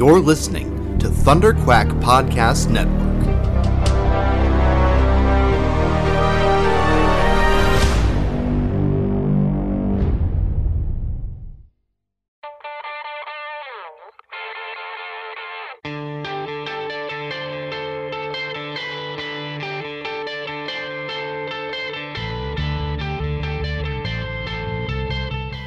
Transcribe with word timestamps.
You're 0.00 0.18
listening 0.18 0.98
to 1.00 1.10
Thunder 1.10 1.52
Quack 1.52 1.86
Podcast 1.88 2.70
Network. 2.70 2.96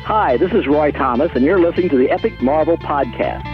Hi, 0.06 0.38
this 0.38 0.52
is 0.54 0.66
Roy 0.66 0.90
Thomas, 0.90 1.30
and 1.36 1.46
you're 1.46 1.60
listening 1.60 1.90
to 1.90 1.98
the 1.98 2.10
Epic 2.10 2.42
Marvel 2.42 2.80
Podcast. 2.80 3.53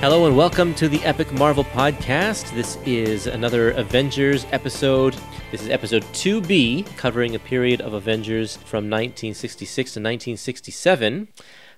Hello 0.00 0.24
and 0.24 0.34
welcome 0.34 0.72
to 0.76 0.88
the 0.88 0.98
Epic 1.04 1.30
Marvel 1.30 1.62
Podcast. 1.62 2.54
This 2.54 2.78
is 2.86 3.26
another 3.26 3.72
Avengers 3.72 4.46
episode. 4.50 5.14
This 5.50 5.60
is 5.60 5.68
episode 5.68 6.04
2B, 6.14 6.96
covering 6.96 7.34
a 7.34 7.38
period 7.38 7.82
of 7.82 7.92
Avengers 7.92 8.56
from 8.56 8.88
1966 8.88 9.90
to 9.92 10.00
1967. 10.00 11.28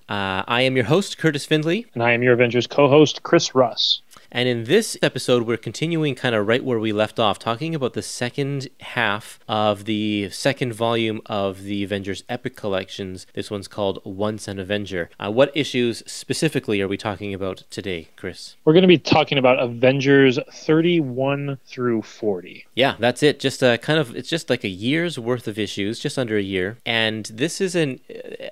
Uh, 0.07 0.41
I 0.47 0.61
am 0.61 0.77
your 0.77 0.85
host, 0.85 1.17
Kurtis 1.17 1.45
Findley. 1.45 1.85
And 1.95 2.01
I 2.01 2.13
am 2.13 2.23
your 2.23 2.31
Avengers 2.31 2.65
co 2.65 2.87
host, 2.87 3.23
Chris 3.23 3.53
Russ. 3.53 4.02
And 4.35 4.49
in 4.49 4.63
this 4.63 4.97
episode, 5.03 5.43
we're 5.43 5.57
continuing 5.57 6.15
kind 6.15 6.33
of 6.33 6.47
right 6.47 6.65
where 6.65 6.79
we 6.79 6.91
left 6.91 7.19
off, 7.19 7.37
talking 7.37 7.75
about 7.75 7.93
the 7.93 8.01
second 8.01 8.67
half 8.81 9.39
of 9.47 9.85
the 9.85 10.31
second 10.31 10.73
volume 10.73 11.21
of 11.27 11.61
the 11.61 11.83
Avengers 11.83 12.23
Epic 12.27 12.55
Collections. 12.55 13.27
This 13.35 13.51
one's 13.51 13.67
called 13.67 13.99
Once 14.03 14.47
an 14.47 14.57
Avenger. 14.57 15.11
Uh, 15.19 15.31
what 15.31 15.55
issues 15.55 16.01
specifically 16.07 16.81
are 16.81 16.87
we 16.87 16.97
talking 16.97 17.31
about 17.31 17.57
today, 17.69 18.07
Chris? 18.15 18.55
We're 18.65 18.73
going 18.73 18.81
to 18.81 18.87
be 18.87 18.97
talking 18.97 19.37
about 19.37 19.59
Avengers 19.59 20.39
31 20.51 21.59
through 21.67 22.01
40. 22.01 22.65
Yeah, 22.75 22.95
that's 22.99 23.21
it. 23.21 23.39
Just 23.39 23.61
a 23.61 23.77
kind 23.77 23.99
of 23.99 24.15
it's 24.15 24.29
just 24.29 24.49
like 24.49 24.63
a 24.63 24.69
year's 24.69 25.19
worth 25.19 25.47
of 25.47 25.59
issues, 25.59 25.99
just 25.99 26.17
under 26.17 26.37
a 26.37 26.41
year. 26.41 26.77
And 26.85 27.25
this 27.25 27.61
is 27.61 27.75
an 27.75 27.99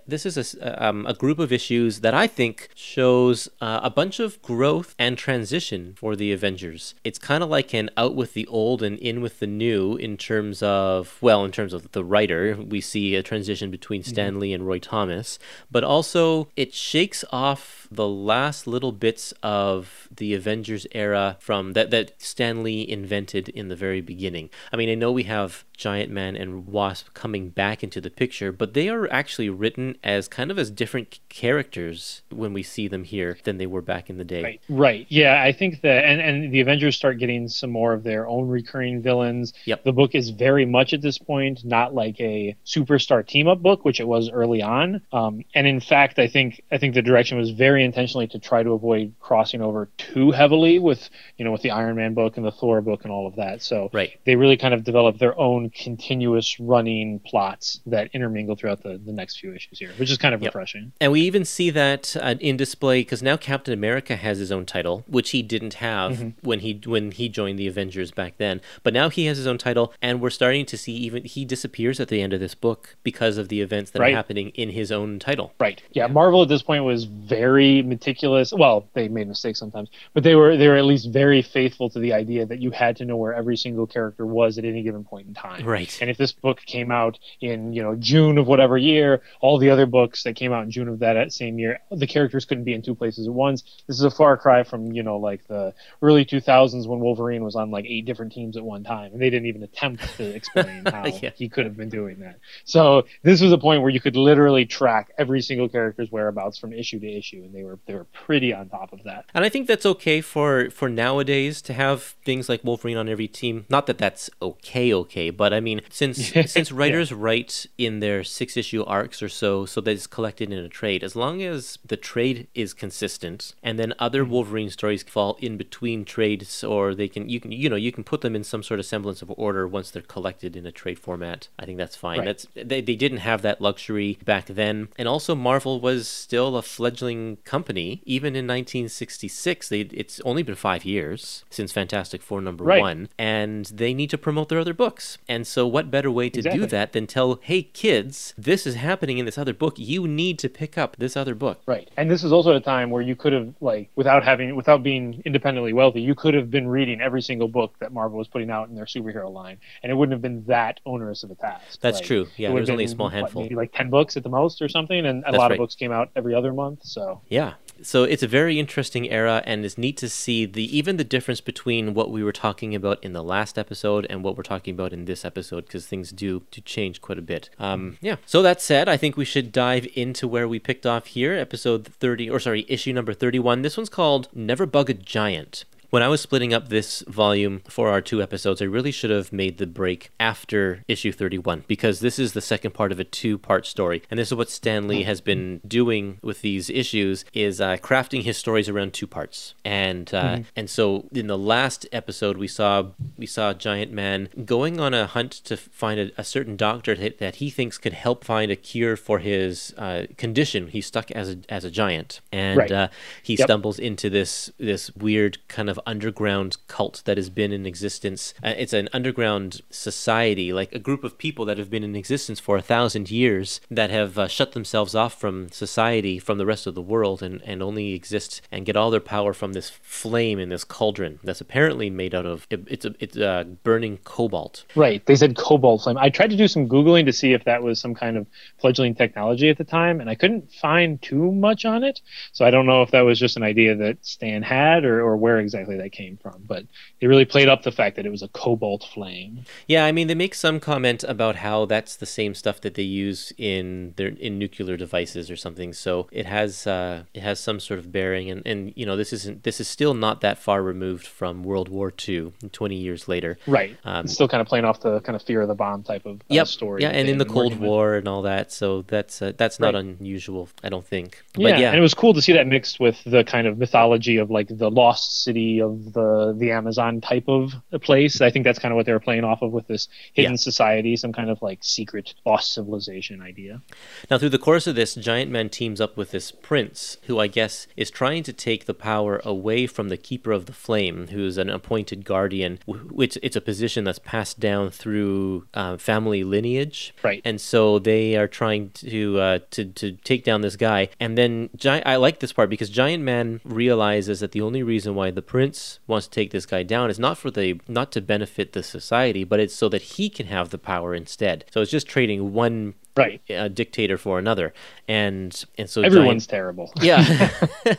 this 0.07 0.25
is 0.25 0.55
a 0.55 0.85
um, 0.85 1.05
a 1.07 1.13
group 1.13 1.39
of 1.39 1.51
issues 1.51 2.01
that 2.01 2.13
I 2.13 2.27
think 2.27 2.69
shows 2.75 3.49
uh, 3.61 3.79
a 3.83 3.89
bunch 3.89 4.19
of 4.19 4.41
growth 4.41 4.95
and 4.99 5.17
transition 5.17 5.95
for 5.97 6.15
the 6.15 6.31
Avengers. 6.31 6.93
It's 7.03 7.19
kind 7.19 7.43
of 7.43 7.49
like 7.49 7.73
an 7.73 7.89
out 7.97 8.15
with 8.15 8.33
the 8.33 8.45
old 8.47 8.83
and 8.83 8.99
in 8.99 9.21
with 9.21 9.39
the 9.39 9.47
new 9.47 9.95
in 9.95 10.17
terms 10.17 10.61
of, 10.61 11.17
well, 11.21 11.43
in 11.43 11.51
terms 11.51 11.73
of 11.73 11.91
the 11.91 12.03
writer. 12.03 12.57
We 12.57 12.81
see 12.81 13.15
a 13.15 13.23
transition 13.23 13.71
between 13.71 14.03
Stan 14.03 14.39
Lee 14.39 14.53
and 14.53 14.67
Roy 14.67 14.79
Thomas, 14.79 15.39
but 15.71 15.83
also 15.83 16.47
it 16.55 16.73
shakes 16.73 17.23
off 17.31 17.80
the 17.91 18.07
last 18.07 18.65
little 18.67 18.93
bits 18.93 19.33
of 19.43 20.07
the 20.15 20.33
Avengers 20.33 20.87
era 20.93 21.37
from 21.39 21.73
that, 21.73 21.91
that 21.91 22.13
Stan 22.21 22.63
Lee 22.63 22.87
invented 22.87 23.49
in 23.49 23.67
the 23.67 23.75
very 23.75 23.99
beginning. 23.99 24.49
I 24.71 24.77
mean, 24.77 24.89
I 24.89 24.95
know 24.95 25.11
we 25.11 25.23
have 25.23 25.65
Giant 25.81 26.11
Man 26.11 26.35
and 26.35 26.67
Wasp 26.67 27.13
coming 27.13 27.49
back 27.49 27.83
into 27.83 27.99
the 27.99 28.11
picture, 28.11 28.51
but 28.51 28.73
they 28.73 28.87
are 28.87 29.11
actually 29.11 29.49
written 29.49 29.97
as 30.03 30.27
kind 30.27 30.51
of 30.51 30.59
as 30.59 30.69
different 30.69 31.19
characters 31.27 32.21
when 32.29 32.53
we 32.53 32.61
see 32.61 32.87
them 32.87 33.03
here 33.03 33.37
than 33.43 33.57
they 33.57 33.65
were 33.65 33.81
back 33.81 34.09
in 34.09 34.17
the 34.17 34.23
day. 34.23 34.43
Right. 34.43 34.61
Right. 34.69 35.05
Yeah, 35.09 35.41
I 35.41 35.51
think 35.51 35.81
that 35.81 36.05
and 36.05 36.21
and 36.21 36.53
the 36.53 36.61
Avengers 36.61 36.95
start 36.95 37.17
getting 37.17 37.47
some 37.47 37.71
more 37.71 37.93
of 37.93 38.03
their 38.03 38.27
own 38.27 38.47
recurring 38.47 39.01
villains. 39.01 39.53
Yep. 39.65 39.83
The 39.83 39.91
book 39.91 40.13
is 40.13 40.29
very 40.29 40.65
much 40.65 40.93
at 40.93 41.01
this 41.01 41.17
point 41.17 41.65
not 41.65 41.95
like 41.95 42.19
a 42.21 42.55
superstar 42.65 43.25
team 43.25 43.47
up 43.47 43.61
book, 43.61 43.83
which 43.83 43.99
it 43.99 44.07
was 44.07 44.29
early 44.29 44.61
on. 44.61 45.01
Um, 45.11 45.43
and 45.55 45.65
in 45.65 45.79
fact, 45.79 46.19
I 46.19 46.27
think 46.27 46.61
I 46.71 46.77
think 46.77 46.93
the 46.93 47.01
direction 47.01 47.37
was 47.37 47.49
very 47.49 47.80
intentionally 47.83 48.27
to 48.27 48.39
try 48.39 48.63
to 48.63 48.71
avoid 48.71 49.13
crossing 49.19 49.61
over 49.61 49.89
too 49.97 50.31
heavily 50.31 50.79
with 50.79 51.09
you 51.37 51.45
know 51.45 51.51
with 51.51 51.61
the 51.61 51.71
Iron 51.71 51.95
Man 51.95 52.13
book 52.13 52.37
and 52.37 52.45
the 52.45 52.51
Thor 52.51 52.81
book 52.81 53.03
and 53.03 53.11
all 53.11 53.27
of 53.27 53.35
that. 53.35 53.61
So 53.61 53.89
Right. 53.93 54.19
they 54.25 54.35
really 54.35 54.57
kind 54.57 54.73
of 54.73 54.83
develop 54.83 55.17
their 55.17 55.37
own 55.39 55.69
continuous 55.69 56.59
running 56.59 57.19
plots 57.25 57.79
that 57.85 58.09
intermingle 58.13 58.55
throughout 58.55 58.83
the, 58.83 58.99
the 59.03 59.11
next 59.13 59.39
few 59.39 59.53
issues 59.53 59.79
here, 59.79 59.91
which 59.97 60.09
is 60.11 60.17
kind 60.17 60.33
of 60.35 60.41
Yep. 60.41 60.53
refreshing. 60.55 60.91
And 61.01 61.11
we 61.11 61.21
even 61.21 61.45
see 61.45 61.69
that 61.71 62.15
uh, 62.19 62.35
in 62.39 62.57
display 62.57 63.01
because 63.01 63.21
now 63.21 63.37
Captain 63.37 63.73
America 63.73 64.15
has 64.15 64.37
his 64.39 64.51
own 64.51 64.65
title, 64.65 65.03
which 65.07 65.31
he 65.31 65.41
didn't 65.41 65.75
have 65.75 66.11
Mm-hmm. 66.11 66.29
when 66.47 66.59
he 66.61 66.81
when 66.85 67.11
he 67.11 67.29
joined 67.29 67.57
the 67.59 67.67
Avengers 67.67 68.11
back 68.11 68.33
then. 68.37 68.59
But 68.83 68.93
now 68.93 69.09
he 69.09 69.25
has 69.25 69.37
his 69.37 69.47
own 69.47 69.57
title, 69.57 69.93
and 70.01 70.19
we're 70.21 70.29
starting 70.29 70.65
to 70.65 70.77
see 70.77 70.93
even 70.93 71.23
he 71.25 71.45
disappears 71.45 71.99
at 71.99 72.07
the 72.09 72.21
end 72.21 72.33
of 72.33 72.39
this 72.39 72.55
book 72.55 72.95
because 73.03 73.37
of 73.37 73.49
the 73.49 73.61
events 73.61 73.91
that 73.91 73.99
Right. 73.99 74.13
are 74.13 74.15
happening 74.15 74.49
in 74.55 74.69
his 74.69 74.91
own 74.91 75.19
title. 75.19 75.53
Right. 75.59 75.81
Yeah, 75.91 76.07
Marvel 76.07 76.41
at 76.41 76.49
this 76.49 76.63
point 76.63 76.83
was 76.83 77.03
very 77.05 77.70
meticulous. 77.81 78.51
Well, 78.51 78.89
they 78.93 79.07
made 79.07 79.27
mistakes 79.27 79.59
sometimes, 79.59 79.89
but 80.13 80.23
they 80.23 80.35
were 80.35 80.57
they 80.57 80.67
were 80.67 80.75
at 80.75 80.85
least 80.85 81.09
very 81.11 81.41
faithful 81.41 81.89
to 81.91 81.99
the 81.99 82.13
idea 82.13 82.45
that 82.45 82.59
you 82.59 82.71
had 82.71 82.97
to 82.97 83.05
know 83.05 83.15
where 83.15 83.33
every 83.33 83.55
single 83.55 83.87
character 83.87 84.25
was 84.25 84.57
at 84.57 84.65
any 84.65 84.83
given 84.83 85.03
point 85.03 85.27
in 85.27 85.33
time. 85.33 85.65
Right. 85.65 85.97
And 86.01 86.09
if 86.09 86.17
this 86.17 86.31
book 86.31 86.59
came 86.65 86.91
out 86.91 87.17
in, 87.39 87.71
you 87.73 87.81
know, 87.83 87.95
June 87.95 88.37
of 88.37 88.47
whatever 88.47 88.77
year, 88.77 89.21
all 89.39 89.57
the 89.57 89.69
other 89.69 89.85
books 89.85 90.23
that 90.23 90.35
came 90.35 90.51
out 90.51 90.63
in 90.63 90.71
June 90.71 90.87
of 90.87 90.99
that 90.99 91.31
same 91.31 91.57
year, 91.59 91.79
the 91.91 92.07
characters 92.07 92.45
couldn't 92.45 92.63
be 92.63 92.73
in 92.73 92.81
two 92.81 92.95
places 92.95 93.27
at 93.27 93.33
once. 93.33 93.63
This 93.87 93.97
is 93.97 94.03
a 94.03 94.11
far 94.11 94.35
cry 94.37 94.63
from, 94.63 94.91
you 94.91 95.03
know, 95.03 95.17
like 95.17 95.47
the 95.47 95.73
early 96.01 96.25
2000s 96.25 96.87
when 96.87 96.99
Wolverine 96.99 97.43
was 97.43 97.55
on 97.55 97.71
like 97.71 97.85
eight 97.85 98.05
different 98.05 98.31
teams 98.31 98.57
at 98.57 98.63
one 98.63 98.83
time 98.83 99.13
and 99.13 99.21
they 99.21 99.29
didn't 99.29 99.47
even 99.47 99.63
attempt 99.63 100.03
to 100.17 100.23
explain 100.35 100.83
how 100.91 101.05
Yeah. 101.05 101.31
he 101.35 101.47
could 101.49 101.65
have 101.65 101.77
been 101.77 101.89
doing 101.89 102.19
that. 102.21 102.39
So 102.65 103.03
this 103.23 103.41
was 103.41 103.51
a 103.51 103.57
point 103.57 103.81
where 103.81 103.91
you 103.91 103.99
could 103.99 104.15
literally 104.15 104.65
track 104.65 105.11
every 105.17 105.41
single 105.41 105.69
character's 105.69 106.11
whereabouts 106.11 106.57
from 106.57 106.73
issue 106.73 106.99
to 106.99 107.07
issue, 107.11 107.43
and 107.43 107.53
they 107.53 107.60
were 107.63 107.79
they 107.85 107.93
were 107.93 108.05
pretty 108.05 108.53
on 108.53 108.69
top 108.69 108.93
of 108.93 109.03
that. 109.03 109.25
And 109.33 109.43
I 109.43 109.49
think 109.49 109.67
that's 109.67 109.85
okay 109.85 110.21
for 110.21 110.69
for 110.69 110.89
nowadays 110.89 111.61
to 111.63 111.73
have 111.73 112.15
things 112.23 112.49
like 112.49 112.63
Wolverine 112.63 112.97
on 112.97 113.09
every 113.09 113.27
team. 113.27 113.65
Not 113.69 113.87
that 113.87 113.97
that's 113.97 114.29
okay, 114.41 114.93
okay, 114.93 115.29
but 115.29 115.53
I 115.53 115.59
mean, 115.59 115.81
since 115.89 116.27
since 116.51 116.71
writers 116.71 117.11
write 117.13 117.65
in 117.77 117.99
their 117.99 118.23
six 118.23 118.57
issue 118.57 118.83
arcs 118.83 119.21
or 119.21 119.29
so, 119.29 119.65
so 119.65 119.81
that 119.81 119.91
it's 119.91 120.07
collected 120.07 120.51
in 120.51 120.59
a 120.59 120.69
trade, 120.69 121.03
as 121.03 121.15
long 121.15 121.41
as 121.41 121.79
the 121.85 121.97
trade 121.97 122.47
is 122.53 122.73
consistent, 122.73 123.53
and 123.63 123.77
then 123.79 123.93
other 123.99 124.23
mm-hmm. 124.23 124.31
Wolverine 124.31 124.69
stories 124.69 125.03
fall 125.03 125.37
in 125.41 125.57
between 125.57 126.05
trades, 126.05 126.63
or 126.63 126.95
they 126.95 127.07
can 127.07 127.29
you 127.29 127.39
can 127.39 127.51
you 127.51 127.69
know 127.69 127.75
you 127.75 127.91
can 127.91 128.03
put 128.03 128.21
them 128.21 128.35
in 128.35 128.43
some 128.43 128.63
sort 128.63 128.79
of 128.79 128.85
semblance 128.85 129.21
of 129.21 129.31
order 129.37 129.67
once 129.67 129.91
they're 129.91 130.01
collected 130.01 130.55
in 130.55 130.65
a 130.65 130.71
trade 130.71 130.99
format. 130.99 131.47
I 131.59 131.65
think 131.65 131.77
that's 131.77 131.95
fine. 131.95 132.19
Right. 132.19 132.25
That's 132.25 132.47
they, 132.55 132.81
they 132.81 132.95
didn't 132.95 133.19
have 133.19 133.41
that 133.41 133.61
luxury 133.61 134.17
back 134.25 134.45
then, 134.47 134.89
and 134.97 135.07
also 135.07 135.35
Marvel 135.35 135.79
was 135.79 136.07
still 136.07 136.55
a 136.57 136.61
fledgling 136.61 137.37
company 137.45 138.01
even 138.05 138.35
in 138.35 138.45
1966. 138.47 139.69
They 139.69 139.81
it's 139.81 140.19
only 140.21 140.43
been 140.43 140.55
five 140.55 140.85
years 140.85 141.43
since 141.49 141.71
Fantastic 141.71 142.21
Four 142.21 142.41
number 142.41 142.63
Right. 142.63 142.81
one, 142.81 143.09
and 143.17 143.65
they 143.65 143.93
need 143.93 144.09
to 144.11 144.17
promote 144.17 144.49
their 144.49 144.59
other 144.59 144.73
books. 144.73 145.17
And 145.27 145.45
so, 145.47 145.65
what 145.67 145.89
better 145.91 146.11
way 146.11 146.29
to 146.29 146.41
do 146.41 146.65
that 146.67 146.93
than 146.93 147.07
tell, 147.07 147.39
hey 147.41 147.63
kids, 147.63 148.33
this 148.37 148.65
is 148.67 148.75
happening 148.75 149.17
in 149.17 149.25
this 149.25 149.37
other 149.37 149.53
book. 149.53 149.75
You 149.77 150.07
need 150.07 150.37
to 150.39 150.49
pick 150.49 150.77
up 150.77 150.95
this 150.97 151.17
other 151.17 151.35
book. 151.35 151.61
Right. 151.65 151.89
And 151.97 152.09
this 152.09 152.23
is 152.23 152.31
also 152.31 152.55
a 152.55 152.59
time 152.59 152.89
where 152.89 153.01
you 153.01 153.15
could 153.15 153.33
have 153.33 153.53
like 153.61 153.89
without 153.95 154.23
having 154.23 154.55
without 154.55 154.83
being 154.83 155.21
independently 155.25 155.73
wealthy, 155.73 156.01
you 156.01 156.15
could 156.15 156.33
have 156.33 156.49
been 156.51 156.67
reading 156.67 157.01
every 157.01 157.21
single 157.21 157.47
book 157.47 157.73
that 157.79 157.91
Marvel 157.93 158.17
was 158.17 158.27
putting 158.27 158.49
out 158.49 158.69
in 158.69 158.75
their 158.75 158.85
superhero 158.85 159.31
line, 159.31 159.57
and 159.83 159.91
it 159.91 159.95
wouldn't 159.95 160.13
have 160.13 160.21
been 160.21 160.43
that 160.45 160.79
onerous 160.85 161.23
of 161.23 161.31
a 161.31 161.35
task. 161.35 161.79
That's 161.81 161.97
Like, 161.99 162.05
true. 162.05 162.27
Yeah, 162.37 162.49
it 162.49 162.53
was 162.53 162.69
only 162.69 162.85
a 162.85 162.87
small 162.87 163.07
what, 163.07 163.13
handful. 163.13 163.43
maybe 163.43 163.55
like 163.55 163.73
ten 163.73 163.89
books 163.89 164.17
at 164.17 164.23
the 164.23 164.29
most 164.29 164.61
or 164.61 164.69
something, 164.69 165.05
and 165.05 165.19
a 165.23 165.31
That's 165.31 165.37
lot 165.37 165.45
right. 165.45 165.51
of 165.53 165.57
books 165.57 165.75
came 165.75 165.91
out 165.91 166.09
every 166.15 166.33
other 166.35 166.53
month. 166.53 166.83
So 166.83 167.21
Yeah. 167.31 167.53
So 167.81 168.03
it's 168.03 168.21
a 168.21 168.27
very 168.27 168.59
interesting 168.59 169.09
era, 169.09 169.41
and 169.43 169.65
it's 169.65 169.75
neat 169.75 169.97
to 169.97 170.09
see 170.09 170.45
the 170.45 170.77
even 170.77 170.97
the 170.97 171.03
difference 171.03 171.41
between 171.41 171.95
what 171.95 172.11
we 172.11 172.23
were 172.23 172.31
talking 172.31 172.75
about 172.75 173.03
in 173.03 173.13
the 173.13 173.23
last 173.23 173.57
episode 173.57 174.05
and 174.07 174.23
what 174.23 174.37
we're 174.37 174.43
talking 174.43 174.75
about 174.75 174.93
in 174.93 175.05
this 175.05 175.25
episode, 175.25 175.65
because 175.65 175.87
things 175.87 176.11
do 176.11 176.43
do 176.51 176.61
change 176.61 177.01
quite 177.01 177.17
a 177.17 177.23
bit. 177.23 177.49
Um, 177.57 177.97
yeah. 177.99 178.17
So 178.27 178.43
that 178.43 178.61
said, 178.61 178.87
I 178.87 178.97
think 178.97 179.17
we 179.17 179.25
should 179.25 179.51
dive 179.51 179.87
into 179.95 180.27
where 180.27 180.47
we 180.47 180.59
picked 180.59 180.85
off 180.85 181.07
here, 181.07 181.33
episode 181.33 181.87
thirty, 181.87 182.29
or 182.29 182.39
sorry, 182.39 182.65
issue 182.67 182.93
number 182.93 183.15
thirty-one. 183.15 183.63
This 183.63 183.77
one's 183.77 183.89
called 183.89 184.27
"Never 184.35 184.67
Bug 184.67 184.91
a 184.91 184.93
Giant." 184.93 185.65
When 185.91 186.01
I 186.01 186.07
was 186.07 186.21
splitting 186.21 186.53
up 186.53 186.69
this 186.69 187.03
volume 187.07 187.61
for 187.67 187.89
our 187.89 188.01
two 188.01 188.21
episodes, 188.21 188.61
I 188.61 188.65
really 188.65 188.91
should 188.91 189.09
have 189.11 189.31
made 189.31 189.57
the 189.59 189.67
break 189.67 190.09
after 190.19 190.83
issue 190.87 191.11
31 191.11 191.65
because 191.67 191.99
this 191.99 192.17
is 192.17 192.31
the 192.33 192.41
second 192.41 192.71
part 192.73 192.91
of 192.93 192.99
a 192.99 193.03
two-part 193.03 193.65
story, 193.65 194.01
and 194.09 194.17
this 194.19 194.29
is 194.29 194.35
what 194.35 194.49
Stan 194.49 194.87
Lee 194.87 195.03
has 195.03 195.21
been 195.21 195.59
doing 195.67 196.17
with 196.23 196.41
these 196.41 196.69
issues 196.69 197.25
is 197.33 197.59
uh, 197.61 197.77
crafting 197.77 198.23
his 198.23 198.37
stories 198.37 198.69
around 198.69 198.93
two 198.93 199.05
parts, 199.05 199.53
and 199.65 200.13
uh, 200.13 200.39
and 200.55 200.69
so 200.69 201.07
in 201.13 201.27
the 201.27 201.37
last 201.37 201.85
episode 201.91 202.37
we 202.37 202.47
saw 202.47 202.87
we 203.17 203.25
saw 203.25 203.53
Giant 203.53 203.91
Man 203.91 204.29
going 204.45 204.79
on 204.79 204.93
a 204.93 205.05
hunt 205.07 205.31
to 205.43 205.57
find 205.57 205.99
a, 205.99 206.11
a 206.17 206.23
certain 206.23 206.55
doctor 206.55 206.95
that, 206.95 207.17
that 207.19 207.35
he 207.35 207.49
thinks 207.49 207.77
could 207.77 207.93
help 207.93 208.23
find 208.23 208.49
a 208.49 208.55
cure 208.55 208.95
for 208.95 209.19
his 209.19 209.73
uh, 209.77 210.05
condition. 210.17 210.67
He's 210.67 210.85
stuck 210.85 211.11
as 211.11 211.29
a 211.31 211.37
as 211.49 211.65
a 211.65 211.69
giant, 211.69 212.21
and 212.31 212.57
Right. 212.57 212.71
uh, 212.71 212.87
he 213.21 213.35
Yep. 213.35 213.47
stumbles 213.47 213.77
into 213.77 214.09
this 214.09 214.49
this 214.57 214.89
weird 214.95 215.37
kind 215.49 215.69
of 215.69 215.79
underground 215.85 216.57
cult 216.67 217.01
that 217.05 217.17
has 217.17 217.29
been 217.29 217.51
in 217.51 217.65
existence. 217.65 218.33
Uh, 218.43 218.53
it's 218.57 218.73
an 218.73 218.89
underground 218.93 219.61
society, 219.69 220.53
like 220.53 220.73
a 220.73 220.79
group 220.79 221.03
of 221.03 221.17
people 221.17 221.45
that 221.45 221.57
have 221.57 221.69
been 221.69 221.83
in 221.83 221.95
existence 221.95 222.39
for 222.39 222.57
a 222.57 222.61
thousand 222.61 223.09
years 223.09 223.61
that 223.69 223.89
have 223.89 224.17
uh, 224.17 224.27
shut 224.27 224.53
themselves 224.53 224.95
off 224.95 225.19
from 225.19 225.49
society, 225.49 226.19
from 226.19 226.37
the 226.37 226.45
rest 226.45 226.67
of 226.67 226.75
the 226.75 226.81
world, 226.81 227.21
and, 227.23 227.41
and 227.43 227.61
only 227.61 227.93
exist 227.93 228.41
and 228.51 228.65
get 228.65 228.75
all 228.75 228.91
their 228.91 228.99
power 228.99 229.33
from 229.33 229.53
this 229.53 229.69
flame 229.69 230.39
in 230.39 230.49
this 230.49 230.63
cauldron 230.63 231.19
that's 231.23 231.41
apparently 231.41 231.89
made 231.89 232.13
out 232.13 232.25
of 232.25 232.47
it, 232.49 232.61
it's 232.67 232.85
a, 232.85 232.95
it's 232.99 233.17
uh, 233.17 233.43
burning 233.63 233.97
cobalt. 234.03 234.65
Right. 234.75 235.05
They 235.05 235.15
said 235.15 235.35
cobalt 235.35 235.83
flame. 235.83 235.97
I 235.97 236.09
tried 236.09 236.29
to 236.31 236.37
do 236.37 236.47
some 236.47 236.67
googling 236.67 237.05
to 237.05 237.13
see 237.13 237.33
if 237.33 237.43
that 237.45 237.63
was 237.63 237.79
some 237.79 237.93
kind 237.95 238.17
of 238.17 238.27
fledgling 238.59 238.95
technology 238.95 239.49
at 239.49 239.57
the 239.57 239.63
time, 239.63 240.01
and 240.01 240.09
I 240.09 240.15
couldn't 240.15 240.51
find 240.53 241.01
too 241.01 241.31
much 241.31 241.65
on 241.65 241.83
it. 241.83 242.01
So 242.31 242.45
I 242.45 242.51
don't 242.51 242.65
know 242.65 242.81
if 242.81 242.91
that 242.91 243.01
was 243.01 243.19
just 243.19 243.37
an 243.37 243.43
idea 243.43 243.75
that 243.75 244.05
Stan 244.05 244.41
had, 244.41 244.85
or, 244.85 245.01
or 245.01 245.17
where 245.17 245.39
exactly 245.39 245.70
that 245.77 245.91
came 245.91 246.17
from. 246.17 246.43
But 246.47 246.65
they 246.99 247.07
really 247.07 247.25
played 247.25 247.47
up 247.49 247.63
the 247.63 247.71
fact 247.71 247.95
that 247.95 248.05
it 248.05 248.11
was 248.11 248.21
a 248.21 248.27
cobalt 248.29 248.83
flame. 248.93 249.45
Yeah, 249.67 249.85
I 249.85 249.91
mean 249.91 250.07
they 250.07 250.15
make 250.15 250.35
some 250.35 250.59
comment 250.59 251.03
about 251.03 251.37
how 251.37 251.65
that's 251.65 251.95
the 251.95 252.05
same 252.05 252.33
stuff 252.33 252.61
that 252.61 252.73
they 252.75 252.83
use 252.83 253.33
in 253.37 253.93
their 253.97 254.09
in 254.09 254.37
nuclear 254.39 254.77
devices 254.77 255.29
or 255.31 255.35
something. 255.35 255.73
So 255.73 256.07
it 256.11 256.25
has 256.25 256.67
uh, 256.67 257.03
it 257.13 257.21
has 257.21 257.39
some 257.39 257.59
sort 257.59 257.79
of 257.79 257.91
bearing, 257.91 258.29
and, 258.29 258.41
and 258.45 258.73
you 258.75 258.85
know 258.85 258.95
this 258.95 259.13
isn't 259.13 259.43
this 259.43 259.59
is 259.59 259.67
still 259.67 259.93
not 259.93 260.21
that 260.21 260.37
far 260.37 260.61
removed 260.63 261.05
from 261.07 261.43
World 261.43 261.69
War 261.69 261.91
II, 262.07 262.33
20 262.51 262.75
years 262.75 263.07
later. 263.07 263.37
Right. 263.47 263.77
Um, 263.83 264.05
it's 264.05 264.13
still 264.13 264.27
kind 264.27 264.41
of 264.41 264.47
playing 264.47 264.65
off 264.65 264.81
the 264.81 264.99
kind 265.01 265.15
of 265.15 265.21
fear 265.21 265.41
of 265.41 265.47
the 265.47 265.55
bomb 265.55 265.83
type 265.83 266.05
of 266.05 266.17
uh, 266.21 266.23
Yep. 266.29 266.47
story. 266.47 266.81
Yeah, 266.81 266.89
and 266.89 267.07
in 267.07 267.17
the 267.17 267.25
Cold 267.25 267.51
working 267.53 267.59
with. 267.61 267.67
War 267.69 267.95
and 267.95 268.07
all 268.07 268.21
that. 268.23 268.51
So 268.51 268.81
that's 268.83 269.21
uh, 269.21 269.33
that's 269.37 269.59
not 269.59 269.73
Right. 269.73 269.85
unusual, 269.85 270.49
I 270.63 270.69
don't 270.69 270.85
think. 270.85 271.21
Yeah, 271.37 271.57
yeah, 271.57 271.69
and 271.69 271.77
it 271.77 271.81
was 271.81 271.93
cool 271.93 272.13
to 272.13 272.21
see 272.21 272.33
that 272.33 272.47
mixed 272.47 272.79
with 272.79 273.01
the 273.05 273.23
kind 273.23 273.47
of 273.47 273.57
mythology 273.57 274.17
of 274.17 274.29
like 274.29 274.47
the 274.49 274.69
lost 274.69 275.23
city 275.23 275.60
of 275.61 275.93
the 275.93 276.33
the 276.37 276.51
Amazon 276.51 276.99
type 277.01 277.27
of 277.27 277.53
place. 277.81 278.19
I 278.21 278.29
think 278.29 278.43
that's 278.43 278.59
kind 278.59 278.71
of 278.71 278.75
what 278.75 278.85
they 278.85 278.91
were 278.93 278.99
playing 278.99 279.23
off 279.23 279.41
of 279.41 279.51
with 279.51 279.67
this 279.67 279.87
hidden 280.13 280.33
Yeah. 280.33 280.37
society, 280.37 280.95
some 280.97 281.13
kind 281.13 281.29
of 281.29 281.41
like 281.41 281.59
secret 281.61 282.13
lost 282.25 282.53
civilization 282.53 283.21
idea. 283.21 283.61
Now, 284.09 284.17
through 284.17 284.29
the 284.29 284.37
course 284.39 284.67
of 284.67 284.75
this, 284.75 284.95
Giant 284.95 285.31
Man 285.31 285.49
teams 285.49 285.79
up 285.79 285.95
with 285.95 286.11
this 286.11 286.31
prince, 286.31 286.97
who 287.07 287.19
I 287.19 287.27
guess 287.27 287.67
is 287.77 287.89
trying 287.91 288.23
to 288.23 288.33
take 288.33 288.65
the 288.65 288.73
power 288.73 289.21
away 289.23 289.67
from 289.67 289.89
the 289.89 289.97
Keeper 289.97 290.31
of 290.31 290.45
the 290.47 290.53
Flame, 290.53 291.07
who's 291.11 291.37
an 291.37 291.49
appointed 291.49 292.03
guardian, 292.05 292.59
wh- 292.65 292.91
which 292.91 293.17
it's 293.21 293.35
a 293.35 293.41
position 293.41 293.83
that's 293.83 293.99
passed 293.99 294.39
down 294.39 294.69
through 294.71 295.45
uh, 295.53 295.77
family 295.77 296.23
lineage. 296.23 296.93
Right. 297.03 297.21
And 297.23 297.39
so 297.39 297.79
they 297.79 298.15
are 298.15 298.27
trying 298.27 298.71
to 298.71 299.19
uh, 299.19 299.39
to 299.51 299.65
to 299.65 299.91
take 300.03 300.23
down 300.23 300.41
this 300.41 300.55
guy, 300.55 300.89
and 300.99 301.17
then 301.17 301.49
Giant. 301.55 301.85
I 301.85 301.95
like 301.97 302.19
this 302.19 302.33
part 302.33 302.49
because 302.49 302.69
Giant 302.69 303.03
Man 303.03 303.39
realizes 303.43 304.19
that 304.21 304.31
the 304.31 304.41
only 304.41 304.63
reason 304.63 304.95
why 304.95 305.11
the 305.11 305.21
prince 305.21 305.40
wants 305.87 306.07
to 306.07 306.11
take 306.11 306.31
this 306.31 306.45
guy 306.45 306.63
down 306.63 306.89
is 306.89 306.99
not 306.99 307.17
for 307.17 307.31
the 307.31 307.59
not 307.67 307.91
to 307.93 308.01
benefit 308.01 308.53
the 308.53 308.63
society, 308.63 309.23
but 309.23 309.39
it's 309.39 309.53
so 309.55 309.69
that 309.69 309.81
he 309.81 310.09
can 310.09 310.27
have 310.27 310.49
the 310.49 310.57
power 310.57 310.93
instead. 310.95 311.45
So 311.51 311.61
it's 311.61 311.71
just 311.71 311.87
trading 311.87 312.33
one 312.33 312.75
Right. 312.93 313.21
a 313.29 313.47
dictator 313.47 313.97
for 313.97 314.19
another, 314.19 314.53
and 314.85 315.45
and 315.57 315.69
so 315.69 315.81
Everyone's 315.81 316.27
Giant, 316.27 316.29
terrible. 316.29 316.73
yeah. 316.81 317.29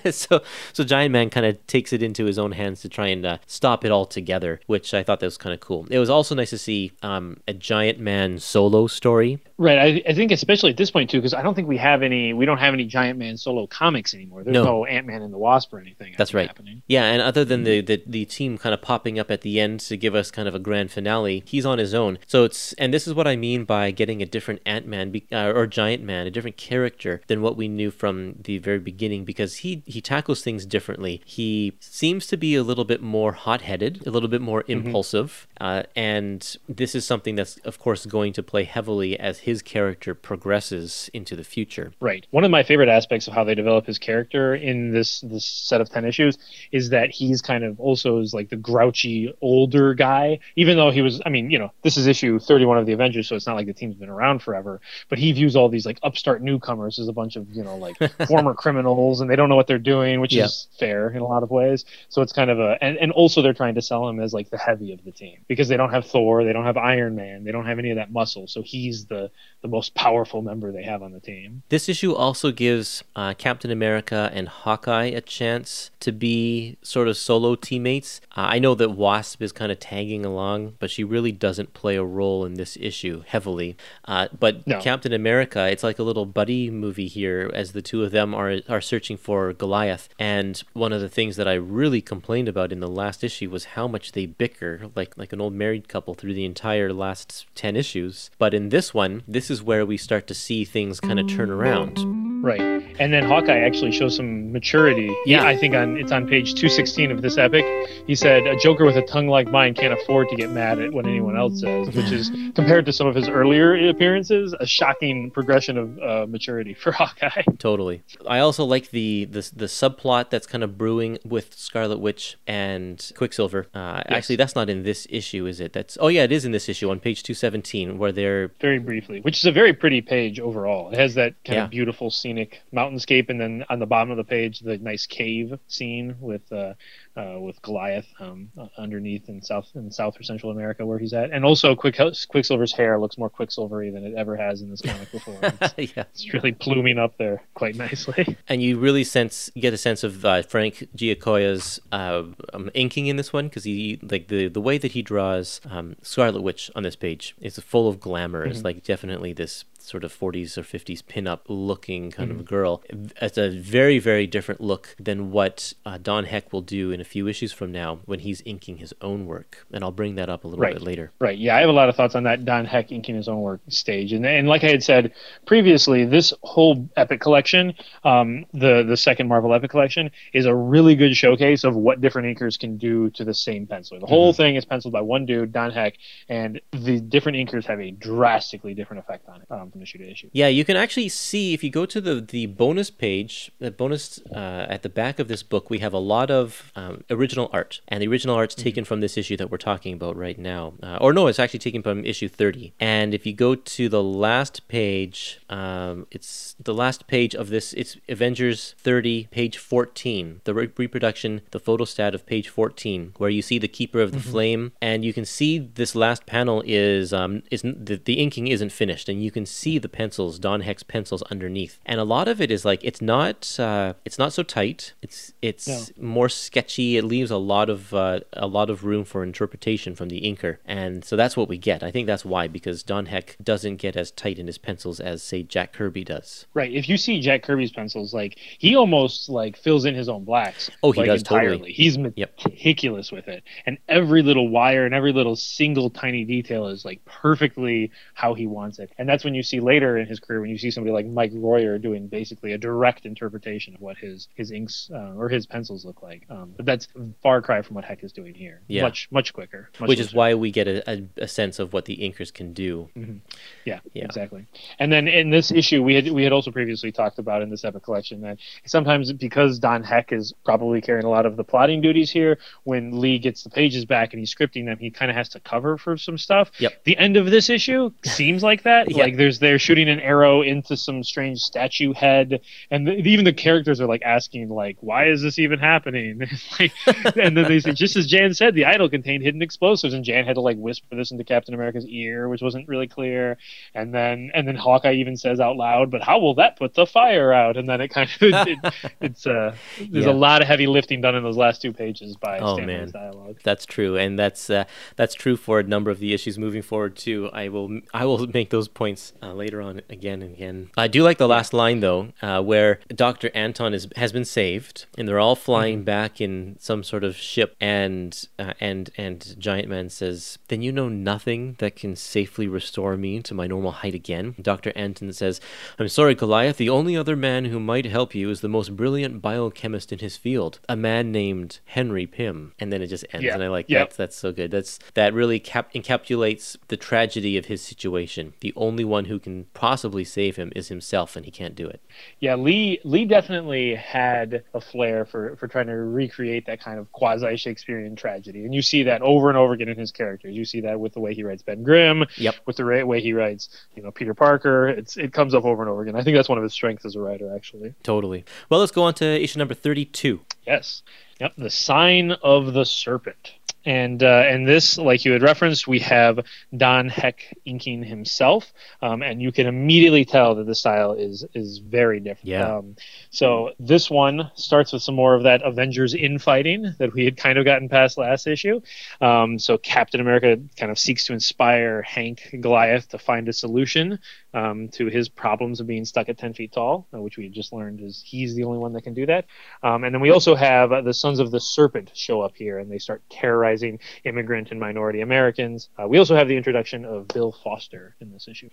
so 0.10 0.40
so 0.72 0.84
Giant 0.84 1.12
Man 1.12 1.28
kind 1.28 1.44
of 1.44 1.64
takes 1.66 1.92
it 1.92 2.02
into 2.02 2.24
his 2.24 2.38
own 2.38 2.52
hands 2.52 2.80
to 2.80 2.88
try 2.88 3.08
and 3.08 3.24
uh, 3.26 3.36
stop 3.46 3.84
it 3.84 3.90
all 3.92 4.06
together, 4.06 4.60
which 4.68 4.94
I 4.94 5.02
thought 5.02 5.20
that 5.20 5.26
was 5.26 5.36
kind 5.36 5.52
of 5.52 5.60
cool. 5.60 5.86
It 5.90 5.98
was 5.98 6.08
also 6.08 6.34
nice 6.34 6.48
to 6.50 6.56
see 6.58 6.92
um, 7.02 7.36
a 7.46 7.52
Giant 7.52 7.98
Man 8.00 8.38
solo 8.38 8.86
story. 8.86 9.38
Right. 9.58 9.78
I, 9.78 10.10
I 10.10 10.14
think 10.14 10.32
especially 10.32 10.70
at 10.70 10.78
this 10.78 10.90
point 10.90 11.10
too, 11.10 11.18
because 11.18 11.34
I 11.34 11.42
don't 11.42 11.54
think 11.54 11.68
we 11.68 11.76
have 11.76 12.02
any. 12.02 12.32
We 12.32 12.46
don't 12.46 12.58
have 12.58 12.72
any 12.72 12.86
Giant 12.86 13.18
Man 13.18 13.36
solo 13.36 13.66
comics 13.66 14.14
anymore. 14.14 14.44
There's 14.44 14.54
No. 14.54 14.64
no, 14.64 14.84
Ant 14.86 15.06
Man 15.06 15.20
and 15.20 15.32
the 15.32 15.38
Wasp 15.38 15.74
or 15.74 15.78
anything. 15.78 16.14
That's 16.16 16.32
right. 16.32 16.46
Happening. 16.46 16.82
Yeah, 16.86 17.04
and 17.04 17.20
other 17.20 17.44
than 17.52 17.64
the, 17.64 17.80
the 17.80 18.02
the 18.06 18.24
team 18.24 18.58
kind 18.58 18.74
of 18.74 18.82
popping 18.82 19.18
up 19.18 19.30
at 19.30 19.42
the 19.42 19.60
end 19.60 19.80
to 19.80 19.96
give 19.96 20.14
us 20.14 20.30
kind 20.30 20.48
of 20.48 20.54
a 20.54 20.58
grand 20.58 20.90
finale, 20.90 21.42
he's 21.46 21.66
on 21.66 21.78
his 21.78 21.94
own. 21.94 22.18
So 22.26 22.44
it's 22.44 22.72
and 22.74 22.92
this 22.92 23.06
is 23.06 23.14
what 23.14 23.26
I 23.26 23.36
mean 23.36 23.64
by 23.64 23.90
getting 23.90 24.22
a 24.22 24.26
different 24.26 24.60
Ant 24.66 24.86
Man 24.86 25.12
uh, 25.30 25.52
or 25.52 25.66
Giant 25.66 26.02
Man, 26.02 26.26
a 26.26 26.30
different 26.30 26.56
character 26.56 27.20
than 27.26 27.42
what 27.42 27.56
we 27.56 27.68
knew 27.68 27.90
from 27.90 28.34
the 28.42 28.58
very 28.58 28.78
beginning, 28.78 29.24
because 29.24 29.58
he 29.58 29.82
he 29.86 30.00
tackles 30.00 30.42
things 30.42 30.64
differently. 30.66 31.20
He 31.24 31.74
seems 31.80 32.26
to 32.28 32.36
be 32.36 32.54
a 32.54 32.62
little 32.62 32.84
bit 32.84 33.02
more 33.02 33.32
hot 33.32 33.62
headed, 33.62 34.06
a 34.06 34.10
little 34.10 34.28
bit 34.28 34.40
more 34.40 34.64
impulsive, 34.66 35.46
uh, 35.60 35.82
and 35.94 36.56
this 36.68 36.94
is 36.94 37.04
something 37.04 37.34
that's 37.36 37.58
of 37.58 37.78
course 37.78 38.06
going 38.06 38.32
to 38.32 38.42
play 38.42 38.64
heavily 38.64 39.18
as 39.18 39.40
his 39.40 39.60
character 39.62 40.14
progresses 40.14 41.10
into 41.12 41.36
the 41.36 41.44
future. 41.44 41.92
Right. 42.00 42.26
One 42.30 42.44
of 42.44 42.50
my 42.50 42.62
favorite 42.62 42.88
aspects 42.88 43.28
of 43.28 43.34
how 43.34 43.44
they 43.44 43.54
develop 43.54 43.86
his 43.86 43.98
character 43.98 44.54
in 44.54 44.92
this 44.92 45.20
this 45.20 45.44
set 45.44 45.80
of 45.80 45.90
ten 45.90 46.04
issues 46.04 46.38
is 46.70 46.88
that 46.90 47.10
he's 47.10 47.41
kind 47.42 47.64
of 47.64 47.78
also 47.80 48.18
is 48.20 48.32
like 48.32 48.48
the 48.48 48.56
grouchy 48.56 49.32
older 49.40 49.94
guy. 49.94 50.38
Even 50.56 50.76
though 50.76 50.90
he 50.90 51.02
was, 51.02 51.20
I 51.26 51.28
mean, 51.28 51.50
you 51.50 51.58
know, 51.58 51.72
this 51.82 51.96
is 51.96 52.06
issue 52.06 52.38
thirty 52.38 52.64
one 52.64 52.78
of 52.78 52.86
the 52.86 52.92
Avengers, 52.92 53.28
so 53.28 53.36
it's 53.36 53.46
not 53.46 53.56
like 53.56 53.66
the 53.66 53.72
team's 53.74 53.96
been 53.96 54.08
around 54.08 54.42
forever. 54.42 54.80
But 55.08 55.18
he 55.18 55.32
views 55.32 55.56
all 55.56 55.68
these 55.68 55.84
like 55.86 55.98
upstart 56.02 56.42
newcomers 56.42 56.98
as 56.98 57.08
a 57.08 57.12
bunch 57.12 57.36
of 57.36 57.48
you 57.50 57.62
know 57.64 57.76
like 57.76 57.96
former 58.28 58.54
criminals, 58.54 59.20
and 59.20 59.30
they 59.30 59.36
don't 59.36 59.48
know 59.48 59.56
what 59.56 59.66
they're 59.66 59.78
doing, 59.78 60.20
which 60.20 60.32
Yeah. 60.32 60.44
is 60.44 60.68
fair 60.78 61.10
in 61.10 61.18
a 61.18 61.26
lot 61.26 61.42
of 61.42 61.50
ways. 61.50 61.84
So 62.08 62.22
it's 62.22 62.32
kind 62.32 62.50
of 62.50 62.58
a 62.58 62.78
and, 62.82 62.96
and 62.98 63.12
also 63.12 63.42
they're 63.42 63.52
trying 63.52 63.74
to 63.74 63.82
sell 63.82 64.08
him 64.08 64.20
as 64.20 64.32
like 64.32 64.50
the 64.50 64.58
heavy 64.58 64.92
of 64.92 65.04
the 65.04 65.12
team 65.12 65.38
because 65.48 65.68
they 65.68 65.76
don't 65.76 65.90
have 65.90 66.06
Thor, 66.06 66.44
they 66.44 66.52
don't 66.52 66.64
have 66.64 66.76
Iron 66.76 67.14
Man, 67.16 67.44
they 67.44 67.52
don't 67.52 67.66
have 67.66 67.78
any 67.78 67.90
of 67.90 67.96
that 67.96 68.12
muscle. 68.12 68.46
So 68.46 68.62
he's 68.62 69.06
the 69.06 69.30
the 69.62 69.68
most 69.68 69.94
powerful 69.94 70.42
member 70.42 70.72
they 70.72 70.82
have 70.82 71.02
on 71.02 71.12
the 71.12 71.20
team. 71.20 71.62
This 71.68 71.88
issue 71.88 72.12
also 72.14 72.50
gives 72.50 73.04
uh, 73.14 73.34
Captain 73.34 73.70
America 73.70 74.30
and 74.34 74.48
Hawkeye 74.48 75.06
a 75.06 75.20
chance 75.20 75.90
to 76.00 76.10
be 76.12 76.76
sort 76.82 77.06
of 77.08 77.16
solo 77.32 77.54
teammates. 77.54 78.20
Uh, 78.36 78.48
I 78.56 78.58
know 78.58 78.74
that 78.74 78.90
Wasp 78.90 79.40
is 79.40 79.52
kind 79.52 79.72
of 79.72 79.80
tagging 79.80 80.26
along, 80.26 80.74
but 80.78 80.90
she 80.90 81.02
really 81.02 81.32
doesn't 81.32 81.72
play 81.72 81.96
a 81.96 82.04
role 82.04 82.44
in 82.44 82.54
this 82.54 82.76
issue 82.78 83.22
heavily. 83.26 83.74
Uh, 84.04 84.28
but 84.38 84.66
No. 84.66 84.78
Captain 84.80 85.14
America, 85.14 85.66
it's 85.66 85.82
like 85.82 85.98
a 85.98 86.02
little 86.02 86.26
buddy 86.26 86.70
movie 86.70 87.06
here 87.06 87.50
as 87.54 87.72
the 87.72 87.80
two 87.80 88.02
of 88.04 88.10
them 88.10 88.34
are 88.34 88.56
are 88.68 88.82
searching 88.82 89.16
for 89.16 89.54
Goliath. 89.54 90.10
And 90.18 90.62
one 90.74 90.92
of 90.92 91.00
the 91.00 91.08
things 91.08 91.36
that 91.36 91.48
I 91.48 91.54
really 91.54 92.02
complained 92.02 92.48
about 92.48 92.70
in 92.70 92.80
the 92.80 92.96
last 93.02 93.24
issue 93.24 93.48
was 93.48 93.64
how 93.76 93.88
much 93.88 94.12
they 94.12 94.26
bicker, 94.26 94.90
like 94.94 95.16
like 95.16 95.32
an 95.32 95.40
old 95.40 95.54
married 95.54 95.88
couple, 95.88 96.12
through 96.12 96.34
the 96.34 96.44
entire 96.44 96.92
last 96.92 97.46
ten 97.54 97.76
issues. 97.76 98.30
But 98.36 98.52
in 98.52 98.68
this 98.68 98.92
one, 98.92 99.22
this 99.26 99.50
is 99.50 99.62
where 99.62 99.86
we 99.86 99.96
start 99.96 100.26
to 100.26 100.34
see 100.34 100.66
things 100.66 101.00
kind 101.00 101.18
of 101.18 101.26
turn 101.28 101.50
around. 101.50 102.31
Right. 102.42 102.60
And 102.98 103.12
then 103.12 103.24
Hawkeye 103.24 103.60
actually 103.60 103.92
shows 103.92 104.16
some 104.16 104.52
maturity. 104.52 105.14
Yeah. 105.24 105.44
I 105.46 105.56
think 105.56 105.74
on 105.74 105.96
it's 105.96 106.12
on 106.12 106.26
page 106.28 106.54
216 106.54 107.10
of 107.10 107.22
this 107.22 107.38
epic. 107.38 107.64
He 108.06 108.14
said, 108.14 108.46
A 108.46 108.56
Joker 108.56 108.84
with 108.84 108.96
a 108.96 109.02
tongue 109.02 109.28
like 109.28 109.48
mine 109.48 109.74
can't 109.74 109.92
afford 109.94 110.28
to 110.30 110.36
get 110.36 110.50
mad 110.50 110.78
at 110.80 110.92
what 110.92 111.06
anyone 111.06 111.36
else 111.36 111.60
says, 111.60 111.86
which 111.94 112.10
is, 112.10 112.30
compared 112.54 112.84
to 112.86 112.92
some 112.92 113.06
of 113.06 113.14
his 113.14 113.28
earlier 113.28 113.88
appearances, 113.88 114.54
a 114.60 114.66
shocking 114.66 115.30
progression 115.30 115.78
of 115.78 115.98
uh, 116.00 116.26
maturity 116.28 116.74
for 116.74 116.92
Hawkeye. 117.00 117.42
Totally. 117.58 118.02
I 118.28 118.40
also 118.40 118.64
like 118.64 118.90
the 118.90 119.24
the 119.26 119.48
the 119.54 119.66
subplot 119.66 120.30
that's 120.30 120.46
kind 120.46 120.64
of 120.64 120.76
brewing 120.76 121.18
with 121.24 121.54
Scarlet 121.56 121.98
Witch 121.98 122.36
and 122.46 123.10
Quicksilver. 123.16 123.68
Uh, 123.74 124.02
Actually, 124.08 124.36
that's 124.36 124.54
not 124.56 124.68
in 124.68 124.82
this 124.82 125.06
issue, 125.10 125.46
is 125.46 125.60
it? 125.60 125.72
That's 125.72 125.96
oh 126.00 126.08
yeah, 126.08 126.24
it 126.24 126.32
is 126.32 126.44
in 126.44 126.52
this 126.52 126.68
issue 126.68 126.90
on 126.90 126.98
page 127.00 127.22
two 127.22 127.34
seventeen 127.34 127.98
where 127.98 128.12
they're 128.12 128.48
Very 128.60 128.78
briefly, 128.78 129.20
which 129.20 129.38
is 129.38 129.44
a 129.44 129.52
very 129.52 129.72
pretty 129.72 130.00
page 130.02 130.38
overall. 130.40 130.90
It 130.90 130.98
has 130.98 131.14
that 131.14 131.34
kind 131.44 131.56
Yeah. 131.56 131.64
of 131.64 131.70
beautiful 131.70 132.10
scenic 132.32 132.62
mountainscape, 132.72 133.28
and 133.28 133.40
then 133.40 133.64
on 133.68 133.78
the 133.78 133.86
bottom 133.86 134.10
of 134.10 134.16
the 134.16 134.24
page, 134.24 134.60
the 134.60 134.78
nice 134.78 135.06
cave 135.06 135.58
scene 135.68 136.16
with 136.20 136.50
uh, 136.52 136.74
uh, 137.16 137.38
with 137.38 137.60
Goliath 137.62 138.06
um, 138.20 138.50
underneath 138.78 139.28
in 139.28 139.42
South 139.42 139.68
in 139.74 139.90
South 139.90 140.18
or 140.18 140.22
Central 140.22 140.50
America 140.50 140.86
where 140.86 140.98
he's 140.98 141.12
at, 141.12 141.30
and 141.30 141.44
also 141.44 141.74
Quick 141.74 141.98
Quicksilver's 142.28 142.72
hair 142.72 142.98
looks 142.98 143.18
more 143.18 143.30
Quicksilvery 143.30 143.90
than 143.90 144.04
it 144.04 144.14
ever 144.14 144.36
has 144.36 144.62
in 144.62 144.70
this 144.70 144.80
comic 144.80 145.10
before. 145.10 145.38
It's, 145.76 145.96
yeah, 145.96 146.04
it's 146.12 146.32
really 146.32 146.52
pluming 146.52 146.98
up 146.98 147.16
there 147.18 147.42
quite 147.54 147.76
nicely. 147.76 148.36
and 148.48 148.62
you 148.62 148.78
really 148.78 149.04
sense 149.04 149.50
get 149.56 149.72
a 149.72 149.76
sense 149.76 150.02
of 150.02 150.24
uh, 150.24 150.42
Frank 150.42 150.88
Giacoia's 150.94 151.80
uh, 151.92 152.24
um, 152.52 152.70
inking 152.74 153.06
in 153.06 153.16
this 153.16 153.32
one 153.32 153.48
because 153.48 153.64
he 153.64 153.98
like 154.02 154.28
the 154.28 154.48
the 154.48 154.60
way 154.60 154.78
that 154.78 154.92
he 154.92 155.02
draws 155.02 155.60
um, 155.70 155.96
Scarlet 156.02 156.42
Witch 156.42 156.70
on 156.74 156.82
this 156.82 156.96
page 156.96 157.34
is 157.40 157.58
full 157.58 157.88
of 157.88 158.00
glamour. 158.00 158.44
It's 158.44 158.64
like 158.64 158.82
definitely 158.82 159.32
this 159.32 159.64
sort 159.84 160.04
of 160.04 160.18
40s 160.18 160.56
or 160.56 160.62
50s 160.62 161.02
pinup 161.02 161.40
looking 161.48 162.10
kind 162.10 162.30
mm-hmm. 162.30 162.40
of 162.40 162.46
girl. 162.46 162.82
It's 163.20 163.38
a 163.38 163.50
very, 163.50 163.98
very 163.98 164.26
different 164.26 164.60
look 164.60 164.94
than 164.98 165.30
what 165.30 165.72
uh, 165.84 165.98
Don 165.98 166.24
Heck 166.24 166.52
will 166.52 166.62
do 166.62 166.90
in 166.90 167.00
a 167.00 167.04
few 167.04 167.28
issues 167.28 167.52
from 167.52 167.72
now 167.72 168.00
when 168.04 168.20
he's 168.20 168.42
inking 168.44 168.78
his 168.78 168.94
own 169.00 169.26
work. 169.26 169.66
And 169.72 169.82
I'll 169.82 169.92
bring 169.92 170.14
that 170.16 170.28
up 170.28 170.44
a 170.44 170.48
little 170.48 170.62
right. 170.62 170.74
bit 170.74 170.82
later. 170.82 171.12
Right. 171.18 171.38
Yeah, 171.38 171.56
I 171.56 171.60
have 171.60 171.68
a 171.68 171.72
lot 171.72 171.88
of 171.88 171.96
thoughts 171.96 172.14
on 172.14 172.24
that 172.24 172.44
Don 172.44 172.64
Heck 172.64 172.92
inking 172.92 173.16
his 173.16 173.28
own 173.28 173.40
work 173.40 173.60
stage. 173.68 174.12
And, 174.12 174.24
and 174.26 174.48
like 174.48 174.64
I 174.64 174.68
had 174.68 174.82
said 174.82 175.12
previously, 175.46 176.04
this 176.04 176.32
whole 176.42 176.88
Epic 176.96 177.20
collection, 177.20 177.74
um, 178.04 178.46
the, 178.52 178.84
the 178.86 178.96
second 178.96 179.28
Marvel 179.28 179.52
Epic 179.54 179.70
collection, 179.70 180.10
is 180.32 180.46
a 180.46 180.54
really 180.54 180.94
good 180.94 181.16
showcase 181.16 181.64
of 181.64 181.74
what 181.74 182.00
different 182.00 182.36
inkers 182.36 182.58
can 182.58 182.76
do 182.76 183.10
to 183.10 183.24
the 183.24 183.34
same 183.34 183.66
pencil. 183.66 183.98
The 183.98 184.06
whole 184.06 184.32
mm-hmm. 184.32 184.42
thing 184.42 184.56
is 184.56 184.64
penciled 184.64 184.92
by 184.92 185.00
one 185.00 185.26
dude, 185.26 185.52
Don 185.52 185.70
Heck, 185.70 185.94
and 186.28 186.60
the 186.72 187.00
different 187.00 187.36
inkers 187.36 187.64
have 187.66 187.80
a 187.80 187.90
drastically 187.90 188.74
different 188.74 189.02
effect 189.02 189.28
on 189.28 189.42
it 189.42 189.50
um, 189.50 189.71
from 189.72 189.82
issue 189.82 189.98
to 189.98 190.10
issue. 190.10 190.28
Yeah, 190.32 190.48
you 190.48 190.64
can 190.64 190.76
actually 190.76 191.08
see 191.08 191.54
if 191.54 191.64
you 191.64 191.70
go 191.70 191.86
to 191.86 192.00
the 192.00 192.20
the 192.20 192.46
bonus 192.46 192.90
page, 192.90 193.50
the 193.58 193.70
bonus 193.70 194.20
uh, 194.34 194.66
at 194.68 194.82
the 194.82 194.88
back 194.88 195.18
of 195.18 195.28
this 195.28 195.42
book, 195.42 195.70
we 195.70 195.78
have 195.80 195.92
a 195.92 195.98
lot 195.98 196.30
of 196.30 196.72
um, 196.76 197.04
original 197.10 197.48
art, 197.52 197.80
and 197.88 198.02
the 198.02 198.08
original 198.08 198.36
art's 198.36 198.54
mm-hmm. 198.54 198.64
taken 198.64 198.84
from 198.84 199.00
this 199.00 199.16
issue 199.16 199.36
that 199.36 199.50
we're 199.50 199.58
talking 199.58 199.94
about 199.94 200.16
right 200.16 200.38
now, 200.38 200.74
uh, 200.82 200.98
or 201.00 201.12
no, 201.12 201.26
it's 201.26 201.38
actually 201.38 201.58
taken 201.58 201.82
from 201.82 202.04
issue 202.04 202.28
thirty. 202.28 202.74
And 202.78 203.14
if 203.14 203.26
you 203.26 203.32
go 203.32 203.54
to 203.54 203.88
the 203.88 204.02
last 204.02 204.68
page, 204.68 205.40
um, 205.48 206.06
it's 206.10 206.54
the 206.62 206.74
last 206.74 207.06
page 207.06 207.34
of 207.34 207.48
this. 207.48 207.72
It's 207.72 207.96
Avengers 208.08 208.74
thirty, 208.78 209.28
page 209.30 209.56
fourteen, 209.56 210.40
the 210.44 210.54
re- 210.54 210.70
reproduction, 210.76 211.40
the 211.50 211.60
photostat 211.60 212.14
of 212.14 212.26
page 212.26 212.48
fourteen, 212.48 213.12
where 213.16 213.30
you 213.30 213.42
see 213.42 213.58
the 213.58 213.68
Keeper 213.68 214.00
of 214.00 214.12
the 214.12 214.18
mm-hmm. 214.18 214.30
Flame, 214.30 214.72
and 214.82 215.04
you 215.04 215.12
can 215.12 215.24
see 215.24 215.58
this 215.58 215.94
last 215.94 216.26
panel 216.26 216.62
is 216.66 217.12
um, 217.12 217.42
is 217.50 217.62
the, 217.62 218.00
the 218.04 218.14
inking 218.14 218.48
isn't 218.48 218.72
finished, 218.72 219.08
and 219.08 219.22
you 219.24 219.30
can 219.30 219.46
see 219.46 219.61
the 219.62 219.88
pencils, 219.88 220.38
Don 220.38 220.60
Heck's 220.60 220.82
pencils 220.82 221.22
underneath, 221.22 221.78
and 221.86 222.00
a 222.00 222.04
lot 222.04 222.28
of 222.28 222.40
it 222.40 222.50
is 222.50 222.64
like 222.64 222.82
it's 222.82 223.00
not 223.00 223.58
uh, 223.58 223.94
it's 224.04 224.18
not 224.18 224.32
so 224.32 224.42
tight. 224.42 224.92
It's 225.02 225.32
it's 225.40 225.68
no. 225.68 226.04
more 226.04 226.28
sketchy. 226.28 226.96
It 226.96 227.04
leaves 227.04 227.30
a 227.30 227.36
lot 227.36 227.70
of 227.70 227.94
uh, 227.94 228.20
a 228.32 228.46
lot 228.46 228.70
of 228.70 228.84
room 228.84 229.04
for 229.04 229.22
interpretation 229.22 229.94
from 229.94 230.08
the 230.08 230.20
inker, 230.22 230.58
and 230.64 231.04
so 231.04 231.16
that's 231.16 231.36
what 231.36 231.48
we 231.48 231.58
get. 231.58 231.82
I 231.82 231.90
think 231.90 232.06
that's 232.06 232.24
why 232.24 232.48
because 232.48 232.82
Don 232.82 233.06
Heck 233.06 233.36
doesn't 233.42 233.76
get 233.76 233.96
as 233.96 234.10
tight 234.10 234.38
in 234.38 234.46
his 234.46 234.58
pencils 234.58 235.00
as 235.00 235.22
say 235.22 235.42
Jack 235.42 235.72
Kirby 235.72 236.04
does. 236.04 236.46
Right. 236.54 236.72
If 236.72 236.88
you 236.88 236.96
see 236.96 237.20
Jack 237.20 237.42
Kirby's 237.42 237.72
pencils, 237.72 238.12
like 238.12 238.38
he 238.58 238.76
almost 238.76 239.28
like 239.28 239.56
fills 239.56 239.84
in 239.84 239.94
his 239.94 240.08
own 240.08 240.24
blacks. 240.24 240.70
Oh, 240.82 240.92
he 240.92 241.00
like, 241.00 241.06
does 241.06 241.20
entirely. 241.20 241.50
totally. 241.50 241.72
He's 241.72 241.98
meticulous 241.98 243.12
yep. 243.12 243.16
with 243.16 243.28
it, 243.28 243.42
and 243.66 243.78
every 243.88 244.22
little 244.22 244.48
wire 244.48 244.84
and 244.86 244.94
every 244.94 245.12
little 245.12 245.36
single 245.36 245.90
tiny 245.90 246.24
detail 246.24 246.66
is 246.66 246.84
like 246.84 247.04
perfectly 247.04 247.90
how 248.14 248.34
he 248.34 248.46
wants 248.46 248.78
it. 248.78 248.90
And 248.98 249.08
that's 249.08 249.24
when 249.24 249.34
you 249.34 249.42
see 249.42 249.51
later 249.60 249.96
in 249.96 250.06
his 250.06 250.20
career 250.20 250.40
when 250.40 250.50
you 250.50 250.58
see 250.58 250.70
somebody 250.70 250.92
like 250.92 251.06
Mike 251.06 251.32
Royer 251.34 251.78
doing 251.78 252.08
basically 252.08 252.52
a 252.52 252.58
direct 252.58 253.06
interpretation 253.06 253.74
of 253.74 253.80
what 253.80 253.96
his 253.96 254.28
his 254.34 254.50
inks 254.50 254.90
uh, 254.92 255.12
or 255.16 255.28
his 255.28 255.46
pencils 255.46 255.84
look 255.84 256.02
like. 256.02 256.24
Um, 256.30 256.54
but 256.56 256.66
that's 256.66 256.88
far 257.22 257.42
cry 257.42 257.62
from 257.62 257.76
what 257.76 257.84
Heck 257.84 258.04
is 258.04 258.12
doing 258.12 258.34
here. 258.34 258.60
Yeah. 258.68 258.82
much 258.82 259.08
much 259.10 259.32
quicker. 259.32 259.70
Much 259.78 259.88
Which 259.88 260.00
is 260.00 260.14
why 260.14 260.34
we 260.34 260.50
get 260.50 260.68
a, 260.68 260.90
a, 260.90 261.24
a, 261.24 261.28
sense 261.28 261.58
of 261.58 261.72
what 261.72 261.84
the 261.84 261.96
inkers 261.96 262.32
can 262.32 262.52
do. 262.52 262.88
Mm-hmm. 262.96 263.18
Yeah, 263.64 263.80
yeah, 263.94 264.04
exactly. 264.04 264.46
And 264.78 264.92
then 264.92 265.08
in 265.08 265.30
this 265.30 265.50
issue, 265.50 265.82
we 265.82 265.94
had 265.94 266.10
we 266.10 266.24
had 266.24 266.32
also 266.32 266.50
previously 266.50 266.92
talked 266.92 267.18
about 267.18 267.42
in 267.42 267.50
this 267.50 267.64
epic 267.64 267.82
collection 267.82 268.20
that 268.22 268.38
sometimes 268.64 269.12
because 269.12 269.58
Don 269.58 269.82
Heck 269.82 270.12
is 270.12 270.32
probably 270.44 270.80
carrying 270.80 271.04
a 271.04 271.10
lot 271.10 271.26
of 271.26 271.36
the 271.36 271.44
plotting 271.44 271.80
duties 271.80 272.10
here, 272.10 272.38
when 272.64 273.00
Lee 273.00 273.18
gets 273.18 273.42
the 273.42 273.50
pages 273.50 273.84
back 273.84 274.12
and 274.12 274.20
he's 274.20 274.34
scripting 274.34 274.66
them, 274.66 274.78
he 274.78 274.90
kind 274.90 275.10
of 275.10 275.16
has 275.16 275.28
to 275.30 275.40
cover 275.40 275.78
for 275.78 275.96
some 275.96 276.18
stuff. 276.18 276.50
Yep. 276.58 276.84
The 276.84 276.96
end 276.96 277.16
of 277.16 277.26
this 277.26 277.50
issue 277.50 277.92
seems 278.04 278.42
like 278.42 278.62
that. 278.62 278.90
yep. 278.96 278.98
Like 278.98 279.16
there's 279.16 279.38
they're 279.42 279.58
shooting 279.58 279.88
an 279.88 280.00
arrow 280.00 280.40
into 280.40 280.76
some 280.76 281.02
strange 281.02 281.40
statue 281.40 281.92
head, 281.92 282.40
and 282.70 282.86
the, 282.86 282.94
even 282.94 283.24
the 283.24 283.32
characters 283.32 283.80
are 283.80 283.86
like 283.86 284.02
asking 284.02 284.48
like, 284.48 284.78
"Why 284.80 285.08
is 285.08 285.20
this 285.20 285.38
even 285.38 285.58
happening?" 285.58 286.20
like, 286.58 286.72
and 287.16 287.36
then 287.36 287.44
they 287.48 287.60
say, 287.60 287.72
just 287.72 287.96
as 287.96 288.06
Jan 288.06 288.32
said, 288.32 288.54
the 288.54 288.64
idol 288.64 288.88
contained 288.88 289.22
hidden 289.22 289.42
explosives, 289.42 289.92
and 289.92 290.04
Jan 290.04 290.24
had 290.24 290.36
to 290.36 290.40
like 290.40 290.56
whisper 290.56 290.96
this 290.96 291.10
into 291.10 291.24
Captain 291.24 291.54
America's 291.54 291.86
ear, 291.86 292.28
which 292.28 292.40
wasn't 292.40 292.68
really 292.68 292.88
clear. 292.88 293.36
And 293.74 293.92
then 293.94 294.30
and 294.34 294.46
then 294.48 294.54
Hawkeye 294.54 294.94
even 294.94 295.16
says 295.16 295.40
out 295.40 295.56
loud, 295.56 295.90
"But 295.90 296.02
how 296.02 296.18
will 296.20 296.34
that 296.34 296.56
put 296.56 296.74
the 296.74 296.86
fire 296.86 297.32
out?" 297.32 297.56
And 297.56 297.68
then 297.68 297.80
it 297.80 297.88
kind 297.88 298.08
of 298.08 298.16
it, 298.48 298.58
it's 299.00 299.26
uh 299.26 299.54
there's 299.78 300.06
yeah. 300.06 300.12
a 300.12 300.14
lot 300.14 300.40
of 300.40 300.48
heavy 300.48 300.66
lifting 300.66 301.00
done 301.00 301.14
in 301.14 301.22
those 301.22 301.36
last 301.36 301.60
two 301.60 301.72
pages 301.72 302.16
by 302.16 302.38
oh, 302.38 302.54
Stan 302.54 302.68
Lee's 302.68 302.92
dialogue. 302.92 303.40
That's 303.42 303.66
true, 303.66 303.96
and 303.96 304.18
that's 304.18 304.48
uh, 304.48 304.64
that's 304.96 305.14
true 305.14 305.36
for 305.36 305.58
a 305.58 305.62
number 305.62 305.90
of 305.90 305.98
the 305.98 306.14
issues 306.14 306.38
moving 306.38 306.62
forward 306.62 306.96
too. 306.96 307.30
I 307.32 307.48
will 307.48 307.80
I 307.92 308.04
will 308.04 308.26
make 308.28 308.50
those 308.50 308.68
points 308.68 309.12
uh, 309.32 309.34
later 309.34 309.60
on 309.60 309.80
again 309.88 310.22
and 310.22 310.34
again. 310.34 310.70
I 310.76 310.88
do 310.88 311.02
like 311.02 311.18
the 311.18 311.28
last 311.28 311.52
line 311.52 311.80
though, 311.80 312.12
uh, 312.20 312.42
where 312.42 312.80
Doctor 312.88 313.30
Anton 313.34 313.74
is 313.74 313.88
has 313.96 314.12
been 314.12 314.24
saved, 314.24 314.86
and 314.96 315.08
they're 315.08 315.18
all 315.18 315.36
flying 315.36 315.78
mm-hmm. 315.78 315.84
back 315.84 316.20
in 316.20 316.56
some 316.58 316.82
sort 316.82 317.04
of 317.04 317.16
ship, 317.16 317.56
and 317.60 318.26
uh, 318.38 318.52
and 318.60 318.90
and 318.96 319.34
Giant 319.38 319.68
Man 319.68 319.88
says, 319.88 320.38
"Then 320.48 320.62
you 320.62 320.72
know 320.72 320.88
nothing 320.88 321.56
that 321.58 321.76
can 321.76 321.96
safely 321.96 322.46
restore 322.46 322.96
me 322.96 323.20
to 323.22 323.34
my 323.34 323.46
normal 323.46 323.72
height 323.72 323.94
again." 323.94 324.34
Doctor 324.40 324.72
Anton 324.76 325.12
says, 325.12 325.40
"I'm 325.78 325.88
sorry, 325.88 326.14
Goliath. 326.14 326.56
The 326.56 326.70
only 326.70 326.96
other 326.96 327.16
man 327.16 327.46
who 327.46 327.60
might 327.60 327.86
help 327.86 328.14
you 328.14 328.30
is 328.30 328.40
the 328.40 328.48
most 328.48 328.76
brilliant 328.76 329.22
biochemist 329.22 329.92
in 329.92 329.98
his 329.98 330.16
field, 330.16 330.60
a 330.68 330.76
man 330.76 331.12
named 331.12 331.60
Henry 331.66 332.06
Pym." 332.06 332.52
And 332.58 332.72
then 332.72 332.82
it 332.82 332.88
just 332.88 333.04
ends, 333.12 333.24
yeah. 333.24 333.34
and 333.34 333.42
I 333.42 333.48
like 333.48 333.68
yep. 333.68 333.90
that. 333.90 333.96
That's 333.96 334.16
so 334.16 334.32
good. 334.32 334.50
That's 334.50 334.78
that 334.94 335.14
really 335.14 335.40
cap- 335.40 335.72
encapsulates 335.74 336.56
the 336.68 336.76
tragedy 336.76 337.36
of 337.36 337.46
his 337.46 337.62
situation. 337.62 338.34
The 338.40 338.52
only 338.56 338.84
one 338.84 339.06
who 339.06 339.18
can 339.22 339.46
possibly 339.54 340.04
save 340.04 340.36
him 340.36 340.52
is 340.54 340.68
himself, 340.68 341.16
and 341.16 341.24
he 341.24 341.30
can't 341.30 341.54
do 341.54 341.66
it. 341.66 341.80
Yeah, 342.20 342.34
Lee 342.34 342.80
Lee 342.84 343.04
definitely 343.04 343.74
had 343.74 344.44
a 344.52 344.60
flair 344.60 345.04
for 345.04 345.36
for 345.36 345.48
trying 345.48 345.68
to 345.68 345.74
recreate 345.74 346.46
that 346.46 346.60
kind 346.60 346.78
of 346.78 346.90
quasi 346.92 347.36
Shakespearean 347.36 347.96
tragedy, 347.96 348.44
and 348.44 348.54
you 348.54 348.62
see 348.62 348.82
that 348.84 349.02
over 349.02 349.28
and 349.28 349.38
over 349.38 349.52
again 349.54 349.68
in 349.68 349.78
his 349.78 349.92
characters. 349.92 350.34
You 350.34 350.44
see 350.44 350.60
that 350.62 350.78
with 350.78 350.92
the 350.92 351.00
way 351.00 351.14
he 351.14 351.22
writes 351.22 351.42
Ben 351.42 351.62
Grimm, 351.62 352.04
yep. 352.16 352.36
with 352.46 352.56
the 352.56 352.84
way 352.86 353.00
he 353.00 353.12
writes, 353.12 353.48
you 353.74 353.82
know, 353.82 353.90
Peter 353.90 354.14
Parker. 354.14 354.68
It's 354.68 354.96
it 354.96 355.12
comes 355.12 355.34
up 355.34 355.44
over 355.44 355.62
and 355.62 355.70
over 355.70 355.82
again. 355.82 355.96
I 355.96 356.02
think 356.02 356.16
that's 356.16 356.28
one 356.28 356.38
of 356.38 356.44
his 356.44 356.52
strengths 356.52 356.84
as 356.84 356.96
a 356.96 357.00
writer, 357.00 357.34
actually. 357.34 357.74
Totally. 357.82 358.24
Well, 358.48 358.60
let's 358.60 358.72
go 358.72 358.82
on 358.82 358.94
to 358.94 359.04
issue 359.04 359.38
number 359.38 359.54
thirty-two. 359.54 360.20
Yes. 360.46 360.82
Yep. 361.20 361.34
The 361.38 361.50
sign 361.50 362.12
of 362.22 362.52
the 362.52 362.64
serpent 362.64 363.34
and 363.64 364.02
uh, 364.02 364.24
and 364.26 364.46
this, 364.46 364.78
like 364.78 365.04
you 365.04 365.12
had 365.12 365.22
referenced, 365.22 365.68
we 365.68 365.78
have 365.80 366.20
Don 366.56 366.88
Heck 366.88 367.34
inking 367.44 367.82
himself, 367.82 368.52
um, 368.80 369.02
and 369.02 369.22
you 369.22 369.32
can 369.32 369.46
immediately 369.46 370.04
tell 370.04 370.34
that 370.36 370.46
the 370.46 370.54
style 370.54 370.92
is 370.92 371.24
is 371.34 371.58
very 371.58 372.00
different. 372.00 372.28
Yeah. 372.28 372.56
Um, 372.56 372.76
so 373.10 373.50
this 373.58 373.90
one 373.90 374.30
starts 374.34 374.72
with 374.72 374.82
some 374.82 374.94
more 374.94 375.14
of 375.14 375.22
that 375.24 375.42
Avengers 375.42 375.94
infighting 375.94 376.74
that 376.78 376.92
we 376.92 377.04
had 377.04 377.16
kind 377.16 377.38
of 377.38 377.44
gotten 377.44 377.68
past 377.68 377.98
last 377.98 378.26
issue. 378.26 378.60
Um, 379.00 379.38
so 379.38 379.58
Captain 379.58 380.00
America 380.00 380.38
kind 380.56 380.72
of 380.72 380.78
seeks 380.78 381.06
to 381.06 381.12
inspire 381.12 381.82
Hank 381.82 382.36
Goliath 382.40 382.88
to 382.88 382.98
find 382.98 383.28
a 383.28 383.32
solution 383.32 383.98
um, 384.34 384.68
to 384.68 384.86
his 384.86 385.08
problems 385.08 385.60
of 385.60 385.66
being 385.66 385.84
stuck 385.84 386.08
at 386.08 386.18
10 386.18 386.34
feet 386.34 386.52
tall, 386.52 386.86
uh, 386.94 387.00
which 387.00 387.16
we 387.16 387.28
just 387.28 387.52
learned 387.52 387.80
is 387.80 388.02
he's 388.04 388.34
the 388.34 388.44
only 388.44 388.58
one 388.58 388.72
that 388.72 388.82
can 388.82 388.94
do 388.94 389.06
that. 389.06 389.26
Um, 389.62 389.84
and 389.84 389.94
then 389.94 390.00
we 390.00 390.10
also 390.10 390.34
have 390.34 390.72
uh, 390.72 390.80
the 390.80 390.94
Sons 390.94 391.18
of 391.18 391.30
the 391.30 391.40
Serpent 391.40 391.90
show 391.94 392.20
up 392.20 392.36
here, 392.36 392.58
and 392.58 392.70
they 392.70 392.78
start 392.78 393.02
terrorizing 393.10 393.78
immigrant 394.04 394.50
and 394.50 394.60
minority 394.60 395.00
Americans. 395.00 395.68
Uh, 395.80 395.86
we 395.86 395.98
also 395.98 396.16
have 396.16 396.28
the 396.28 396.36
introduction 396.36 396.84
of 396.84 397.08
Bill 397.08 397.32
Foster 397.32 397.94
in 398.00 398.12
this 398.12 398.28
issue. 398.28 398.48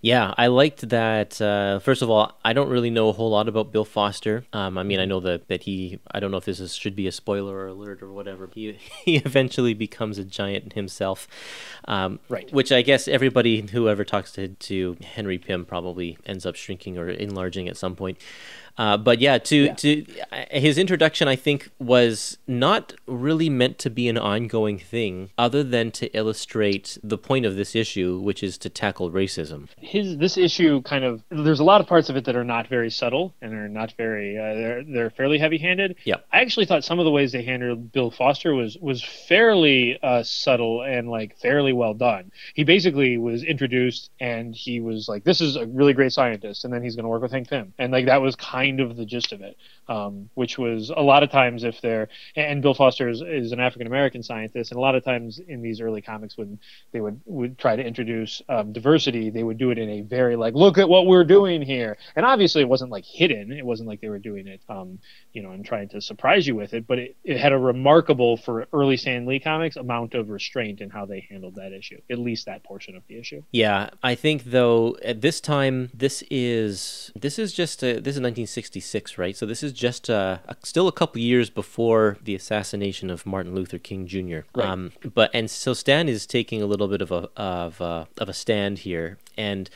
Yeah, 0.00 0.34
I 0.36 0.48
liked 0.48 0.88
that. 0.88 1.40
Uh, 1.40 1.78
first 1.78 2.02
of 2.02 2.10
all, 2.10 2.38
I 2.44 2.52
don't 2.52 2.68
really 2.68 2.90
know 2.90 3.08
a 3.08 3.12
whole 3.12 3.30
lot 3.30 3.48
about 3.48 3.72
Bill 3.72 3.84
Foster. 3.84 4.44
Um, 4.52 4.78
I 4.78 4.82
mean, 4.82 5.00
I 5.00 5.04
know 5.04 5.20
that, 5.20 5.48
that 5.48 5.64
he, 5.64 5.98
I 6.10 6.20
don't 6.20 6.30
know 6.30 6.36
if 6.36 6.44
this 6.44 6.60
is, 6.60 6.74
should 6.74 6.96
be 6.96 7.06
a 7.06 7.12
spoiler 7.12 7.56
or 7.56 7.66
alert 7.68 8.02
or 8.02 8.12
whatever, 8.12 8.48
he, 8.54 8.72
he 9.04 9.16
eventually 9.16 9.74
becomes 9.74 10.18
a 10.18 10.24
giant 10.24 10.74
himself. 10.74 11.26
Um, 11.86 12.20
right. 12.28 12.52
Which 12.52 12.72
I 12.72 12.82
guess 12.82 13.08
everybody, 13.08 13.62
whoever 13.62 14.04
talks 14.04 14.32
to, 14.32 14.48
to 14.48 14.96
Henry 15.02 15.23
Pym 15.38 15.64
probably 15.64 16.18
ends 16.26 16.46
up 16.46 16.56
shrinking 16.56 16.98
or 16.98 17.08
enlarging 17.08 17.68
at 17.68 17.76
some 17.76 17.96
point. 17.96 18.18
Uh, 18.76 18.96
but 18.96 19.20
yeah, 19.20 19.38
to 19.38 19.56
yeah. 19.56 19.74
to 19.74 20.06
uh, 20.32 20.44
his 20.50 20.78
introduction, 20.78 21.28
I 21.28 21.36
think 21.36 21.70
was 21.78 22.38
not 22.46 22.94
really 23.06 23.48
meant 23.48 23.78
to 23.80 23.90
be 23.90 24.08
an 24.08 24.18
ongoing 24.18 24.78
thing, 24.78 25.30
other 25.38 25.62
than 25.62 25.90
to 25.92 26.06
illustrate 26.16 26.98
the 27.02 27.18
point 27.18 27.46
of 27.46 27.56
this 27.56 27.76
issue, 27.76 28.18
which 28.18 28.42
is 28.42 28.58
to 28.58 28.68
tackle 28.68 29.10
racism. 29.10 29.68
His 29.78 30.18
this 30.18 30.36
issue 30.36 30.82
kind 30.82 31.04
of 31.04 31.22
there's 31.30 31.60
a 31.60 31.64
lot 31.64 31.80
of 31.80 31.86
parts 31.86 32.08
of 32.08 32.16
it 32.16 32.24
that 32.24 32.36
are 32.36 32.44
not 32.44 32.66
very 32.66 32.90
subtle 32.90 33.34
and 33.40 33.54
are 33.54 33.68
not 33.68 33.92
very 33.96 34.36
uh, 34.36 34.54
they're 34.54 34.84
they're 34.84 35.10
fairly 35.10 35.38
heavy 35.38 35.58
handed. 35.58 35.96
Yeah, 36.04 36.16
I 36.32 36.40
actually 36.40 36.66
thought 36.66 36.84
some 36.84 36.98
of 36.98 37.04
the 37.04 37.12
ways 37.12 37.32
they 37.32 37.42
handled 37.42 37.92
Bill 37.92 38.10
Foster 38.10 38.54
was 38.54 38.76
was 38.78 39.02
fairly 39.02 39.98
uh, 40.02 40.24
subtle 40.24 40.82
and 40.82 41.08
like 41.08 41.38
fairly 41.38 41.72
well 41.72 41.94
done. 41.94 42.32
He 42.54 42.64
basically 42.64 43.18
was 43.18 43.44
introduced 43.44 44.10
and 44.18 44.54
he 44.54 44.80
was 44.80 45.08
like, 45.08 45.22
"This 45.22 45.40
is 45.40 45.54
a 45.54 45.66
really 45.66 45.92
great 45.92 46.12
scientist," 46.12 46.64
and 46.64 46.74
then 46.74 46.82
he's 46.82 46.96
going 46.96 47.04
to 47.04 47.08
work 47.08 47.22
with 47.22 47.30
Hank 47.30 47.48
Pym, 47.48 47.72
and 47.78 47.92
like 47.92 48.06
that 48.06 48.20
was 48.20 48.34
kind 48.34 48.63
kind 48.64 48.80
of 48.80 48.96
the 48.96 49.04
gist 49.04 49.32
of 49.32 49.42
it, 49.42 49.56
um, 49.88 50.30
which 50.34 50.58
was 50.58 50.90
a 50.94 51.02
lot 51.02 51.22
of 51.22 51.30
times 51.30 51.64
if 51.64 51.80
they're 51.80 52.08
and 52.36 52.62
Bill 52.62 52.74
Foster 52.74 53.08
is, 53.08 53.20
is 53.20 53.52
an 53.52 53.60
African 53.60 53.86
American 53.86 54.22
scientist, 54.22 54.70
and 54.70 54.78
a 54.78 54.80
lot 54.80 54.94
of 54.94 55.04
times 55.04 55.38
in 55.38 55.62
these 55.62 55.80
early 55.80 56.00
comics 56.00 56.36
when 56.36 56.58
they 56.92 57.00
would 57.00 57.20
would 57.26 57.58
try 57.58 57.76
to 57.76 57.84
introduce 57.84 58.42
um, 58.48 58.72
diversity, 58.72 59.30
they 59.30 59.42
would 59.42 59.58
do 59.58 59.70
it 59.70 59.78
in 59.78 59.88
a 59.90 60.00
very 60.00 60.36
like 60.36 60.54
look 60.54 60.78
at 60.78 60.88
what 60.88 61.06
we're 61.06 61.24
doing 61.24 61.62
here, 61.62 61.96
and 62.16 62.24
obviously 62.24 62.62
it 62.62 62.68
wasn't 62.68 62.90
like 62.90 63.04
hidden, 63.04 63.52
it 63.52 63.64
wasn't 63.64 63.88
like 63.88 64.00
they 64.00 64.08
were 64.08 64.18
doing 64.18 64.46
it, 64.46 64.60
um, 64.68 64.98
you 65.32 65.42
know, 65.42 65.50
and 65.50 65.64
trying 65.64 65.88
to 65.88 66.00
surprise 66.00 66.46
you 66.46 66.54
with 66.54 66.74
it, 66.74 66.86
but 66.86 66.98
it, 66.98 67.16
it 67.24 67.38
had 67.38 67.52
a 67.52 67.58
remarkable 67.58 68.36
for 68.36 68.66
early 68.72 68.96
Stan 68.96 69.26
Lee 69.26 69.40
comics 69.40 69.76
amount 69.76 70.14
of 70.14 70.30
restraint 70.30 70.80
in 70.80 70.90
how 70.90 71.04
they 71.04 71.26
handled 71.28 71.56
that 71.56 71.72
issue, 71.72 72.00
at 72.10 72.18
least 72.18 72.46
that 72.46 72.62
portion 72.62 72.96
of 72.96 73.02
the 73.08 73.18
issue. 73.18 73.42
Yeah, 73.52 73.90
I 74.02 74.14
think 74.14 74.44
though 74.44 74.96
at 75.04 75.20
this 75.20 75.40
time 75.40 75.90
this 75.92 76.22
is 76.30 77.12
this 77.14 77.38
is 77.38 77.52
just 77.52 77.82
a, 77.82 78.00
this 78.00 78.16
is 78.16 78.20
1966, 78.54 79.18
right? 79.18 79.36
So 79.36 79.46
this 79.46 79.62
is 79.62 79.72
just 79.72 80.08
uh, 80.08 80.38
still 80.62 80.86
a 80.88 80.92
couple 80.92 81.20
years 81.20 81.50
before 81.50 82.18
the 82.22 82.34
assassination 82.34 83.10
of 83.10 83.26
Martin 83.26 83.54
Luther 83.54 83.78
King 83.78 84.06
Jr. 84.06 84.40
Right. 84.54 84.66
Um, 84.66 84.92
but 85.14 85.30
and 85.34 85.50
so 85.50 85.74
Stan 85.74 86.08
is 86.08 86.26
taking 86.26 86.62
a 86.62 86.66
little 86.66 86.88
bit 86.88 87.02
of 87.02 87.10
a 87.10 87.28
of 87.36 87.80
a, 87.80 88.06
of 88.18 88.28
a 88.28 88.32
stand 88.32 88.80
here, 88.80 89.18
and 89.36 89.68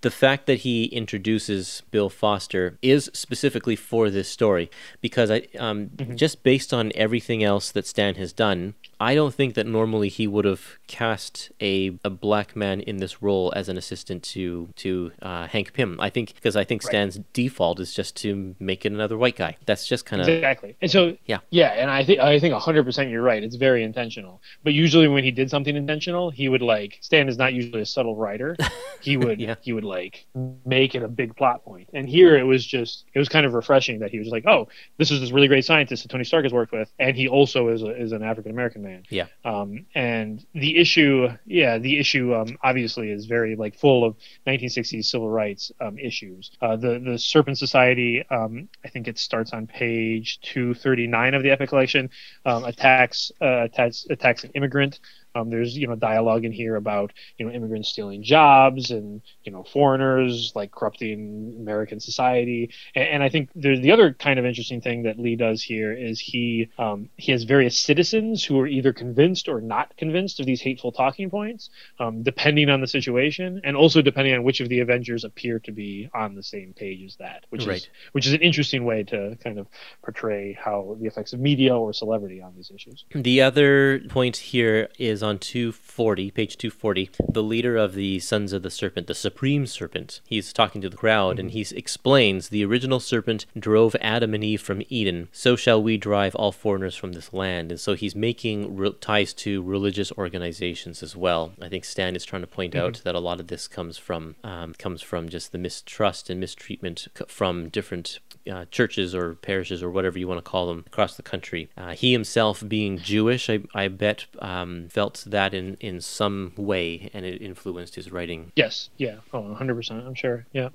the 0.00 0.10
fact 0.10 0.46
that 0.46 0.60
he 0.60 0.84
introduces 0.86 1.82
Bill 1.90 2.08
Foster 2.08 2.78
is 2.82 3.10
specifically 3.12 3.76
for 3.76 4.10
this 4.10 4.28
story 4.28 4.70
because 5.00 5.30
I 5.30 5.48
um, 5.58 5.90
just 6.14 6.42
based 6.42 6.72
on 6.72 6.92
everything 6.94 7.42
else 7.42 7.72
that 7.72 7.86
Stan 7.86 8.14
has 8.14 8.32
done, 8.32 8.74
I 9.02 9.14
don't 9.14 9.34
think 9.34 9.54
that 9.54 9.66
normally 9.66 10.10
he 10.10 10.26
would 10.26 10.44
have 10.44 10.78
cast 10.86 11.50
a, 11.60 11.98
a 12.04 12.10
black 12.10 12.54
man 12.54 12.80
in 12.80 12.98
this 12.98 13.22
role 13.22 13.50
as 13.56 13.70
an 13.70 13.78
assistant 13.78 14.22
to 14.24 14.68
to 14.76 15.12
uh, 15.22 15.46
Hank 15.46 15.72
Pym. 15.72 15.98
I 16.00 16.10
think 16.10 16.34
because 16.34 16.54
I 16.54 16.64
think 16.64 16.82
Stan's 16.82 17.18
default 17.32 17.80
is 17.80 17.94
just 17.94 18.14
to 18.16 18.54
make 18.60 18.84
it 18.84 18.92
another 18.92 19.16
white 19.16 19.36
guy. 19.36 19.56
That's 19.64 19.86
just 19.88 20.04
kind 20.04 20.20
of 20.20 20.28
Exactly. 20.28 20.76
And 20.82 20.90
so 20.90 21.16
Yeah. 21.24 21.38
yeah, 21.50 21.68
and 21.70 21.90
I 21.90 22.04
think 22.04 22.20
I 22.20 22.38
think 22.38 22.52
100% 22.54 23.10
you're 23.10 23.22
right. 23.22 23.42
It's 23.42 23.56
very 23.56 23.82
intentional. 23.84 24.42
But 24.64 24.74
usually 24.74 25.08
when 25.08 25.24
he 25.24 25.30
did 25.30 25.48
something 25.48 25.74
intentional, 25.74 26.28
he 26.30 26.50
would 26.50 26.62
like 26.62 26.98
Stan 27.00 27.26
is 27.28 27.38
not 27.38 27.54
usually 27.54 27.80
a 27.80 27.86
subtle 27.86 28.16
writer. 28.16 28.54
He 29.02 29.16
would 29.16 29.40
Yeah. 29.40 29.54
he 29.62 29.72
would 29.72 29.84
like 29.84 30.26
make 30.66 30.94
it 30.94 31.02
a 31.02 31.08
big 31.08 31.34
plot 31.34 31.64
point. 31.64 31.88
And 31.94 32.06
here 32.06 32.36
it 32.36 32.42
was 32.42 32.66
just 32.66 33.06
it 33.14 33.18
was 33.18 33.30
kind 33.30 33.46
of 33.46 33.54
refreshing 33.54 34.00
that 34.00 34.10
he 34.10 34.18
was 34.18 34.28
like, 34.28 34.44
"Oh, 34.46 34.68
this 34.98 35.10
is 35.10 35.20
this 35.22 35.32
really 35.32 35.48
great 35.48 35.64
scientist 35.64 36.02
that 36.02 36.10
Tony 36.10 36.24
Stark 36.24 36.44
has 36.44 36.52
worked 36.52 36.72
with 36.72 36.92
and 36.98 37.16
he 37.16 37.26
also 37.26 37.68
is 37.68 37.82
a, 37.82 37.92
is 37.98 38.12
an 38.12 38.22
African 38.22 38.52
American 38.52 38.82
man." 38.82 38.89
Yeah. 39.08 39.26
Um, 39.44 39.86
and 39.94 40.44
the 40.54 40.78
issue, 40.78 41.28
yeah, 41.46 41.78
the 41.78 41.98
issue 41.98 42.34
um, 42.34 42.58
obviously 42.62 43.10
is 43.10 43.26
very 43.26 43.56
like 43.56 43.76
full 43.76 44.04
of 44.04 44.16
1960s 44.46 45.04
civil 45.04 45.30
rights 45.30 45.72
um, 45.80 45.98
issues. 45.98 46.50
Uh, 46.60 46.76
the 46.76 46.98
the 46.98 47.18
Serpent 47.18 47.58
Society, 47.58 48.24
um, 48.30 48.68
I 48.84 48.88
think 48.88 49.08
it 49.08 49.18
starts 49.18 49.52
on 49.52 49.66
page 49.66 50.40
239 50.42 51.34
of 51.34 51.42
the 51.42 51.50
Epic 51.50 51.68
Collection, 51.68 52.10
um, 52.44 52.64
attacks 52.64 53.32
uh, 53.40 53.64
attacks 53.64 54.06
attacks 54.10 54.44
an 54.44 54.50
immigrant. 54.54 55.00
Um, 55.34 55.50
there's 55.50 55.76
you 55.76 55.86
know 55.86 55.96
dialogue 55.96 56.44
in 56.44 56.52
here 56.52 56.76
about 56.76 57.12
you 57.38 57.46
know 57.46 57.52
immigrants 57.52 57.88
stealing 57.90 58.22
jobs 58.22 58.90
and 58.90 59.22
you 59.44 59.52
know 59.52 59.62
foreigners 59.62 60.52
like 60.54 60.70
corrupting 60.72 61.56
American 61.60 62.00
society. 62.00 62.70
And, 62.94 63.08
and 63.08 63.22
I 63.22 63.28
think 63.28 63.50
there's 63.54 63.80
the 63.80 63.92
other 63.92 64.12
kind 64.12 64.38
of 64.38 64.44
interesting 64.44 64.80
thing 64.80 65.04
that 65.04 65.18
Lee 65.18 65.36
does 65.36 65.62
here 65.62 65.92
is 65.92 66.20
he 66.20 66.68
um, 66.78 67.10
he 67.16 67.32
has 67.32 67.44
various 67.44 67.78
citizens 67.78 68.44
who 68.44 68.58
are 68.60 68.66
either 68.66 68.92
convinced 68.92 69.48
or 69.48 69.60
not 69.60 69.96
convinced 69.96 70.40
of 70.40 70.46
these 70.46 70.60
hateful 70.60 70.92
talking 70.92 71.30
points, 71.30 71.70
um, 71.98 72.22
depending 72.22 72.68
on 72.70 72.80
the 72.80 72.86
situation, 72.86 73.60
and 73.64 73.76
also 73.76 74.02
depending 74.02 74.34
on 74.34 74.42
which 74.42 74.60
of 74.60 74.68
the 74.68 74.80
Avengers 74.80 75.24
appear 75.24 75.58
to 75.60 75.72
be 75.72 76.08
on 76.14 76.34
the 76.34 76.42
same 76.42 76.72
page 76.74 77.04
as 77.04 77.16
that, 77.16 77.44
which 77.50 77.66
Right. 77.66 77.76
is 77.76 77.88
which 78.12 78.26
is 78.26 78.32
an 78.32 78.40
interesting 78.40 78.84
way 78.84 79.02
to 79.04 79.36
kind 79.42 79.58
of 79.58 79.66
portray 80.02 80.52
how 80.58 80.96
the 81.00 81.06
effects 81.06 81.32
of 81.32 81.40
media 81.40 81.76
or 81.76 81.92
celebrity 81.92 82.40
on 82.40 82.54
these 82.56 82.70
issues. 82.74 83.04
The 83.14 83.42
other 83.42 84.00
point 84.08 84.36
here 84.36 84.88
is 84.98 85.19
on 85.22 85.38
240, 85.38 86.30
page 86.30 86.56
240. 86.56 87.10
The 87.28 87.42
leader 87.42 87.76
of 87.76 87.94
the 87.94 88.18
Sons 88.20 88.52
of 88.52 88.62
the 88.62 88.70
Serpent, 88.70 89.06
the 89.06 89.14
Supreme 89.14 89.66
Serpent, 89.66 90.20
he's 90.26 90.52
talking 90.52 90.80
to 90.80 90.88
the 90.88 90.96
crowd 90.96 91.38
and 91.38 91.50
he 91.50 91.66
explains 91.72 92.48
the 92.48 92.64
original 92.64 93.00
serpent 93.00 93.46
drove 93.58 93.96
Adam 94.00 94.34
and 94.34 94.44
Eve 94.44 94.60
from 94.60 94.82
Eden. 94.88 95.28
So 95.32 95.56
shall 95.56 95.82
we 95.82 95.96
drive 95.96 96.34
all 96.34 96.52
foreigners 96.52 96.96
from 96.96 97.12
this 97.12 97.32
land. 97.32 97.70
And 97.70 97.80
so 97.80 97.94
he's 97.94 98.14
making 98.14 98.76
re- 98.76 98.92
ties 99.00 99.32
to 99.34 99.62
religious 99.62 100.12
organizations 100.12 101.02
as 101.02 101.16
well. 101.16 101.52
I 101.60 101.68
think 101.68 101.84
Stan 101.84 102.16
is 102.16 102.24
trying 102.24 102.42
to 102.42 102.46
point 102.46 102.74
out 102.74 103.02
that 103.04 103.14
a 103.14 103.20
lot 103.20 103.40
of 103.40 103.48
this 103.48 103.68
comes 103.68 103.98
from 103.98 104.36
um, 104.42 104.74
comes 104.74 105.02
from 105.02 105.28
just 105.28 105.52
the 105.52 105.58
mistrust 105.58 106.30
and 106.30 106.40
mistreatment 106.40 107.08
from 107.28 107.68
different 107.68 108.18
uh, 108.50 108.64
churches 108.70 109.14
or 109.14 109.34
parishes 109.36 109.82
or 109.82 109.90
whatever 109.90 110.18
you 110.18 110.28
want 110.28 110.38
to 110.38 110.50
call 110.50 110.66
them 110.66 110.84
across 110.86 111.16
the 111.16 111.22
country. 111.22 111.70
Uh, 111.76 111.92
he 111.92 112.12
himself, 112.12 112.62
being 112.66 112.98
Jewish, 112.98 113.48
I, 113.48 113.60
I 113.74 113.88
bet 113.88 114.26
um, 114.40 114.88
felt 114.88 115.24
that 115.26 115.54
in, 115.54 115.76
in 115.80 116.00
some 116.00 116.52
way, 116.56 117.10
and 117.12 117.24
it 117.24 117.40
influenced 117.42 117.94
his 117.94 118.10
writing. 118.10 118.52
Yes, 118.56 118.90
yeah, 118.96 119.16
oh, 119.32 119.40
100 119.40 119.74
percent. 119.74 120.06
I'm 120.06 120.14
sure. 120.14 120.46
Yeah, 120.52 120.70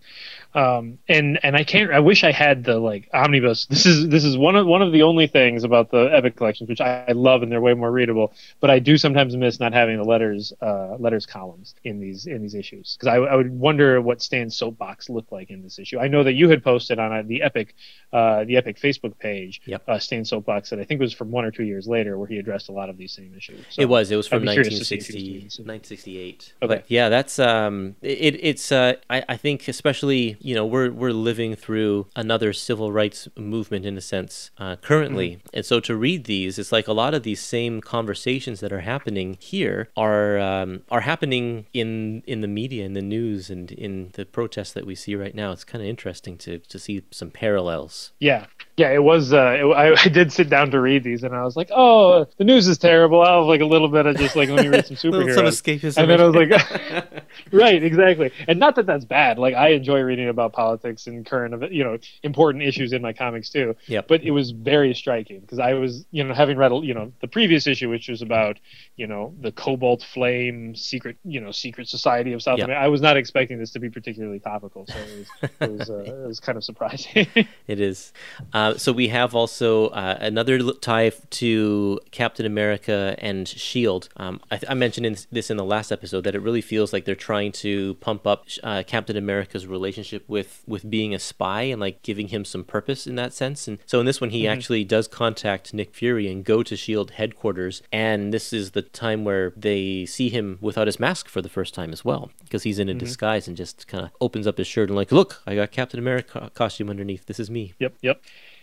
um, 0.54 1.00
and 1.08 1.40
and 1.44 1.56
I 1.56 1.64
can't. 1.64 1.92
I 1.92 2.00
wish 2.00 2.24
I 2.24 2.32
had 2.32 2.64
the 2.64 2.80
like 2.80 3.10
omnibus. 3.14 3.68
This 3.76 3.86
is 3.86 4.08
this 4.08 4.24
is 4.24 4.38
one 4.38 4.56
of 4.56 4.66
one 4.66 4.82
of 4.82 4.94
the 4.94 5.04
only 5.04 5.28
things 5.28 5.66
about 5.66 5.92
the 5.92 6.10
Epic 6.14 6.38
collections 6.38 6.70
which 6.70 6.80
I, 6.80 7.04
I 7.10 7.12
love 7.12 7.44
and 7.44 7.52
they're 7.52 7.60
way 7.60 7.74
more 7.74 7.92
readable. 7.92 8.32
But 8.62 8.70
I 8.70 8.80
do 8.80 8.98
sometimes 8.98 9.36
miss 9.36 9.60
not 9.60 9.74
having 9.74 9.98
the 9.98 10.04
letters 10.04 10.54
uh, 10.62 10.96
letters 10.98 11.26
columns 11.26 11.76
in 11.84 12.00
these 12.00 12.26
in 12.26 12.42
these 12.42 12.56
issues 12.56 12.96
because 12.96 13.08
I, 13.08 13.18
I 13.18 13.36
would 13.36 13.52
wonder 13.52 14.02
what 14.02 14.22
Stan's 14.22 14.56
soapbox 14.56 15.10
looked 15.10 15.32
like 15.32 15.50
in 15.50 15.62
this 15.62 15.78
issue. 15.78 16.00
I 16.00 16.08
know 16.08 16.24
that 16.24 16.34
you 16.34 16.48
had 16.50 16.64
posted 16.64 17.00
on 17.00 17.12
uh, 17.12 17.24
the 17.26 17.42
Epic 17.42 17.65
uh, 18.14 18.46
the 18.46 18.56
Epic 18.56 18.78
Facebook 18.80 19.18
page 19.20 19.62
Yep. 19.66 19.84
uh, 19.90 20.00
Stan's 20.00 20.30
soapbox 20.30 20.70
that 20.70 20.80
I 20.80 20.86
think 20.86 21.02
was 21.02 21.12
from 21.14 21.32
one 21.32 21.44
or 21.44 21.52
two 21.52 21.64
years 21.66 21.86
later 21.88 22.18
where 22.18 22.28
he 22.28 22.38
addressed 22.38 22.70
a 22.70 22.72
lot 22.72 22.90
of 22.90 22.98
these 22.98 23.12
same 23.12 23.34
issues. 23.36 23.66
So 23.72 23.82
it 23.82 23.90
was. 23.90 24.10
It 24.12 24.16
was 24.16 24.28
from 24.28 24.44
be 24.44 24.50
curious 24.54 24.80
to 24.80 24.86
see 24.86 24.96
if 24.96 25.08
he 25.08 25.42
1960, 25.42 25.46
was 25.46 25.60
1968. 25.68 26.54
Okay. 26.64 26.68
But 26.76 26.86
yeah, 26.90 27.10
that's 27.10 27.40
um, 27.40 27.96
it. 28.02 28.36
It's 28.42 28.72
uh, 28.72 28.94
I, 29.10 29.24
I 29.28 29.38
think 29.38 29.68
especially 29.68 30.38
you 30.40 30.56
know 30.56 30.66
we're 30.66 30.92
we're 30.92 31.12
living 31.12 31.56
through 31.56 32.08
another 32.16 32.54
civil 32.54 32.92
rights 32.92 33.28
movement 33.38 33.86
in 33.86 33.98
a 33.98 34.02
sense 34.02 34.52
uh, 34.58 34.76
currently, 34.78 35.16
Mm-hmm. 35.26 35.48
and 35.54 35.66
so 35.66 35.80
to 35.82 35.96
read 35.96 36.26
these, 36.26 36.58
it's 36.60 36.72
like 36.72 36.88
a 36.88 36.94
lot 36.94 37.14
of 37.14 37.24
these 37.24 37.42
same 37.42 37.82
conversations 37.82 38.60
that 38.62 38.72
are 38.72 38.82
happening 38.82 39.38
here 39.40 39.90
are 39.98 40.38
um, 40.40 40.84
are 40.90 41.02
happening 41.02 41.66
in 41.74 42.24
in 42.26 42.42
the 42.42 42.48
media, 42.48 42.86
in 42.86 42.94
the 42.94 43.02
news, 43.02 43.50
and 43.50 43.72
in 43.72 44.10
the 44.14 44.26
protests 44.26 44.72
that 44.74 44.86
we 44.86 44.96
see 44.96 45.16
right 45.16 45.36
now. 45.36 45.52
It's 45.52 45.64
kind 45.66 45.82
of 45.84 45.90
interesting 45.90 46.38
to 46.40 46.60
to 46.60 46.80
see 46.80 47.04
some 47.12 47.32
parallels. 47.46 48.12
Yeah, 48.20 48.48
yeah, 48.78 48.92
it 48.92 49.04
was. 49.04 49.32
Uh, 49.32 49.58
it, 49.60 49.66
I, 49.66 49.94
I 50.06 50.10
did 50.10 50.32
sit 50.34 50.50
down 50.50 50.72
to 50.72 50.82
read 50.82 51.04
these, 51.04 51.24
and 51.24 51.34
I 51.34 51.44
was 51.44 51.56
like, 51.56 51.70
"Oh, 51.74 52.28
the 52.38 52.44
news 52.44 52.68
is 52.68 52.78
terrible." 52.78 53.22
I 53.22 53.38
was 53.38 53.48
like 53.48 53.62
a 53.62 53.66
little 53.66 53.88
bit 53.88 54.06
of 54.06 54.18
just 54.18 54.36
like 54.36 54.50
let 54.50 54.64
me 54.64 54.70
read 54.70 54.86
some 54.86 54.98
superheroes. 55.12 55.36
Some 55.36 55.46
escapism. 55.46 55.98
and 55.98 56.10
then 56.10 56.20
I 56.20 56.26
was 56.26 56.36
like, 56.36 57.24
right, 57.52 57.82
exactly. 57.82 58.32
And 58.48 58.60
not 58.60 58.76
that 58.76 58.86
that's 58.86 59.06
bad. 59.06 59.40
Like 59.40 59.56
I 59.56 59.70
enjoy 59.70 60.02
reading 60.02 60.28
about 60.28 60.52
politics 60.54 61.08
and 61.08 61.26
current, 61.26 61.72
you 61.72 61.84
know, 61.84 61.98
important 62.24 62.64
issues 62.64 62.92
in 62.92 63.02
my 63.02 63.14
comics 63.14 63.50
too. 63.50 63.76
Yep. 63.88 64.08
But 64.08 64.24
it 64.24 64.32
was 64.32 64.52
very 64.52 64.94
striking 64.94 65.40
because 65.40 65.60
I 65.60 65.74
was, 65.74 66.06
you 66.12 66.24
know, 66.24 66.34
having 66.34 66.58
read, 66.58 66.74
you 66.84 66.94
know, 66.94 67.14
the 67.22 67.28
previous 67.28 67.68
issue, 67.68 67.90
which 67.90 68.10
was 68.10 68.22
about, 68.22 68.60
you 68.98 69.08
know, 69.08 69.34
the 69.40 69.52
Cobalt 69.54 70.04
Flame 70.14 70.76
secret, 70.76 71.18
you 71.24 71.40
know, 71.40 71.52
secret 71.52 71.88
society 71.88 72.34
of 72.34 72.42
South 72.42 72.58
Yep. 72.58 72.68
America. 72.68 72.84
I 72.86 72.90
was 72.90 73.02
not 73.02 73.16
expecting 73.16 73.58
this 73.58 73.72
to 73.72 73.80
be 73.80 73.90
particularly 73.90 74.40
topical, 74.40 74.86
so 74.88 74.96
it 74.98 75.18
was, 75.20 75.52
it 75.62 75.72
was, 75.72 75.90
uh, 75.90 75.98
it 76.00 76.28
was 76.28 76.40
kind 76.42 76.58
of 76.58 76.64
surprising. 76.64 77.28
It 77.68 77.80
is. 77.80 78.14
Uh, 78.54 78.76
so 78.76 78.94
we 78.94 79.08
have 79.08 79.34
also 79.34 79.88
uh, 79.88 80.18
another 80.22 80.72
tie 80.74 81.12
to 81.32 82.00
Captain 82.12 82.46
America 82.46 83.16
and 83.18 83.48
Shield. 83.48 84.08
Um, 84.18 84.40
I, 84.52 84.58
th- 84.58 84.70
I 84.70 84.76
mentioned 84.76 85.08
in 85.08 85.18
this, 85.32 85.50
in 85.50 85.58
the 85.58 85.66
last 85.66 85.92
episode 85.92 86.26
that 86.26 86.36
it 86.36 86.42
really 86.42 86.62
feels 86.62 86.94
like 86.94 87.06
they're 87.06 87.16
trying 87.16 87.52
to 87.54 87.96
pump 87.96 88.28
up 88.28 88.46
uh, 88.64 88.84
Captain 88.86 89.18
America's 89.18 89.66
relationship 89.66 90.24
with 90.28 90.64
with 90.68 90.88
being 90.90 91.16
a 91.16 91.20
spy 91.20 91.64
and 91.64 91.82
like 91.82 92.04
giving 92.04 92.28
him 92.28 92.46
some 92.46 92.64
purpose 92.64 93.08
in 93.08 93.16
that 93.16 93.34
sense. 93.34 93.68
And 93.68 93.80
so 93.88 94.00
in 94.00 94.06
this 94.06 94.22
one, 94.22 94.30
he 94.30 94.48
actually 94.48 94.84
does 94.84 95.08
contact 95.08 95.74
Nick 95.74 95.96
Fury 95.96 96.28
and 96.28 96.44
go 96.44 96.62
to 96.62 96.76
Shield 96.76 97.12
headquarters. 97.12 97.82
And 97.92 98.32
this 98.32 98.54
is 98.54 98.72
the 98.72 98.84
time 98.84 99.24
where 99.24 99.54
they 99.58 100.06
see 100.06 100.30
him 100.30 100.60
without 100.62 100.88
his 100.88 101.00
mask 101.00 101.28
for 101.28 101.42
the 101.42 101.50
first 101.50 101.74
time 101.74 101.92
as 101.92 102.06
well, 102.06 102.30
because 102.46 102.64
he's 102.64 102.80
in 102.80 102.88
a 102.88 102.94
mm-hmm. 102.94 103.00
disguise 103.00 103.48
and 103.48 103.58
just 103.58 103.88
kind 103.88 104.06
of 104.06 104.12
opens 104.22 104.48
up 104.48 104.58
his 104.58 104.68
shirt 104.68 104.90
and 104.90 104.96
like, 104.96 105.12
look, 105.12 105.42
I 105.46 105.56
got 105.56 105.72
Captain 105.72 106.00
America 106.00 106.50
costume 106.54 106.90
underneath. 106.90 107.26
This 107.26 107.40
is 107.40 107.50
me. 107.50 107.74
Yep, 107.80 107.96
yep. 108.02 108.22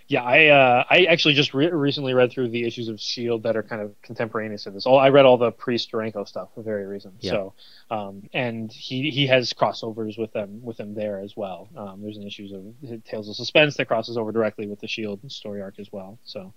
Yeah, 0.08 0.22
I 0.22 0.46
uh, 0.48 0.84
I 0.90 1.04
actually 1.04 1.34
just 1.34 1.54
re- 1.54 1.70
recently 1.70 2.14
read 2.14 2.30
through 2.30 2.48
the 2.50 2.64
issues 2.64 2.88
of 2.88 3.00
Shield 3.00 3.44
that 3.44 3.56
are 3.56 3.62
kind 3.62 3.80
of 3.80 3.94
contemporaneous 4.02 4.64
to 4.64 4.70
this. 4.70 4.86
All 4.86 4.98
I 4.98 5.08
read 5.08 5.24
all 5.24 5.38
the 5.38 5.52
pre 5.52 5.76
Steranko 5.78 6.26
stuff 6.28 6.48
for 6.54 6.62
very 6.62 6.86
reason. 6.86 7.12
Yeah. 7.20 7.30
So, 7.30 7.54
um, 7.90 8.28
and 8.32 8.70
he 8.72 9.10
he 9.10 9.26
has 9.28 9.52
crossovers 9.52 10.18
with 10.18 10.32
them 10.32 10.62
with 10.62 10.76
them 10.76 10.94
there 10.94 11.20
as 11.20 11.36
well. 11.36 11.68
Um, 11.76 12.02
there's 12.02 12.16
an 12.16 12.24
issues 12.26 12.52
of 12.52 13.04
Tales 13.04 13.28
of 13.28 13.36
Suspense 13.36 13.76
that 13.76 13.86
crosses 13.86 14.16
over 14.16 14.32
directly 14.32 14.66
with 14.66 14.80
the 14.80 14.88
Shield 14.88 15.20
story 15.30 15.62
arc 15.62 15.78
as 15.78 15.90
well. 15.92 16.18
So, 16.24 16.52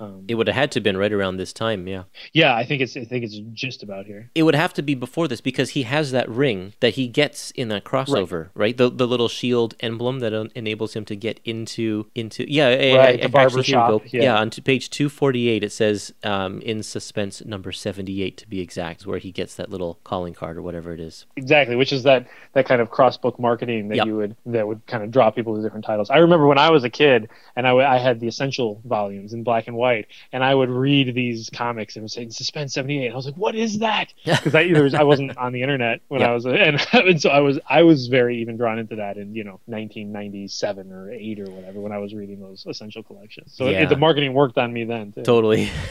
um, 0.00 0.24
It 0.28 0.34
would 0.34 0.46
have 0.48 0.56
had 0.56 0.72
to 0.72 0.78
have 0.78 0.84
been 0.84 0.96
right 0.96 1.12
around 1.12 1.36
this 1.36 1.52
time, 1.52 1.86
yeah. 1.86 2.04
yeah, 2.32 2.54
I 2.54 2.64
think 2.64 2.82
it's 2.82 2.96
I 2.96 3.04
think 3.04 3.24
it's 3.24 3.38
just 3.52 3.82
about 3.82 4.06
here. 4.06 4.30
It 4.34 4.42
would 4.42 4.54
have 4.54 4.74
to 4.74 4.82
be 4.82 4.94
before 4.94 5.28
this 5.28 5.40
because 5.40 5.70
he 5.70 5.84
has 5.84 6.10
that 6.12 6.28
ring 6.28 6.72
that 6.80 6.94
he 6.94 7.06
gets 7.08 7.50
in 7.52 7.68
that 7.68 7.84
crossover, 7.84 8.48
right? 8.54 8.76
The 8.76 8.90
the 8.90 9.06
little 9.06 9.28
shield 9.28 9.74
emblem 9.80 10.20
that 10.20 10.32
en- 10.32 10.50
enables 10.54 10.94
him 10.94 11.04
to 11.06 11.16
get 11.16 11.40
into 11.44 12.06
into 12.14 12.50
yeah, 12.50 12.68
Right, 12.94 13.18
yeah, 13.18 13.22
the 13.26 13.28
barber 13.30 13.46
actually, 13.58 13.62
here 13.64 13.76
we 13.78 13.80
shop, 13.82 13.88
go. 13.90 14.02
yeah. 14.12 14.22
Yeah, 14.22 14.38
on 14.38 14.50
page 14.50 14.90
two 14.90 15.08
forty 15.08 15.48
eight 15.48 15.64
it 15.64 15.72
says 15.72 16.12
um, 16.24 16.60
in 16.62 16.82
suspense 16.82 17.44
number 17.44 17.72
seventy 17.72 18.22
eight 18.22 18.36
to 18.38 18.48
be 18.48 18.60
exact, 18.60 19.06
where 19.06 19.18
he 19.18 19.32
gets 19.32 19.54
that 19.56 19.70
little 19.70 19.98
calling 20.04 20.34
card 20.34 20.56
or 20.56 20.62
whatever 20.62 20.92
it 20.92 21.00
is. 21.00 21.26
Exactly, 21.36 21.76
which 21.76 21.92
is 21.92 22.02
that 22.04 22.26
that 22.54 22.66
kind 22.66 22.80
of 22.80 22.90
cross 22.90 23.16
book 23.16 23.38
marketing 23.38 23.88
that 23.88 23.96
Yep. 23.96 24.06
you 24.06 24.16
would 24.16 24.36
that 24.46 24.66
would 24.66 24.86
kind 24.86 25.02
of 25.02 25.10
draw 25.10 25.30
people 25.30 25.56
to 25.56 25.62
different 25.62 25.84
titles. 25.84 26.10
I 26.10 26.18
remember 26.18 26.46
when 26.46 26.58
I 26.58 26.70
was 26.70 26.84
a 26.84 26.90
kid 26.90 27.28
and 27.56 27.66
I, 27.66 27.70
w- 27.70 27.86
I 27.86 27.98
had 27.98 28.20
the 28.20 28.28
essential 28.28 28.80
volumes 28.84 29.32
in 29.32 29.42
black 29.42 29.66
and 29.68 29.76
white, 29.76 30.06
and 30.32 30.44
I 30.44 30.54
would 30.54 30.70
read 30.70 31.14
these 31.14 31.48
comics 31.50 31.96
and 31.96 32.04
it 32.04 32.10
say 32.12 32.28
Suspense 32.28 32.74
seventy 32.74 33.04
eight. 33.06 33.12
I 33.12 33.16
was 33.16 33.26
like, 33.26 33.36
what 33.36 33.54
is 33.54 33.78
that? 33.80 34.12
Because 34.24 34.54
I 34.54 34.70
there 34.72 34.82
was, 34.82 34.94
I 34.94 35.02
wasn't 35.02 35.36
on 35.38 35.52
the 35.52 35.62
internet 35.62 36.00
when 36.08 36.20
Yep. 36.20 36.30
I 36.30 36.32
was 36.34 36.44
and, 36.46 36.86
and 36.92 37.20
so 37.20 37.30
I 37.30 37.40
was 37.40 37.58
I 37.68 37.82
was 37.82 38.06
very 38.08 38.40
even 38.40 38.56
drawn 38.56 38.78
into 38.78 38.96
that 38.96 39.16
in 39.16 39.34
you 39.34 39.44
know 39.44 39.60
1997 39.66 40.92
or 40.92 41.10
eight 41.10 41.40
or 41.40 41.50
whatever 41.50 41.80
when 41.80 41.92
I 41.92 41.98
was 41.98 42.14
reading 42.14 42.40
those 42.40 42.64
essential 42.76 43.02
collections. 43.02 43.52
So 43.54 43.68
Yeah. 43.68 43.82
it, 43.82 43.88
the 43.88 43.96
marketing 43.96 44.32
worked 44.34 44.58
on 44.58 44.72
me 44.72 44.84
then. 44.84 45.12
Too. 45.12 45.22
Totally, 45.22 45.70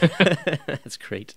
that's 0.66 0.96
great. 0.96 1.34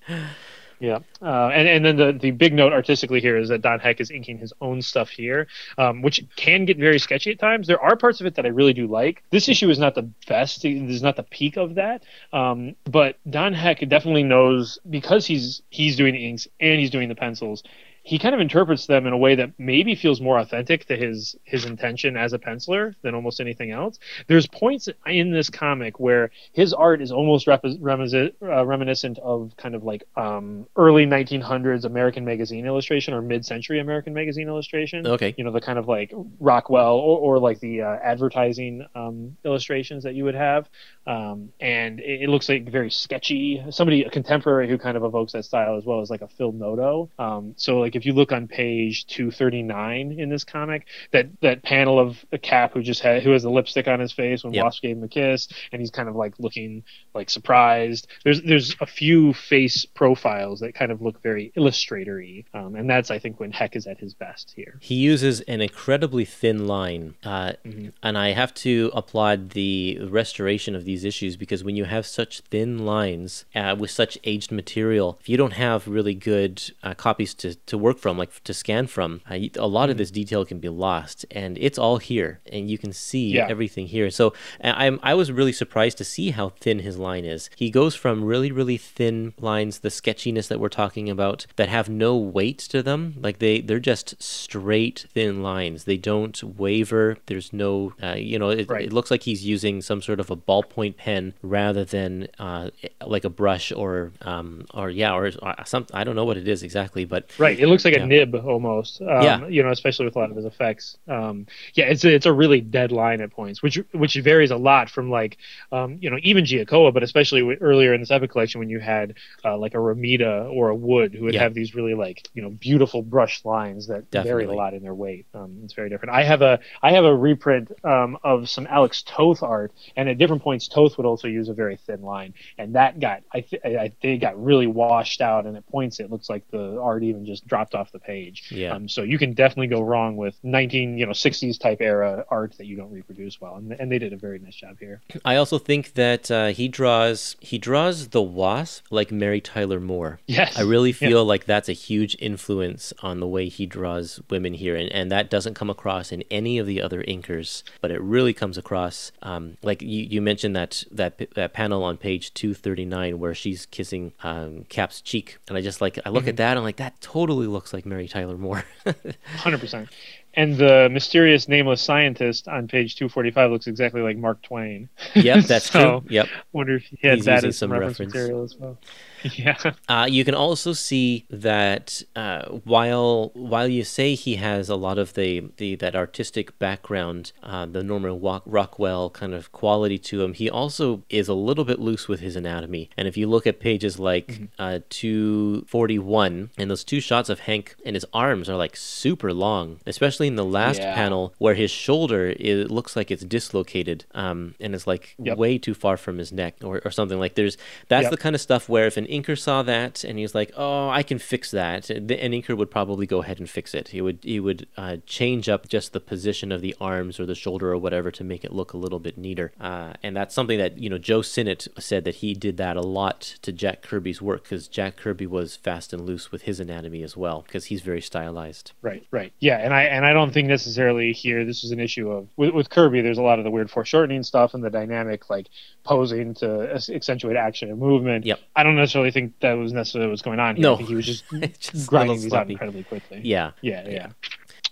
Yeah, 0.82 1.00
uh, 1.22 1.50
and 1.50 1.68
and 1.68 1.84
then 1.86 1.98
the 1.98 2.14
the 2.14 2.32
big 2.32 2.54
note 2.54 2.72
artistically 2.72 3.20
here 3.20 3.36
is 3.36 3.50
that 3.50 3.62
Don 3.62 3.80
Heck 3.80 4.00
is 4.00 4.10
inking 4.12 4.38
his 4.38 4.54
own 4.62 4.82
stuff 4.82 5.10
here, 5.10 5.48
um, 5.78 6.02
which 6.02 6.24
can 6.38 6.64
get 6.64 6.78
very 6.78 7.00
sketchy 7.00 7.32
at 7.32 7.40
times. 7.40 7.68
There 7.68 7.82
are 7.82 7.98
parts 7.98 8.22
of 8.22 8.28
it 8.28 8.36
that 8.36 8.46
I 8.46 8.50
really 8.50 8.72
do 8.72 8.88
like. 8.88 9.22
This 9.30 9.50
issue 9.50 9.70
is 9.70 9.78
not 9.78 9.94
the 9.94 10.04
best; 10.28 10.64
it 10.64 10.90
is 10.90 11.04
not 11.04 11.18
the 11.18 11.24
peak 11.24 11.58
of 11.58 11.76
that. 11.76 12.04
Um, 12.32 12.78
but 12.86 13.18
Don 13.30 13.54
Heck 13.54 13.80
definitely 13.90 14.24
knows 14.24 14.80
because 14.90 15.26
he's 15.26 15.62
he's 15.70 15.98
doing 15.98 16.14
the 16.14 16.26
inks 16.26 16.48
and 16.62 16.80
he's 16.80 16.92
doing 16.92 17.10
the 17.10 17.16
pencils. 17.16 17.62
He 18.04 18.20
kind 18.20 18.34
of 18.34 18.42
interprets 18.42 18.88
them 18.88 19.06
in 19.06 19.14
a 19.14 19.18
way 19.18 19.36
that 19.36 19.52
maybe 19.58 19.96
feels 19.96 20.22
more 20.22 20.40
authentic 20.40 20.86
to 20.86 20.96
his 20.96 21.36
his 21.44 21.66
intention 21.66 22.18
as 22.18 22.34
a 22.34 22.40
penciler 22.40 22.96
than 23.02 23.16
almost 23.16 23.40
anything 23.40 23.72
else. 23.72 24.00
There's 24.28 24.48
points 24.48 24.90
in 25.06 25.32
this 25.32 25.50
comic 25.50 26.00
where 26.00 26.32
his 26.54 26.74
art 26.74 27.02
is 27.02 27.12
almost 27.12 27.48
rep- 27.48 27.66
reminiscent, 27.80 28.36
uh, 28.42 28.66
reminiscent 28.66 29.20
of 29.20 29.54
kind 29.58 29.76
of 29.76 29.84
like 29.84 30.04
um, 30.16 30.66
early 30.76 31.06
1900s 31.06 31.86
American 31.86 32.26
magazine 32.26 32.66
illustration 32.66 33.14
or 33.14 33.22
mid-century 33.22 33.80
American 33.80 34.14
magazine 34.14 34.48
illustration. 34.48 35.06
Okay. 35.06 35.36
You 35.38 35.44
know, 35.44 35.52
the 35.52 35.62
kind 35.62 35.80
of 35.80 35.88
like 35.88 36.14
Rockwell 36.40 36.96
or, 36.96 37.20
or 37.20 37.40
like 37.40 37.60
the 37.60 37.82
uh, 37.82 37.98
advertising 38.04 38.86
um, 38.96 39.38
illustrations 39.44 40.04
that 40.04 40.16
you 40.16 40.24
would 40.24 40.36
have. 40.36 40.70
Um, 41.06 41.52
and 41.60 42.00
it, 42.00 42.24
it 42.24 42.30
looks 42.30 42.50
like 42.50 42.70
very 42.70 42.92
sketchy. 42.92 43.64
Somebody, 43.70 44.04
a 44.04 44.10
contemporary 44.10 44.70
who 44.70 44.78
kind 44.78 44.96
of 44.98 45.04
evokes 45.04 45.34
that 45.34 45.46
style 45.46 45.78
as 45.78 45.86
well 45.86 46.02
as 46.02 46.10
like 46.10 46.22
a 46.22 46.28
Phil 46.28 46.52
Noto. 46.52 47.10
Um, 47.18 47.54
so 47.58 47.80
like 47.90 47.96
if 47.96 48.06
you 48.06 48.14
look 48.14 48.32
on 48.32 48.48
page 48.48 49.06
239 49.08 50.20
in 50.20 50.30
this 50.30 50.44
comic, 50.44 50.86
that, 51.12 51.28
that 51.42 51.64
panel 51.64 52.00
of 52.00 52.24
a 52.32 52.38
Cap 52.38 52.74
who 52.74 52.84
just 52.84 53.02
had, 53.02 53.24
who 53.24 53.32
has 53.32 53.44
the 53.44 53.50
lipstick 53.50 53.88
on 53.88 54.00
his 54.00 54.12
face 54.12 54.44
when 54.44 54.54
Yep. 54.54 54.64
Wasp 54.64 54.82
gave 54.84 54.98
him 54.98 55.04
a 55.04 55.08
kiss 55.08 55.48
and 55.72 55.82
he's 55.82 55.90
kind 55.92 56.08
of 56.10 56.16
like 56.16 56.34
looking 56.40 56.84
like 57.16 57.30
surprised. 57.30 58.08
There's 58.24 58.42
there's 58.44 58.76
a 58.80 58.86
few 58.86 59.34
face 59.34 59.86
profiles 59.86 60.60
that 60.60 60.76
kind 60.76 60.92
of 60.92 61.02
look 61.02 61.22
very 61.24 61.52
illustratory, 61.56 62.46
um, 62.54 62.76
and 62.76 62.90
that's 62.90 63.10
I 63.10 63.20
think 63.20 63.40
when 63.40 63.52
Heck 63.52 63.76
is 63.76 63.88
at 63.88 64.00
his 64.00 64.14
best 64.14 64.54
here. 64.56 64.78
He 64.82 64.96
uses 64.96 65.42
an 65.42 65.62
incredibly 65.62 66.26
thin 66.26 66.68
line, 66.68 67.16
uh, 67.24 67.54
Mm-hmm. 67.66 67.90
and 68.04 68.18
I 68.18 68.34
have 68.34 68.54
to 68.56 68.92
applaud 68.94 69.52
the 69.52 69.98
restoration 70.08 70.76
of 70.76 70.86
these 70.86 71.04
issues 71.04 71.36
because 71.38 71.64
when 71.64 71.76
you 71.76 71.86
have 71.86 72.06
such 72.06 72.42
thin 72.42 72.86
lines 72.86 73.46
uh, 73.56 73.76
with 73.78 73.90
such 73.92 74.18
aged 74.24 74.52
material, 74.52 75.18
if 75.20 75.28
you 75.30 75.38
don't 75.38 75.54
have 75.54 75.88
really 75.88 76.14
good 76.14 76.62
uh, 76.84 76.94
copies 76.94 77.34
to, 77.36 77.56
to 77.56 77.78
work 77.80 77.98
from, 77.98 78.18
like 78.18 78.44
to 78.44 78.54
scan 78.54 78.88
from, 78.88 79.22
uh, 79.30 79.36
you- 79.36 79.50
a 79.58 79.68
lot 79.68 79.90
of 79.90 79.96
Mm-hmm. 79.96 79.98
this 80.00 80.12
detail 80.12 80.46
can 80.46 80.60
be 80.60 80.70
lost, 80.70 81.26
and 81.32 81.58
it's 81.60 81.78
all 81.78 81.98
here, 81.98 82.40
and 82.52 82.70
you 82.70 82.78
can 82.78 82.94
see 82.94 83.32
Yeah. 83.34 83.48
everything 83.50 83.88
here. 83.88 84.10
So 84.12 84.28
uh, 84.64 84.74
I'm 84.76 85.00
I 85.04 85.14
was 85.16 85.32
really 85.32 85.52
surprised 85.54 85.98
to 86.00 86.04
see 86.04 86.32
how 86.32 86.50
thin 86.50 86.80
his 86.80 86.98
line 86.98 87.26
is. 87.26 87.50
He 87.56 87.70
goes 87.70 87.96
from 87.96 88.24
really 88.24 88.52
really 88.52 88.78
thin 88.78 89.34
lines, 89.40 89.80
the 89.80 89.90
sketchiness 89.90 90.48
that 90.50 90.60
we're 90.60 90.70
talking 90.84 91.10
about, 91.10 91.46
that 91.56 91.70
have 91.70 91.90
no 91.90 92.16
weight 92.18 92.60
to 92.74 92.84
them, 92.84 93.16
like 93.22 93.40
they 93.40 93.62
they're 93.62 93.80
just 93.80 94.22
straight 94.22 95.06
thin 95.14 95.42
lines. 95.44 95.84
They 95.86 95.98
don't 95.98 96.42
waver. 96.44 97.18
There's 97.28 97.52
no 97.54 97.94
uh, 98.04 98.14
you 98.14 98.38
know 98.40 98.50
it, 98.50 98.70
Right. 98.70 98.86
it 98.86 98.94
looks 98.94 99.12
like 99.12 99.24
he's 99.24 99.46
using 99.46 99.82
some 99.82 100.02
sort 100.02 100.20
of 100.20 100.30
a 100.32 100.36
ballpoint 100.36 100.98
pen 100.98 101.34
rather 101.42 101.84
than 101.86 102.28
uh, 102.40 102.70
like 103.06 103.24
a 103.26 103.30
brush 103.30 103.72
or 103.72 104.12
um 104.22 104.66
or 104.74 104.90
yeah 104.90 105.14
or, 105.14 105.32
or 105.42 105.56
some 105.66 105.86
I 105.94 106.04
don't 106.04 106.16
know 106.16 106.26
what 106.26 106.38
it 106.38 106.48
is 106.48 106.64
exactly, 106.64 107.06
but 107.06 107.30
Right, 107.38 107.60
it 107.60 107.68
looks 107.70 107.86
like 107.86 107.96
Yeah. 107.96 108.04
a 108.04 108.08
nib 108.08 108.36
almost. 108.36 109.02
Um, 109.02 109.08
Yeah. 109.24 109.48
you 109.48 109.64
know, 109.64 109.72
especially 109.72 110.06
with 110.06 110.16
a 110.16 110.20
lot 110.20 110.30
of 110.32 110.36
his 110.36 110.46
effects. 110.46 110.98
Um, 111.08 111.46
yeah, 111.74 111.86
it's 111.86 112.04
a, 112.06 112.14
it's 112.14 112.26
a 112.26 112.34
really 112.34 112.62
dead 112.62 112.92
line 112.92 113.22
at 113.22 113.32
points, 113.32 113.62
which 113.64 113.80
which 113.94 114.16
varies 114.16 114.52
a 114.52 114.58
lot 114.58 114.90
from 114.90 115.10
like, 115.10 115.38
um, 115.72 115.98
you 116.02 116.10
know, 116.10 116.18
even 116.24 116.46
Giacoia, 116.46 116.92
but 116.94 117.04
especially 117.04 117.42
w- 117.42 117.58
earlier 117.62 117.94
in 117.94 118.00
this 118.02 118.12
epic 118.12 118.32
collection 118.32 118.60
when 118.60 118.70
you 118.70 118.80
had 118.80 119.16
uh, 119.46 119.58
like 119.58 119.74
a 119.74 119.78
Romita 119.78 120.52
or 120.54 120.70
a 120.70 120.76
Wood 120.76 121.14
who 121.14 121.26
would 121.26 121.34
Yeah. 121.34 121.44
have 121.44 121.54
these 121.54 121.76
really 121.76 121.94
like 121.94 122.28
you 122.34 122.42
know 122.42 122.50
beautiful 122.50 123.02
brush 123.02 123.44
lines 123.46 123.88
that 123.88 124.04
varied 124.12 124.26
Definitely. 124.26 124.56
a 124.56 124.58
lot 124.58 124.74
in 124.74 124.84
their 124.84 124.96
weight. 124.96 125.26
Um, 125.34 125.60
it's 125.64 125.74
very 125.74 125.90
different. 125.90 126.14
I 126.16 126.24
have 126.24 126.42
a 126.42 126.60
I 126.82 126.92
have 126.92 127.06
a 127.06 127.16
reprint 127.16 127.72
um, 127.84 128.18
of 128.24 128.50
some 128.50 128.68
Alex 128.70 129.04
Toth 129.06 129.44
art, 129.44 129.72
and 129.96 130.10
at 130.10 130.18
different 130.18 130.42
points 130.42 130.68
Toth 130.68 130.98
would 130.98 131.06
also 131.06 131.28
use 131.28 131.50
a 131.50 131.54
very 131.54 131.78
thin 131.78 132.02
line, 132.02 132.34
and 132.58 132.76
that 132.76 133.00
got 133.00 133.22
I 133.34 133.42
th- 133.42 133.62
I 133.64 133.92
think 134.02 134.22
got 134.22 134.42
really 134.44 134.68
washed 134.68 135.22
out, 135.22 135.46
and 135.46 135.56
at 135.58 135.66
points 135.68 136.00
it 136.00 136.10
looks 136.12 136.30
like 136.30 136.44
the 136.52 136.80
art 136.82 137.04
even 137.04 137.26
just 137.26 137.48
dropped 137.48 137.59
off 137.76 137.92
the 137.92 138.00
page. 138.00 138.52
Yeah. 138.52 138.74
Um, 138.74 138.88
so 138.90 139.04
you 139.04 139.18
can 139.18 139.34
definitely 139.34 139.68
go 139.68 139.82
wrong 139.82 140.16
with 140.16 140.38
19 140.44 140.98
you 140.98 141.06
know 141.06 141.12
60s 141.12 141.60
type 141.60 141.82
era 141.82 142.26
art 142.30 142.54
that 142.58 142.66
you 142.68 142.76
don't 142.76 142.92
reproduce 142.92 143.40
well, 143.42 143.56
and, 143.56 143.72
and 143.74 143.92
they 143.92 144.00
did 144.00 144.14
a 144.14 144.18
very 144.18 144.40
nice 144.40 144.56
job 144.56 144.78
here. 144.80 145.02
I 145.26 145.36
also 145.36 145.58
think 145.60 145.94
that 145.94 146.30
uh, 146.32 146.48
he 146.48 146.68
draws 146.68 147.36
he 147.40 147.58
draws 147.58 148.10
the 148.10 148.22
wasp 148.22 148.86
like 148.92 149.12
Mary 149.12 149.42
Tyler 149.42 149.80
Moore. 149.80 150.20
Yes. 150.28 150.58
I 150.58 150.62
really 150.62 150.90
Yeah. 150.90 151.10
feel 151.10 151.26
like 151.26 151.46
that's 151.46 151.70
a 151.70 151.74
huge 151.74 152.16
influence 152.20 152.94
on 153.02 153.20
the 153.20 153.28
way 153.28 153.50
he 153.50 153.66
draws 153.66 154.22
women 154.30 154.54
here, 154.54 154.76
and, 154.76 154.92
and 154.92 155.12
that 155.12 155.30
doesn't 155.30 155.54
come 155.54 155.70
across 155.70 156.12
in 156.12 156.24
any 156.32 156.58
of 156.58 156.66
the 156.68 156.82
other 156.82 157.04
inkers, 157.04 157.64
but 157.82 157.92
it 157.92 158.02
really 158.02 158.34
comes 158.34 158.58
across. 158.58 159.12
Um, 159.22 159.58
like 159.64 159.82
you, 159.82 160.04
you 160.10 160.22
mentioned 160.22 160.56
that 160.56 160.84
that 160.92 161.18
that 161.36 161.54
panel 161.54 161.84
on 161.84 161.98
page 161.98 162.34
two 162.34 162.54
thirty 162.54 162.86
nine 162.86 163.20
where 163.20 163.34
she's 163.36 163.66
kissing 163.68 164.14
um, 164.24 164.66
Cap's 164.70 165.02
cheek, 165.02 165.38
and 165.48 165.58
I 165.58 165.62
just 165.62 165.82
like 165.82 165.98
I 165.98 166.02
Mm-hmm. 166.10 166.16
look 166.16 166.28
at 166.28 166.38
that, 166.38 166.58
I'm 166.58 166.64
like 166.64 166.78
that 166.78 167.00
totally 167.02 167.46
looks 167.50 167.74
like 167.74 167.86
Mary 167.86 168.08
Tyler 168.08 168.38
Moore. 168.38 168.64
Hundred 169.38 169.60
percent. 169.60 169.90
And 170.36 170.58
the 170.58 170.88
mysterious 170.92 171.48
nameless 171.48 171.82
scientist 171.82 172.48
on 172.48 172.68
page 172.68 172.96
245 172.96 173.52
looks 173.52 173.68
exactly 173.68 174.02
like 174.02 174.16
Mark 174.16 174.42
Twain. 174.44 174.88
yep, 175.16 175.44
that's 175.46 175.66
So, 175.72 176.02
true. 176.02 176.10
Yep. 176.10 176.28
Wonder 176.54 176.76
if 176.76 176.84
he 176.84 177.08
had 177.08 177.18
He's 177.18 177.26
that 177.26 177.44
as 177.44 177.58
some 177.58 177.70
some 177.70 177.72
reference, 177.72 178.00
reference. 178.00 178.14
material 178.14 178.44
as 178.44 178.56
well. 178.56 178.78
Yeah. 179.36 179.58
Uh, 179.88 180.08
you 180.10 180.24
can 180.26 180.36
also 180.36 180.74
see 180.74 181.26
that 181.30 182.02
uh, 182.16 182.44
while 182.64 183.32
while 183.34 183.68
you 183.68 183.84
say 183.84 184.16
he 184.16 184.36
has 184.36 184.70
a 184.70 184.76
lot 184.76 184.98
of 184.98 185.14
the, 185.14 185.44
the 185.58 185.76
that 185.76 185.96
artistic 185.96 186.58
background, 186.60 187.32
uh, 187.44 187.66
the 187.66 187.84
Norman 187.84 188.20
Rockwell 188.46 189.10
kind 189.10 189.34
of 189.34 189.52
quality 189.52 189.98
to 190.00 190.22
him, 190.24 190.34
he 190.34 190.50
also 190.50 191.04
is 191.10 191.28
a 191.28 191.34
little 191.34 191.66
bit 191.66 191.80
loose 191.80 192.08
with 192.08 192.20
his 192.20 192.36
anatomy. 192.36 192.90
And 192.98 193.08
if 193.08 193.18
you 193.18 193.28
look 193.28 193.46
at 193.48 193.60
pages 193.60 194.00
like 194.00 194.28
Mm-hmm. 194.30 194.46
uh, 194.60 194.80
241, 194.90 196.50
and 196.58 196.70
those 196.72 196.84
two 196.84 197.00
shots 197.00 197.30
of 197.30 197.42
Hank 197.42 197.76
and 197.86 197.96
his 197.96 198.06
arms 198.14 198.50
are 198.50 198.56
like 198.56 198.76
super 198.76 199.34
long, 199.34 199.80
especially 199.86 200.28
in 200.28 200.36
the 200.36 200.46
last 200.46 200.82
Yeah. 200.82 200.94
panel 200.96 201.34
where 201.38 201.56
his 201.56 201.72
shoulder 201.72 202.30
it 202.40 202.72
looks 202.72 202.96
like 202.96 203.12
it's 203.12 203.24
dislocated, 203.24 204.06
um, 204.14 204.56
and 204.60 204.74
it's 204.76 204.88
like 204.88 205.16
Yep. 205.20 205.38
way 205.38 205.58
too 205.58 205.74
far 205.74 205.98
from 205.98 206.18
his 206.18 206.32
neck 206.32 206.56
or, 206.64 206.82
or 206.86 206.92
something 206.92 207.20
like. 207.20 207.36
There's 207.36 207.58
that's 207.88 208.04
Yep. 208.04 208.12
the 208.12 208.18
kind 208.18 208.36
of 208.36 208.42
stuff 208.42 208.70
where 208.70 208.88
if 208.88 208.98
an 208.98 209.08
inker 209.10 209.38
saw 209.38 209.64
that 209.64 210.04
and 210.04 210.18
he's 210.18 210.36
like, 210.36 210.52
"Oh, 210.56 210.90
I 210.90 211.04
can 211.04 211.20
fix 211.20 211.52
that," 211.52 211.90
And 211.90 212.10
inker 212.10 212.56
would 212.56 212.72
probably 212.72 213.06
go 213.06 213.22
ahead 213.22 213.40
and 213.40 213.50
fix 213.50 213.74
it. 213.74 213.90
He 213.90 214.02
would 214.02 214.20
he 214.22 214.40
would 214.40 214.68
uh, 214.78 214.98
change 215.06 215.50
up 215.50 215.68
just 215.68 215.94
the 215.94 216.00
position 216.00 216.52
of 216.52 216.62
the 216.62 216.76
arms 216.80 217.20
or 217.20 217.26
the 217.26 217.36
shoulder 217.36 217.72
or 217.72 217.78
whatever 217.78 218.12
to 218.12 218.24
make 218.24 218.44
it 218.44 218.54
look 218.54 218.74
a 218.74 218.78
little 218.78 219.00
bit 219.00 219.18
neater. 219.18 219.52
Uh, 219.60 219.94
and 220.04 220.16
that's 220.16 220.36
something 220.36 220.58
that 220.58 220.78
you 220.78 220.90
know 220.90 220.98
Joe 220.98 221.22
Sinnott 221.22 221.68
said 221.78 222.04
that 222.04 222.16
he 222.16 222.34
did 222.34 222.58
that 222.58 222.78
a 222.78 222.82
lot 222.82 223.22
to 223.42 223.52
Jack 223.52 223.82
Kirby's 223.82 224.22
work 224.22 224.44
because 224.44 224.68
Jack 224.68 224.98
Kirby 224.98 225.28
was 225.28 225.56
fast 225.56 225.94
and 225.94 226.06
loose 226.06 226.32
with 226.32 226.44
his 226.44 226.60
anatomy 226.60 227.04
as 227.04 227.18
well 227.18 227.44
because 227.46 227.66
he's 227.66 227.82
very 227.82 228.02
stylized. 228.02 228.72
Right, 228.82 229.06
right. 229.12 229.34
Yeah, 229.40 229.58
and 229.58 229.74
I 229.74 229.84
and 229.84 230.06
I 230.06 230.14
don't 230.14 230.32
think 230.32 230.48
necessarily 230.48 231.14
here 231.14 231.46
this 231.46 231.64
is 231.64 231.72
an 231.72 231.80
issue 231.80 232.12
of 232.12 232.28
with, 232.36 232.54
with 232.54 232.70
Kirby. 232.70 233.02
There's 233.02 233.18
a 233.18 233.24
lot 233.24 233.40
of 233.40 233.46
the 233.46 233.52
weird 233.52 233.72
foreshortening 233.72 234.24
stuff 234.24 234.54
and 234.54 234.64
the 234.64 234.70
dynamic 234.70 235.30
like 235.30 235.48
posing 235.84 236.34
to 236.36 236.74
accentuate 236.90 237.36
action 237.36 237.70
and 237.70 237.80
movement. 237.80 238.26
Yep. 238.26 238.40
I 238.56 238.64
don't 238.64 238.76
necessarily 238.76 238.99
think 239.12 239.40
that 239.40 239.54
was 239.54 239.74
necessarily 239.74 240.10
what's 240.10 240.22
going 240.22 240.40
on 240.40 240.56
here. 240.56 240.64
No. 240.64 240.74
I 240.74 240.78
think 240.78 240.90
he 240.90 240.96
was 240.96 241.06
just, 241.06 241.24
Just 241.60 241.88
grinding 241.88 242.22
these 242.22 242.34
out 242.34 242.50
incredibly 242.50 242.84
quickly. 242.84 243.22
Yeah. 243.24 243.52
Yeah, 243.62 243.84
yeah. 243.86 243.92
Yeah, 243.92 244.08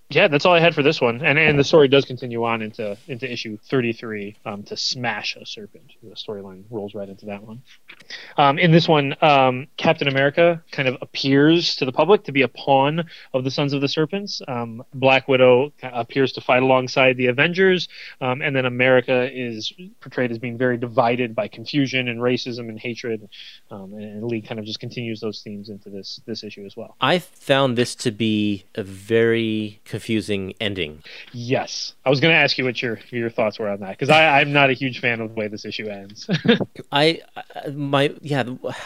that's 0.09 0.45
all 0.45 0.53
I 0.53 0.59
had 0.59 0.73
for 0.73 0.83
this 0.83 1.01
one, 1.01 1.21
and 1.21 1.37
and 1.37 1.59
the 1.59 1.65
story 1.65 1.89
does 1.89 2.05
continue 2.05 2.45
on 2.45 2.61
into 2.61 2.97
into 3.07 3.29
issue 3.29 3.57
thirty 3.69 3.91
three 3.91 4.37
um, 4.45 4.63
to 4.63 4.77
smash 4.77 5.35
a 5.35 5.45
serpent. 5.45 5.91
The 6.01 6.15
storyline 6.15 6.63
rolls 6.69 6.95
right 6.95 7.09
into 7.09 7.25
that 7.25 7.43
one. 7.43 7.61
Um, 8.37 8.57
in 8.57 8.71
this 8.71 8.87
one, 8.87 9.15
um, 9.21 9.67
Captain 9.75 10.07
America 10.07 10.63
kind 10.71 10.87
of 10.87 10.97
appears 11.01 11.75
to 11.77 11.85
the 11.85 11.91
public 11.91 12.23
to 12.23 12.31
be 12.31 12.43
a 12.43 12.47
pawn 12.47 13.03
of 13.33 13.43
the 13.43 13.51
Sons 13.51 13.73
of 13.73 13.81
the 13.81 13.89
Serpents. 13.89 14.41
Um, 14.47 14.81
Black 14.93 15.27
Widow 15.27 15.73
appears 15.83 16.31
to 16.33 16.41
fight 16.41 16.63
alongside 16.63 17.17
the 17.17 17.27
Avengers, 17.27 17.89
um, 18.21 18.41
and 18.41 18.55
then 18.55 18.65
America 18.65 19.29
is 19.33 19.73
portrayed 19.99 20.31
as 20.31 20.39
being 20.39 20.57
very 20.57 20.77
divided 20.77 21.35
by 21.35 21.49
confusion 21.49 22.07
and 22.07 22.21
racism 22.21 22.69
and 22.69 22.79
hatred. 22.79 23.27
Um, 23.71 23.93
and, 23.93 24.03
and 24.03 24.23
Lee 24.23 24.41
kind 24.41 24.57
of 24.57 24.65
just 24.65 24.79
continues 24.79 25.19
those 25.19 25.41
themes 25.41 25.67
into 25.67 25.89
this 25.89 26.21
this 26.25 26.45
issue 26.45 26.65
as 26.65 26.77
well. 26.77 26.95
I 27.01 27.19
found 27.19 27.77
this 27.77 27.93
to 27.95 28.11
be 28.11 28.63
a 28.75 28.83
very 28.83 29.81
confusing 29.97 30.53
ending. 30.61 31.03
Yes, 31.33 31.93
I 32.05 32.09
was 32.09 32.19
going 32.19 32.31
to 32.33 32.37
ask 32.37 32.57
you 32.57 32.65
what 32.65 32.81
your 32.81 32.99
your 33.09 33.29
thoughts 33.31 33.57
were 33.59 33.67
on 33.67 33.79
that 33.79 33.91
because 33.97 34.09
I'm 34.09 34.53
not 34.53 34.69
a 34.69 34.73
huge 34.73 34.99
fan 34.99 35.19
of 35.21 35.29
the 35.29 35.35
way 35.39 35.47
this 35.47 35.65
issue 35.65 35.87
ends. 35.87 36.29
I, 36.91 37.21
my 37.73 38.13
yeah, 38.21 38.43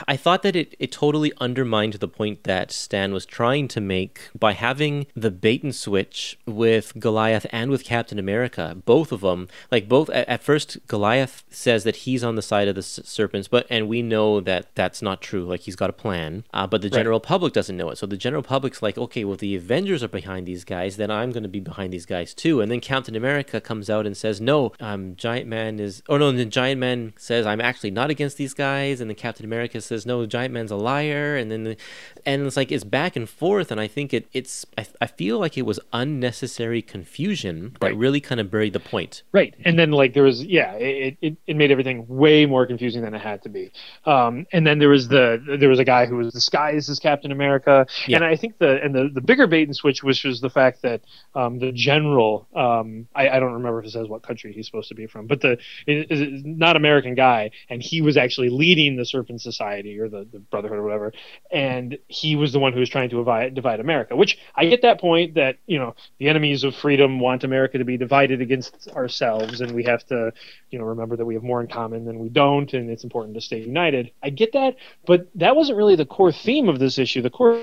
I 0.08 0.16
thought 0.16 0.42
that 0.44 0.56
it, 0.56 0.76
it 0.80 0.92
totally 0.92 1.32
undermined 1.40 1.94
the 1.96 2.08
point 2.08 2.44
that 2.46 2.72
Stan 2.72 3.14
was 3.14 3.26
trying 3.26 3.68
to 3.70 3.82
make 3.82 4.22
by 4.38 4.54
having 4.54 5.08
the 5.16 5.32
bait 5.32 5.64
and 5.64 5.76
switch 5.76 6.40
with 6.46 6.94
Goliath 6.98 7.46
and 7.52 7.70
with 7.70 7.84
Captain 7.84 8.18
America, 8.18 8.78
both 8.86 9.12
of 9.12 9.22
them. 9.22 9.48
Like 9.70 9.90
both 9.90 10.10
at, 10.12 10.28
at 10.30 10.44
first, 10.44 10.78
Goliath 10.88 11.44
says 11.50 11.84
that 11.84 11.98
he's 11.98 12.24
on 12.24 12.36
the 12.36 12.42
side 12.42 12.68
of 12.70 12.76
the 12.76 12.80
s- 12.80 13.02
serpents, 13.04 13.48
but 13.50 13.68
and 13.70 13.88
we 13.90 14.02
know 14.02 14.40
that 14.40 14.74
that's 14.76 15.02
not 15.02 15.22
true. 15.22 15.44
Like 15.44 15.62
he's 15.62 15.76
got 15.76 15.90
a 15.90 15.94
plan, 15.94 16.46
uh, 16.54 16.68
but 16.68 16.82
the 16.82 16.88
Right. 16.92 16.98
general 17.00 17.20
public 17.20 17.54
doesn't 17.54 17.76
know 17.78 17.90
it. 17.90 17.98
So 17.98 18.06
the 18.06 18.18
general 18.18 18.44
public's 18.44 18.82
like, 18.82 18.98
okay, 18.98 19.24
well 19.26 19.38
the 19.38 19.56
Avengers 19.56 20.04
are 20.04 20.08
behind 20.08 20.46
these 20.48 20.64
guys, 20.64 20.98
then 21.02 21.12
I'm 21.12 21.32
going 21.32 21.44
to 21.44 21.50
be 21.50 21.60
behind 21.60 21.92
these 21.92 22.06
guys 22.06 22.34
too. 22.34 22.62
And 22.62 22.72
then 22.72 22.80
Captain 22.80 23.16
America 23.16 23.60
comes 23.60 23.90
out 23.90 24.06
and 24.06 24.16
says, 24.16 24.40
no, 24.40 24.72
um, 24.80 25.16
Giant 25.16 25.48
Man 25.48 25.80
is, 25.80 26.04
oh 26.08 26.18
no, 26.18 26.30
and 26.30 26.38
then 26.40 26.50
Giant 26.50 26.80
Man 26.80 27.14
says, 27.18 27.46
I'm 27.46 27.60
actually 27.62 27.92
not 27.92 28.10
against 28.10 28.38
these 28.38 28.54
guys. 28.54 29.02
And 29.02 29.10
then 29.10 29.16
Captain 29.16 29.46
America 29.46 29.82
says, 29.82 30.06
no, 30.06 30.26
Giant 30.26 30.54
Man's 30.54 30.72
a 30.72 30.76
liar. 30.76 31.36
And 31.36 31.52
then, 31.52 31.64
the, 31.64 31.78
and 32.26 32.46
it's 32.46 32.56
like, 32.58 32.72
it's 32.72 32.84
back 32.84 33.16
and 33.16 33.28
forth. 33.28 33.72
And 33.72 33.82
I 33.82 33.88
think 33.88 34.14
it, 34.14 34.28
it's, 34.34 34.66
I, 34.78 34.86
I 35.02 35.08
feel 35.08 35.40
like 35.40 35.58
it 35.58 35.66
was 35.66 35.80
unnecessary 35.94 36.82
confusion 36.82 37.76
that 37.80 37.88
Right. 37.88 37.98
really 37.98 38.22
kind 38.22 38.40
of 38.40 38.52
buried 38.52 38.74
the 38.74 38.80
point. 38.80 39.24
right, 39.32 39.54
and 39.66 39.78
then 39.80 39.92
like 39.92 40.14
there 40.14 40.24
was 40.24 40.44
yeah, 40.44 40.74
it, 40.74 41.18
it, 41.22 41.38
it 41.48 41.56
made 41.56 41.72
everything 41.72 42.06
way 42.08 42.46
more 42.46 42.66
confusing 42.68 43.02
than 43.02 43.14
it 43.14 43.22
had 43.22 43.42
to 43.44 43.50
be. 43.50 43.72
Um, 44.06 44.46
and 44.54 44.66
then 44.68 44.78
there 44.80 44.90
was 44.90 45.08
the 45.08 45.42
there 45.60 45.70
was 45.70 45.80
a 45.80 45.84
guy 45.84 46.06
who 46.06 46.18
was 46.18 46.32
disguised 46.34 46.90
as 46.90 47.00
Captain 47.00 47.32
America, 47.32 47.88
Yeah. 48.08 48.18
and 48.18 48.26
I 48.26 48.36
think 48.36 48.58
the 48.60 48.82
and 48.84 48.94
the, 48.94 49.10
the 49.14 49.22
bigger 49.22 49.48
bait 49.48 49.64
and 49.68 49.76
switch 49.76 50.04
which 50.04 50.24
was 50.24 50.42
the 50.42 50.50
fact 50.50 50.82
that 50.84 50.91
um, 51.36 51.60
the 51.60 51.72
general 51.72 52.48
um, 52.56 53.08
I, 53.16 53.30
I 53.30 53.40
don't 53.40 53.54
remember 53.54 53.80
if 53.80 53.86
it 53.86 53.92
says 53.92 54.08
what 54.08 54.24
country 54.24 54.54
he's 54.54 54.66
supposed 54.66 54.90
to 54.90 54.96
be 54.96 55.08
from, 55.08 55.28
but 55.28 55.42
the 55.42 55.58
is 55.88 56.44
not 56.44 56.76
American 56.76 57.16
guy, 57.16 57.52
and 57.70 57.82
he 57.82 58.02
was 58.02 58.18
actually 58.18 58.50
leading 58.50 58.96
the 58.96 59.06
Serpent 59.06 59.42
Society 59.42 60.00
or 60.00 60.10
the, 60.10 60.28
the 60.32 60.40
Brotherhood 60.40 60.78
or 60.78 60.84
whatever, 60.84 61.14
and 61.52 61.98
he 62.08 62.36
was 62.36 62.52
the 62.52 62.60
one 62.60 62.74
who 62.74 62.80
was 62.80 62.90
trying 62.90 63.10
to 63.10 63.18
divide, 63.18 63.54
divide 63.54 63.80
America. 63.80 64.16
Which 64.16 64.38
I 64.56 64.66
get 64.66 64.82
that 64.82 65.00
point 65.00 65.36
that 65.36 65.58
you 65.66 65.80
know 65.80 65.96
the 66.20 66.30
enemies 66.30 66.64
of 66.64 66.76
freedom 66.76 67.20
want 67.20 67.44
America 67.44 67.78
to 67.78 67.86
be 67.86 67.98
divided 67.98 68.42
against 68.42 68.90
ourselves, 68.90 69.62
and 69.62 69.72
we 69.72 69.84
have 69.84 70.06
to 70.08 70.32
you 70.70 70.80
know 70.80 70.86
remember 70.86 71.16
that 71.16 71.26
we 71.26 71.36
have 71.36 71.44
more 71.44 71.62
in 71.62 71.68
common 71.68 72.06
than 72.06 72.20
we 72.20 72.30
don't, 72.30 72.74
and 72.74 72.90
it's 72.90 73.04
important 73.04 73.36
to 73.36 73.42
stay 73.42 73.60
united. 73.62 74.12
I 74.24 74.30
get 74.30 74.54
that, 74.54 74.76
but 75.06 75.28
that 75.36 75.56
wasn't 75.56 75.78
really 75.78 75.96
the 75.96 76.06
core 76.06 76.32
theme 76.32 76.70
of 76.70 76.80
this 76.80 76.98
issue. 76.98 77.22
The 77.22 77.30
core 77.30 77.62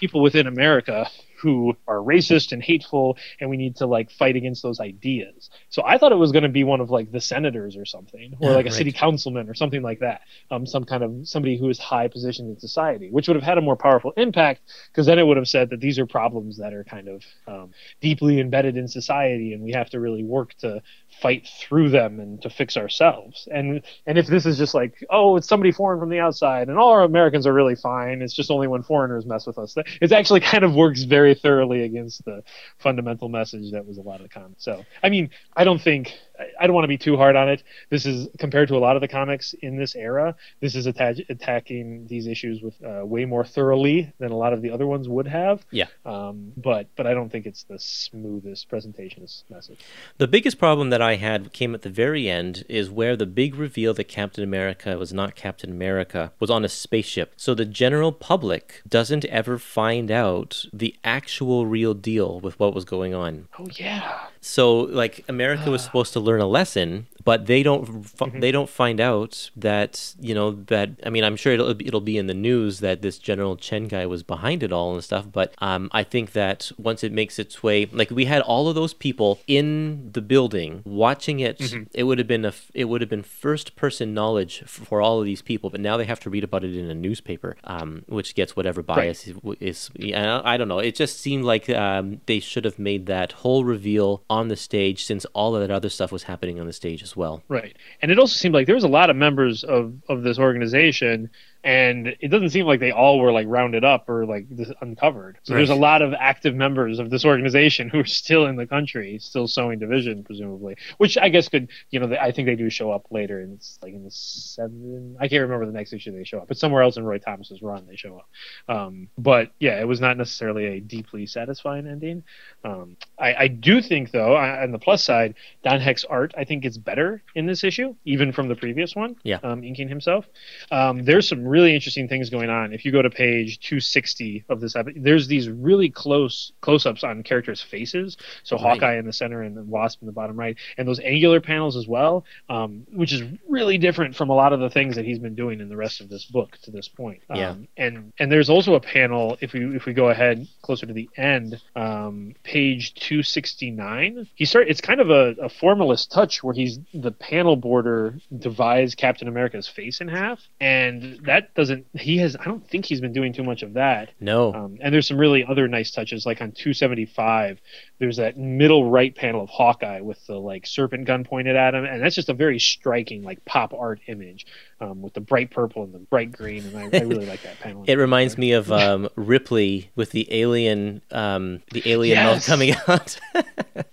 people 0.00 0.20
within 0.20 0.46
America 0.46 1.08
who 1.44 1.76
are 1.88 1.98
racist 1.98 2.52
and 2.52 2.62
hateful 2.64 3.18
and 3.40 3.50
we 3.50 3.58
need 3.58 3.76
to 3.76 3.86
like 3.86 4.10
fight 4.10 4.36
against 4.36 4.64
those 4.64 4.80
ideas. 4.80 5.50
So 5.70 5.84
I 5.86 5.98
thought 5.98 6.12
it 6.12 6.16
was 6.16 6.32
going 6.32 6.44
to 6.44 6.50
be 6.50 6.64
one 6.64 6.80
of 6.80 6.90
like 6.90 7.12
the 7.12 7.20
senators 7.22 7.76
or 7.76 7.86
something 7.86 8.34
or 8.40 8.52
Yeah, 8.52 8.54
like 8.54 8.66
a 8.66 8.72
right. 8.72 8.72
city 8.72 8.92
councilman 8.92 9.50
or 9.50 9.54
something 9.54 9.82
like 9.82 10.00
that. 10.00 10.22
Um 10.50 10.66
some 10.66 10.84
kind 10.84 11.04
of 11.04 11.28
somebody 11.28 11.58
who 11.58 11.70
is 11.70 11.78
high 11.80 12.08
positioned 12.08 12.50
in 12.50 12.58
society, 12.58 13.10
which 13.12 13.28
would 13.28 13.36
have 13.36 13.44
had 13.44 13.58
a 13.58 13.62
more 13.62 13.76
powerful 13.76 14.12
impact 14.18 14.62
because 14.92 15.06
then 15.06 15.20
it 15.20 15.26
would 15.26 15.38
have 15.38 15.48
said 15.48 15.70
that 15.70 15.80
these 15.80 15.98
are 16.00 16.06
problems 16.06 16.58
that 16.58 16.74
are 16.74 16.84
kind 16.84 17.08
of 17.08 17.24
um, 17.46 17.70
deeply 18.00 18.40
embedded 18.40 18.76
in 18.76 18.88
society 18.88 19.52
and 19.54 19.62
we 19.62 19.72
have 19.72 19.90
to 19.90 20.00
really 20.00 20.24
work 20.24 20.54
to 20.56 20.82
fight 21.22 21.48
through 21.60 21.90
them 21.90 22.20
and 22.20 22.42
to 22.42 22.50
fix 22.50 22.76
ourselves. 22.76 23.48
And 23.52 23.82
and 24.06 24.18
if 24.18 24.26
this 24.26 24.46
is 24.46 24.58
just 24.58 24.74
like, 24.74 24.94
oh, 25.10 25.36
it's 25.36 25.48
somebody 25.48 25.72
foreign 25.72 26.00
from 26.00 26.10
the 26.10 26.20
outside, 26.20 26.68
and 26.68 26.78
all 26.78 26.90
our 26.90 27.02
Americans 27.02 27.46
are 27.46 27.52
really 27.54 27.76
fine, 27.76 28.22
it's 28.22 28.34
just 28.34 28.50
only 28.50 28.68
when 28.68 28.82
foreigners 28.82 29.26
mess 29.26 29.46
with 29.46 29.58
us. 29.58 29.74
It 30.00 30.12
actually 30.12 30.40
kind 30.40 30.64
of 30.64 30.74
works 30.74 31.02
very 31.04 31.33
thoroughly 31.34 31.82
against 31.82 32.24
the 32.24 32.42
fundamental 32.78 33.28
message 33.28 33.72
that 33.72 33.86
was 33.86 33.98
a 33.98 34.02
lot 34.02 34.20
of 34.20 34.22
the 34.22 34.28
comics. 34.28 34.64
So 34.64 34.84
I 35.02 35.08
mean, 35.08 35.30
I 35.56 35.64
don't 35.64 35.80
think 35.80 36.12
I- 36.38 36.66
don't 36.66 36.74
want 36.74 36.84
to 36.84 36.88
be 36.88 36.98
too 36.98 37.16
hard 37.16 37.36
on 37.36 37.48
it. 37.48 37.62
This 37.90 38.06
is 38.06 38.28
compared 38.38 38.68
to 38.68 38.76
a 38.76 38.78
lot 38.78 38.96
of 38.96 39.00
the 39.02 39.08
comics 39.08 39.54
in 39.62 39.76
this 39.76 39.94
era. 39.94 40.34
This 40.60 40.74
is 40.74 40.86
atta- 40.86 41.24
attacking 41.28 42.06
these 42.08 42.26
issues 42.26 42.60
with 42.62 42.74
uh, 42.84 43.04
way 43.04 43.24
more 43.24 43.44
thoroughly 43.44 44.12
than 44.18 44.32
a 44.32 44.36
lot 44.36 44.52
of 44.52 44.62
the 44.62 44.70
other 44.70 44.86
ones 44.86 45.08
would 45.08 45.28
have. 45.28 45.64
Yeah. 45.70 45.86
Um, 46.04 46.52
but 46.56 46.88
but 46.96 47.06
I 47.06 47.14
don't 47.14 47.30
think 47.30 47.46
it's 47.46 47.64
the 47.64 47.78
smoothest 47.78 48.68
presentationist 48.68 49.44
message. 49.50 49.80
The 50.18 50.26
biggest 50.28 50.58
problem 50.58 50.90
that 50.90 51.02
I 51.02 51.16
had 51.16 51.52
came 51.52 51.74
at 51.74 51.82
the 51.82 51.90
very 51.90 52.28
end 52.28 52.64
is 52.68 52.90
where 52.90 53.16
the 53.16 53.26
big 53.26 53.54
reveal 53.54 53.94
that 53.94 54.04
Captain 54.08 54.42
America 54.44 54.96
was 54.98 55.12
not 55.12 55.34
Captain 55.36 55.70
America 55.70 56.32
was 56.40 56.50
on 56.50 56.64
a 56.64 56.68
spaceship. 56.68 57.34
So 57.36 57.54
the 57.54 57.64
general 57.64 58.12
public 58.12 58.82
doesn't 58.88 59.24
ever 59.26 59.58
find 59.58 60.10
out 60.10 60.64
the 60.72 60.96
actual 61.04 61.66
real 61.66 61.94
deal 61.94 62.40
with 62.40 62.58
what 62.58 62.74
was 62.74 62.84
going 62.84 63.14
on. 63.14 63.48
Oh 63.58 63.68
yeah. 63.74 64.26
So 64.46 64.80
like 64.80 65.24
America 65.26 65.70
was 65.70 65.82
supposed 65.82 66.12
to 66.12 66.20
learn 66.20 66.42
a 66.42 66.46
lesson, 66.46 67.06
but 67.24 67.46
they 67.46 67.62
don't 67.62 68.04
f- 68.04 68.32
they 68.34 68.52
don't 68.52 68.68
find 68.68 69.00
out 69.00 69.50
that 69.56 70.14
you 70.20 70.34
know 70.34 70.50
that 70.66 70.90
I 71.02 71.08
mean 71.08 71.24
I'm 71.24 71.36
sure 71.36 71.54
it'll 71.54 71.70
it'll 71.70 72.02
be 72.02 72.18
in 72.18 72.26
the 72.26 72.34
news 72.34 72.80
that 72.80 73.00
this 73.00 73.16
General 73.18 73.56
Chen 73.56 73.88
guy 73.88 74.04
was 74.04 74.22
behind 74.22 74.62
it 74.62 74.70
all 74.70 74.92
and 74.92 75.02
stuff. 75.02 75.26
But 75.32 75.54
um, 75.58 75.88
I 75.92 76.02
think 76.02 76.32
that 76.32 76.70
once 76.76 77.02
it 77.02 77.10
makes 77.10 77.38
its 77.38 77.62
way, 77.62 77.86
like 77.86 78.10
we 78.10 78.26
had 78.26 78.42
all 78.42 78.68
of 78.68 78.74
those 78.74 78.92
people 78.92 79.40
in 79.46 80.10
the 80.12 80.20
building 80.20 80.82
watching 80.84 81.40
it, 81.40 81.58
it 81.94 82.02
would 82.02 82.18
have 82.18 82.28
been 82.28 82.44
a 82.44 82.48
f- 82.48 82.70
it 82.74 82.84
would 82.84 83.00
have 83.00 83.08
been 83.08 83.22
first 83.22 83.76
person 83.76 84.12
knowledge 84.12 84.62
for 84.66 85.00
all 85.00 85.20
of 85.20 85.24
these 85.24 85.40
people. 85.40 85.70
But 85.70 85.80
now 85.80 85.96
they 85.96 86.04
have 86.04 86.20
to 86.20 86.28
read 86.28 86.44
about 86.44 86.64
it 86.64 86.76
in 86.76 86.90
a 86.90 86.94
newspaper, 86.94 87.56
um, 87.64 88.04
which 88.08 88.34
gets 88.34 88.54
whatever 88.54 88.82
bias 88.82 89.26
is, 89.26 89.36
is. 89.60 89.90
yeah, 89.94 90.42
I 90.44 90.58
don't 90.58 90.68
know. 90.68 90.80
It 90.80 90.94
just 90.94 91.18
seemed 91.18 91.44
like 91.44 91.70
um, 91.70 92.20
they 92.26 92.40
should 92.40 92.66
have 92.66 92.78
made 92.78 93.06
that 93.06 93.32
whole 93.32 93.64
reveal 93.64 94.22
on 94.34 94.48
the 94.48 94.56
stage 94.56 95.04
since 95.04 95.24
all 95.26 95.54
of 95.54 95.62
that 95.62 95.70
other 95.70 95.88
stuff 95.88 96.10
was 96.10 96.24
happening 96.24 96.58
on 96.58 96.66
the 96.66 96.72
stage 96.72 97.02
as 97.04 97.16
well. 97.16 97.42
Right. 97.48 97.76
And 98.02 98.10
it 98.10 98.18
also 98.18 98.34
seemed 98.34 98.54
like 98.54 98.66
there 98.66 98.74
was 98.74 98.84
a 98.84 98.88
lot 98.88 99.08
of 99.08 99.14
members 99.14 99.62
of, 99.62 99.94
of 100.08 100.24
this 100.24 100.40
organization 100.40 101.30
and 101.64 102.14
it 102.20 102.28
doesn't 102.28 102.50
seem 102.50 102.66
like 102.66 102.78
they 102.78 102.92
all 102.92 103.18
were 103.18 103.32
like 103.32 103.46
rounded 103.48 103.84
up 103.84 104.08
or 104.08 104.26
like 104.26 104.46
uncovered. 104.82 105.38
So 105.44 105.54
there's 105.54 105.70
a 105.70 105.74
lot 105.74 106.02
of 106.02 106.12
active 106.12 106.54
members 106.54 106.98
of 106.98 107.08
this 107.08 107.24
organization 107.24 107.88
who 107.92 108.00
are 108.00 108.04
still 108.04 108.46
in 108.46 108.56
the 108.56 108.66
country, 108.66 109.18
still 109.18 109.48
sowing 109.48 109.78
division, 109.78 110.24
presumably. 110.24 110.76
Which 110.98 111.16
I 111.16 111.30
guess 111.30 111.48
could, 111.48 111.70
you 111.90 112.00
know, 112.00 112.14
I 112.20 112.32
think 112.32 112.46
they 112.46 112.54
do 112.54 112.68
show 112.68 112.90
up 112.90 113.06
later 113.10 113.40
in 113.40 113.54
it's 113.54 113.78
like 113.82 113.94
in 113.94 114.04
the 114.04 114.10
seven. 114.10 115.16
I 115.18 115.28
can't 115.28 115.42
remember 115.42 115.64
the 115.64 115.72
next 115.72 115.94
issue 115.94 116.12
they 116.12 116.24
show 116.24 116.38
up, 116.38 116.48
but 116.48 116.58
somewhere 116.58 116.82
else 116.82 116.98
in 116.98 117.04
Roy 117.04 117.18
Thomas's 117.18 117.62
run 117.62 117.86
they 117.86 117.96
show 117.96 118.18
up. 118.18 118.28
Um, 118.68 119.08
but 119.16 119.52
yeah, 119.58 119.80
it 119.80 119.88
was 119.88 120.00
not 120.00 120.18
necessarily 120.18 120.66
a 120.66 120.80
deeply 120.80 121.24
satisfying 121.24 121.86
ending. 121.86 122.24
Um, 122.62 122.96
I, 123.18 123.34
I 123.34 123.48
do 123.48 123.80
think 123.80 124.10
though, 124.10 124.36
on 124.36 124.70
the 124.70 124.78
plus 124.78 125.02
side, 125.02 125.34
Don 125.62 125.80
Heck's 125.80 126.04
art 126.04 126.34
I 126.36 126.44
think 126.44 126.66
is 126.66 126.76
better 126.76 127.22
in 127.34 127.46
this 127.46 127.64
issue, 127.64 127.94
even 128.04 128.32
from 128.32 128.48
the 128.48 128.56
previous 128.56 128.94
one. 128.94 129.16
Yeah. 129.22 129.38
Um, 129.42 129.64
inking 129.64 129.88
himself. 129.88 130.26
Um, 130.70 131.04
there's 131.04 131.26
some 131.26 131.46
really 131.54 131.72
interesting 131.74 132.06
things 132.08 132.26
going 132.30 132.50
on. 132.50 132.72
If 132.76 132.84
you 132.84 132.90
go 132.98 133.02
to 133.02 133.10
page 133.10 133.50
260 133.60 134.44
of 134.48 134.60
this, 134.60 134.74
epi- 134.76 134.98
there's 135.08 135.26
these 135.28 135.48
really 135.48 135.88
close 135.88 136.52
close-ups 136.60 137.02
on 137.04 137.22
characters' 137.22 137.62
faces. 137.62 138.16
So 138.42 138.56
Right. 138.56 138.64
Hawkeye 138.74 138.96
in 139.00 139.06
the 139.06 139.12
center 139.12 139.42
and 139.46 139.56
the 139.56 139.62
Wasp 139.62 140.02
in 140.02 140.06
the 140.06 140.12
bottom 140.20 140.36
right, 140.44 140.56
and 140.76 140.86
those 140.88 141.00
angular 141.00 141.40
panels 141.40 141.76
as 141.76 141.86
well, 141.86 142.24
um, 142.48 142.70
which 142.92 143.12
is 143.12 143.22
really 143.48 143.78
different 143.78 144.14
from 144.16 144.28
a 144.30 144.34
lot 144.42 144.52
of 144.52 144.60
the 144.60 144.70
things 144.70 144.96
that 144.96 145.04
he's 145.04 145.18
been 145.20 145.34
doing 145.34 145.60
in 145.60 145.68
the 145.68 145.76
rest 145.76 146.00
of 146.00 146.08
this 146.08 146.24
book 146.24 146.58
to 146.62 146.70
this 146.70 146.88
point. 146.88 147.20
Um, 147.30 147.38
Yeah. 147.38 147.54
And 147.84 148.12
and 148.18 148.26
there's 148.32 148.50
also 148.50 148.74
a 148.74 148.80
panel 148.80 149.36
if 149.40 149.52
we 149.52 149.60
if 149.76 149.84
we 149.86 149.92
go 149.92 150.08
ahead 150.10 150.46
closer 150.62 150.86
to 150.86 150.92
the 150.92 151.08
end, 151.16 151.60
um, 151.76 152.34
page 152.42 152.94
269. 152.94 154.28
He 154.34 154.44
start. 154.44 154.68
It's 154.68 154.80
kind 154.80 155.00
of 155.00 155.10
a, 155.10 155.34
a 155.42 155.48
formalist 155.48 156.10
touch 156.10 156.42
where 156.42 156.54
he's 156.54 156.78
the 156.92 157.12
panel 157.12 157.56
border 157.56 158.18
divides 158.36 158.94
Captain 158.94 159.28
America's 159.28 159.68
face 159.68 160.00
in 160.00 160.08
half, 160.08 160.40
and 160.60 161.20
that 161.26 161.43
that 161.44 161.54
doesn't 161.54 161.86
he 161.94 162.16
has 162.18 162.36
I 162.36 162.44
don't 162.44 162.66
think 162.68 162.86
he's 162.86 163.00
been 163.00 163.12
doing 163.12 163.32
too 163.32 163.42
much 163.44 163.62
of 163.62 163.74
that. 163.74 164.10
No. 164.20 164.52
Um, 164.54 164.78
and 164.80 164.94
there's 164.94 165.06
some 165.06 165.18
really 165.18 165.44
other 165.44 165.68
nice 165.68 165.90
touches, 165.90 166.24
like 166.26 166.40
on 166.40 166.52
275, 166.52 167.60
there's 167.98 168.16
that 168.16 168.36
middle 168.38 168.90
right 168.90 169.14
panel 169.14 169.42
of 169.42 169.50
Hawkeye 169.50 170.00
with 170.00 170.24
the 170.26 170.34
like 170.38 170.66
serpent 170.66 171.04
gun 171.06 171.24
pointed 171.24 171.56
at 171.56 171.74
him, 171.74 171.84
and 171.84 172.02
that's 172.02 172.14
just 172.14 172.28
a 172.28 172.34
very 172.34 172.58
striking 172.58 173.22
like 173.22 173.44
pop 173.44 173.72
art 173.74 174.00
image 174.06 174.46
um, 174.80 175.02
with 175.02 175.12
the 175.14 175.20
bright 175.20 175.50
purple 175.50 175.84
and 175.84 175.92
the 175.94 175.98
bright 175.98 176.32
green, 176.32 176.64
and 176.64 176.76
I, 176.76 176.98
I 176.98 177.02
really 177.04 177.26
like 177.26 177.42
that 177.42 177.58
panel. 177.60 177.84
It 177.86 177.96
reminds 177.96 178.36
me 178.38 178.52
of 178.52 178.72
um, 178.72 179.08
Ripley 179.16 179.90
with 179.96 180.10
the 180.10 180.26
alien, 180.32 181.02
um, 181.10 181.62
the 181.72 181.82
alien 181.90 182.16
mouth 182.18 182.36
Yes. 182.36 182.46
coming 182.46 182.74
out. 182.88 183.18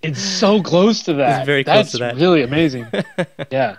It's 0.03 0.21
so 0.21 0.61
close 0.61 1.03
to 1.03 1.13
that. 1.13 1.39
It's 1.39 1.45
very 1.45 1.63
close 1.63 1.75
That's 1.75 1.91
to 1.93 1.97
that. 1.99 2.15
Really 2.15 2.41
amazing. 2.43 2.87
yeah. 3.51 3.77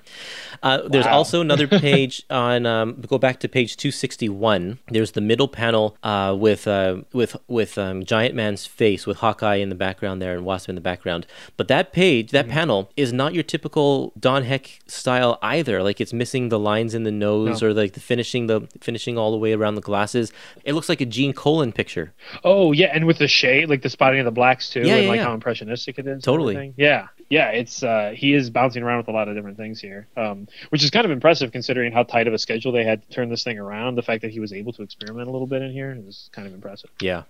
Uh, 0.63 0.87
there's 0.89 1.07
Wow. 1.07 1.19
also 1.19 1.41
another 1.41 1.67
page 1.81 2.23
on. 2.31 2.67
Um, 2.67 3.01
go 3.07 3.19
back 3.19 3.41
to 3.41 3.49
page 3.49 3.77
261. 3.77 4.79
There's 4.89 5.13
the 5.13 5.21
middle 5.21 5.49
panel 5.49 5.97
uh, 6.03 6.37
with 6.39 6.67
uh, 6.69 7.03
with 7.13 7.37
with 7.49 7.77
um, 7.79 8.05
Giant 8.05 8.35
Man's 8.35 8.67
face 8.67 9.07
with 9.07 9.19
Hawkeye 9.19 9.57
in 9.57 9.69
the 9.69 9.75
background 9.75 10.21
there 10.23 10.35
and 10.35 10.45
Wasp 10.45 10.69
in 10.69 10.75
the 10.75 10.81
background. 10.81 11.27
But 11.57 11.69
that 11.69 11.93
page, 11.93 12.31
that 12.31 12.43
Mm-hmm. 12.47 12.53
panel, 12.55 12.91
is 12.97 13.13
not 13.13 13.35
your 13.35 13.43
typical 13.45 14.13
Don 14.19 14.43
Heck 14.45 14.81
style 14.87 15.39
either. 15.43 15.83
Like 15.83 16.01
it's 16.01 16.13
missing 16.13 16.49
the 16.49 16.59
lines 16.59 16.95
in 16.95 17.05
the 17.05 17.11
nose 17.13 17.63
No. 17.63 17.69
or 17.69 17.75
like 17.75 17.93
the 17.95 18.01
finishing 18.01 18.47
the 18.47 18.69
finishing 18.81 19.17
all 19.19 19.31
the 19.31 19.39
way 19.39 19.53
around 19.53 19.77
the 19.77 19.81
glasses. 19.81 20.33
It 20.65 20.75
looks 20.75 20.89
like 20.89 21.01
a 21.01 21.07
Gene 21.07 21.33
Colan 21.33 21.73
picture. 21.73 22.13
Oh 22.45 22.73
yeah, 22.73 22.91
and 22.93 23.07
with 23.07 23.19
the 23.19 23.29
shade, 23.29 23.69
like 23.69 23.83
the 23.83 23.91
spotting 23.91 24.21
of 24.21 24.25
the 24.25 24.31
blacks 24.33 24.71
too, 24.71 24.81
Yeah, 24.83 24.95
and 24.97 25.03
yeah, 25.05 25.09
like 25.09 25.17
yeah. 25.19 25.25
how 25.25 25.35
impressionistic 25.35 25.99
it 25.99 26.07
is. 26.07 26.23
Totally. 26.23 26.75
Yeah, 26.77 27.09
yeah. 27.37 27.49
It's 27.61 27.83
uh, 27.83 28.13
he 28.15 28.29
is 28.39 28.51
bouncing 28.51 28.83
around 28.83 28.99
with 28.99 29.09
a 29.09 29.13
lot 29.19 29.27
of 29.29 29.35
different 29.35 29.57
things 29.57 29.81
here, 29.81 30.07
um, 30.17 30.39
which 30.71 30.83
is 30.85 30.91
kind 30.91 31.05
of 31.07 31.11
impressive 31.11 31.51
considering 31.53 31.91
how 31.97 32.03
tight 32.03 32.27
of 32.29 32.35
a 32.35 32.39
schedule 32.39 32.71
they 32.73 32.85
had 32.85 32.99
to 33.03 33.09
turn 33.17 33.29
this 33.31 33.43
thing 33.43 33.59
around. 33.59 33.95
The 33.97 34.03
fact 34.11 34.21
that 34.23 34.31
he 34.37 34.41
was 34.41 34.53
able 34.53 34.73
to 34.75 34.83
experiment 34.83 35.29
a 35.29 35.33
little 35.33 35.47
bit 35.55 35.63
in 35.63 35.73
here 35.73 35.91
is 36.09 36.29
kind 36.33 36.47
of 36.47 36.53
impressive. 36.55 36.91
Yeah. 37.01 37.23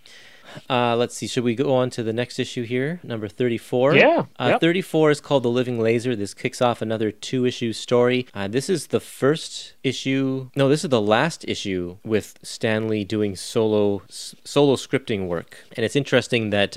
Uh, 0.69 0.95
let's 0.97 1.15
see. 1.17 1.27
Should 1.29 1.45
we 1.45 1.55
go 1.55 1.73
on 1.75 1.89
to 1.91 2.03
the 2.03 2.13
next 2.13 2.39
issue 2.39 2.65
here, 2.65 3.01
number 3.05 3.29
thirty-four? 3.29 3.95
Yeah, 3.95 4.25
Uh, 4.39 4.49
yep. 4.51 4.61
Thirty-four 4.61 5.11
is 5.13 5.21
called 5.21 5.45
"The 5.45 5.49
Living 5.61 5.79
Laser." 5.81 6.15
This 6.17 6.35
kicks 6.35 6.61
off 6.61 6.83
another 6.83 7.11
two-issue 7.13 7.73
story. 7.73 8.27
Uh, 8.35 8.49
this 8.49 8.69
is 8.69 8.89
the 8.89 9.01
first 9.01 9.75
issue. 9.83 10.51
No, 10.57 10.69
this 10.69 10.83
is 10.85 10.91
the 10.91 11.01
last 11.01 11.45
issue 11.49 11.97
with 12.05 12.39
Stan 12.43 12.89
Lee 12.89 13.05
doing 13.05 13.37
solo 13.37 14.03
s- 14.11 14.35
solo 14.45 14.75
scripting 14.77 15.27
work, 15.29 15.51
and 15.77 15.85
it's 15.87 15.97
interesting 15.97 16.51
that. 16.51 16.77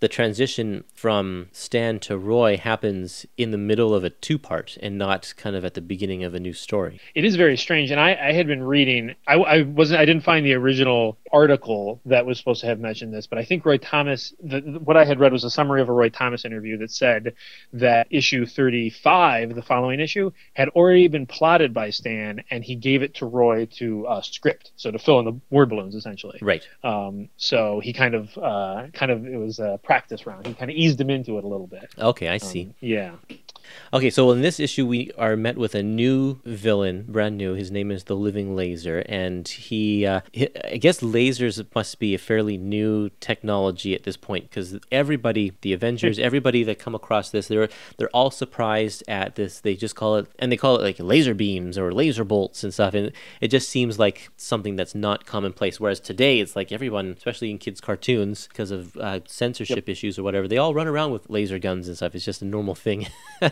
Uh, 0.00 0.06
the 0.06 0.08
transition 0.08 0.84
from 0.94 1.48
Stan 1.52 1.98
to 2.00 2.16
Roy 2.16 2.56
happens 2.56 3.26
in 3.36 3.50
the 3.50 3.58
middle 3.58 3.94
of 3.94 4.02
a 4.04 4.10
two-part 4.10 4.78
and 4.82 4.96
not 4.96 5.34
kind 5.36 5.54
of 5.54 5.64
at 5.64 5.74
the 5.74 5.80
beginning 5.80 6.24
of 6.24 6.34
a 6.34 6.40
new 6.40 6.52
story. 6.52 7.00
It 7.14 7.24
is 7.24 7.36
very 7.36 7.56
strange, 7.56 7.90
and 7.90 8.00
I, 8.00 8.12
I 8.12 8.32
had 8.32 8.46
been 8.46 8.62
reading. 8.62 9.14
I, 9.26 9.34
I 9.34 9.62
wasn't. 9.62 10.00
I 10.00 10.04
didn't 10.04 10.24
find 10.24 10.44
the 10.44 10.54
original 10.54 11.18
article 11.32 12.00
that 12.06 12.26
was 12.26 12.38
supposed 12.38 12.62
to 12.62 12.66
have 12.66 12.80
mentioned 12.80 13.12
this, 13.12 13.26
but 13.26 13.38
I 13.38 13.44
think 13.44 13.64
Roy 13.64 13.78
Thomas. 13.78 14.32
The, 14.42 14.60
what 14.82 14.96
I 14.96 15.04
had 15.04 15.20
read 15.20 15.32
was 15.32 15.44
a 15.44 15.50
summary 15.50 15.82
of 15.82 15.88
a 15.88 15.92
Roy 15.92 16.08
Thomas 16.08 16.44
interview 16.44 16.78
that 16.78 16.90
said 16.90 17.34
that 17.74 18.06
issue 18.10 18.46
thirty-five, 18.46 19.54
the 19.54 19.62
following 19.62 20.00
issue, 20.00 20.32
had 20.54 20.68
already 20.70 21.08
been 21.08 21.26
plotted 21.26 21.74
by 21.74 21.90
Stan, 21.90 22.42
and 22.50 22.64
he 22.64 22.74
gave 22.74 23.02
it 23.02 23.14
to 23.16 23.26
Roy 23.26 23.66
to 23.78 24.06
uh, 24.06 24.22
script, 24.22 24.72
so 24.76 24.90
to 24.90 24.98
fill 24.98 25.18
in 25.18 25.24
the 25.24 25.40
word 25.50 25.68
balloons, 25.68 25.94
essentially. 25.94 26.38
Right. 26.40 26.66
Um, 26.82 27.28
so 27.36 27.80
he 27.80 27.92
kind 27.92 28.14
of, 28.14 28.36
uh, 28.38 28.86
kind 28.92 29.12
of, 29.12 29.26
it 29.26 29.36
was 29.36 29.58
a 29.58 29.78
practice 29.90 30.24
round. 30.24 30.46
He 30.46 30.54
kind 30.54 30.70
of 30.70 30.76
eased 30.76 31.00
him 31.00 31.10
into 31.10 31.36
it 31.36 31.42
a 31.42 31.48
little 31.48 31.66
bit. 31.66 31.92
Okay, 31.98 32.28
I 32.28 32.36
see. 32.36 32.66
Um, 32.66 32.74
yeah. 32.80 33.10
Okay, 33.92 34.10
so 34.10 34.30
in 34.30 34.40
this 34.40 34.60
issue, 34.60 34.86
we 34.86 35.10
are 35.18 35.36
met 35.36 35.56
with 35.56 35.74
a 35.74 35.82
new 35.82 36.40
villain, 36.44 37.04
brand 37.08 37.36
new. 37.36 37.54
His 37.54 37.70
name 37.70 37.90
is 37.90 38.04
the 38.04 38.16
Living 38.16 38.54
Laser, 38.54 39.00
and 39.06 39.46
he, 39.46 40.06
uh, 40.06 40.20
he 40.32 40.48
I 40.64 40.76
guess, 40.76 41.00
lasers 41.00 41.64
must 41.74 41.98
be 41.98 42.14
a 42.14 42.18
fairly 42.18 42.56
new 42.56 43.10
technology 43.20 43.94
at 43.94 44.04
this 44.04 44.16
point 44.16 44.44
because 44.44 44.78
everybody, 44.92 45.52
the 45.62 45.72
Avengers, 45.72 46.18
everybody 46.30 46.62
that 46.64 46.78
come 46.78 46.94
across 46.94 47.30
this, 47.30 47.48
they're 47.48 47.68
they're 47.96 48.10
all 48.10 48.30
surprised 48.30 49.02
at 49.08 49.34
this. 49.34 49.60
They 49.60 49.74
just 49.74 49.96
call 49.96 50.16
it, 50.16 50.28
and 50.38 50.50
they 50.52 50.56
call 50.56 50.76
it 50.76 50.82
like 50.82 50.96
laser 50.98 51.34
beams 51.34 51.76
or 51.76 51.92
laser 51.92 52.24
bolts 52.24 52.62
and 52.62 52.72
stuff, 52.72 52.94
and 52.94 53.12
it 53.40 53.48
just 53.48 53.68
seems 53.68 53.98
like 53.98 54.30
something 54.36 54.76
that's 54.76 54.94
not 54.94 55.26
commonplace. 55.26 55.80
Whereas 55.80 56.00
today, 56.00 56.40
it's 56.40 56.54
like 56.54 56.72
everyone, 56.72 57.14
especially 57.16 57.50
in 57.50 57.58
kids' 57.58 57.80
cartoons, 57.80 58.46
because 58.48 58.70
of 58.70 58.96
uh, 58.96 59.20
censorship 59.26 59.79
issues 59.88 60.18
or 60.18 60.22
whatever, 60.22 60.46
they 60.48 60.58
all 60.58 60.74
run 60.74 60.86
around 60.86 61.12
with 61.12 61.30
laser 61.30 61.58
guns 61.58 61.88
and 61.88 61.96
stuff. 61.96 62.14
It's 62.14 62.24
just 62.24 62.42
a 62.42 62.46
normal 62.46 62.74
thing. 62.74 63.08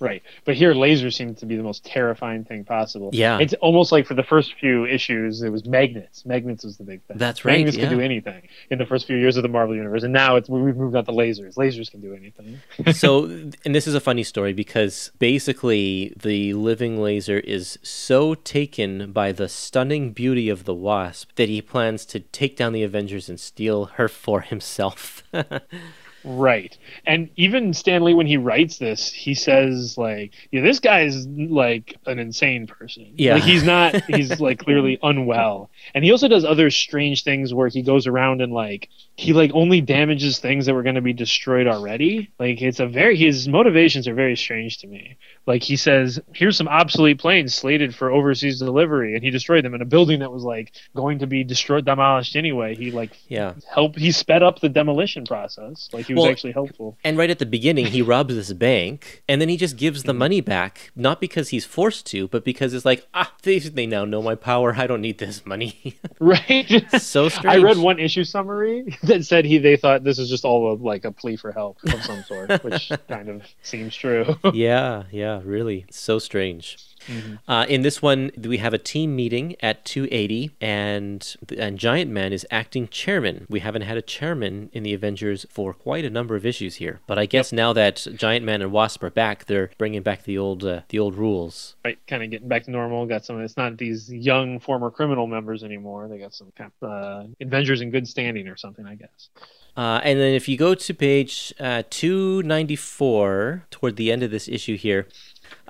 Right. 0.00 0.22
But 0.44 0.56
here, 0.56 0.72
lasers 0.74 1.14
seem 1.14 1.34
to 1.36 1.46
be 1.46 1.56
the 1.56 1.62
most 1.62 1.84
terrifying 1.84 2.44
thing 2.44 2.64
possible. 2.64 3.10
Yeah. 3.12 3.38
It's 3.38 3.52
almost 3.54 3.92
like 3.92 4.06
for 4.06 4.14
the 4.14 4.22
first 4.22 4.54
few 4.58 4.86
issues, 4.86 5.42
it 5.42 5.50
was 5.50 5.66
magnets. 5.66 6.24
Magnets 6.24 6.64
was 6.64 6.78
the 6.78 6.84
big 6.84 7.02
thing. 7.02 7.18
That's 7.18 7.44
right, 7.44 7.58
Magnets 7.58 7.76
yeah. 7.76 7.88
can 7.88 7.98
do 7.98 8.02
anything 8.02 8.48
in 8.70 8.78
the 8.78 8.86
first 8.86 9.06
few 9.06 9.16
years 9.16 9.36
of 9.36 9.42
the 9.42 9.48
Marvel 9.48 9.76
Universe. 9.76 10.02
And 10.02 10.12
now 10.12 10.36
it's 10.36 10.48
we've 10.48 10.76
moved 10.76 10.96
on 10.96 11.04
to 11.04 11.12
lasers. 11.12 11.56
Lasers 11.56 11.90
can 11.90 12.00
do 12.00 12.14
anything. 12.14 12.60
so 12.92 13.24
and 13.24 13.74
this 13.74 13.86
is 13.86 13.94
a 13.94 14.00
funny 14.00 14.22
story 14.22 14.52
because 14.52 15.12
basically 15.18 16.14
the 16.16 16.54
living 16.54 17.00
laser 17.00 17.38
is 17.38 17.78
so 17.82 18.34
taken 18.34 19.12
by 19.12 19.32
the 19.32 19.48
stunning 19.48 20.12
beauty 20.12 20.48
of 20.48 20.64
the 20.64 20.74
wasp 20.74 21.30
that 21.36 21.48
he 21.48 21.60
plans 21.60 22.06
to 22.06 22.20
take 22.20 22.56
down 22.56 22.72
the 22.72 22.82
avengers 22.82 23.28
and 23.28 23.38
steal 23.38 23.86
her 23.86 24.08
for 24.08 24.40
himself 24.40 25.22
Right. 26.24 26.76
And 27.06 27.30
even 27.36 27.72
Stan 27.72 28.04
Lee, 28.04 28.14
when 28.14 28.26
he 28.26 28.36
writes 28.36 28.78
this, 28.78 29.10
he 29.10 29.34
says 29.34 29.96
like, 29.96 30.34
"Yeah, 30.50 30.62
this 30.62 30.80
guy 30.80 31.02
is 31.02 31.26
like 31.26 31.96
an 32.06 32.18
insane 32.18 32.66
person. 32.66 33.14
Yeah. 33.16 33.34
like 33.34 33.42
he's 33.42 33.64
not. 33.64 33.94
He's 34.10 34.40
like 34.40 34.58
clearly 34.58 34.98
unwell." 35.02 35.70
And 35.94 36.04
he 36.04 36.12
also 36.12 36.28
does 36.28 36.44
other 36.44 36.70
strange 36.70 37.24
things 37.24 37.54
where 37.54 37.68
he 37.68 37.82
goes 37.82 38.06
around 38.06 38.42
and 38.42 38.52
like 38.52 38.88
he 39.16 39.32
like 39.32 39.50
only 39.54 39.80
damages 39.80 40.38
things 40.38 40.66
that 40.66 40.74
were 40.74 40.82
going 40.82 40.94
to 40.94 41.00
be 41.00 41.12
destroyed 41.12 41.66
already. 41.66 42.30
Like 42.38 42.60
it's 42.60 42.80
a 42.80 42.86
very 42.86 43.16
his 43.16 43.48
motivations 43.48 44.06
are 44.06 44.14
very 44.14 44.36
strange 44.36 44.78
to 44.78 44.86
me. 44.86 45.16
Like 45.46 45.62
he 45.62 45.76
says, 45.76 46.20
"Here's 46.34 46.56
some 46.56 46.68
obsolete 46.68 47.18
planes 47.18 47.54
slated 47.54 47.94
for 47.94 48.10
overseas 48.10 48.58
delivery," 48.58 49.14
and 49.14 49.24
he 49.24 49.30
destroyed 49.30 49.64
them 49.64 49.74
in 49.74 49.82
a 49.82 49.86
building 49.86 50.20
that 50.20 50.32
was 50.32 50.42
like 50.42 50.72
going 50.94 51.20
to 51.20 51.26
be 51.26 51.44
destroyed, 51.44 51.84
demolished 51.84 52.36
anyway. 52.36 52.74
He 52.74 52.90
like 52.90 53.10
yeah 53.28 53.54
help 53.72 53.96
he 53.96 54.12
sped 54.12 54.42
up 54.42 54.60
the 54.60 54.68
demolition 54.68 55.24
process 55.24 55.88
like 55.92 56.09
he 56.10 56.14
was 56.14 56.22
Well, 56.22 56.30
actually 56.30 56.52
helpful 56.52 56.96
and 57.04 57.16
right 57.16 57.30
at 57.30 57.38
the 57.38 57.46
beginning 57.46 57.86
he 57.86 58.02
robs 58.02 58.34
this 58.34 58.52
bank 58.52 59.22
and 59.28 59.40
then 59.40 59.48
he 59.48 59.56
just 59.56 59.76
gives 59.76 60.02
the 60.02 60.14
money 60.14 60.40
back 60.40 60.90
not 60.94 61.20
because 61.20 61.48
he's 61.48 61.64
forced 61.64 62.06
to 62.06 62.28
but 62.28 62.44
because 62.44 62.74
it's 62.74 62.84
like 62.84 63.06
ah 63.14 63.32
they, 63.42 63.58
they 63.58 63.86
now 63.86 64.04
know 64.04 64.22
my 64.22 64.34
power 64.34 64.74
i 64.76 64.86
don't 64.86 65.00
need 65.00 65.18
this 65.18 65.44
money 65.46 65.96
right 66.20 66.84
so 67.00 67.28
strange. 67.28 67.56
i 67.56 67.58
read 67.58 67.78
one 67.78 67.98
issue 67.98 68.24
summary 68.24 68.96
that 69.02 69.24
said 69.24 69.44
he 69.44 69.58
they 69.58 69.76
thought 69.76 70.04
this 70.04 70.18
is 70.18 70.28
just 70.28 70.44
all 70.44 70.72
a, 70.72 70.74
like 70.74 71.04
a 71.04 71.12
plea 71.12 71.36
for 71.36 71.52
help 71.52 71.78
of 71.84 72.02
some 72.04 72.22
sort 72.24 72.62
which 72.64 72.90
kind 73.08 73.28
of 73.28 73.42
seems 73.62 73.94
true 73.94 74.36
yeah, 74.52 75.04
yeah, 75.10 75.40
really. 75.44 75.86
So 75.90 76.18
strange. 76.18 76.76
Mm-hmm. 77.06 77.50
Uh, 77.50 77.64
in 77.66 77.82
this 77.82 78.00
one, 78.02 78.30
we 78.42 78.58
have 78.58 78.74
a 78.74 78.78
team 78.78 79.16
meeting 79.16 79.56
at 79.60 79.84
280, 79.84 80.50
and 80.60 81.36
and 81.58 81.78
Giant 81.78 82.10
Man 82.10 82.32
is 82.32 82.46
acting 82.50 82.88
chairman. 82.88 83.46
We 83.48 83.60
haven't 83.60 83.82
had 83.82 83.96
a 83.96 84.02
chairman 84.02 84.70
in 84.72 84.82
the 84.82 84.94
Avengers 84.94 85.46
for 85.50 85.72
quite 85.72 86.04
a 86.04 86.10
number 86.10 86.36
of 86.36 86.44
issues 86.46 86.76
here, 86.76 87.00
but 87.06 87.18
I 87.18 87.26
guess 87.26 87.52
now 87.52 87.72
that 87.72 88.06
Giant 88.16 88.44
Man 88.44 88.62
and 88.62 88.72
Wasp 88.72 89.02
are 89.02 89.10
back, 89.10 89.46
they're 89.46 89.70
bringing 89.78 90.02
back 90.02 90.24
the 90.24 90.38
old 90.38 90.64
uh, 90.64 90.80
the 90.88 90.98
old 90.98 91.14
rules. 91.14 91.74
right 91.84 91.98
kind 92.06 92.22
of 92.22 92.30
getting 92.30 92.48
back 92.48 92.64
to 92.64 92.70
normal 92.70 93.06
got 93.06 93.24
some 93.24 93.40
it's 93.40 93.56
not 93.56 93.76
these 93.78 94.12
young 94.12 94.58
former 94.60 94.90
criminal 94.90 95.26
members 95.26 95.62
anymore 95.64 96.08
they 96.08 96.18
got 96.18 96.34
some 96.34 96.52
kind 96.56 96.70
of, 96.82 96.88
uh, 96.90 97.24
avengers 97.40 97.80
in 97.80 97.90
good 97.90 98.06
standing 98.06 98.48
or 98.48 98.56
something 98.56 98.86
i 98.86 98.94
guess 98.94 99.28
Uh, 99.76 100.00
and 100.02 100.18
then 100.18 100.34
if 100.34 100.48
you 100.48 100.56
go 100.58 100.74
to 100.74 100.92
page 100.92 101.54
uh, 101.60 101.82
294, 101.90 103.64
toward 103.70 103.96
the 103.96 104.10
end 104.12 104.22
of 104.22 104.30
this 104.30 104.48
issue 104.48 104.76
here, 104.76 105.06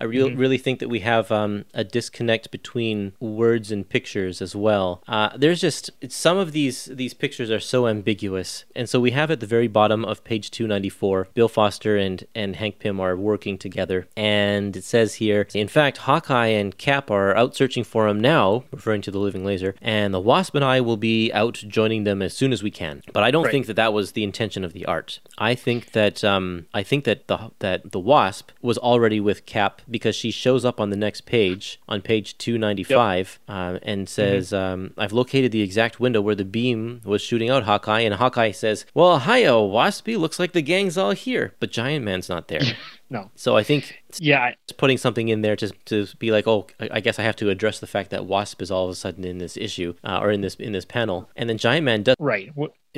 I 0.00 0.04
re- 0.04 0.34
really 0.34 0.58
think 0.58 0.78
that 0.80 0.88
we 0.88 1.00
have 1.00 1.30
um, 1.30 1.64
a 1.74 1.84
disconnect 1.84 2.50
between 2.50 3.12
words 3.20 3.70
and 3.70 3.88
pictures 3.88 4.40
as 4.40 4.56
well. 4.56 5.02
Uh, 5.06 5.30
there's 5.36 5.60
just 5.60 5.90
it's, 6.00 6.16
some 6.16 6.38
of 6.38 6.52
these 6.52 6.86
these 6.86 7.14
pictures 7.14 7.50
are 7.50 7.60
so 7.60 7.86
ambiguous, 7.86 8.64
and 8.74 8.88
so 8.88 8.98
we 8.98 9.10
have 9.12 9.30
at 9.30 9.40
the 9.40 9.46
very 9.46 9.68
bottom 9.68 10.04
of 10.04 10.24
page 10.24 10.50
294, 10.50 11.28
Bill 11.34 11.48
Foster 11.48 11.96
and 11.96 12.24
and 12.34 12.56
Hank 12.56 12.78
Pym 12.78 12.98
are 13.00 13.16
working 13.16 13.58
together, 13.58 14.08
and 14.16 14.76
it 14.76 14.84
says 14.84 15.14
here, 15.16 15.46
in 15.54 15.68
fact, 15.68 15.98
Hawkeye 15.98 16.46
and 16.48 16.76
Cap 16.78 17.10
are 17.10 17.36
out 17.36 17.54
searching 17.54 17.84
for 17.84 18.08
him 18.08 18.20
now, 18.20 18.64
referring 18.72 19.02
to 19.02 19.10
the 19.10 19.18
Living 19.18 19.44
Laser, 19.44 19.74
and 19.82 20.14
the 20.14 20.20
Wasp 20.20 20.54
and 20.54 20.64
I 20.64 20.80
will 20.80 20.96
be 20.96 21.30
out 21.32 21.54
joining 21.68 22.04
them 22.04 22.22
as 22.22 22.34
soon 22.34 22.52
as 22.52 22.62
we 22.62 22.70
can. 22.70 23.02
But 23.12 23.22
I 23.22 23.30
don't 23.30 23.44
Right. 23.44 23.52
think 23.52 23.66
that 23.66 23.76
that 23.76 23.92
was 23.92 24.12
the 24.12 24.24
intention 24.24 24.64
of 24.64 24.72
the 24.72 24.86
art. 24.86 25.20
I 25.38 25.54
think 25.54 25.92
that 25.92 26.22
um, 26.24 26.66
I 26.72 26.82
think 26.82 27.04
that 27.04 27.26
the 27.28 27.50
that 27.58 27.92
the 27.92 28.00
Wasp 28.00 28.50
was 28.62 28.78
already 28.78 29.20
with 29.20 29.44
Cap 29.46 29.82
because 29.90 30.14
she 30.14 30.30
shows 30.30 30.64
up 30.64 30.80
on 30.80 30.90
the 30.90 30.96
next 30.96 31.22
page 31.22 31.80
on 31.88 32.00
page 32.00 32.38
295 32.38 33.38
uh, 33.48 33.78
and 33.82 34.08
says, 34.08 34.52
um, 34.52 34.92
"I've 34.96 35.12
located 35.12 35.52
the 35.52 35.62
exact 35.62 36.00
window 36.00 36.20
where 36.20 36.34
the 36.34 36.44
beam 36.44 37.00
was 37.04 37.22
shooting 37.22 37.50
out 37.50 37.64
Hawkeye." 37.64 38.00
And 38.00 38.14
Hawkeye 38.14 38.52
says, 38.52 38.86
"Well, 38.94 39.20
hiya, 39.20 39.52
Waspy. 39.52 40.18
Looks 40.18 40.38
like 40.38 40.52
the 40.52 40.62
gang's 40.62 40.96
all 40.96 41.12
here, 41.12 41.54
but 41.60 41.70
Giant 41.70 42.04
Man's 42.04 42.28
not 42.28 42.48
there." 42.48 42.62
no 43.10 43.30
so 43.34 43.56
I 43.56 43.62
think 43.62 43.99
Yeah, 44.18 44.52
Just 44.66 44.78
putting 44.78 44.96
something 44.98 45.28
in 45.28 45.42
there 45.42 45.56
to 45.56 45.68
to 45.86 46.06
be 46.18 46.30
like, 46.32 46.46
oh, 46.48 46.66
I 46.80 47.00
guess 47.00 47.18
I 47.18 47.22
have 47.22 47.36
to 47.36 47.50
address 47.50 47.78
the 47.80 47.86
fact 47.86 48.10
that 48.10 48.24
Wasp 48.26 48.62
is 48.62 48.70
all 48.70 48.84
of 48.86 48.90
a 48.90 48.94
sudden 48.94 49.24
in 49.24 49.38
this 49.38 49.56
issue 49.56 49.94
uh, 50.02 50.18
or 50.20 50.30
in 50.30 50.40
this 50.40 50.54
in 50.56 50.72
this 50.72 50.84
panel, 50.84 51.30
and 51.36 51.48
then 51.48 51.58
Giant 51.58 51.84
Man 51.84 52.02
does 52.02 52.16
right. 52.18 52.50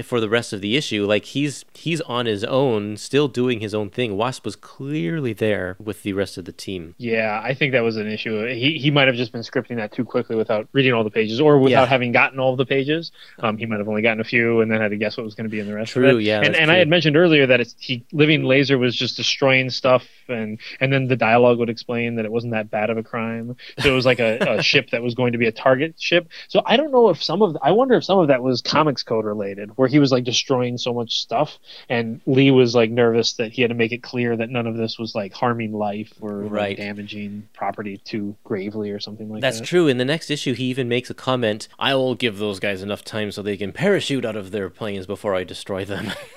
For 0.04 0.20
the 0.20 0.28
rest 0.30 0.54
of 0.54 0.62
the 0.62 0.74
issue. 0.74 1.04
Like 1.04 1.26
he's 1.26 1.66
he's 1.74 2.00
on 2.02 2.24
his 2.24 2.44
own, 2.44 2.96
still 2.96 3.28
doing 3.28 3.60
his 3.60 3.74
own 3.74 3.90
thing. 3.90 4.16
Wasp 4.16 4.42
was 4.46 4.56
clearly 4.56 5.34
there 5.34 5.76
with 5.78 6.02
the 6.02 6.14
rest 6.14 6.38
of 6.38 6.46
the 6.46 6.52
team. 6.52 6.94
Yeah, 6.96 7.38
I 7.44 7.52
think 7.52 7.72
that 7.72 7.82
was 7.82 7.98
an 7.98 8.06
issue. 8.10 8.46
He 8.46 8.78
he 8.78 8.90
might 8.90 9.06
have 9.06 9.16
just 9.16 9.32
been 9.32 9.42
scripting 9.42 9.76
that 9.76 9.92
too 9.92 10.06
quickly 10.06 10.34
without 10.34 10.66
reading 10.72 10.94
all 10.94 11.04
the 11.04 11.10
pages, 11.10 11.40
or 11.42 11.58
without 11.58 11.82
Yeah. 11.82 11.86
having 11.86 12.10
gotten 12.10 12.40
all 12.40 12.52
of 12.52 12.56
the 12.56 12.64
pages. 12.64 13.12
Um, 13.40 13.58
he 13.58 13.66
might 13.66 13.80
have 13.80 13.88
only 13.88 14.00
gotten 14.00 14.20
a 14.22 14.24
few, 14.24 14.62
and 14.62 14.70
then 14.72 14.80
had 14.80 14.92
to 14.92 14.96
guess 14.96 15.18
what 15.18 15.24
was 15.24 15.34
going 15.34 15.44
to 15.44 15.50
be 15.50 15.60
in 15.60 15.66
the 15.66 15.74
rest. 15.74 15.92
True, 15.92 16.08
of 16.08 16.20
it. 16.20 16.22
yeah, 16.24 16.40
And 16.40 16.56
and 16.56 16.70
I 16.70 16.76
had 16.76 16.88
mentioned 16.88 17.18
earlier 17.18 17.46
that 17.46 17.60
it's 17.60 17.74
he 17.78 18.02
living 18.12 18.44
laser 18.44 18.78
was 18.78 18.96
just 18.96 19.18
destroying 19.18 19.68
stuff, 19.68 20.06
and 20.26 20.58
and 20.80 20.90
then 20.90 21.01
the 21.08 21.16
dialogue 21.16 21.58
would 21.58 21.70
explain 21.70 22.16
that 22.16 22.24
it 22.24 22.32
wasn't 22.32 22.52
that 22.52 22.70
bad 22.70 22.90
of 22.90 22.96
a 22.98 23.02
crime. 23.02 23.56
So 23.78 23.90
it 23.90 23.94
was 23.94 24.06
like 24.06 24.20
a, 24.20 24.38
a 24.58 24.62
ship 24.70 24.90
that 24.90 25.02
was 25.02 25.14
going 25.14 25.32
to 25.32 25.38
be 25.38 25.46
a 25.46 25.52
target 25.52 25.94
ship. 26.00 26.28
So 26.48 26.62
I 26.66 26.76
don't 26.76 26.92
know 26.92 27.08
if 27.10 27.22
some 27.22 27.42
of 27.42 27.56
I 27.62 27.72
wonder 27.72 27.94
if 27.94 28.04
some 28.04 28.18
of 28.18 28.28
that 28.28 28.42
was 28.42 28.60
comics 28.60 29.02
code 29.02 29.24
related, 29.24 29.70
where 29.76 29.88
he 29.88 29.98
was 29.98 30.12
like 30.12 30.24
destroying 30.24 30.78
so 30.78 30.92
much 30.92 31.20
stuff, 31.20 31.58
and 31.88 32.20
Lee 32.26 32.50
was 32.50 32.74
like 32.74 32.90
nervous 32.90 33.34
that 33.34 33.52
he 33.52 33.62
had 33.62 33.68
to 33.68 33.74
make 33.74 33.92
it 33.92 34.02
clear 34.02 34.36
that 34.36 34.50
none 34.50 34.66
of 34.66 34.76
this 34.76 34.98
was 34.98 35.14
like 35.14 35.32
harming 35.32 35.72
life 35.72 36.12
or 36.20 36.42
like, 36.44 36.52
Right. 36.52 36.76
damaging 36.76 37.48
property 37.54 37.98
too 38.04 38.36
gravely 38.44 38.90
or 38.90 39.00
something 39.00 39.28
like 39.30 39.40
That's 39.40 39.56
that. 39.56 39.60
That's 39.62 39.68
true. 39.70 39.88
In 39.88 39.98
the 39.98 40.04
next 40.04 40.30
issue, 40.30 40.54
he 40.54 40.64
even 40.64 40.88
makes 40.88 41.10
a 41.10 41.14
comment 41.14 41.68
I 41.78 41.94
will 41.94 42.14
give 42.14 42.38
those 42.38 42.60
guys 42.60 42.82
enough 42.82 43.04
time 43.04 43.32
so 43.32 43.42
they 43.42 43.56
can 43.56 43.72
parachute 43.72 44.24
out 44.24 44.36
of 44.36 44.50
their 44.50 44.70
planes 44.70 45.06
before 45.06 45.34
I 45.34 45.44
destroy 45.44 45.84
them. 45.84 46.12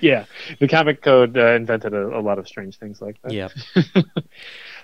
yeah, 0.00 0.24
the 0.60 0.68
comic 0.68 1.02
code 1.02 1.36
uh, 1.36 1.54
invented 1.54 1.94
a, 1.94 2.18
a 2.18 2.20
lot 2.20 2.38
of 2.38 2.46
strange 2.46 2.76
things 2.78 3.00
like 3.00 3.20
that. 3.22 3.32
yeah. 3.32 3.47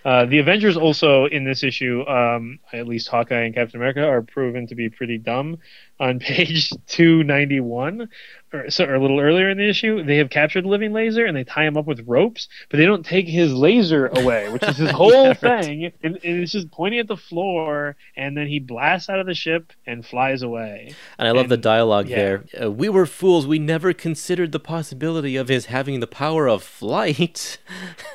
Uh, 0.04 0.26
the 0.26 0.38
Avengers 0.38 0.76
also 0.76 1.24
in 1.24 1.44
this 1.44 1.62
issue, 1.62 2.06
um, 2.06 2.58
at 2.72 2.86
least 2.86 3.08
Hawkeye 3.08 3.44
and 3.44 3.54
Captain 3.54 3.80
America, 3.80 4.06
are 4.06 4.20
proven 4.20 4.66
to 4.66 4.74
be 4.74 4.90
pretty 4.90 5.16
dumb. 5.16 5.58
On 5.98 6.18
page 6.20 6.70
291, 6.88 8.08
or, 8.54 8.70
so, 8.70 8.84
or 8.84 8.94
a 8.94 9.00
little 9.00 9.20
earlier 9.20 9.50
in 9.50 9.58
the 9.58 9.68
issue, 9.68 10.02
they 10.02 10.16
have 10.16 10.30
captured 10.30 10.64
Living 10.64 10.92
Laser 10.92 11.26
and 11.26 11.36
they 11.36 11.44
tie 11.44 11.64
him 11.66 11.76
up 11.76 11.86
with 11.86 12.04
ropes, 12.06 12.48
but 12.70 12.76
they 12.78 12.86
don't 12.86 13.04
take 13.04 13.26
his 13.26 13.52
laser 13.52 14.06
away, 14.08 14.48
which 14.50 14.62
is 14.62 14.76
his 14.76 14.90
whole 14.92 15.12
Yeah, 15.12 15.28
right. 15.42 15.64
thing. 15.64 15.92
And, 16.02 16.14
and 16.24 16.42
it's 16.42 16.52
just 16.52 16.70
pointing 16.70 17.00
at 17.00 17.08
the 17.08 17.16
floor, 17.16 17.96
and 18.16 18.36
then 18.36 18.46
he 18.46 18.60
blasts 18.60 19.08
out 19.08 19.18
of 19.18 19.26
the 19.26 19.34
ship 19.34 19.72
and 19.86 20.04
flies 20.06 20.42
away. 20.42 20.94
And 21.18 21.26
I 21.28 21.32
love 21.32 21.48
the 21.48 21.56
dialogue 21.56 22.08
yeah. 22.08 22.16
there. 22.16 22.44
Uh, 22.62 22.70
we 22.70 22.88
were 22.88 23.06
fools. 23.06 23.46
We 23.46 23.58
never 23.58 23.92
considered 23.92 24.52
the 24.52 24.60
possibility 24.60 25.36
of 25.36 25.48
his 25.48 25.66
having 25.66 26.00
the 26.00 26.06
power 26.06 26.48
of 26.48 26.62
flight. 26.62 27.58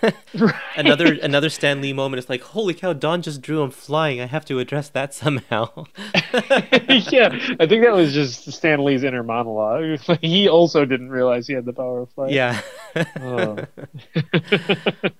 another 0.75 1.13
another 1.21 1.49
Stan 1.49 1.81
Lee 1.81 1.93
moment. 1.93 2.19
It's 2.19 2.29
like, 2.29 2.41
holy 2.41 2.73
cow! 2.73 2.93
Don 2.93 3.21
just 3.21 3.41
drew 3.41 3.61
him 3.61 3.71
flying. 3.71 4.21
I 4.21 4.25
have 4.25 4.45
to 4.45 4.59
address 4.59 4.89
that 4.89 5.13
somehow. 5.13 5.85
yeah, 6.13 7.29
I 7.59 7.65
think 7.67 7.83
that 7.83 7.93
was 7.93 8.13
just 8.13 8.51
Stan 8.51 8.83
Lee's 8.83 9.03
inner 9.03 9.23
monologue. 9.23 9.99
He 10.30 10.47
also 10.47 10.86
didn't 10.86 11.09
realize 11.09 11.47
he 11.47 11.53
had 11.53 11.65
the 11.65 11.73
power 11.73 12.01
of 12.01 12.09
flight. 12.11 12.32
yeah. 12.32 12.61
Oh. 13.19 13.57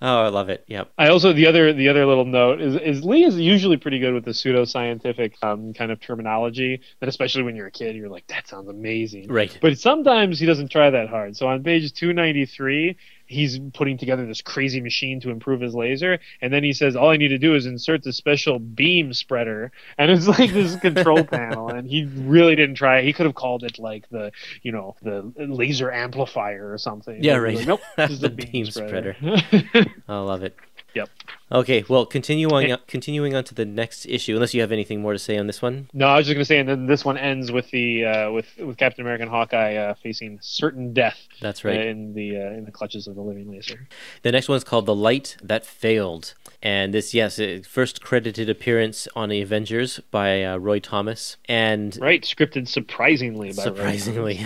I 0.00 0.28
love 0.28 0.48
it. 0.48 0.64
Yep. 0.66 0.92
I 0.98 1.08
also 1.08 1.32
the 1.32 1.46
other 1.46 1.72
the 1.72 1.88
other 1.88 2.06
little 2.06 2.24
note 2.24 2.60
is 2.60 2.76
is 2.76 3.04
Lee 3.04 3.24
is 3.24 3.36
usually 3.36 3.76
pretty 3.76 3.98
good 3.98 4.14
with 4.14 4.24
the 4.24 4.32
pseudoscientific 4.32 5.34
um, 5.42 5.72
kind 5.72 5.90
of 5.90 6.00
terminology 6.00 6.80
that 7.00 7.08
especially 7.08 7.42
when 7.42 7.56
you're 7.56 7.66
a 7.66 7.70
kid 7.70 7.96
you're 7.96 8.08
like 8.08 8.26
that 8.28 8.48
sounds 8.48 8.68
amazing. 8.68 9.28
Right. 9.28 9.56
But 9.60 9.78
sometimes 9.78 10.38
he 10.38 10.46
doesn't 10.46 10.70
try 10.70 10.90
that 10.90 11.08
hard. 11.08 11.36
So 11.36 11.46
on 11.46 11.62
page 11.62 11.92
293 11.92 12.96
he's 13.30 13.58
putting 13.74 13.96
together 13.96 14.26
this 14.26 14.42
crazy 14.42 14.80
machine 14.80 15.20
to 15.20 15.30
improve 15.30 15.60
his 15.60 15.74
laser 15.74 16.18
and 16.40 16.52
then 16.52 16.64
he 16.64 16.72
says 16.72 16.96
all 16.96 17.10
I 17.10 17.16
need 17.16 17.28
to 17.28 17.38
do 17.38 17.54
is 17.54 17.66
insert 17.66 18.02
the 18.02 18.12
special 18.12 18.58
beam 18.58 19.12
spreader 19.14 19.72
and 19.98 20.10
it's 20.10 20.26
like 20.26 20.52
this 20.52 20.76
control 20.76 21.24
panel 21.38 21.68
and 21.68 21.88
he 21.88 22.04
really 22.04 22.56
didn't 22.56 22.76
try 22.76 23.02
he 23.02 23.12
could 23.12 23.26
have 23.26 23.34
called 23.34 23.62
it 23.64 23.78
like 23.78 24.08
the 24.10 24.32
you 24.62 24.72
know 24.72 24.96
the 25.02 25.32
laser 25.38 25.90
amplifier 25.92 26.72
or 26.72 26.78
something. 26.78 27.22
Yeah, 27.22 27.36
right. 27.36 27.56
like, 27.56 27.66
nope, 27.66 27.80
this 27.96 28.10
is 28.10 28.20
the, 28.20 28.28
The 28.28 28.34
beam, 28.34 28.50
beam 28.52 28.66
spreader. 28.66 29.16
I 30.08 30.18
love 30.18 30.42
it. 30.42 30.56
Yep. 30.94 31.08
Okay. 31.52 31.84
Well, 31.88 32.06
continuing 32.06 32.76
continuing 32.86 33.34
on 33.34 33.44
to 33.44 33.54
the 33.54 33.64
next 33.64 34.06
issue. 34.06 34.34
Unless 34.34 34.54
you 34.54 34.60
have 34.60 34.72
anything 34.72 35.00
more 35.00 35.12
to 35.12 35.18
say 35.18 35.36
on 35.38 35.46
this 35.46 35.60
one. 35.60 35.88
No, 35.92 36.06
I 36.06 36.16
was 36.16 36.26
just 36.26 36.34
gonna 36.34 36.44
say, 36.44 36.58
and 36.58 36.68
then 36.68 36.86
this 36.86 37.04
one 37.04 37.18
ends 37.18 37.50
with 37.50 37.70
the 37.70 38.04
uh, 38.04 38.30
with 38.30 38.46
with 38.58 38.76
Captain 38.76 39.02
America 39.02 39.22
and 39.22 39.30
Hawkeye 39.30 39.74
uh, 39.76 39.94
facing 40.02 40.38
certain 40.42 40.92
death 40.92 41.18
That's 41.40 41.64
uh, 41.64 41.68
right. 41.68 41.86
in 41.86 42.14
the 42.14 42.36
uh, 42.36 42.50
in 42.50 42.64
the 42.64 42.70
clutches 42.70 43.06
of 43.06 43.14
the 43.14 43.22
living 43.22 43.50
laser. 43.50 43.88
The 44.22 44.32
next 44.32 44.48
one's 44.48 44.64
called 44.64 44.86
The 44.86 44.94
Light 44.94 45.36
That 45.42 45.64
Failed. 45.64 46.34
And 46.62 46.92
this, 46.92 47.14
yes, 47.14 47.40
first 47.66 48.02
credited 48.02 48.50
appearance 48.50 49.08
on 49.16 49.30
the 49.30 49.40
Avengers 49.40 50.00
by 50.10 50.44
uh, 50.44 50.58
Roy 50.58 50.78
Thomas. 50.78 51.38
And 51.46 51.96
Right, 52.00 52.22
scripted 52.22 52.68
surprisingly 52.68 53.52
by 53.52 53.62
surprisingly. 53.62 54.44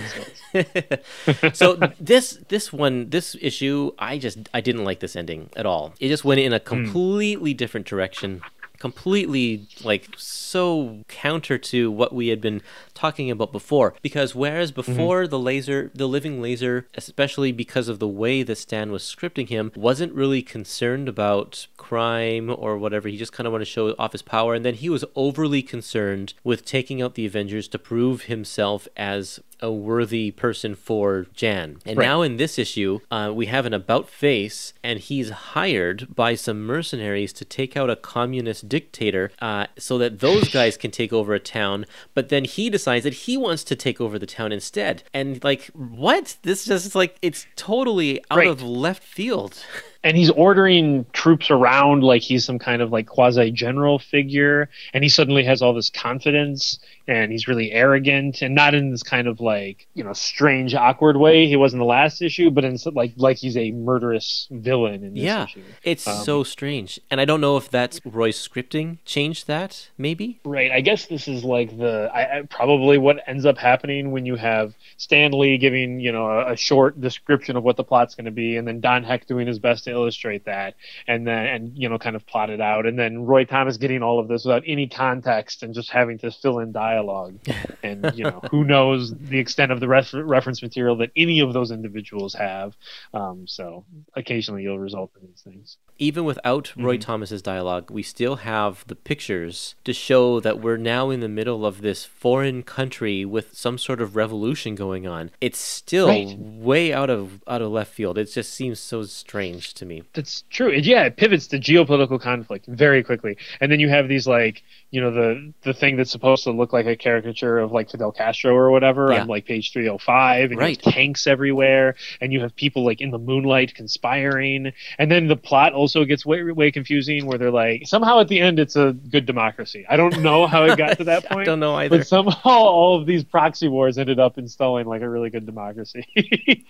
So 1.53 1.75
this 2.01 2.39
this 2.49 2.73
one 2.73 3.11
this 3.11 3.37
issue 3.41 3.91
I 3.99 4.19
just 4.19 4.39
I 4.55 4.61
didn't 4.61 4.85
like 4.85 5.01
this 5.01 5.17
ending 5.17 5.51
at 5.57 5.67
all. 5.67 5.95
It 5.99 6.09
just 6.09 6.25
went 6.25 6.41
in 6.41 6.53
a 6.53 6.61
completely 6.61 7.55
different 7.55 7.87
direction. 7.87 8.43
Completely 8.85 9.67
like 9.83 10.09
so 10.19 10.99
counter 11.09 11.57
to 11.57 11.91
what 11.91 12.15
we 12.15 12.29
had 12.29 12.43
been 12.43 12.61
talking 12.93 13.31
about 13.31 13.51
before. 13.51 13.95
Because 14.03 14.35
whereas 14.35 14.73
mm-hmm. 14.73 14.93
before 14.93 15.27
the 15.27 15.39
laser 15.39 15.91
the 15.95 16.07
living 16.07 16.43
laser, 16.43 16.87
especially 16.95 17.51
because 17.51 17.89
of 17.89 17.99
the 17.99 18.09
way 18.09 18.43
that 18.43 18.57
Stan 18.57 18.93
was 18.93 19.03
scripting 19.03 19.49
him, 19.49 19.73
wasn't 19.75 20.13
really 20.13 20.43
concerned 20.43 21.09
about 21.09 21.67
crime 21.79 22.55
or 22.57 22.77
whatever. 22.77 23.09
He 23.09 23.17
just 23.17 23.33
kind 23.33 23.47
of 23.47 23.53
wanted 23.53 23.65
to 23.65 23.71
show 23.71 23.95
off 23.99 24.13
his 24.13 24.23
power. 24.23 24.55
And 24.55 24.65
then 24.67 24.75
he 24.75 24.91
was 24.91 25.05
overly 25.17 25.63
concerned 25.63 26.35
with 26.45 26.67
taking 26.67 27.01
out 27.01 27.15
the 27.15 27.25
Avengers 27.25 27.69
to 27.69 27.79
prove 27.79 28.23
himself 28.23 28.87
as 28.97 29.41
a 29.65 29.73
worthy 29.73 30.31
person 30.31 30.75
for 30.75 31.27
Jan. 31.35 31.79
And 31.87 31.97
Right. 31.99 32.07
now 32.07 32.21
in 32.23 32.37
this 32.37 32.59
issue, 32.59 33.01
uh, 33.11 33.33
we 33.35 33.47
have 33.47 33.65
an 33.67 33.73
about 33.73 34.09
face, 34.09 34.75
and 34.83 34.99
he's 35.01 35.31
hired 35.31 36.15
by 36.15 36.35
some 36.35 36.65
mercenaries 36.65 37.33
to 37.33 37.45
take 37.45 37.77
out 37.77 37.89
a 37.89 37.97
communist 37.97 38.69
dictator 38.69 39.31
uh, 39.41 39.67
so 39.79 39.97
that 39.99 40.21
those 40.21 40.49
guys 40.59 40.77
can 40.77 40.91
take 40.91 41.13
over 41.13 41.33
a 41.35 41.41
town. 41.41 41.87
But 42.13 42.29
then 42.29 42.45
he 42.45 42.69
decides 42.69 43.05
that 43.05 43.15
he 43.15 43.37
wants 43.37 43.65
to 43.65 43.75
take 43.75 44.01
over 44.01 44.19
the 44.19 44.27
town 44.27 44.53
instead. 44.53 45.03
And 45.15 45.43
like, 45.43 45.67
what? 45.75 46.37
This 46.43 46.67
just 46.67 46.95
like, 46.95 47.17
it's 47.23 47.47
totally 47.57 48.21
out 48.31 48.39
Right. 48.39 48.49
of 48.49 48.63
left 48.63 49.03
field. 49.03 49.65
and 50.05 50.17
he's 50.17 50.31
ordering 50.31 51.05
troops 51.13 51.51
around 51.51 52.05
like 52.05 52.23
he's 52.23 52.45
some 52.45 52.59
kind 52.59 52.81
of 52.81 52.93
like 52.93 53.07
quasi 53.07 53.51
general 53.51 53.99
figure 53.99 54.69
and 54.93 55.03
he 55.03 55.11
suddenly 55.11 55.43
has 55.43 55.63
all 55.63 55.75
this 55.75 55.91
confidence 55.91 56.79
and 57.09 57.33
he's 57.33 57.49
really 57.49 57.73
arrogant 57.73 58.41
and 58.41 58.55
not 58.55 58.75
in 58.75 58.91
this 58.91 59.03
kind 59.03 59.27
of 59.27 59.41
like 59.41 59.89
you 59.95 60.05
know 60.05 60.13
strange 60.13 60.75
awkward 60.75 61.17
way 61.17 61.49
he 61.49 61.57
was 61.57 61.73
in 61.73 61.81
the 61.81 61.85
last 61.85 62.23
issue 62.23 62.51
but 62.51 62.65
in 62.65 62.79
like 62.93 63.13
like 63.17 63.37
he's 63.39 63.57
a 63.57 63.73
murderous 63.73 64.47
villain 64.53 65.03
in 65.03 65.15
this 65.15 65.23
yeah, 65.23 65.45
issue 65.45 65.63
it's 65.83 66.07
Um, 66.07 66.25
so 66.25 66.45
strange. 66.45 67.01
And 67.11 67.21
I 67.21 67.25
don't 67.25 67.41
know 67.41 67.57
if 67.57 67.71
that's 67.71 68.01
Roy's 68.05 68.37
scripting 68.37 68.99
changed 69.05 69.47
that, 69.47 69.89
maybe? 69.99 70.41
Right. 70.45 70.71
I 70.71 70.81
guess 70.81 71.07
this 71.07 71.29
is 71.29 71.45
like 71.45 71.77
the 71.77 72.11
I, 72.13 72.39
I, 72.39 72.43
probably 72.43 72.99
what 72.99 73.23
ends 73.27 73.47
up 73.47 73.59
happening 73.59 74.11
when 74.11 74.27
you 74.27 74.37
have 74.37 74.75
Stan 74.97 75.33
Lee 75.33 75.59
giving 75.59 76.01
you 76.01 76.13
know 76.13 76.27
a, 76.27 76.53
a 76.53 76.57
short 76.57 77.01
description 77.01 77.57
of 77.57 77.63
what 77.65 77.77
the 77.77 77.85
plot's 77.85 78.15
going 78.15 78.25
to 78.27 78.31
be, 78.31 78.57
and 78.57 78.67
then 78.67 78.81
Don 78.81 79.05
Heck 79.05 79.27
doing 79.27 79.47
his 79.47 79.59
best 79.59 79.85
to 79.85 79.94
illustrate 79.95 80.45
that, 80.45 80.75
and 81.09 81.27
then 81.27 81.47
and 81.47 81.73
you 81.79 81.89
know 81.89 81.99
kind 81.99 82.17
of 82.17 82.27
plot 82.27 82.51
it 82.51 82.61
out, 82.61 82.85
and 82.87 82.99
then 82.99 83.25
Roy 83.25 83.45
Thomas 83.45 83.77
getting 83.79 84.03
all 84.03 84.19
of 84.19 84.29
this 84.29 84.45
without 84.45 84.63
any 84.67 84.87
context 84.89 85.63
and 85.63 85.73
just 85.75 85.91
having 85.91 86.19
to 86.19 86.31
fill 86.31 86.59
in 86.59 86.73
dialogue, 86.73 87.39
and 87.83 88.13
you 88.15 88.25
know 88.25 88.41
who 88.51 88.65
knows 88.65 89.15
the 89.17 89.39
extent 89.39 89.73
of 89.73 89.81
the 89.81 89.89
ref- 89.89 90.13
reference 90.13 90.63
material 90.63 90.97
that 90.97 91.11
any 91.17 91.41
of 91.41 91.53
those 91.53 91.71
individuals 91.71 92.35
have. 92.35 92.75
Um, 93.15 93.47
so 93.47 93.85
occasionally 94.15 94.63
you'll 94.65 94.79
result 94.79 95.11
in 95.21 95.29
these 95.29 95.41
things. 95.43 95.77
even 95.99 96.25
without 96.25 96.73
Roy 96.77 96.99
Thomas's 96.99 97.43
dialogue, 97.43 97.91
we 97.91 98.03
still 98.03 98.37
have 98.37 98.85
the 98.89 98.97
pictures 98.97 99.75
to 99.85 99.93
show 99.93 100.41
that 100.41 100.61
we're 100.61 100.77
now 100.77 101.11
in 101.11 101.21
the 101.21 101.29
middle 101.29 101.65
of 101.65 101.81
this 101.81 102.05
foreign 102.05 102.63
country 102.65 103.25
with 103.25 103.55
some 103.57 103.79
sort 103.79 104.01
of 104.01 104.17
revolution 104.17 104.75
going 104.75 105.07
on. 105.07 105.31
It's 105.41 105.59
still 105.59 106.09
Right. 106.09 106.37
way 106.39 106.93
out 106.93 107.11
of 107.11 107.43
out 107.47 107.63
of 107.63 107.71
left 107.71 107.93
field. 107.93 108.19
It 108.19 108.27
just 108.33 108.53
seems 108.53 108.81
so 108.81 109.05
strange 109.05 109.75
to 109.75 109.84
me. 109.85 110.03
That's 110.15 110.43
true. 110.51 110.71
Yeah, 110.73 111.05
it 111.05 111.17
pivots 111.17 111.47
to 111.49 111.59
geopolitical 111.59 112.21
conflict 112.21 112.67
very 112.67 113.03
quickly, 113.03 113.37
and 113.61 113.71
then 113.71 113.81
you 113.81 113.89
have 113.89 114.09
these 114.09 114.27
like 114.27 114.63
you 114.91 115.01
know 115.01 115.11
the 115.11 115.53
the 115.63 115.75
thing 115.75 115.97
that's 115.97 116.11
supposed 116.11 116.45
to 116.45 116.51
look 116.53 116.73
like 116.73 116.87
a 116.87 116.97
caricature 116.97 117.59
of 117.59 117.73
like 117.73 117.91
Fidel 117.91 118.13
Castro 118.13 118.55
or 118.55 118.71
whatever 118.71 119.13
Yeah. 119.13 119.23
on 119.23 119.29
like 119.29 119.45
page 119.47 119.73
three 119.73 119.87
hundred 119.87 120.03
five, 120.03 120.51
and 120.51 120.59
Right. 120.61 120.79
you 120.79 120.83
have 120.85 120.95
tanks 120.95 121.27
everywhere, 121.27 121.97
and 122.21 122.33
you 122.33 122.41
have 122.41 122.55
people 122.57 122.85
like 122.85 123.01
in 123.01 123.11
the 123.11 123.19
moonlight 123.19 123.75
conspiring, 123.75 124.73
and 124.99 125.11
then 125.11 125.27
the 125.29 125.37
plot 125.37 125.73
also 125.73 126.05
gets 126.05 126.25
way 126.25 126.43
way 126.45 126.71
confusing 126.71 127.27
where 127.27 127.39
they're 127.39 127.51
like 127.51 127.87
somehow 127.87 128.21
at 128.21 128.29
the 128.29 128.41
end 128.41 128.59
it's 128.59 128.77
a 128.77 128.93
good 129.11 129.27
democracy. 129.27 129.85
I 129.89 129.97
don't 129.97 130.21
know 130.23 130.47
how 130.47 130.65
it 130.65 130.77
got 130.79 130.99
to 130.99 131.05
that 131.05 131.25
point. 131.29 131.41
I 131.41 131.45
don't 131.45 131.61
know 131.61 131.75
either. 131.75 131.99
But 131.99 132.07
somehow 132.07 132.41
all 132.45 132.99
of 133.01 133.07
these 133.07 133.25
proxy 133.25 133.69
wars 133.69 133.99
ended 133.99 134.19
up 134.21 134.39
installing 134.39 134.87
like 134.87 135.03
a 135.03 135.09
really 135.09 135.31
good 135.31 135.47
democracy. 135.47 136.05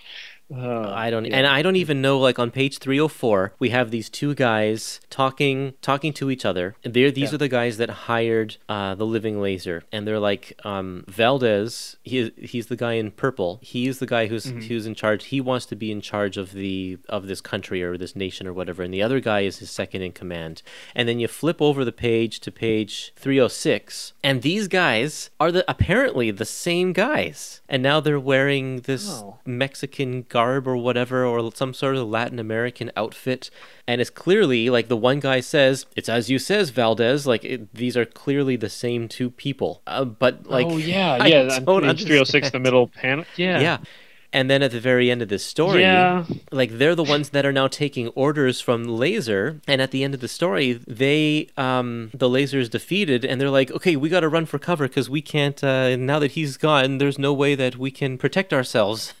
Uh, 0.53 0.89
I 0.91 1.09
don't, 1.09 1.25
yeah. 1.25 1.37
and 1.37 1.47
I 1.47 1.61
don't 1.63 1.75
even 1.75 2.01
know. 2.01 2.19
Like 2.19 2.37
on 2.37 2.51
page 2.51 2.77
three 2.77 2.97
hundred 2.99 3.09
four, 3.09 3.53
we 3.57 3.69
have 3.71 3.89
these 3.89 4.09
two 4.09 4.35
guys 4.35 4.99
talking, 5.09 5.73
talking 5.81 6.13
to 6.13 6.29
each 6.29 6.45
other. 6.45 6.75
They're 6.83 7.09
these 7.11 7.31
Yeah. 7.31 7.35
are 7.35 7.39
the 7.39 7.47
guys 7.49 7.77
that 7.77 7.89
hired 7.89 8.57
uh, 8.69 8.93
the 8.95 9.05
living 9.07 9.41
laser, 9.41 9.83
and 9.91 10.07
they're 10.07 10.19
like 10.19 10.53
um, 10.63 11.03
Valdez. 11.07 11.97
He 12.03 12.31
he's 12.37 12.67
the 12.67 12.75
guy 12.75 12.93
in 12.93 13.09
purple. 13.11 13.59
He's 13.63 13.99
the 13.99 14.05
guy 14.05 14.27
who's 14.27 14.45
Mm-hmm. 14.45 14.59
who's 14.67 14.85
in 14.85 14.93
charge. 14.93 15.25
He 15.25 15.41
wants 15.41 15.65
to 15.67 15.75
be 15.75 15.91
in 15.91 15.99
charge 16.01 16.37
of 16.37 16.51
the 16.51 16.99
of 17.09 17.25
this 17.25 17.41
country 17.41 17.81
or 17.81 17.97
this 17.97 18.15
nation 18.15 18.45
or 18.45 18.53
whatever. 18.53 18.83
And 18.83 18.93
the 18.93 19.01
other 19.01 19.19
guy 19.19 19.39
is 19.41 19.57
his 19.57 19.71
second 19.71 20.03
in 20.03 20.11
command. 20.11 20.61
And 20.93 21.09
then 21.09 21.19
you 21.19 21.27
flip 21.27 21.59
over 21.61 21.83
the 21.83 21.91
page 21.91 22.39
to 22.41 22.51
page 22.51 23.13
three 23.15 23.37
hundred 23.39 23.49
six, 23.49 24.13
and 24.23 24.43
these 24.43 24.67
guys 24.67 25.31
are 25.39 25.51
the 25.51 25.65
apparently 25.67 26.29
the 26.29 26.45
same 26.45 26.93
guys. 26.93 27.61
And 27.67 27.81
now 27.81 27.99
they're 27.99 28.19
wearing 28.19 28.81
this 28.81 29.09
Oh. 29.09 29.39
Mexican 29.45 30.23
garb 30.35 30.67
or 30.67 30.77
whatever, 30.77 31.25
or 31.25 31.37
some 31.55 31.73
sort 31.73 31.95
of 31.95 32.07
Latin 32.07 32.39
American 32.39 32.91
outfit. 32.95 33.49
And 33.87 34.01
it's 34.01 34.09
clearly 34.23 34.69
like 34.69 34.87
the 34.87 34.97
one 35.09 35.19
guy 35.19 35.39
says, 35.41 35.85
"It's 35.95 36.09
as 36.09 36.29
you 36.31 36.39
says, 36.39 36.69
Valdez." 36.71 37.25
Like 37.25 37.43
it, 37.45 37.73
these 37.73 37.95
are 37.97 38.05
clearly 38.05 38.55
the 38.57 38.69
same 38.69 39.07
two 39.07 39.29
people. 39.29 39.81
Uh, 39.87 40.05
but 40.23 40.45
like, 40.57 40.67
oh 40.67 40.77
yeah, 40.77 41.17
I 41.21 41.27
yeah. 41.27 41.59
don't 41.59 41.69
on 41.85 41.95
page 41.95 42.05
306, 42.05 42.51
the 42.51 42.59
middle 42.59 42.87
panel. 42.87 43.25
Yeah, 43.37 43.59
yeah. 43.59 43.77
And 44.33 44.49
then 44.49 44.61
at 44.63 44.71
the 44.71 44.81
very 44.81 45.09
end 45.09 45.21
of 45.21 45.29
this 45.29 45.45
story, 45.45 45.81
Yeah. 45.81 46.25
like 46.51 46.71
they're 46.77 46.95
the 46.95 47.05
ones 47.15 47.29
that 47.29 47.45
are 47.45 47.53
now 47.53 47.67
taking 47.69 48.09
orders 48.09 48.59
from 48.59 48.83
Laser. 48.83 49.61
And 49.65 49.81
at 49.81 49.91
the 49.91 50.03
end 50.03 50.13
of 50.13 50.19
the 50.19 50.27
story, 50.27 50.73
they, 50.85 51.47
um, 51.55 52.11
the 52.13 52.27
Laser 52.27 52.59
is 52.59 52.67
defeated, 52.67 53.23
and 53.23 53.39
they're 53.39 53.49
like, 53.59 53.71
okay, 53.71 53.95
we 53.95 54.09
got 54.09 54.21
to 54.27 54.27
run 54.27 54.45
for 54.45 54.59
cover 54.59 54.89
because 54.89 55.09
we 55.09 55.21
can't. 55.21 55.63
Uh, 55.63 55.95
now 55.95 56.19
that 56.19 56.31
he's 56.31 56.57
gone, 56.57 56.97
there's 56.97 57.17
no 57.17 57.31
way 57.43 57.55
that 57.55 57.77
we 57.77 57.91
can 57.91 58.17
protect 58.17 58.51
ourselves. 58.51 59.13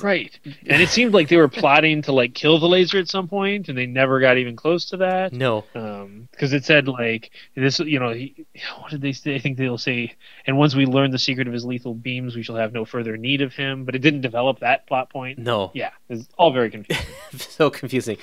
Right. 0.00 0.38
And 0.44 0.82
it 0.82 0.88
seemed 0.88 1.14
like 1.14 1.28
they 1.28 1.36
were 1.36 1.48
plotting 1.48 2.02
to 2.02 2.12
like 2.12 2.34
kill 2.34 2.58
the 2.58 2.68
laser 2.68 2.98
at 2.98 3.08
some 3.08 3.28
point, 3.28 3.68
and 3.68 3.76
they 3.76 3.86
never 3.86 4.20
got 4.20 4.38
even 4.38 4.56
close 4.56 4.86
to 4.86 4.98
that. 4.98 5.32
No, 5.32 5.64
Um, 5.74 6.28
because 6.30 6.52
it 6.52 6.64
said 6.64 6.88
like 6.88 7.30
this, 7.54 7.78
you 7.80 7.98
know, 7.98 8.12
he, 8.12 8.46
what 8.80 8.90
did 8.90 9.00
they 9.00 9.12
say? 9.12 9.34
I 9.34 9.38
think 9.38 9.58
they'll 9.58 9.78
say, 9.78 10.14
and 10.46 10.56
once 10.58 10.74
we 10.74 10.86
learn 10.86 11.10
the 11.10 11.18
secret 11.18 11.46
of 11.46 11.52
his 11.52 11.64
lethal 11.64 11.94
beams, 11.94 12.36
we 12.36 12.42
shall 12.42 12.56
have 12.56 12.72
no 12.72 12.84
further 12.84 13.16
need 13.16 13.40
of 13.40 13.54
him. 13.54 13.84
But 13.84 13.94
it 13.94 14.00
didn't 14.00 14.20
develop 14.20 14.60
that 14.60 14.86
plot 14.86 15.10
point. 15.10 15.38
no. 15.38 15.70
Yeah, 15.74 15.90
it's 16.08 16.28
all 16.38 16.52
very 16.52 16.70
confusing. 16.70 17.06
so 17.36 17.70
confusing, 17.70 18.16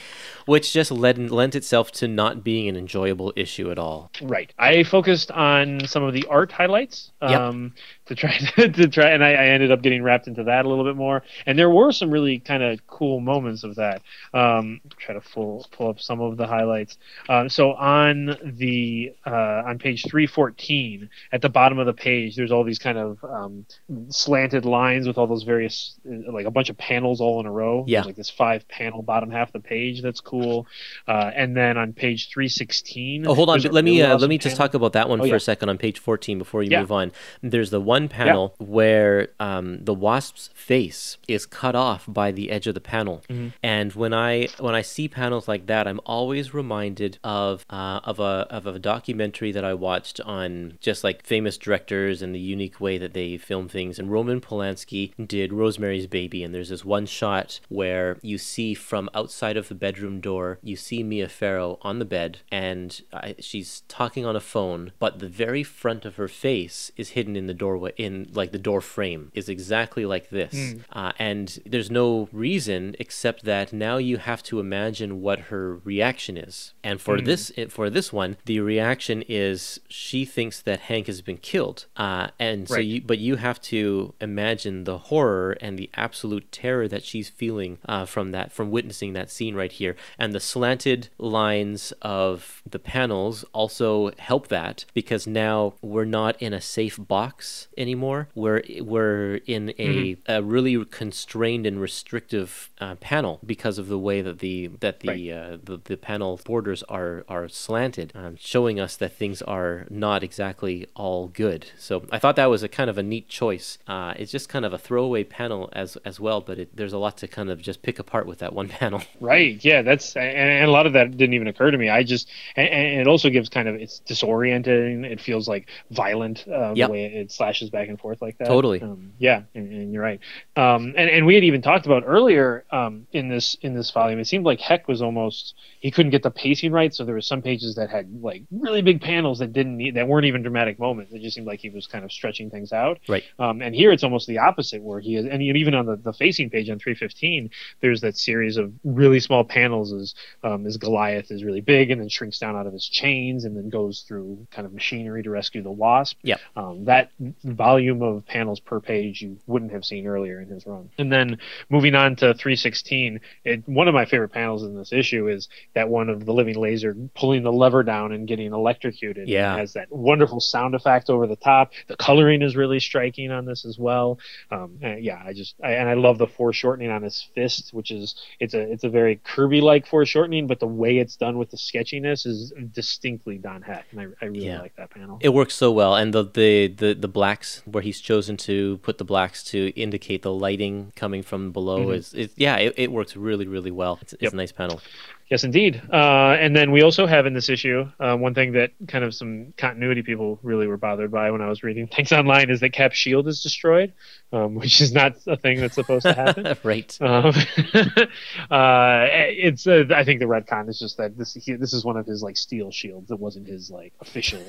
which 0.45 0.73
just 0.73 0.91
led 0.91 1.17
lent 1.31 1.55
itself 1.55 1.91
to 1.93 2.07
not 2.07 2.43
being 2.43 2.67
an 2.67 2.75
enjoyable 2.75 3.31
issue 3.35 3.71
at 3.71 3.79
all. 3.79 4.11
right. 4.21 4.53
I 4.57 4.83
focused 4.83 5.31
on 5.31 5.87
some 5.87 6.03
of 6.03 6.13
the 6.13 6.25
art 6.29 6.51
highlights. 6.51 7.11
Yep. 7.21 7.39
Um, 7.39 7.73
to 8.07 8.15
try 8.15 8.37
to, 8.55 8.69
to 8.69 8.87
try, 8.87 9.09
and 9.09 9.23
I, 9.23 9.31
I 9.31 9.45
ended 9.47 9.71
up 9.71 9.81
getting 9.81 10.03
wrapped 10.03 10.27
into 10.27 10.43
that 10.43 10.65
a 10.65 10.69
little 10.69 10.83
bit 10.85 10.95
more. 10.95 11.23
And 11.45 11.57
there 11.57 11.69
were 11.69 11.91
some 11.91 12.11
really 12.11 12.39
kind 12.39 12.61
of 12.63 12.85
cool 12.87 13.19
moments 13.19 13.63
of 13.63 13.75
that. 13.75 14.01
Um, 14.33 14.81
try 14.97 15.13
to 15.15 15.21
pull 15.21 15.65
pull 15.71 15.89
up 15.89 15.99
some 15.99 16.21
of 16.21 16.37
the 16.37 16.47
highlights. 16.47 16.97
Um, 17.29 17.49
so 17.49 17.73
on 17.73 18.37
the 18.43 19.13
uh, 19.25 19.63
on 19.65 19.79
page 19.79 20.05
three 20.07 20.27
fourteen, 20.27 21.09
at 21.31 21.41
the 21.41 21.49
bottom 21.49 21.79
of 21.79 21.85
the 21.85 21.93
page, 21.93 22.35
there's 22.35 22.51
all 22.51 22.63
these 22.63 22.79
kind 22.79 22.97
of 22.97 23.23
um, 23.23 23.65
slanted 24.09 24.65
lines 24.65 25.07
with 25.07 25.17
all 25.17 25.27
those 25.27 25.43
various 25.43 25.95
uh, 26.09 26.31
like 26.31 26.45
a 26.45 26.51
bunch 26.51 26.69
of 26.69 26.77
panels 26.77 27.21
all 27.21 27.39
in 27.39 27.45
a 27.45 27.51
row. 27.51 27.83
Yeah. 27.87 27.99
There's 27.99 28.05
like 28.07 28.15
this 28.15 28.29
five 28.29 28.67
panel 28.67 29.01
bottom 29.01 29.31
half 29.31 29.49
of 29.49 29.53
the 29.53 29.67
page 29.67 30.01
that's 30.01 30.21
cool. 30.21 30.67
Uh, 31.07 31.31
and 31.35 31.55
then 31.55 31.77
on 31.77 31.93
page 31.93 32.29
three 32.29 32.49
sixteen. 32.49 33.25
Oh, 33.27 33.33
hold 33.33 33.49
on. 33.49 33.59
Let 33.61 33.83
me 33.85 33.99
really 34.01 34.11
uh, 34.13 34.17
let 34.17 34.29
me 34.29 34.37
just 34.37 34.55
panel. 34.57 34.67
talk 34.67 34.73
about 34.75 34.93
that 34.93 35.09
one 35.09 35.19
Oh, 35.19 35.23
for 35.23 35.27
yeah. 35.29 35.35
a 35.35 35.39
second 35.39 35.69
on 35.69 35.77
page 35.77 35.97
14 35.99 36.37
before 36.37 36.61
you 36.61 36.69
Yeah. 36.71 36.81
move 36.81 36.91
on. 36.91 37.11
There's 37.41 37.69
the 37.69 37.79
one 37.79 37.94
panel 38.09 38.55
where 38.59 39.29
um, 39.39 39.83
the 39.83 39.93
wasp's 39.93 40.49
face 40.53 41.17
is 41.27 41.45
cut 41.45 41.75
off 41.75 42.05
by 42.07 42.31
the 42.31 42.51
edge 42.51 42.67
of 42.67 42.73
the 42.75 42.81
panel, 42.81 43.23
Mm-hmm. 43.29 43.47
and 43.63 43.93
when 43.93 44.13
I 44.13 44.47
when 44.59 44.75
I 44.75 44.81
see 44.81 45.07
panels 45.07 45.47
like 45.47 45.65
that, 45.67 45.87
I'm 45.87 45.99
always 46.05 46.53
reminded 46.53 47.17
of 47.23 47.65
uh, 47.69 47.99
of 48.03 48.19
a 48.19 48.47
of 48.49 48.65
a 48.67 48.79
documentary 48.79 49.51
that 49.51 49.63
I 49.65 49.73
watched 49.73 50.19
on 50.21 50.77
just 50.81 51.03
like 51.03 51.25
famous 51.25 51.57
directors 51.57 52.21
and 52.21 52.33
the 52.35 52.39
unique 52.39 52.79
way 52.81 52.97
that 52.97 53.13
they 53.13 53.37
film 53.37 53.67
things. 53.67 53.97
And 53.99 54.11
Roman 54.11 54.41
Polanski 54.41 55.13
did 55.27 55.53
Rosemary's 55.53 56.07
Baby, 56.07 56.43
and 56.43 56.53
there's 56.53 56.69
this 56.69 56.85
one 56.85 57.05
shot 57.05 57.59
where 57.69 58.17
you 58.21 58.37
see 58.37 58.73
from 58.73 59.09
outside 59.13 59.57
of 59.57 59.67
the 59.69 59.75
bedroom 59.75 60.19
door, 60.19 60.59
you 60.61 60.75
see 60.75 61.03
Mia 61.03 61.29
Farrow 61.29 61.77
on 61.81 61.99
the 61.99 62.05
bed, 62.05 62.39
and 62.51 63.01
I, 63.13 63.35
she's 63.39 63.81
talking 63.87 64.25
on 64.25 64.35
a 64.35 64.39
phone, 64.41 64.91
but 64.99 65.19
the 65.19 65.27
very 65.29 65.63
front 65.63 66.05
of 66.05 66.15
her 66.15 66.27
face 66.27 66.91
is 66.97 67.09
hidden 67.09 67.35
in 67.35 67.47
the 67.47 67.53
doorway, 67.53 67.84
in 67.97 68.29
like 68.33 68.51
the 68.51 68.57
door 68.59 68.81
frame, 68.81 69.31
is 69.33 69.49
exactly 69.49 70.05
like 70.05 70.29
this. 70.29 70.75
Uh, 70.91 71.11
and 71.19 71.59
there's 71.65 71.91
no 71.91 72.29
reason 72.31 72.95
except 72.99 73.43
that 73.45 73.71
now 73.73 73.97
you 73.97 74.17
have 74.17 74.41
to 74.43 74.59
imagine 74.59 75.21
what 75.21 75.39
her 75.51 75.77
reaction 75.83 76.37
is. 76.37 76.73
And 76.83 76.99
for 77.01 77.19
this, 77.25 77.51
for 77.69 77.89
this 77.89 78.11
one, 78.13 78.37
the 78.45 78.59
reaction 78.59 79.23
is 79.27 79.79
she 79.87 80.25
thinks 80.25 80.61
that 80.61 80.81
Hank 80.81 81.07
has 81.07 81.21
been 81.21 81.37
killed, 81.37 81.85
uh, 81.97 82.27
and 82.39 82.67
so 82.67 82.75
Right. 82.75 82.85
you, 82.85 83.01
but 83.01 83.19
you 83.19 83.35
have 83.37 83.61
to 83.63 84.13
imagine 84.21 84.83
the 84.83 84.97
horror 84.97 85.57
and 85.61 85.77
the 85.79 85.89
absolute 85.95 86.51
terror 86.51 86.87
that 86.87 87.03
she's 87.03 87.29
feeling 87.29 87.77
uh, 87.87 88.05
from 88.05 88.31
that, 88.31 88.51
from 88.51 88.71
witnessing 88.71 89.13
that 89.13 89.29
scene 89.31 89.55
right 89.55 89.71
here. 89.71 89.95
And 90.19 90.33
the 90.33 90.39
slanted 90.39 91.09
lines 91.17 91.93
of 92.01 92.61
the 92.69 92.79
panels 92.79 93.45
also 93.53 94.11
help 94.17 94.47
that 94.49 94.85
because 94.93 95.25
now 95.27 95.73
we're 95.81 96.05
not 96.05 96.41
in 96.41 96.53
a 96.53 96.61
safe 96.61 96.97
box 96.99 97.67
anymore. 97.77 98.29
We're 98.35 98.61
we're 98.81 99.35
in 99.45 99.73
a, 99.79 100.17
a 100.27 100.41
really 100.41 100.83
constrained 100.85 101.65
and 101.65 101.79
restrictive 101.81 102.69
uh, 102.79 102.95
panel 102.95 103.39
because 103.45 103.77
of 103.77 103.87
the 103.87 103.99
way 103.99 104.21
that 104.21 104.39
the 104.39 104.67
that 104.79 104.99
the 105.01 105.07
Right. 105.09 105.29
uh, 105.31 105.57
the, 105.63 105.79
the 105.83 105.97
panel 105.97 106.39
borders 106.45 106.83
are 106.83 107.23
are 107.27 107.47
slanted, 107.47 108.11
um, 108.15 108.35
showing 108.39 108.79
us 108.79 108.95
that 108.97 109.13
things 109.13 109.41
are 109.41 109.85
not 109.89 110.23
exactly 110.23 110.87
all 110.95 111.27
good. 111.27 111.67
So 111.77 112.05
I 112.11 112.19
thought 112.19 112.35
that 112.37 112.45
was 112.47 112.63
a 112.63 112.67
kind 112.69 112.89
of 112.89 112.97
a 112.97 113.03
neat 113.03 113.27
choice. 113.29 113.77
Uh, 113.87 114.13
it's 114.17 114.31
just 114.31 114.49
kind 114.49 114.65
of 114.65 114.73
a 114.73 114.77
throwaway 114.77 115.23
panel 115.23 115.69
as 115.73 115.97
as 116.05 116.19
well, 116.19 116.41
but 116.41 116.59
it, 116.59 116.75
there's 116.75 116.93
a 116.93 116.97
lot 116.97 117.17
to 117.17 117.27
kind 117.27 117.49
of 117.49 117.61
just 117.61 117.81
pick 117.81 117.99
apart 117.99 118.25
with 118.25 118.39
that 118.39 118.53
one 118.53 118.67
panel. 118.79 119.01
Right. 119.19 119.63
Yeah. 119.63 119.81
That's 119.81 120.15
and, 120.15 120.25
and 120.37 120.67
a 120.67 120.71
lot 120.71 120.85
of 120.87 120.93
that 120.93 121.15
didn't 121.17 121.33
even 121.33 121.47
occur 121.47 121.71
to 121.71 121.77
me. 121.77 121.89
I 121.89 122.03
just 122.03 122.29
and, 122.55 122.67
and 122.69 123.01
it 123.01 123.07
also 123.07 123.29
gives 123.29 123.49
kind 123.49 123.67
of 123.67 123.75
it's 123.75 124.01
disorienting. 124.07 125.05
It 125.05 125.21
feels 125.21 125.47
like 125.47 125.67
violent 125.91 126.45
uh, 126.47 126.73
Yep. 126.75 126.87
the 126.87 126.91
way 126.91 127.05
it 127.05 127.31
slashes 127.31 127.64
back 127.69 127.89
and 127.89 127.99
forth 127.99 128.21
like 128.21 128.37
that. 128.37 128.47
Totally. 128.47 128.81
Um, 128.81 129.13
yeah. 129.17 129.43
And, 129.53 129.71
and 129.71 129.93
you're 129.93 130.03
right. 130.03 130.19
Um, 130.55 130.93
and 130.97 131.09
and 131.09 131.25
we 131.25 131.35
had 131.35 131.43
even 131.43 131.61
talked 131.61 131.85
about 131.85 132.03
earlier 132.05 132.65
um, 132.71 133.07
in 133.11 133.29
this 133.29 133.57
in 133.61 133.73
this 133.75 133.91
volume. 133.91 134.19
It 134.19 134.25
seemed 134.25 134.45
like 134.45 134.59
Heck 134.59 134.87
was 134.87 135.01
almost 135.01 135.55
he 135.79 135.91
couldn't 135.91 136.11
get 136.11 136.23
the 136.23 136.31
pacing 136.31 136.71
right. 136.71 136.93
So 136.93 137.05
there 137.05 137.13
were 137.13 137.21
some 137.21 137.41
pages 137.41 137.75
that 137.75 137.89
had 137.89 138.21
like 138.21 138.43
really 138.51 138.81
big 138.81 139.01
panels 139.01 139.39
that 139.39 139.53
didn't 139.53 139.77
need, 139.77 139.95
that 139.95 140.07
weren't 140.07 140.25
even 140.25 140.41
dramatic 140.41 140.79
moments. 140.79 141.13
It 141.13 141.21
just 141.21 141.35
seemed 141.35 141.47
like 141.47 141.59
he 141.59 141.69
was 141.69 141.85
kind 141.85 142.03
of 142.03 142.11
stretching 142.11 142.49
things 142.49 142.73
out. 142.73 142.99
Right. 143.07 143.23
Um, 143.37 143.61
and 143.61 143.75
here 143.75 143.91
it's 143.91 144.03
almost 144.03 144.27
the 144.27 144.39
opposite, 144.39 144.81
where 144.81 144.99
he 144.99 145.15
is, 145.15 145.25
and 145.25 145.43
even 145.43 145.75
on 145.75 145.85
the, 145.85 145.95
the 145.95 146.13
facing 146.13 146.49
page 146.49 146.69
on 146.69 146.79
315, 146.79 147.51
there's 147.81 148.01
that 148.01 148.17
series 148.17 148.57
of 148.57 148.73
really 148.83 149.19
small 149.19 149.43
panels 149.43 149.93
as 149.93 150.15
um, 150.43 150.65
as 150.65 150.77
Goliath 150.77 151.29
is 151.29 151.43
really 151.43 151.61
big 151.61 151.91
and 151.91 152.01
then 152.01 152.09
shrinks 152.09 152.39
down 152.39 152.55
out 152.55 152.67
of 152.67 152.73
his 152.73 152.87
chains 152.87 153.45
and 153.45 153.55
then 153.55 153.69
goes 153.69 154.03
through 154.07 154.47
kind 154.51 154.65
of 154.65 154.73
machinery 154.73 155.21
to 155.23 155.29
rescue 155.29 155.61
the 155.61 155.71
Wasp. 155.71 156.17
Yeah. 156.23 156.37
Um, 156.55 156.85
that 156.85 157.11
volume 157.55 158.01
of 158.01 158.25
panels 158.25 158.59
per 158.59 158.79
page 158.79 159.21
you 159.21 159.37
wouldn't 159.47 159.71
have 159.71 159.85
seen 159.85 160.07
earlier 160.07 160.41
in 160.41 160.49
his 160.49 160.65
run. 160.65 160.89
And 160.97 161.11
then 161.11 161.37
moving 161.69 161.95
on 161.95 162.15
to 162.17 162.33
316, 162.33 163.19
it, 163.43 163.67
one 163.67 163.87
of 163.87 163.93
my 163.93 164.05
favorite 164.05 164.29
panels 164.29 164.63
in 164.63 164.75
this 164.75 164.91
issue 164.93 165.27
is 165.27 165.47
that 165.73 165.89
one 165.89 166.09
of 166.09 166.25
the 166.25 166.33
living 166.33 166.55
laser 166.55 166.95
pulling 167.15 167.43
the 167.43 167.51
lever 167.51 167.83
down 167.83 168.11
and 168.11 168.27
getting 168.27 168.53
electrocuted. 168.53 169.27
Yeah. 169.27 169.55
It 169.55 169.59
has 169.59 169.73
that 169.73 169.91
wonderful 169.91 170.39
sound 170.39 170.75
effect 170.75 171.09
over 171.09 171.27
the 171.27 171.35
top. 171.35 171.71
The 171.87 171.95
coloring 171.97 172.41
is 172.41 172.55
really 172.55 172.79
striking 172.79 173.31
on 173.31 173.45
this 173.45 173.65
as 173.65 173.77
well. 173.79 174.19
Um, 174.51 174.77
and 174.81 175.03
yeah, 175.03 175.21
I 175.25 175.33
just 175.33 175.55
I, 175.63 175.71
and 175.71 175.89
I 175.89 175.93
love 175.93 176.17
the 176.17 176.27
foreshortening 176.27 176.89
on 176.91 177.01
his 177.03 177.27
fist, 177.35 177.73
which 177.73 177.91
is 177.91 178.15
it's 178.39 178.53
a 178.53 178.61
it's 178.71 178.83
a 178.83 178.89
very 178.89 179.15
Kirby 179.23 179.61
like 179.61 179.87
foreshortening, 179.87 180.47
but 180.47 180.59
the 180.59 180.67
way 180.67 180.97
it's 180.97 181.15
done 181.15 181.37
with 181.37 181.51
the 181.51 181.57
sketchiness 181.57 182.25
is 182.25 182.53
distinctly 182.71 183.37
Don 183.37 183.61
Heck, 183.61 183.85
and 183.91 183.99
I, 184.01 184.05
I 184.21 184.25
really 184.25 184.45
Yeah. 184.47 184.61
like 184.61 184.75
that 184.75 184.89
panel. 184.91 185.17
It 185.21 185.29
works 185.33 185.53
so 185.55 185.71
well, 185.71 185.95
and 185.95 186.13
the, 186.13 186.23
the 186.23 186.67
the 186.67 186.93
the 186.93 187.07
blacks 187.45 187.61
where 187.65 187.83
he's 187.83 187.99
chosen 187.99 188.37
to 188.37 188.77
put 188.79 188.97
the 188.97 189.03
blacks 189.03 189.43
to 189.43 189.71
indicate 189.75 190.21
the 190.21 190.31
lighting 190.31 190.91
coming 190.95 191.23
from 191.23 191.51
below 191.51 191.79
mm-hmm. 191.79 191.93
is 191.93 192.13
is 192.13 192.33
yeah, 192.35 192.57
it, 192.57 192.73
it 192.77 192.91
works 192.91 193.15
really 193.15 193.47
really 193.47 193.71
well. 193.71 193.99
It's, 194.01 194.13
it's 194.13 194.33
a 194.33 194.35
nice 194.35 194.51
panel. 194.51 194.81
Yes, 195.27 195.43
indeed. 195.43 195.81
Uh, 195.91 196.37
and 196.39 196.55
then 196.55 196.71
we 196.71 196.83
also 196.83 197.07
have 197.07 197.25
in 197.25 197.33
this 197.33 197.49
issue 197.49 197.89
uh, 197.99 198.15
one 198.15 198.35
thing 198.35 198.51
that 198.51 198.71
kind 198.87 199.03
of 199.03 199.15
some 199.15 199.55
continuity 199.57 200.03
people 200.03 200.37
really 200.43 200.67
were 200.67 200.77
bothered 200.77 201.09
by 201.09 201.31
when 201.31 201.41
I 201.41 201.49
was 201.49 201.63
reading 201.63 201.87
things 201.95 202.11
online 202.11 202.51
is 202.51 202.59
that 202.59 202.73
Cap's 202.73 202.95
shield 202.95 203.27
is 203.27 203.41
destroyed, 203.41 203.91
um, 204.31 204.53
which 204.53 204.81
is 204.81 204.93
not 204.93 205.15
a 205.25 205.35
thing 205.35 205.59
that's 205.59 205.73
supposed 205.73 206.03
to 206.05 206.13
happen. 206.13 206.55
right. 206.63 206.95
Um, 207.01 207.33
uh, 208.51 209.07
it's 209.09 209.65
uh, 209.67 209.85
I 209.95 210.03
think 210.03 210.19
the 210.19 210.25
retcon 210.27 210.69
is 210.69 210.79
just 210.79 210.97
that 210.97 211.17
this 211.17 211.33
he, 211.33 211.53
this 211.53 211.73
is 211.73 211.83
one 211.83 211.97
of 211.97 212.05
his 212.05 212.21
like 212.21 212.37
steel 212.37 212.69
shields. 212.71 213.09
It 213.11 213.19
wasn't 213.19 213.47
his 213.47 213.71
like 213.71 213.93
official 214.01 214.43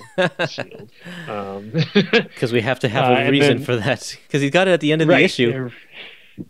shield. 0.48 0.90
Um, 1.28 1.72
Because 1.94 2.52
we 2.52 2.60
have 2.60 2.80
to 2.80 2.88
have 2.88 3.04
Uh, 3.10 3.14
a 3.14 3.16
and 3.20 3.30
reason 3.30 3.56
then- 3.58 3.64
for 3.64 3.76
that. 3.76 4.16
Because 4.26 4.42
he's 4.42 4.50
got 4.50 4.68
it 4.68 4.72
at 4.72 4.80
the 4.80 4.92
end 4.92 5.02
of 5.02 5.08
the 5.08 5.18
issue. 5.20 5.70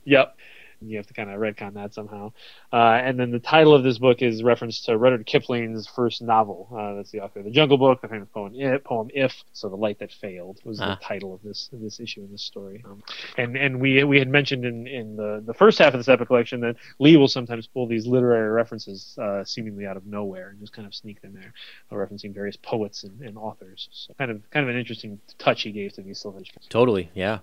Yep. 0.04 0.35
You 0.80 0.96
have 0.96 1.06
to 1.06 1.14
kind 1.14 1.30
of 1.30 1.40
retcon 1.40 1.74
that 1.74 1.94
somehow. 1.94 2.32
Uh, 2.72 3.00
and 3.02 3.18
then 3.18 3.30
the 3.30 3.38
title 3.38 3.74
of 3.74 3.82
this 3.82 3.98
book 3.98 4.22
is 4.22 4.42
reference 4.42 4.82
to 4.82 4.96
Rudyard 4.96 5.26
Kipling's 5.26 5.86
first 5.86 6.22
novel. 6.22 6.68
Uh, 6.72 6.94
that's 6.94 7.10
the 7.10 7.20
author 7.20 7.40
of 7.40 7.44
the 7.44 7.50
Jungle 7.50 7.78
Book, 7.78 8.00
the 8.00 8.08
famous 8.08 8.28
poem, 8.32 8.54
poem 8.84 9.10
"If." 9.12 9.44
So 9.52 9.68
the 9.68 9.76
light 9.76 9.98
that 9.98 10.12
failed 10.12 10.60
was 10.64 10.80
ah. 10.80 10.94
the 10.94 11.04
title 11.04 11.34
of 11.34 11.42
this 11.42 11.68
this 11.72 12.00
issue 12.00 12.22
in 12.22 12.30
this 12.30 12.42
story. 12.42 12.82
Um, 12.84 13.02
and 13.36 13.56
and 13.56 13.80
we 13.80 14.04
we 14.04 14.18
had 14.18 14.28
mentioned 14.28 14.64
in 14.64 14.86
in 14.86 15.16
the 15.16 15.42
the 15.44 15.54
first 15.54 15.78
half 15.78 15.94
of 15.94 16.00
this 16.00 16.08
epic 16.08 16.28
collection 16.28 16.60
that 16.60 16.76
Lee 16.98 17.16
will 17.16 17.28
sometimes 17.28 17.66
pull 17.66 17.86
these 17.86 18.06
literary 18.06 18.50
references 18.50 19.16
uh, 19.18 19.44
seemingly 19.44 19.86
out 19.86 19.96
of 19.96 20.06
nowhere 20.06 20.50
and 20.50 20.60
just 20.60 20.72
kind 20.72 20.86
of 20.86 20.94
sneak 20.94 21.20
them 21.22 21.34
there, 21.34 21.52
uh, 21.90 21.94
referencing 21.94 22.32
various 22.32 22.56
poets 22.56 23.04
and, 23.04 23.20
and 23.20 23.36
authors. 23.36 23.88
So 23.92 24.14
kind 24.14 24.30
of 24.30 24.48
kind 24.50 24.64
of 24.64 24.70
an 24.70 24.78
interesting 24.78 25.20
touch 25.38 25.62
he 25.62 25.72
gave 25.72 25.92
to 25.94 26.02
these 26.02 26.20
silver 26.20 26.36
Totally, 26.68 27.10
yeah. 27.14 27.38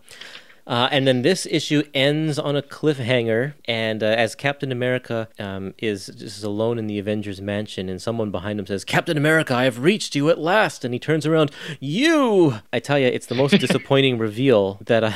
Uh, 0.66 0.88
and 0.92 1.06
then 1.06 1.22
this 1.22 1.46
issue 1.50 1.84
ends 1.94 2.40
on 2.40 2.56
a 2.56 2.62
cliffhanger, 2.62 3.54
and 3.66 4.02
uh, 4.02 4.08
as 4.08 4.34
Captain 4.34 4.72
America 4.72 5.28
um, 5.38 5.74
is 5.78 6.08
just 6.08 6.44
alone 6.44 6.80
in 6.80 6.88
the 6.88 7.00
Avengers 7.00 7.42
mansion, 7.42 7.90
and 7.90 8.02
someone 8.02 8.32
behind 8.32 8.60
him 8.60 8.66
says, 8.66 8.86
"Captain 8.86 9.18
America, 9.18 9.54
I 9.54 9.66
have 9.66 9.80
reached 9.80 10.16
you 10.16 10.30
at 10.30 10.40
last!" 10.40 10.86
And 10.86 10.94
he 10.94 11.00
turns 11.00 11.26
around, 11.26 11.52
"You!" 11.80 12.60
I 12.72 12.80
tell 12.80 12.98
you, 12.98 13.08
it's 13.08 13.26
the 13.28 13.36
most 13.36 13.52
disappointing 13.60 14.18
reveal 14.18 14.80
that 14.86 15.04
I. 15.04 15.14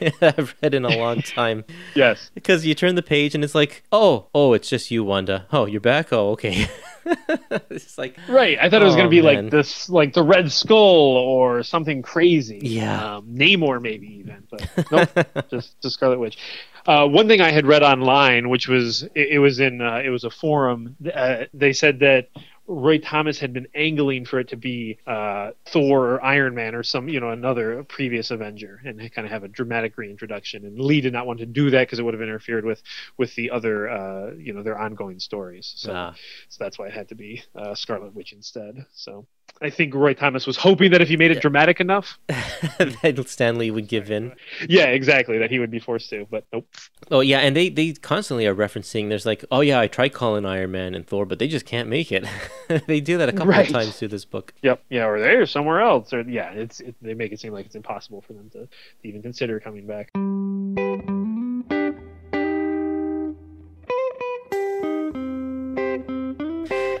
I've 0.20 0.54
read 0.60 0.74
in 0.74 0.84
a 0.84 0.96
long 0.96 1.22
time. 1.22 1.64
yes. 1.94 2.30
Because 2.34 2.66
you 2.66 2.74
turn 2.74 2.96
the 2.96 3.02
page 3.02 3.34
and 3.34 3.44
it's 3.44 3.54
like, 3.54 3.84
oh, 3.92 4.26
oh, 4.34 4.52
it's 4.52 4.68
just 4.68 4.90
you, 4.90 5.04
Wanda. 5.04 5.46
Oh, 5.52 5.66
you're 5.66 5.80
back. 5.80 6.12
Oh, 6.12 6.30
okay. 6.32 6.66
it's 7.70 7.98
like 7.98 8.16
right. 8.28 8.58
I 8.60 8.68
thought 8.68 8.82
it 8.82 8.86
was 8.86 8.94
going 8.94 9.06
to 9.06 9.10
be 9.10 9.20
oh, 9.20 9.24
man. 9.24 9.44
like 9.44 9.50
this, 9.50 9.88
like 9.88 10.12
the 10.12 10.22
Red 10.22 10.50
Skull 10.50 10.78
or 10.78 11.62
something 11.62 12.02
crazy. 12.02 12.60
Yeah, 12.62 13.16
um, 13.16 13.26
Namor 13.34 13.80
maybe 13.80 14.06
even, 14.18 14.46
but 14.50 14.68
nope, 14.90 15.48
just 15.50 15.80
just 15.80 15.94
Scarlet 15.94 16.18
Witch. 16.18 16.38
Uh, 16.86 17.06
one 17.06 17.28
thing 17.28 17.40
I 17.40 17.50
had 17.50 17.66
read 17.66 17.82
online, 17.82 18.48
which 18.48 18.68
was 18.68 19.02
it, 19.14 19.28
it 19.32 19.38
was 19.38 19.60
in 19.60 19.80
uh, 19.80 20.02
it 20.04 20.10
was 20.10 20.24
a 20.24 20.30
forum. 20.30 20.96
Uh, 21.14 21.44
they 21.52 21.72
said 21.72 21.98
that 22.00 22.28
Roy 22.66 22.98
Thomas 22.98 23.38
had 23.38 23.52
been 23.52 23.68
angling 23.74 24.24
for 24.24 24.40
it 24.40 24.48
to 24.48 24.56
be 24.56 24.98
uh, 25.06 25.50
Thor 25.66 26.12
or 26.12 26.24
Iron 26.24 26.54
Man 26.54 26.74
or 26.74 26.82
some, 26.82 27.08
you 27.08 27.20
know, 27.20 27.30
another 27.30 27.84
previous 27.84 28.30
Avenger, 28.30 28.80
and 28.84 28.98
kind 29.12 29.26
of 29.26 29.32
have 29.32 29.44
a 29.44 29.48
dramatic 29.48 29.98
reintroduction. 29.98 30.64
And 30.64 30.78
Lee 30.78 31.00
did 31.00 31.12
not 31.12 31.26
want 31.26 31.40
to 31.40 31.46
do 31.46 31.70
that 31.70 31.80
because 31.86 31.98
it 31.98 32.02
would 32.02 32.14
have 32.14 32.22
interfered 32.22 32.64
with 32.64 32.82
with 33.18 33.34
the 33.34 33.50
other, 33.50 33.90
uh, 33.90 34.32
you 34.34 34.54
know, 34.54 34.62
their 34.62 34.78
ongoing 34.78 35.18
stories. 35.18 35.74
So, 35.76 35.92
ah. 35.94 36.14
so 36.48 36.64
that's 36.64 36.78
why 36.78 36.86
it 36.86 36.94
had 36.94 37.08
to 37.10 37.14
be 37.14 37.42
uh, 37.54 37.74
Scarlet 37.74 38.14
Witch 38.14 38.32
instead. 38.32 38.86
So 38.94 39.26
I 39.62 39.70
think 39.70 39.94
Roy 39.94 40.14
Thomas 40.14 40.46
was 40.46 40.56
hoping 40.56 40.90
that 40.90 41.00
if 41.00 41.08
he 41.08 41.16
made 41.16 41.30
it 41.30 41.36
yeah. 41.36 41.40
dramatic 41.40 41.80
enough, 41.80 42.18
that 42.28 43.24
Stan 43.28 43.56
Lee 43.56 43.70
would 43.70 43.88
give 43.88 44.10
in. 44.10 44.34
Yeah, 44.68 44.86
exactly. 44.86 45.38
That 45.38 45.50
he 45.50 45.58
would 45.58 45.70
be 45.70 45.78
forced 45.78 46.10
to, 46.10 46.26
but 46.30 46.44
nope. 46.52 46.68
Oh 47.10 47.20
yeah, 47.20 47.38
and 47.38 47.56
they 47.56 47.68
they 47.68 47.92
constantly 47.92 48.46
are 48.46 48.54
referencing. 48.54 49.08
There's 49.08 49.24
like, 49.24 49.44
oh 49.50 49.60
yeah, 49.60 49.80
I 49.80 49.86
tried 49.86 50.12
calling 50.12 50.44
Iron 50.44 50.72
Man 50.72 50.94
and 50.94 51.06
Thor, 51.06 51.24
but 51.24 51.38
they 51.38 51.48
just 51.48 51.66
can't 51.66 51.88
make 51.88 52.12
it. 52.12 52.26
they 52.86 53.00
do 53.00 53.16
that 53.18 53.28
a 53.28 53.32
couple 53.32 53.48
right. 53.48 53.66
of 53.66 53.72
times 53.72 53.96
through 53.96 54.08
this 54.08 54.24
book. 54.24 54.52
Yep. 54.62 54.82
Yeah, 54.90 55.06
or 55.06 55.20
they're 55.20 55.46
somewhere 55.46 55.80
else, 55.80 56.12
or 56.12 56.20
yeah, 56.22 56.50
it's 56.50 56.80
it, 56.80 56.94
they 57.00 57.14
make 57.14 57.32
it 57.32 57.40
seem 57.40 57.52
like 57.52 57.66
it's 57.66 57.76
impossible 57.76 58.20
for 58.22 58.32
them 58.32 58.50
to, 58.50 58.66
to 58.66 58.68
even 59.08 59.22
consider 59.22 59.60
coming 59.60 59.86
back. 59.86 60.10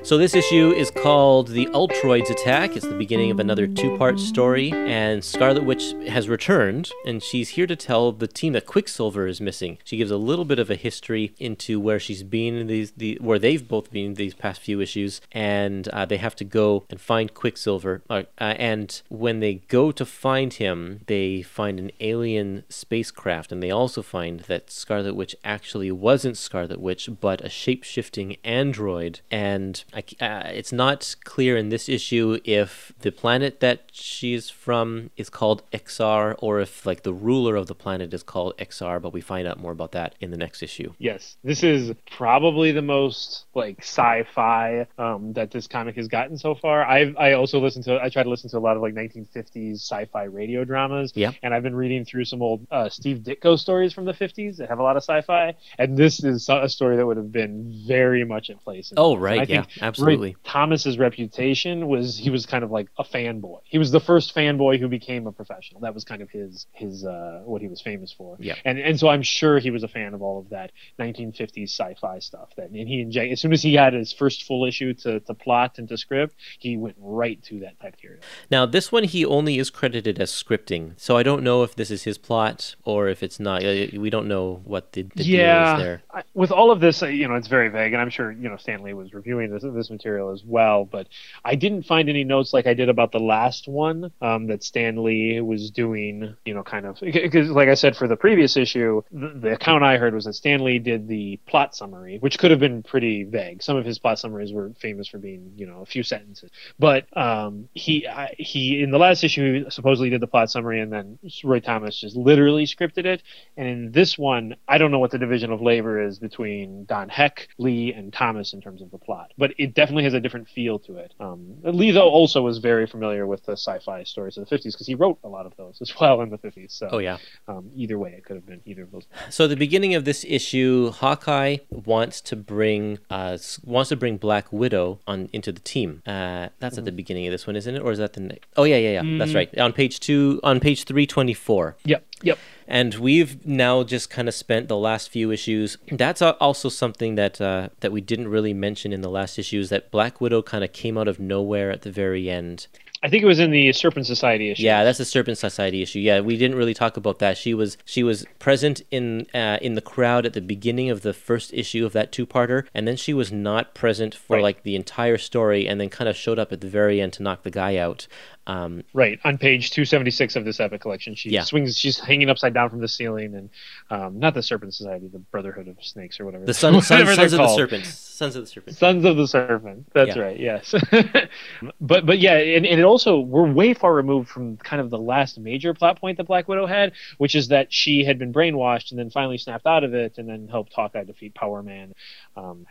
So 0.04 0.18
this 0.18 0.34
issue 0.34 0.70
is 0.72 0.90
called 0.90 1.48
The 1.48 1.64
Ultroids 1.68 2.28
Attack. 2.28 2.76
It's 2.76 2.86
the 2.86 2.94
beginning 2.94 3.30
of 3.30 3.40
another 3.40 3.66
two-part 3.66 4.20
story, 4.20 4.70
and 4.70 5.24
Scarlet 5.24 5.64
Witch 5.64 5.94
has 6.08 6.28
returned, 6.28 6.90
and 7.06 7.22
she's 7.22 7.48
here 7.48 7.66
to 7.66 7.74
tell 7.74 8.12
the 8.12 8.26
team 8.26 8.52
that 8.52 8.66
Quicksilver 8.66 9.26
is 9.26 9.40
missing. 9.40 9.78
She 9.82 9.96
gives 9.96 10.10
a 10.10 10.18
little 10.18 10.44
bit 10.44 10.58
of 10.58 10.68
a 10.68 10.74
history 10.74 11.34
into 11.38 11.80
where 11.80 11.98
she's 11.98 12.22
been 12.22 12.54
in 12.54 12.66
these, 12.66 12.90
the, 12.90 13.16
where 13.22 13.38
they've 13.38 13.66
both 13.66 13.90
been 13.90 14.12
these 14.12 14.34
past 14.34 14.60
few 14.60 14.78
issues, 14.78 15.22
and 15.32 15.88
uh, 15.88 16.04
they 16.04 16.18
have 16.18 16.36
to 16.36 16.44
go 16.44 16.84
and 16.90 17.00
find 17.00 17.32
Quicksilver. 17.32 18.02
Uh, 18.10 18.24
uh, 18.38 18.54
and 18.58 19.00
when 19.08 19.40
they 19.40 19.54
go 19.68 19.90
to 19.90 20.04
find 20.04 20.52
him, 20.52 21.00
they 21.06 21.40
find 21.40 21.80
an 21.80 21.90
alien 22.00 22.64
spacecraft, 22.68 23.50
and 23.50 23.62
they 23.62 23.70
also 23.70 24.02
find 24.02 24.40
that 24.40 24.70
Scarlet 24.70 25.16
Witch 25.16 25.34
actually 25.42 25.90
wasn't 25.90 26.36
Scarlet 26.36 26.78
Witch, 26.78 27.08
but 27.22 27.40
a 27.40 27.48
shape-shifting 27.48 28.36
android, 28.44 29.20
and 29.30 29.82
I, 29.94 30.24
uh, 30.24 30.48
it's 30.48 30.72
not 30.72 31.14
clear 31.24 31.56
in 31.56 31.68
this 31.68 31.88
issue 31.88 32.38
if 32.44 32.92
the 33.00 33.12
planet 33.12 33.60
that 33.60 33.82
she's 33.92 34.50
from 34.50 35.10
is 35.16 35.30
called 35.30 35.62
Ixar 35.70 36.34
or 36.38 36.60
if 36.60 36.84
like 36.84 37.04
the 37.04 37.12
ruler 37.12 37.54
of 37.54 37.68
the 37.68 37.74
planet 37.74 38.12
is 38.12 38.22
called 38.22 38.56
Ixar, 38.58 39.00
but 39.00 39.12
we 39.12 39.20
find 39.20 39.46
out 39.46 39.60
more 39.60 39.72
about 39.72 39.92
that 39.92 40.16
in 40.20 40.30
the 40.30 40.36
next 40.36 40.62
issue. 40.62 40.92
Yes, 40.98 41.36
this 41.44 41.62
is 41.62 41.92
probably 42.10 42.72
the 42.72 42.82
most 42.82 43.44
like 43.54 43.78
sci-fi 43.78 44.86
um, 44.98 45.32
that 45.34 45.52
this 45.52 45.66
comic 45.68 45.94
has 45.96 46.08
gotten 46.08 46.36
so 46.38 46.54
far. 46.54 46.84
I 46.84 47.14
I 47.16 47.32
also 47.34 47.60
listen 47.60 47.82
to 47.84 48.02
I 48.02 48.08
try 48.08 48.24
to 48.24 48.30
listen 48.30 48.50
to 48.50 48.58
a 48.58 48.60
lot 48.60 48.76
of 48.76 48.82
like 48.82 48.94
1950s 48.94 49.74
sci-fi 49.74 50.24
radio 50.24 50.64
dramas. 50.64 51.12
Yeah, 51.14 51.32
and 51.42 51.54
I've 51.54 51.62
been 51.62 51.76
reading 51.76 52.04
through 52.04 52.24
some 52.24 52.42
old 52.42 52.66
uh, 52.70 52.88
Steve 52.88 53.18
Ditko 53.18 53.58
stories 53.58 53.92
from 53.92 54.06
the 54.06 54.12
50s 54.12 54.56
that 54.56 54.68
have 54.68 54.80
a 54.80 54.82
lot 54.82 54.96
of 54.96 55.02
sci-fi, 55.04 55.54
and 55.78 55.96
this 55.96 56.24
is 56.24 56.48
a 56.48 56.68
story 56.68 56.96
that 56.96 57.06
would 57.06 57.16
have 57.16 57.30
been 57.30 57.84
very 57.86 58.24
much 58.24 58.50
in 58.50 58.58
place. 58.58 58.90
In 58.90 58.98
oh 58.98 59.16
right, 59.16 59.48
yeah. 59.48 59.62
Think 59.62 59.83
Absolutely. 59.84 60.30
Roy 60.30 60.36
Thomas's 60.44 60.98
reputation 60.98 61.88
was 61.88 62.16
he 62.18 62.30
was 62.30 62.46
kind 62.46 62.62
of 62.62 62.70
like 62.70 62.88
a 62.98 63.04
fanboy. 63.04 63.60
He 63.64 63.78
was 63.78 63.90
the 63.90 64.00
first 64.00 64.34
fanboy 64.34 64.78
who 64.78 64.88
became 64.88 65.26
a 65.26 65.32
professional. 65.32 65.80
That 65.80 65.94
was 65.94 66.04
kind 66.04 66.22
of 66.22 66.30
his 66.30 66.66
his 66.72 67.04
uh, 67.04 67.42
what 67.44 67.62
he 67.62 67.68
was 67.68 67.80
famous 67.80 68.12
for. 68.12 68.36
Yeah. 68.38 68.54
And 68.64 68.78
and 68.78 68.98
so 68.98 69.08
I'm 69.08 69.22
sure 69.22 69.58
he 69.58 69.70
was 69.70 69.82
a 69.82 69.88
fan 69.88 70.14
of 70.14 70.22
all 70.22 70.38
of 70.38 70.50
that 70.50 70.72
1950s 70.98 71.70
sci-fi 71.70 72.18
stuff. 72.18 72.50
That 72.56 72.70
and 72.70 72.88
he 72.88 73.00
inject 73.00 73.32
as 73.32 73.40
soon 73.40 73.52
as 73.52 73.62
he 73.62 73.74
had 73.74 73.94
his 73.94 74.12
first 74.12 74.44
full 74.44 74.64
issue 74.64 74.94
to, 74.94 75.20
to 75.20 75.34
plot 75.34 75.78
and 75.78 75.88
to 75.88 75.96
script, 75.96 76.34
he 76.58 76.76
went 76.76 76.96
right 76.98 77.42
to 77.44 77.60
that 77.60 77.80
type 77.80 77.94
material. 78.04 78.22
Now 78.50 78.66
this 78.66 78.92
one 78.92 79.04
he 79.04 79.24
only 79.24 79.58
is 79.58 79.70
credited 79.70 80.18
as 80.18 80.30
scripting, 80.30 80.92
so 80.96 81.16
I 81.16 81.22
don't 81.22 81.42
know 81.42 81.62
if 81.62 81.74
this 81.74 81.90
is 81.90 82.04
his 82.04 82.18
plot 82.18 82.74
or 82.84 83.08
if 83.08 83.22
it's 83.22 83.40
not. 83.40 83.64
Uh, 83.64 83.86
we 83.94 84.10
don't 84.10 84.28
know 84.28 84.60
what 84.64 84.92
the, 84.92 85.02
the 85.14 85.24
yeah, 85.24 85.64
deal 85.64 85.76
is 85.76 85.82
there. 85.82 86.02
I, 86.14 86.22
with 86.32 86.52
all 86.52 86.70
of 86.70 86.80
this, 86.80 87.02
you 87.02 87.26
know, 87.26 87.34
it's 87.34 87.48
very 87.48 87.68
vague, 87.68 87.92
and 87.92 88.00
I'm 88.00 88.10
sure 88.10 88.30
you 88.30 88.48
know 88.48 88.56
Stan 88.56 88.82
Lee 88.82 88.94
was 88.94 89.12
reviewing 89.12 89.50
this 89.50 89.64
this 89.64 89.90
material 89.90 90.30
as 90.30 90.44
well. 90.44 90.84
But 90.84 91.08
I 91.44 91.56
didn't 91.56 91.82
find 91.82 92.08
any 92.08 92.22
notes 92.22 92.52
like 92.52 92.66
I 92.66 92.74
did 92.74 92.88
about 92.88 93.10
the 93.10 93.18
last 93.18 93.66
one 93.66 94.12
um, 94.22 94.46
that 94.46 94.62
Stan 94.62 95.02
Lee 95.02 95.40
was 95.40 95.70
doing. 95.70 96.36
You 96.44 96.54
know, 96.54 96.62
kind 96.62 96.86
of 96.86 97.00
because, 97.00 97.50
like 97.50 97.68
I 97.68 97.74
said, 97.74 97.96
for 97.96 98.06
the 98.06 98.16
previous 98.16 98.56
issue, 98.56 99.02
the, 99.10 99.28
the 99.34 99.52
account 99.52 99.82
I 99.82 99.96
heard 99.96 100.14
was 100.14 100.24
that 100.26 100.34
Stan 100.34 100.62
Lee 100.62 100.78
did 100.78 101.08
the 101.08 101.38
plot 101.46 101.74
summary, 101.74 102.18
which 102.18 102.38
could 102.38 102.52
have 102.52 102.60
been 102.60 102.82
pretty 102.82 103.24
vague. 103.24 103.62
Some 103.62 103.76
of 103.76 103.84
his 103.84 103.98
plot 103.98 104.18
summaries 104.18 104.52
were 104.52 104.70
famous 104.80 105.08
for 105.08 105.18
being, 105.18 105.52
you 105.56 105.66
know, 105.66 105.80
a 105.80 105.86
few 105.86 106.04
sentences. 106.04 106.50
But 106.78 107.06
um, 107.16 107.68
he 107.74 108.06
I, 108.06 108.34
he 108.38 108.82
in 108.82 108.92
the 108.92 108.98
last 108.98 109.24
issue 109.24 109.64
he 109.64 109.70
supposedly 109.70 110.10
did 110.10 110.20
the 110.20 110.28
plot 110.28 110.50
summary, 110.50 110.80
and 110.80 110.92
then 110.92 111.18
Roy 111.42 111.58
Thomas 111.58 112.00
just 112.00 112.14
literally 112.14 112.66
scripted 112.66 113.04
it. 113.04 113.22
And 113.56 113.66
in 113.66 113.92
this 113.92 114.16
one, 114.16 114.54
I 114.68 114.78
don't 114.78 114.92
know 114.92 115.00
what 115.00 115.10
the 115.10 115.18
division 115.18 115.50
of 115.50 115.60
labor 115.60 116.00
is 116.00 116.03
between 116.18 116.84
Don 116.84 117.08
Heck, 117.08 117.48
Lee, 117.58 117.92
and 117.92 118.12
Thomas 118.12 118.52
in 118.52 118.60
terms 118.60 118.82
of 118.82 118.90
the 118.90 118.98
plot, 118.98 119.32
but 119.38 119.52
it 119.58 119.74
definitely 119.74 120.04
has 120.04 120.14
a 120.14 120.20
different 120.20 120.48
feel 120.48 120.78
to 120.80 120.96
it. 120.96 121.14
Um, 121.20 121.56
Lee, 121.62 121.90
though, 121.90 122.08
also 122.08 122.42
was 122.42 122.58
very 122.58 122.86
familiar 122.86 123.26
with 123.26 123.44
the 123.44 123.52
sci-fi 123.52 124.04
stories 124.04 124.36
of 124.36 124.48
the 124.48 124.56
50s 124.56 124.72
because 124.72 124.86
he 124.86 124.94
wrote 124.94 125.18
a 125.24 125.28
lot 125.28 125.46
of 125.46 125.56
those 125.56 125.78
as 125.80 125.92
well 126.00 126.20
in 126.20 126.30
the 126.30 126.38
50s. 126.38 126.72
So, 126.72 126.88
oh 126.92 126.98
yeah. 126.98 127.18
Um, 127.48 127.70
either 127.74 127.98
way, 127.98 128.12
it 128.12 128.24
could 128.24 128.36
have 128.36 128.46
been 128.46 128.60
either 128.64 128.82
of 128.82 128.92
those. 128.92 129.06
So 129.30 129.46
the 129.46 129.56
beginning 129.56 129.94
of 129.94 130.04
this 130.04 130.24
issue, 130.28 130.90
Hawkeye 130.90 131.58
wants 131.70 132.20
to 132.22 132.36
bring 132.36 132.98
uh, 133.10 133.38
wants 133.64 133.88
to 133.90 133.96
bring 133.96 134.16
Black 134.16 134.52
Widow 134.52 135.00
on 135.06 135.28
into 135.32 135.52
the 135.52 135.60
team. 135.60 136.02
Uh, 136.06 136.48
that's 136.58 136.74
mm-hmm. 136.74 136.78
at 136.80 136.84
the 136.84 136.92
beginning 136.92 137.26
of 137.26 137.32
this 137.32 137.46
one, 137.46 137.56
isn't 137.56 137.74
it? 137.74 137.80
Or 137.80 137.92
is 137.92 137.98
that 137.98 138.14
the 138.14 138.20
next? 138.20 138.48
Oh 138.56 138.64
yeah, 138.64 138.76
yeah, 138.76 138.92
yeah. 138.92 139.02
Mm-hmm. 139.02 139.18
That's 139.18 139.32
mm. 139.32 139.36
right. 139.36 139.58
On 139.58 139.72
page 139.72 140.00
two, 140.00 140.40
on 140.42 140.60
page 140.60 140.84
three 140.84 141.06
twenty 141.06 141.34
four. 141.34 141.76
Yep. 141.84 142.06
Yep. 142.22 142.38
And 142.66 142.94
we've 142.94 143.44
now 143.46 143.82
just 143.82 144.10
kind 144.10 144.28
of 144.28 144.34
spent 144.34 144.68
the 144.68 144.76
last 144.76 145.10
few 145.10 145.30
issues. 145.30 145.76
That's 145.90 146.22
also 146.22 146.68
something 146.68 147.14
that 147.16 147.40
uh, 147.40 147.68
that 147.80 147.92
we 147.92 148.00
didn't 148.00 148.28
really 148.28 148.54
mention 148.54 148.92
in 148.92 149.02
the 149.02 149.10
last 149.10 149.38
issues. 149.38 149.68
That 149.68 149.90
Black 149.90 150.20
Widow 150.20 150.42
kind 150.42 150.64
of 150.64 150.72
came 150.72 150.96
out 150.96 151.08
of 151.08 151.20
nowhere 151.20 151.70
at 151.70 151.82
the 151.82 151.90
very 151.90 152.30
end. 152.30 152.66
I 153.04 153.10
think 153.10 153.22
it 153.22 153.26
was 153.26 153.38
in 153.38 153.50
the 153.50 153.70
Serpent 153.74 154.06
Society 154.06 154.50
issue. 154.50 154.62
Yeah, 154.62 154.82
that's 154.82 154.96
the 154.96 155.04
Serpent 155.04 155.36
Society 155.36 155.82
issue. 155.82 155.98
Yeah, 155.98 156.20
we 156.20 156.38
didn't 156.38 156.56
really 156.56 156.72
talk 156.72 156.96
about 156.96 157.18
that. 157.18 157.36
She 157.36 157.52
was 157.52 157.76
she 157.84 158.02
was 158.02 158.24
present 158.38 158.80
in 158.90 159.26
uh, 159.34 159.58
in 159.60 159.74
the 159.74 159.82
crowd 159.82 160.24
at 160.24 160.32
the 160.32 160.40
beginning 160.40 160.88
of 160.88 161.02
the 161.02 161.12
first 161.12 161.52
issue 161.52 161.84
of 161.84 161.92
that 161.92 162.12
two 162.12 162.26
parter, 162.26 162.66
and 162.72 162.88
then 162.88 162.96
she 162.96 163.12
was 163.12 163.30
not 163.30 163.74
present 163.74 164.14
for 164.14 164.36
right. 164.36 164.42
like 164.42 164.62
the 164.62 164.74
entire 164.74 165.18
story, 165.18 165.68
and 165.68 165.78
then 165.78 165.90
kind 165.90 166.08
of 166.08 166.16
showed 166.16 166.38
up 166.38 166.50
at 166.50 166.62
the 166.62 166.66
very 166.66 166.98
end 166.98 167.12
to 167.12 167.22
knock 167.22 167.42
the 167.42 167.50
guy 167.50 167.76
out. 167.76 168.06
Um, 168.46 168.84
right 168.92 169.18
on 169.24 169.38
page 169.38 169.70
276 169.70 170.36
of 170.36 170.44
this 170.44 170.60
epic 170.60 170.82
collection, 170.82 171.14
she 171.14 171.30
yeah. 171.30 171.44
swings. 171.44 171.78
She's 171.78 171.98
hanging 171.98 172.28
upside 172.28 172.52
down 172.52 172.68
from 172.68 172.80
the 172.80 172.88
ceiling, 172.88 173.34
and 173.34 173.50
um, 173.90 174.18
not 174.18 174.34
the 174.34 174.42
Serpent 174.42 174.74
Society, 174.74 175.08
the 175.08 175.18
Brotherhood 175.18 175.68
of 175.68 175.82
Snakes 175.82 176.20
or 176.20 176.26
whatever. 176.26 176.44
The 176.44 176.52
Son, 176.52 176.74
Sons, 176.82 177.14
Sons 177.14 177.32
of 177.32 177.38
the 177.38 177.54
Serpents. 177.56 177.88
Sons 178.14 178.36
of 178.36 178.42
the 178.44 178.46
Serpent. 178.46 178.76
Sons 178.76 179.04
of 179.04 179.16
the 179.16 179.26
Serpent. 179.26 179.86
That's 179.92 180.14
Yeah. 180.14 180.22
right. 180.22 180.38
Yes. 180.38 180.72
but 181.80 182.06
but 182.06 182.18
yeah, 182.18 182.36
and, 182.36 182.64
and 182.64 182.80
it 182.80 182.84
also 182.84 183.18
we're 183.18 183.50
way 183.50 183.74
far 183.74 183.92
removed 183.92 184.28
from 184.28 184.56
kind 184.58 184.80
of 184.80 184.90
the 184.90 184.98
last 184.98 185.38
major 185.38 185.74
plot 185.74 186.00
point 186.00 186.18
that 186.18 186.24
Black 186.24 186.46
Widow 186.48 186.66
had, 186.66 186.92
which 187.18 187.34
is 187.34 187.48
that 187.48 187.72
she 187.72 188.04
had 188.04 188.18
been 188.18 188.32
brainwashed 188.32 188.90
and 188.90 188.98
then 188.98 189.10
finally 189.10 189.38
snapped 189.38 189.66
out 189.66 189.82
of 189.84 189.94
it, 189.94 190.18
and 190.18 190.28
then 190.28 190.46
helped 190.48 190.72
Hawkeye 190.72 191.04
defeat 191.04 191.34
Power 191.34 191.62
Man, 191.62 191.92
um, 192.36 192.66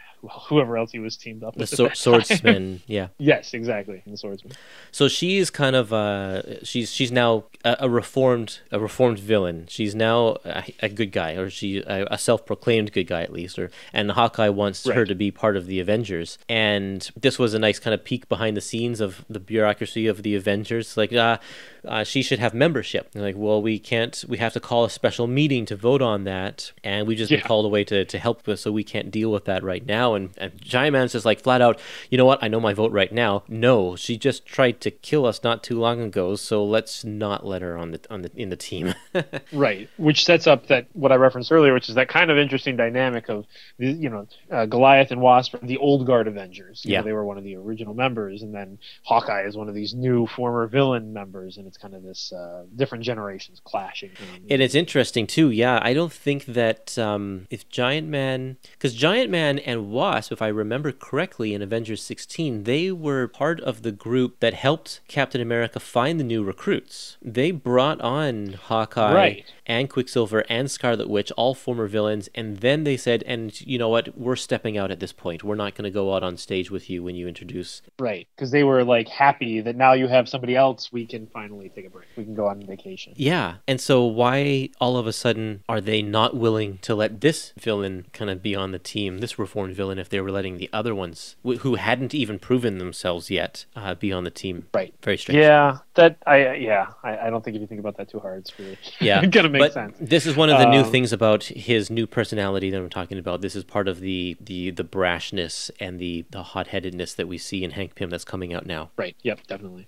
whoever 0.48 0.78
else 0.78 0.92
he 0.92 1.00
was 1.00 1.18
teamed 1.18 1.44
up 1.44 1.58
with. 1.58 1.70
The 1.72 1.78
time. 1.88 1.96
swordsman, 1.96 2.82
yeah. 2.88 3.08
yes, 3.18 3.54
exactly. 3.54 4.02
The 4.08 4.18
swordsman. 4.18 4.54
So 4.92 5.08
she 5.10 5.38
is 5.38 5.50
kind 5.50 5.76
of 5.76 5.92
uh, 5.92 6.64
she's 6.64 6.92
she's 6.92 7.12
now 7.12 7.46
a, 7.66 7.78
a 7.82 7.90
reformed 7.90 8.60
a 8.72 8.80
reformed 8.80 9.20
villain. 9.20 9.66
She's 9.68 9.94
now 9.94 10.38
a, 10.46 10.64
a 10.82 10.90
good 10.90 11.12
guy, 11.12 11.34
or 11.34 11.50
she 11.50 11.80
a, 11.80 12.06
a 12.12 12.18
self-proclaimed 12.18 12.94
good 12.94 13.08
guy 13.08 13.24
at 13.24 13.34
least. 13.34 13.60
Or 13.60 13.70
and 13.92 14.12
Hawkeye 14.12 14.50
wants 14.50 14.86
her 14.88 15.06
to 15.06 15.16
be 15.16 15.32
part 15.34 15.58
of 15.58 15.66
the 15.66 15.80
Avengers. 15.80 16.38
And 16.48 17.10
this 17.20 17.38
was 17.38 17.54
a 17.54 17.60
nice 17.60 17.80
kind 17.80 17.94
of 17.94 18.04
peek 18.04 18.30
behind 18.30 18.56
the 18.58 18.62
scenes 18.62 19.02
of 19.02 19.26
the 19.30 19.40
bureaucracy 19.40 20.08
of 20.08 20.24
the 20.24 20.36
Avengers. 20.36 20.96
Like, 20.98 21.14
uh, 21.14 21.38
uh, 21.86 22.04
she 22.04 22.22
should 22.22 22.40
have 22.40 22.54
membership. 22.54 23.12
They're 23.12 23.22
like, 23.24 23.36
well, 23.38 23.62
we 23.62 23.78
can't. 23.78 24.24
We 24.28 24.38
have 24.38 24.54
to 24.54 24.60
call 24.60 24.86
a 24.86 24.90
special 24.90 25.28
meeting 25.28 25.66
to 25.66 25.76
vote 25.76 26.02
on 26.02 26.24
that, 26.24 26.72
and 26.84 27.06
we 27.08 27.16
just 27.16 27.30
been 27.30 27.42
called 27.48 27.66
away 27.66 27.84
to 27.86 28.06
to 28.06 28.18
help 28.18 28.48
us, 28.48 28.62
so 28.62 28.72
we 28.72 28.84
can't 28.86 29.12
deal 29.12 29.32
with 29.32 29.46
that 29.46 29.64
right 29.64 29.86
now. 29.86 30.14
And 30.14 30.30
and 30.38 30.62
Giant 30.62 30.94
Man's 30.94 31.12
just 31.12 31.26
like 31.26 31.42
flat 31.42 31.62
out, 31.62 31.80
you 32.10 32.18
know 32.18 32.26
what? 32.26 32.42
I 32.42 32.48
know 32.48 32.62
my 32.62 32.74
vote 32.74 32.94
right 32.94 33.12
now. 33.12 33.44
No, 33.50 33.98
she 33.98 34.18
just 34.18 34.46
tried 34.46 34.80
to 34.82 34.92
kill 34.92 35.26
us 35.26 35.44
not 35.44 35.62
too 35.62 35.78
long 35.78 36.00
ago, 36.02 36.36
so 36.36 36.64
let's 36.64 37.04
not 37.04 37.46
let 37.46 37.62
her 37.62 37.78
on 37.78 37.92
the 37.92 38.00
on 38.10 38.22
the 38.22 38.32
in 38.36 38.50
the 38.50 38.56
team. 38.58 38.94
Right, 39.52 39.90
which 39.98 40.26
sets 40.26 40.48
up 40.48 40.68
that 40.68 40.88
what 40.94 41.12
I 41.12 41.16
referenced 41.16 41.52
earlier, 41.52 41.74
which 41.74 41.90
is 41.90 41.96
that 41.96 42.08
kind 42.08 42.32
of 42.32 42.38
interesting 42.38 42.76
dynamic 42.76 43.30
of 43.30 43.46
the- 43.78 43.92
you 43.92 44.10
know 44.10 44.28
uh, 44.52 44.66
Goliath 44.66 45.12
and 45.12 45.22
Wasp, 45.24 45.56
the 45.64 45.78
old 45.78 46.06
guard 46.06 46.28
Avengers. 46.28 46.84
You 46.86 46.92
know, 46.92 46.98
Yeah. 46.98 47.02
they 47.02 47.14
were 47.14 47.26
one 47.26 47.38
of 47.40 47.44
the 47.44 47.56
original 47.56 47.94
members, 47.96 48.44
and 48.44 48.54
then 48.54 48.78
Hawkeye 49.04 49.44
is 49.48 49.58
one 49.58 49.70
of 49.70 49.74
these 49.76 49.94
new 49.96 50.28
former 50.28 50.68
villain 50.68 51.14
members, 51.14 51.58
and 51.58 51.66
it's 51.66 51.78
kind 51.78 51.96
of 51.96 52.04
this 52.04 52.32
uh, 52.32 52.66
different 52.76 53.04
generations 53.04 53.60
clashing. 53.64 54.12
And 54.50 54.62
it's 54.62 54.76
interesting 54.76 55.26
too. 55.26 55.50
Yeah, 55.50 55.80
I 55.82 55.94
don't 55.94 56.14
think 56.14 56.46
that 56.46 56.98
um, 57.00 57.48
if 57.50 57.68
Giant 57.70 58.08
Man, 58.08 58.58
because 58.74 58.94
Giant 58.94 59.32
Man 59.32 59.58
and 59.60 59.90
Wasp, 59.90 60.32
if 60.32 60.42
I 60.42 60.48
remember 60.50 60.92
correctly, 60.92 61.54
in 61.54 61.62
Avengers 61.62 62.04
16, 62.04 62.64
they 62.66 62.92
were 62.92 63.28
part 63.28 63.60
of 63.62 63.82
the 63.82 63.92
group 63.94 64.40
that 64.42 64.54
helped 64.54 65.00
Captain 65.08 65.40
America 65.42 65.80
find 65.80 66.20
the 66.20 66.24
new 66.26 66.44
recruits. 66.44 67.16
They 67.22 67.52
brought 67.52 68.02
on 68.02 68.54
Hawkeye 68.54 69.14
Right. 69.14 69.46
and 69.66 69.90
Quicksilver 69.90 70.44
and 70.50 70.70
Scarlet 70.70 71.10
Witch, 71.10 71.32
all 71.38 71.54
former 71.54 71.88
villains, 71.88 72.28
and 72.36 72.58
then 72.58 72.84
they 72.84 72.98
said, 72.98 73.24
"And 73.26 73.60
you 73.62 73.78
know 73.78 73.88
what? 73.90 74.18
We're 74.18 74.36
stepping 74.36 74.78
out 74.78 74.92
at 74.92 75.00
this 75.00 75.13
point. 75.18 75.44
We're 75.44 75.56
not 75.56 75.76
going 75.76 75.84
to 75.86 75.92
go 75.92 76.14
out 76.14 76.24
on 76.24 76.38
stage 76.38 76.70
with 76.72 76.90
you 76.90 77.04
when 77.04 77.16
you 77.16 77.28
introduce." 77.28 77.82
right 78.00 78.28
because 78.36 78.52
they 78.52 78.64
were 78.64 78.84
like 78.84 79.08
happy 79.08 79.62
that 79.62 79.76
now 79.76 79.94
you 79.94 80.08
have 80.08 80.28
somebody 80.28 80.56
else, 80.56 80.92
we 80.92 81.06
can 81.06 81.28
finally 81.28 81.70
take 81.70 81.86
a 81.86 81.90
break. 81.90 82.06
We 82.18 82.24
can 82.24 82.36
go 82.36 82.48
on 82.48 82.66
vacation. 82.66 83.14
Yeah, 83.16 83.56
and 83.68 83.80
so 83.80 84.04
why 84.06 84.70
all 84.82 84.98
of 84.98 85.08
a 85.08 85.14
sudden 85.14 85.64
are 85.70 85.80
they 85.82 86.02
not 86.02 86.36
willing 86.36 86.80
to 86.80 86.96
let 86.96 87.22
this 87.22 87.54
villain 87.60 88.06
kind 88.14 88.30
of 88.30 88.42
be 88.42 88.56
on 88.56 88.72
the 88.72 88.80
team, 88.80 89.20
this 89.20 89.38
reformed 89.40 89.76
villain, 89.76 89.98
if 90.00 90.10
they 90.10 90.20
were 90.20 90.32
letting 90.32 90.58
the 90.58 90.70
other 90.74 90.94
ones 90.96 91.36
wh- 91.46 91.58
who 91.58 91.76
hadn't 91.76 92.14
even 92.14 92.40
proven 92.40 92.78
themselves 92.78 93.30
yet 93.32 93.66
uh, 93.76 93.94
be 93.96 94.12
on 94.12 94.24
the 94.24 94.32
team? 94.32 94.68
Right. 94.74 94.94
Very 95.04 95.18
strange. 95.18 95.40
Yeah, 95.40 95.78
that 95.96 96.18
I 96.26 96.56
yeah 96.56 96.88
I, 97.04 97.28
I 97.28 97.30
don't 97.30 97.44
think 97.44 97.56
if 97.56 97.62
you 97.62 97.68
think 97.68 97.80
about 97.80 97.98
that 97.98 98.10
too 98.10 98.20
hard, 98.20 98.40
it's 98.40 98.58
really 98.60 98.78
Yeah, 99.00 99.26
gonna 99.26 99.50
make 99.50 99.60
but 99.62 99.74
sense. 99.74 99.96
This 100.00 100.26
is 100.26 100.36
one 100.36 100.50
of 100.50 100.58
the 100.60 100.66
new 100.66 100.82
Um, 100.82 100.92
things 100.92 101.14
about 101.14 101.44
his 101.46 101.90
new 101.90 102.08
personality 102.08 102.70
that 102.72 102.78
I'm 102.78 102.90
talking 102.90 103.18
about. 103.18 103.42
This 103.42 103.56
is 103.56 103.64
part 103.64 103.88
of 103.88 104.00
the 104.00 104.36
the 104.42 104.72
the 104.72 104.84
brashness 105.04 105.70
and 105.80 106.00
the 106.00 106.26
the 106.32 106.44
hot 106.44 106.68
headedness 106.68 107.14
that 107.14 107.28
we 107.28 107.38
see 107.38 107.64
in 107.64 107.72
Hank 107.72 107.96
Pym 107.96 108.10
that's 108.10 108.24
coming 108.24 108.54
out 108.54 108.66
now. 108.66 108.90
Right. 108.96 109.16
Yep. 109.24 109.48
Definitely. 109.48 109.88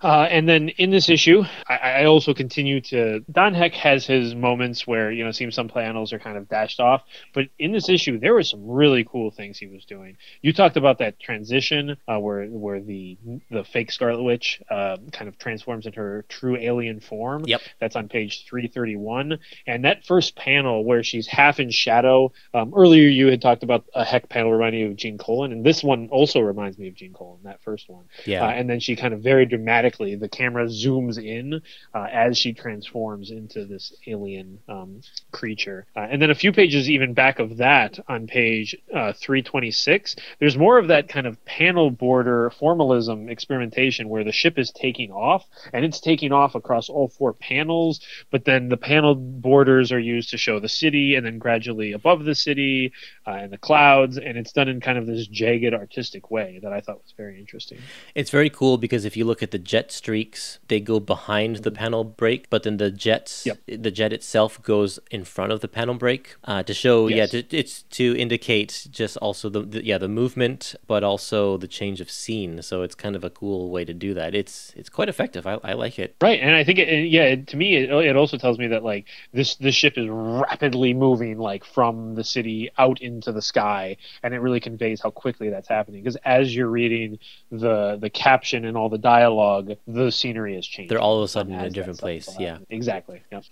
Uh, 0.00 0.28
and 0.30 0.48
then 0.48 0.68
in 0.70 0.90
this 0.90 1.08
issue, 1.08 1.42
I, 1.68 1.76
I 1.76 2.04
also 2.04 2.32
continue 2.32 2.80
to. 2.82 3.20
Don 3.30 3.54
Heck 3.54 3.74
has 3.74 4.06
his 4.06 4.34
moments 4.34 4.86
where 4.86 5.10
you 5.10 5.24
know, 5.24 5.30
it 5.30 5.34
seems 5.34 5.54
some 5.54 5.68
panels 5.68 6.12
are 6.12 6.18
kind 6.18 6.36
of 6.36 6.48
dashed 6.48 6.78
off, 6.80 7.02
but 7.34 7.46
in 7.58 7.72
this 7.72 7.88
issue, 7.88 8.18
there 8.18 8.34
were 8.34 8.42
some 8.42 8.68
really 8.68 9.04
cool 9.04 9.30
things 9.30 9.58
he 9.58 9.66
was 9.66 9.84
doing. 9.84 10.16
You 10.40 10.52
talked 10.52 10.76
about 10.76 10.98
that 10.98 11.18
transition 11.18 11.96
uh, 12.06 12.18
where 12.18 12.46
where 12.46 12.80
the 12.80 13.18
the 13.50 13.64
fake 13.64 13.90
Scarlet 13.90 14.22
Witch 14.22 14.60
uh, 14.70 14.98
kind 15.12 15.28
of 15.28 15.38
transforms 15.38 15.86
into 15.86 15.98
her 15.98 16.24
true 16.28 16.56
alien 16.56 17.00
form. 17.00 17.44
Yep. 17.46 17.60
That's 17.80 17.96
on 17.96 18.08
page 18.08 18.46
three 18.46 18.68
thirty 18.68 18.96
one, 18.96 19.38
and 19.66 19.84
that 19.84 20.06
first 20.06 20.36
panel 20.36 20.84
where 20.84 21.02
she's 21.02 21.26
half 21.26 21.58
in 21.58 21.70
shadow. 21.70 22.32
Um, 22.54 22.72
earlier, 22.76 23.08
you 23.08 23.26
had 23.26 23.42
talked 23.42 23.62
about 23.64 23.84
a 23.94 24.04
Heck 24.04 24.28
panel 24.28 24.52
reminding 24.52 24.80
you 24.80 24.86
of 24.88 24.96
Gene 24.96 25.18
Colan, 25.18 25.50
and 25.50 25.64
this 25.64 25.82
one 25.82 26.08
also 26.10 26.40
reminds 26.40 26.78
me 26.78 26.88
of 26.88 26.94
Gene 26.94 27.12
Colan. 27.12 27.40
That 27.42 27.62
first 27.62 27.88
one. 27.88 28.04
Yeah. 28.26 28.44
Uh, 28.44 28.50
and 28.50 28.70
then 28.70 28.78
she 28.80 28.94
kind 28.94 29.12
of 29.12 29.20
very 29.20 29.44
dramatically, 29.88 30.16
the 30.16 30.28
camera 30.28 30.66
zooms 30.66 31.18
in 31.18 31.60
uh, 31.94 32.06
as 32.12 32.38
she 32.38 32.52
transforms 32.52 33.30
into 33.30 33.64
this 33.64 33.94
alien 34.06 34.58
um, 34.68 35.00
creature. 35.32 35.86
Uh, 35.96 36.00
and 36.00 36.20
then 36.20 36.30
a 36.30 36.34
few 36.34 36.52
pages 36.52 36.90
even 36.90 37.14
back 37.14 37.38
of 37.38 37.56
that, 37.58 37.98
on 38.08 38.26
page 38.26 38.76
uh, 38.94 39.12
326, 39.12 40.16
there's 40.38 40.56
more 40.56 40.78
of 40.78 40.88
that 40.88 41.08
kind 41.08 41.26
of 41.26 41.42
panel 41.44 41.90
border 41.90 42.50
formalism 42.58 43.28
experimentation 43.28 44.08
where 44.08 44.24
the 44.24 44.32
ship 44.32 44.58
is 44.58 44.70
taking 44.72 45.10
off, 45.10 45.44
and 45.72 45.84
it's 45.84 46.00
taking 46.00 46.32
off 46.32 46.54
across 46.54 46.88
all 46.88 47.08
four 47.08 47.32
panels, 47.32 48.00
but 48.30 48.44
then 48.44 48.68
the 48.68 48.76
panel 48.76 49.14
borders 49.14 49.92
are 49.92 49.98
used 49.98 50.30
to 50.30 50.38
show 50.38 50.60
the 50.60 50.68
city, 50.68 51.14
and 51.14 51.24
then 51.24 51.38
gradually 51.38 51.92
above 51.92 52.24
the 52.24 52.34
city 52.34 52.92
uh, 53.26 53.30
and 53.30 53.52
the 53.52 53.58
clouds, 53.58 54.18
and 54.18 54.36
it's 54.36 54.52
done 54.52 54.68
in 54.68 54.80
kind 54.80 54.98
of 54.98 55.06
this 55.06 55.26
jagged 55.26 55.74
artistic 55.74 56.30
way 56.30 56.60
that 56.62 56.72
I 56.72 56.80
thought 56.80 56.96
was 56.96 57.14
very 57.16 57.38
interesting. 57.38 57.78
It's 58.14 58.30
very 58.30 58.50
cool 58.50 58.78
because 58.78 59.04
if 59.04 59.16
you 59.16 59.24
look 59.24 59.42
at 59.42 59.50
the 59.50 59.58
jet 59.78 59.92
streaks, 59.92 60.58
they 60.68 60.80
go 60.80 60.98
behind 61.00 61.56
the 61.66 61.70
panel 61.70 62.02
break, 62.04 62.50
but 62.50 62.62
then 62.64 62.76
the 62.78 62.90
jets, 62.90 63.46
Yep. 63.46 63.58
the 63.86 63.90
jet 63.90 64.12
itself 64.12 64.60
goes 64.62 64.98
in 65.10 65.22
front 65.24 65.52
of 65.52 65.60
the 65.60 65.68
panel 65.68 65.94
break 65.94 66.34
uh, 66.44 66.62
to 66.64 66.74
show, 66.74 67.06
Yes. 67.08 67.32
yeah, 67.32 67.42
to, 67.42 67.56
it's 67.56 67.82
to 67.98 68.16
indicate 68.18 68.88
just 68.90 69.16
also 69.18 69.48
the, 69.48 69.62
the 69.62 69.84
yeah 69.84 69.98
the 69.98 70.08
movement, 70.08 70.74
but 70.86 71.04
also 71.04 71.56
the 71.58 71.68
change 71.68 72.00
of 72.00 72.10
scene. 72.10 72.60
So 72.62 72.82
it's 72.82 72.94
kind 72.94 73.14
of 73.14 73.22
a 73.24 73.30
cool 73.30 73.70
way 73.70 73.84
to 73.84 73.94
do 73.94 74.14
that. 74.14 74.34
It's 74.34 74.72
it's 74.76 74.88
quite 74.88 75.08
effective. 75.08 75.46
I, 75.46 75.54
I 75.62 75.72
like 75.74 75.98
it. 75.98 76.16
Right, 76.20 76.40
and 76.40 76.54
I 76.56 76.64
think 76.64 76.78
it, 76.78 76.88
it- 76.88 77.08
yeah, 77.08 77.24
it, 77.34 77.46
to 77.48 77.56
me, 77.56 77.76
it, 77.76 77.90
it 77.90 78.16
also 78.16 78.36
tells 78.36 78.58
me 78.58 78.66
that 78.68 78.82
like 78.82 79.04
this 79.32 79.54
this 79.56 79.74
ship 79.74 79.94
is 79.96 80.08
rapidly 80.10 80.92
moving 80.94 81.38
like 81.38 81.64
from 81.64 82.14
the 82.16 82.24
city 82.24 82.70
out 82.78 83.00
into 83.00 83.30
the 83.32 83.42
sky, 83.42 83.96
and 84.22 84.34
it 84.34 84.40
really 84.40 84.60
conveys 84.60 85.00
how 85.00 85.10
quickly 85.10 85.48
that's 85.50 85.68
happening. 85.68 86.02
Because 86.02 86.18
as 86.24 86.54
you're 86.54 86.68
reading 86.80 87.18
the 87.52 87.96
the 88.00 88.10
caption 88.10 88.64
and 88.64 88.76
all 88.76 88.88
the 88.88 88.98
dialogue, 88.98 89.67
the 89.86 90.10
scenery 90.10 90.56
is 90.56 90.66
changed. 90.66 90.90
They're 90.90 91.00
all 91.00 91.18
of 91.18 91.24
a 91.24 91.28
sudden 91.28 91.54
in 91.54 91.60
a 91.60 91.70
different 91.70 91.98
place, 91.98 92.28
yeah. 92.38 92.58
exactly. 92.70 93.22
Yep. 93.32 93.44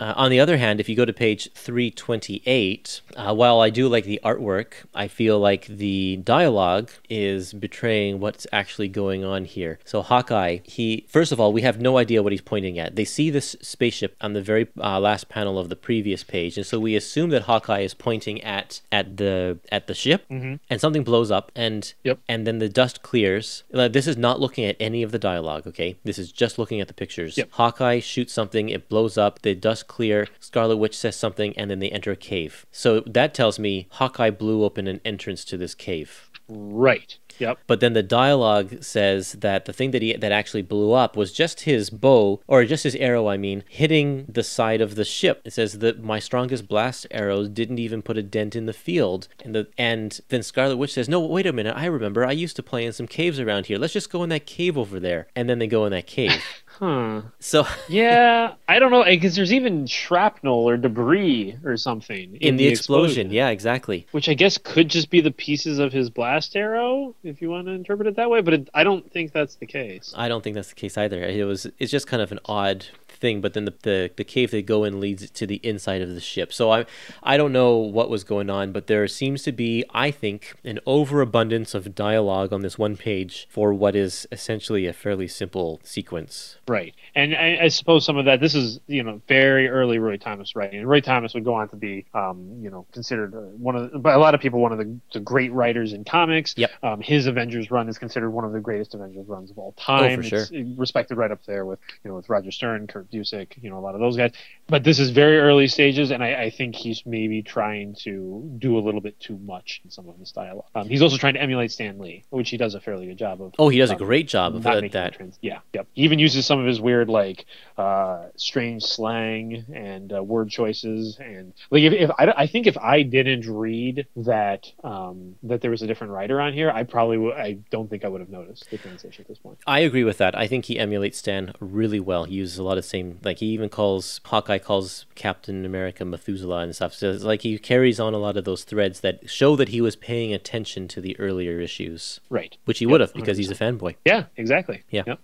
Uh, 0.00 0.12
on 0.16 0.28
the 0.28 0.40
other 0.40 0.56
hand, 0.56 0.80
if 0.80 0.88
you 0.88 0.96
go 0.96 1.04
to 1.04 1.12
page 1.12 1.48
328, 1.54 3.00
uh, 3.16 3.32
while 3.32 3.60
I 3.60 3.70
do 3.70 3.86
like 3.86 4.04
the 4.04 4.20
artwork, 4.24 4.72
I 4.92 5.06
feel 5.06 5.38
like 5.38 5.66
the 5.66 6.16
dialogue 6.16 6.90
is 7.08 7.52
betraying 7.52 8.18
what's 8.18 8.44
actually 8.52 8.88
going 8.88 9.24
on 9.24 9.44
here. 9.44 9.78
So, 9.84 10.02
Hawkeye, 10.02 10.58
he, 10.64 11.06
first 11.08 11.30
of 11.30 11.38
all, 11.38 11.52
we 11.52 11.62
have 11.62 11.80
no 11.80 11.96
idea 11.96 12.24
what 12.24 12.32
he's 12.32 12.40
pointing 12.40 12.76
at. 12.76 12.96
They 12.96 13.04
see 13.04 13.30
this 13.30 13.54
spaceship 13.62 14.16
on 14.20 14.32
the 14.32 14.42
very 14.42 14.66
uh, 14.80 14.98
last 14.98 15.28
panel 15.28 15.60
of 15.60 15.68
the 15.68 15.76
previous 15.76 16.24
page, 16.24 16.56
and 16.56 16.66
so 16.66 16.80
we 16.80 16.96
assume 16.96 17.30
that 17.30 17.42
Hawkeye 17.42 17.80
is 17.82 17.94
pointing 17.94 18.42
at 18.42 18.80
at 18.90 19.16
the 19.16 19.60
at 19.70 19.86
the 19.86 19.94
ship, 19.94 20.24
and 20.28 20.80
something 20.80 21.04
blows 21.04 21.30
up, 21.30 21.52
and 21.54 21.94
Yep. 22.02 22.18
and 22.28 22.46
then 22.46 22.58
the 22.58 22.68
dust 22.68 23.02
clears. 23.02 23.62
This 23.70 24.08
is 24.08 24.16
not 24.16 24.40
looking 24.40 24.64
at 24.64 24.76
any 24.80 25.04
of 25.04 25.12
the 25.12 25.18
dialogue, 25.20 25.53
okay? 25.66 25.96
This 26.04 26.18
is 26.18 26.32
just 26.32 26.58
looking 26.58 26.80
at 26.80 26.88
the 26.88 26.94
pictures. 26.94 27.36
Yep. 27.36 27.50
Hawkeye 27.52 28.00
shoots 28.00 28.32
something, 28.32 28.68
it 28.68 28.88
blows 28.88 29.16
up, 29.16 29.42
the 29.42 29.54
dust 29.54 29.86
clear, 29.86 30.28
Scarlet 30.40 30.76
Witch 30.76 30.96
says 30.96 31.16
something, 31.16 31.56
and 31.56 31.70
then 31.70 31.78
they 31.78 31.90
enter 31.90 32.12
a 32.12 32.16
cave. 32.16 32.66
So 32.70 33.00
that 33.00 33.34
tells 33.34 33.58
me 33.58 33.86
Hawkeye 33.92 34.30
blew 34.30 34.64
open 34.64 34.86
an 34.86 35.00
entrance 35.04 35.44
to 35.46 35.56
this 35.56 35.74
cave. 35.74 36.30
Right. 36.48 37.18
Yep. 37.38 37.58
But 37.66 37.80
then 37.80 37.92
the 37.92 38.02
dialogue 38.02 38.82
says 38.82 39.32
that 39.32 39.64
the 39.64 39.72
thing 39.72 39.90
that 39.92 40.02
he 40.02 40.16
that 40.16 40.32
actually 40.32 40.62
blew 40.62 40.92
up 40.92 41.16
was 41.16 41.32
just 41.32 41.62
his 41.62 41.90
bow, 41.90 42.40
or 42.46 42.64
just 42.64 42.84
his 42.84 42.94
arrow, 42.96 43.28
I 43.28 43.36
mean, 43.36 43.64
hitting 43.68 44.26
the 44.28 44.44
side 44.44 44.80
of 44.80 44.94
the 44.94 45.04
ship. 45.04 45.42
It 45.44 45.52
says 45.52 45.78
that 45.80 46.02
my 46.02 46.18
strongest 46.18 46.68
blast 46.68 47.06
arrows 47.10 47.48
didn't 47.48 47.78
even 47.78 48.02
put 48.02 48.18
a 48.18 48.22
dent 48.22 48.56
in 48.56 48.66
the 48.66 48.72
field. 48.72 49.28
And 49.44 49.54
the 49.54 49.68
and 49.78 50.20
then 50.28 50.42
Scarlet 50.42 50.76
Witch 50.76 50.94
says, 50.94 51.08
No, 51.08 51.20
wait 51.20 51.46
a 51.46 51.52
minute, 51.52 51.76
I 51.76 51.86
remember 51.86 52.24
I 52.24 52.32
used 52.32 52.56
to 52.56 52.62
play 52.62 52.84
in 52.84 52.92
some 52.92 53.06
caves 53.06 53.40
around 53.40 53.66
here. 53.66 53.78
Let's 53.78 53.92
just 53.92 54.10
go 54.10 54.22
in 54.22 54.28
that 54.30 54.46
cave 54.46 54.78
over 54.78 55.00
there. 55.00 55.28
And 55.34 55.48
then 55.48 55.58
they 55.58 55.66
go 55.66 55.84
in 55.84 55.92
that 55.92 56.06
cave. 56.06 56.42
Huh. 56.78 57.22
So 57.38 57.66
Yeah, 57.88 58.54
I 58.68 58.78
don't 58.78 58.90
know 58.90 59.02
eh, 59.02 59.10
because 59.10 59.36
there's 59.36 59.52
even 59.52 59.86
shrapnel 59.86 60.68
or 60.68 60.76
debris 60.76 61.56
or 61.64 61.76
something 61.76 62.36
in, 62.40 62.56
the, 62.56 62.66
explosion, 62.66 63.30
yeah, 63.30 63.50
exactly. 63.50 64.06
which 64.10 64.28
I 64.28 64.34
guess 64.34 64.58
could 64.58 64.88
just 64.88 65.10
be 65.10 65.20
the 65.20 65.30
pieces 65.30 65.78
of 65.78 65.92
his 65.92 66.10
blast 66.10 66.56
arrow, 66.56 67.14
if 67.22 67.40
you 67.40 67.50
want 67.50 67.66
to 67.66 67.72
interpret 67.72 68.08
it 68.08 68.16
that 68.16 68.28
way. 68.28 68.40
But 68.40 68.54
it, 68.54 68.70
I 68.74 68.84
don't 68.84 69.10
think 69.10 69.32
that's 69.32 69.54
the 69.56 69.66
case. 69.66 70.12
I 70.16 70.28
don't 70.28 70.42
think 70.42 70.54
that's 70.54 70.70
the 70.70 70.74
case 70.74 70.98
either. 70.98 71.22
It 71.22 71.44
was 71.44 71.66
it's 71.78 71.92
just 71.92 72.06
kind 72.06 72.22
of 72.22 72.32
an 72.32 72.40
odd 72.46 72.86
thing, 73.14 73.40
but 73.40 73.54
then 73.54 73.64
the, 73.64 73.74
the, 73.82 74.10
the 74.16 74.24
cave 74.24 74.50
they 74.50 74.62
go 74.62 74.84
in 74.84 75.00
leads 75.00 75.30
to 75.30 75.46
the 75.46 75.56
inside 75.56 76.02
of 76.02 76.14
the 76.14 76.20
ship. 76.20 76.52
So 76.52 76.70
I 76.70 76.86
I 77.22 77.36
don't 77.36 77.52
know 77.52 77.76
what 77.76 78.10
was 78.10 78.24
going 78.24 78.50
on, 78.50 78.72
but 78.72 78.86
there 78.86 79.06
seems 79.08 79.42
to 79.44 79.52
be, 79.52 79.84
I 79.90 80.10
think, 80.10 80.54
an 80.64 80.80
overabundance 80.86 81.74
of 81.74 81.94
dialogue 81.94 82.52
on 82.52 82.62
this 82.62 82.78
one 82.78 82.96
page 82.96 83.46
for 83.50 83.72
what 83.72 83.96
is 83.96 84.26
essentially 84.32 84.86
a 84.86 84.92
fairly 84.92 85.28
simple 85.28 85.80
sequence. 85.82 86.56
Right, 86.68 86.94
and 87.14 87.34
I, 87.34 87.58
I 87.62 87.68
suppose 87.68 88.04
some 88.04 88.16
of 88.16 88.24
that. 88.26 88.40
This 88.40 88.54
is 88.54 88.80
you 88.86 89.02
know 89.02 89.20
very 89.28 89.68
early 89.68 89.98
Roy 89.98 90.16
Thomas 90.16 90.56
writing, 90.56 90.80
and 90.80 90.88
Roy 90.88 91.00
Thomas 91.00 91.34
would 91.34 91.44
go 91.44 91.54
on 91.54 91.68
to 91.68 91.76
be 91.76 92.06
um, 92.14 92.58
you 92.60 92.70
know 92.70 92.86
considered 92.92 93.34
uh, 93.34 93.38
one 93.38 93.76
of 93.76 93.90
the, 93.90 93.98
by 93.98 94.12
a 94.12 94.18
lot 94.18 94.34
of 94.34 94.40
people 94.40 94.60
one 94.60 94.72
of 94.72 94.78
the, 94.78 94.98
the 95.12 95.20
great 95.20 95.52
writers 95.52 95.92
in 95.92 96.04
comics. 96.04 96.54
Yep. 96.56 96.70
Um, 96.82 97.00
his 97.00 97.26
Avengers 97.26 97.70
run 97.70 97.88
is 97.88 97.98
considered 97.98 98.30
one 98.30 98.44
of 98.44 98.52
the 98.52 98.60
greatest 98.60 98.94
Avengers 98.94 99.26
runs 99.26 99.50
of 99.50 99.58
all 99.58 99.72
time. 99.72 100.12
Oh, 100.12 100.16
for 100.16 100.22
sure. 100.22 100.46
It's 100.50 100.78
respected 100.78 101.16
right 101.16 101.30
up 101.30 101.44
there 101.46 101.64
with 101.64 101.78
you 102.02 102.10
know 102.10 102.16
with 102.16 102.28
Roger 102.28 102.50
Stern, 102.50 102.86
Kurt 102.86 103.10
Busiek, 103.14 103.62
you 103.62 103.70
know 103.70 103.78
a 103.78 103.80
lot 103.80 103.94
of 103.94 104.00
those 104.00 104.16
guys. 104.16 104.32
But 104.66 104.82
this 104.82 104.98
is 104.98 105.10
very 105.10 105.38
early 105.38 105.68
stages, 105.68 106.10
and 106.10 106.22
I, 106.24 106.44
I 106.44 106.50
think 106.50 106.74
he's 106.74 107.04
maybe 107.04 107.42
trying 107.42 107.94
to 108.04 108.50
do 108.58 108.78
a 108.78 108.80
little 108.80 109.02
bit 109.02 109.20
too 109.20 109.36
much 109.38 109.82
in 109.84 109.90
some 109.90 110.08
of 110.08 110.16
his 110.18 110.32
dialogue. 110.32 110.64
Um, 110.74 110.88
he's 110.88 111.02
also 111.02 111.18
trying 111.18 111.34
to 111.34 111.42
emulate 111.42 111.70
Stan 111.70 111.98
Lee, 111.98 112.24
which 112.30 112.48
he 112.48 112.56
does 112.56 112.74
a 112.74 112.80
fairly 112.80 113.06
good 113.06 113.18
job 113.18 113.42
of. 113.42 113.54
Oh, 113.58 113.68
he 113.68 113.78
does 113.78 113.90
a 113.90 113.94
Um, 113.94 113.98
great 113.98 114.26
job 114.26 114.54
of 114.54 114.62
that. 114.62 114.90
that. 114.92 115.12
trans- 115.14 115.38
yeah, 115.42 115.58
yep. 115.74 115.86
He 115.92 116.02
even 116.04 116.18
uses 116.18 116.46
some 116.46 116.58
of 116.60 116.66
his 116.66 116.80
weird, 116.80 117.08
like, 117.10 117.44
uh, 117.76 118.28
strange 118.36 118.82
slang 118.84 119.64
and 119.74 120.12
uh, 120.12 120.22
word 120.22 120.48
choices, 120.48 121.18
and 121.20 121.52
like, 121.70 121.82
if, 121.82 121.92
if 121.92 122.10
I, 122.18 122.32
I 122.36 122.46
think 122.46 122.66
if 122.66 122.78
I 122.78 123.02
didn't 123.02 123.46
read 123.46 124.06
that 124.16 124.72
um, 124.82 125.36
that 125.42 125.60
there 125.60 125.70
was 125.70 125.82
a 125.82 125.86
different 125.86 126.12
writer 126.14 126.40
on 126.40 126.54
here, 126.54 126.70
I 126.70 126.84
probably 126.84 127.18
would. 127.18 127.34
I 127.34 127.58
don't 127.70 127.90
think 127.90 128.04
I 128.04 128.08
would 128.08 128.20
have 128.20 128.30
noticed 128.30 128.70
the 128.70 128.78
translation 128.78 129.22
at 129.22 129.28
this 129.28 129.38
point. 129.38 129.58
I 129.66 129.80
agree 129.80 130.04
with 130.04 130.16
that. 130.18 130.36
I 130.38 130.46
think 130.46 130.64
he 130.66 130.78
emulates 130.78 131.18
Stan 131.18 131.52
really 131.60 132.00
well. 132.00 132.24
He 132.24 132.36
uses 132.36 132.56
a 132.58 132.62
lot 132.62 132.78
of 132.78 132.84
same, 132.94 133.18
like 133.24 133.38
he 133.38 133.46
even 133.46 133.68
calls 133.68 134.20
Hawkeye 134.24 134.58
calls 134.58 135.06
Captain 135.14 135.64
America 135.64 136.04
Methuselah 136.04 136.60
and 136.60 136.74
stuff. 136.74 136.94
So 136.94 137.10
it's 137.10 137.24
like 137.24 137.42
he 137.42 137.58
carries 137.58 137.98
on 137.98 138.14
a 138.14 138.18
lot 138.18 138.36
of 138.36 138.44
those 138.44 138.62
threads 138.64 139.00
that 139.00 139.28
show 139.28 139.56
that 139.56 139.68
he 139.70 139.80
was 139.80 139.96
paying 139.96 140.32
attention 140.32 140.86
to 140.88 141.00
the 141.00 141.18
earlier 141.18 141.60
issues, 141.60 142.20
Right. 142.30 142.56
which 142.66 142.78
he 142.78 142.84
Yep, 142.84 142.90
would 142.92 143.00
have 143.00 143.14
because 143.14 143.36
he's 143.36 143.50
a 143.50 143.54
fanboy. 143.54 143.96
Yeah. 144.04 144.24
Exactly. 144.36 144.82
Yeah. 144.90 145.02
Yep. 145.06 145.20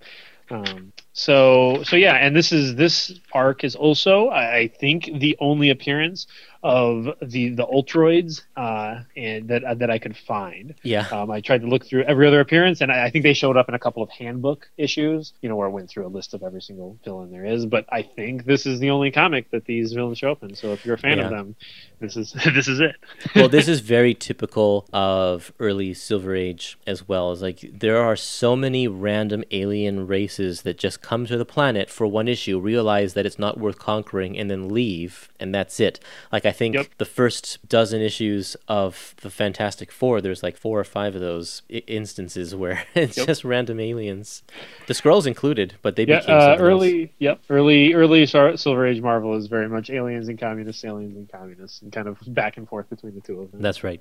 Um, 0.52 0.92
so 1.12 1.82
so 1.84 1.94
yeah, 1.94 2.14
and 2.14 2.34
this 2.34 2.50
is 2.50 2.74
this 2.74 3.20
arc 3.32 3.62
is 3.62 3.76
also 3.76 4.28
I, 4.28 4.56
I 4.62 4.68
think 4.68 5.08
the 5.20 5.36
only 5.38 5.70
appearance 5.70 6.26
of 6.62 7.06
the 7.22 7.50
the 7.50 7.66
Ultroids 7.66 8.42
uh, 8.56 9.00
and 9.16 9.48
that 9.48 9.78
that 9.78 9.90
I 9.90 9.98
could 9.98 10.16
find. 10.16 10.74
Yeah. 10.82 11.06
Um, 11.10 11.30
I 11.30 11.40
tried 11.40 11.62
to 11.62 11.66
look 11.66 11.86
through 11.86 12.02
every 12.02 12.26
other 12.26 12.40
appearance, 12.40 12.80
and 12.80 12.92
I, 12.92 13.06
I 13.06 13.10
think 13.10 13.22
they 13.22 13.32
showed 13.32 13.56
up 13.56 13.68
in 13.68 13.74
a 13.74 13.78
couple 13.78 14.02
of 14.02 14.10
handbook 14.10 14.68
issues, 14.76 15.32
you 15.40 15.48
know, 15.48 15.56
where 15.56 15.68
I 15.68 15.70
went 15.70 15.88
through 15.88 16.06
a 16.06 16.08
list 16.08 16.34
of 16.34 16.42
every 16.42 16.60
single 16.60 16.98
villain 17.04 17.30
there 17.30 17.44
is. 17.44 17.64
But 17.66 17.86
I 17.90 18.02
think 18.02 18.44
this 18.44 18.66
is 18.66 18.78
the 18.78 18.90
only 18.90 19.10
comic 19.10 19.50
that 19.52 19.64
these 19.64 19.92
villains 19.92 20.18
show 20.18 20.32
up 20.32 20.42
in. 20.42 20.54
So 20.54 20.72
if 20.72 20.84
you're 20.84 20.96
a 20.96 20.98
fan 20.98 21.18
of 21.18 21.30
them, 21.30 21.56
this 21.98 22.16
is 22.16 22.32
this 22.54 22.68
is 22.68 22.80
it. 22.80 22.96
well, 23.34 23.48
this 23.48 23.68
is 23.68 23.80
very 23.80 24.14
typical 24.14 24.86
of 24.92 25.52
early 25.58 25.94
Silver 25.94 26.34
Age 26.34 26.78
as 26.86 27.08
well. 27.08 27.30
As 27.30 27.40
like 27.40 27.70
there 27.72 27.98
are 27.98 28.16
so 28.16 28.54
many 28.54 28.86
random 28.86 29.44
alien 29.50 30.06
races 30.06 30.62
that 30.62 30.78
just 30.78 31.00
come 31.00 31.26
to 31.26 31.36
the 31.36 31.44
planet 31.44 31.88
for 31.88 32.06
one 32.06 32.28
issue, 32.28 32.60
realize 32.60 33.14
that 33.14 33.24
it's 33.24 33.38
not 33.38 33.58
worth 33.58 33.78
conquering, 33.78 34.38
and 34.38 34.50
then 34.50 34.68
leave, 34.68 35.30
and 35.38 35.54
that's 35.54 35.80
it. 35.80 36.00
Like 36.32 36.44
I 36.44 36.49
think 36.52 36.74
Yep. 36.74 36.86
the 36.98 37.04
first 37.04 37.58
dozen 37.68 38.00
issues 38.00 38.56
of 38.68 39.14
the 39.22 39.30
Fantastic 39.30 39.90
Four, 39.92 40.20
there's 40.20 40.42
like 40.42 40.56
four 40.56 40.78
or 40.80 40.84
five 40.84 41.14
of 41.14 41.20
those 41.20 41.62
I- 41.70 41.82
instances 41.86 42.54
where 42.54 42.84
it's 42.94 43.16
Yep. 43.16 43.26
just 43.26 43.44
random 43.44 43.80
aliens, 43.80 44.42
the 44.86 44.94
Skrulls 44.94 45.26
included, 45.26 45.74
but 45.82 45.96
they 45.96 46.04
Yeah, 46.04 46.20
became 46.20 46.36
uh, 46.36 46.40
something 46.40 46.52
else. 46.52 46.60
early, 46.60 47.12
yep, 47.18 47.40
early, 47.50 47.94
early 47.94 48.26
Silver 48.26 48.86
Age 48.86 49.00
Marvel 49.02 49.34
is 49.36 49.46
very 49.46 49.68
much 49.68 49.90
aliens 49.90 50.28
and 50.28 50.38
communists, 50.38 50.84
aliens 50.84 51.16
and 51.16 51.30
communists, 51.30 51.82
and 51.82 51.92
kind 51.92 52.08
of 52.08 52.18
back 52.28 52.56
and 52.56 52.68
forth 52.68 52.88
between 52.90 53.14
the 53.14 53.20
two 53.20 53.40
of 53.40 53.50
them. 53.52 53.60
That's 53.60 53.82
right. 53.84 54.00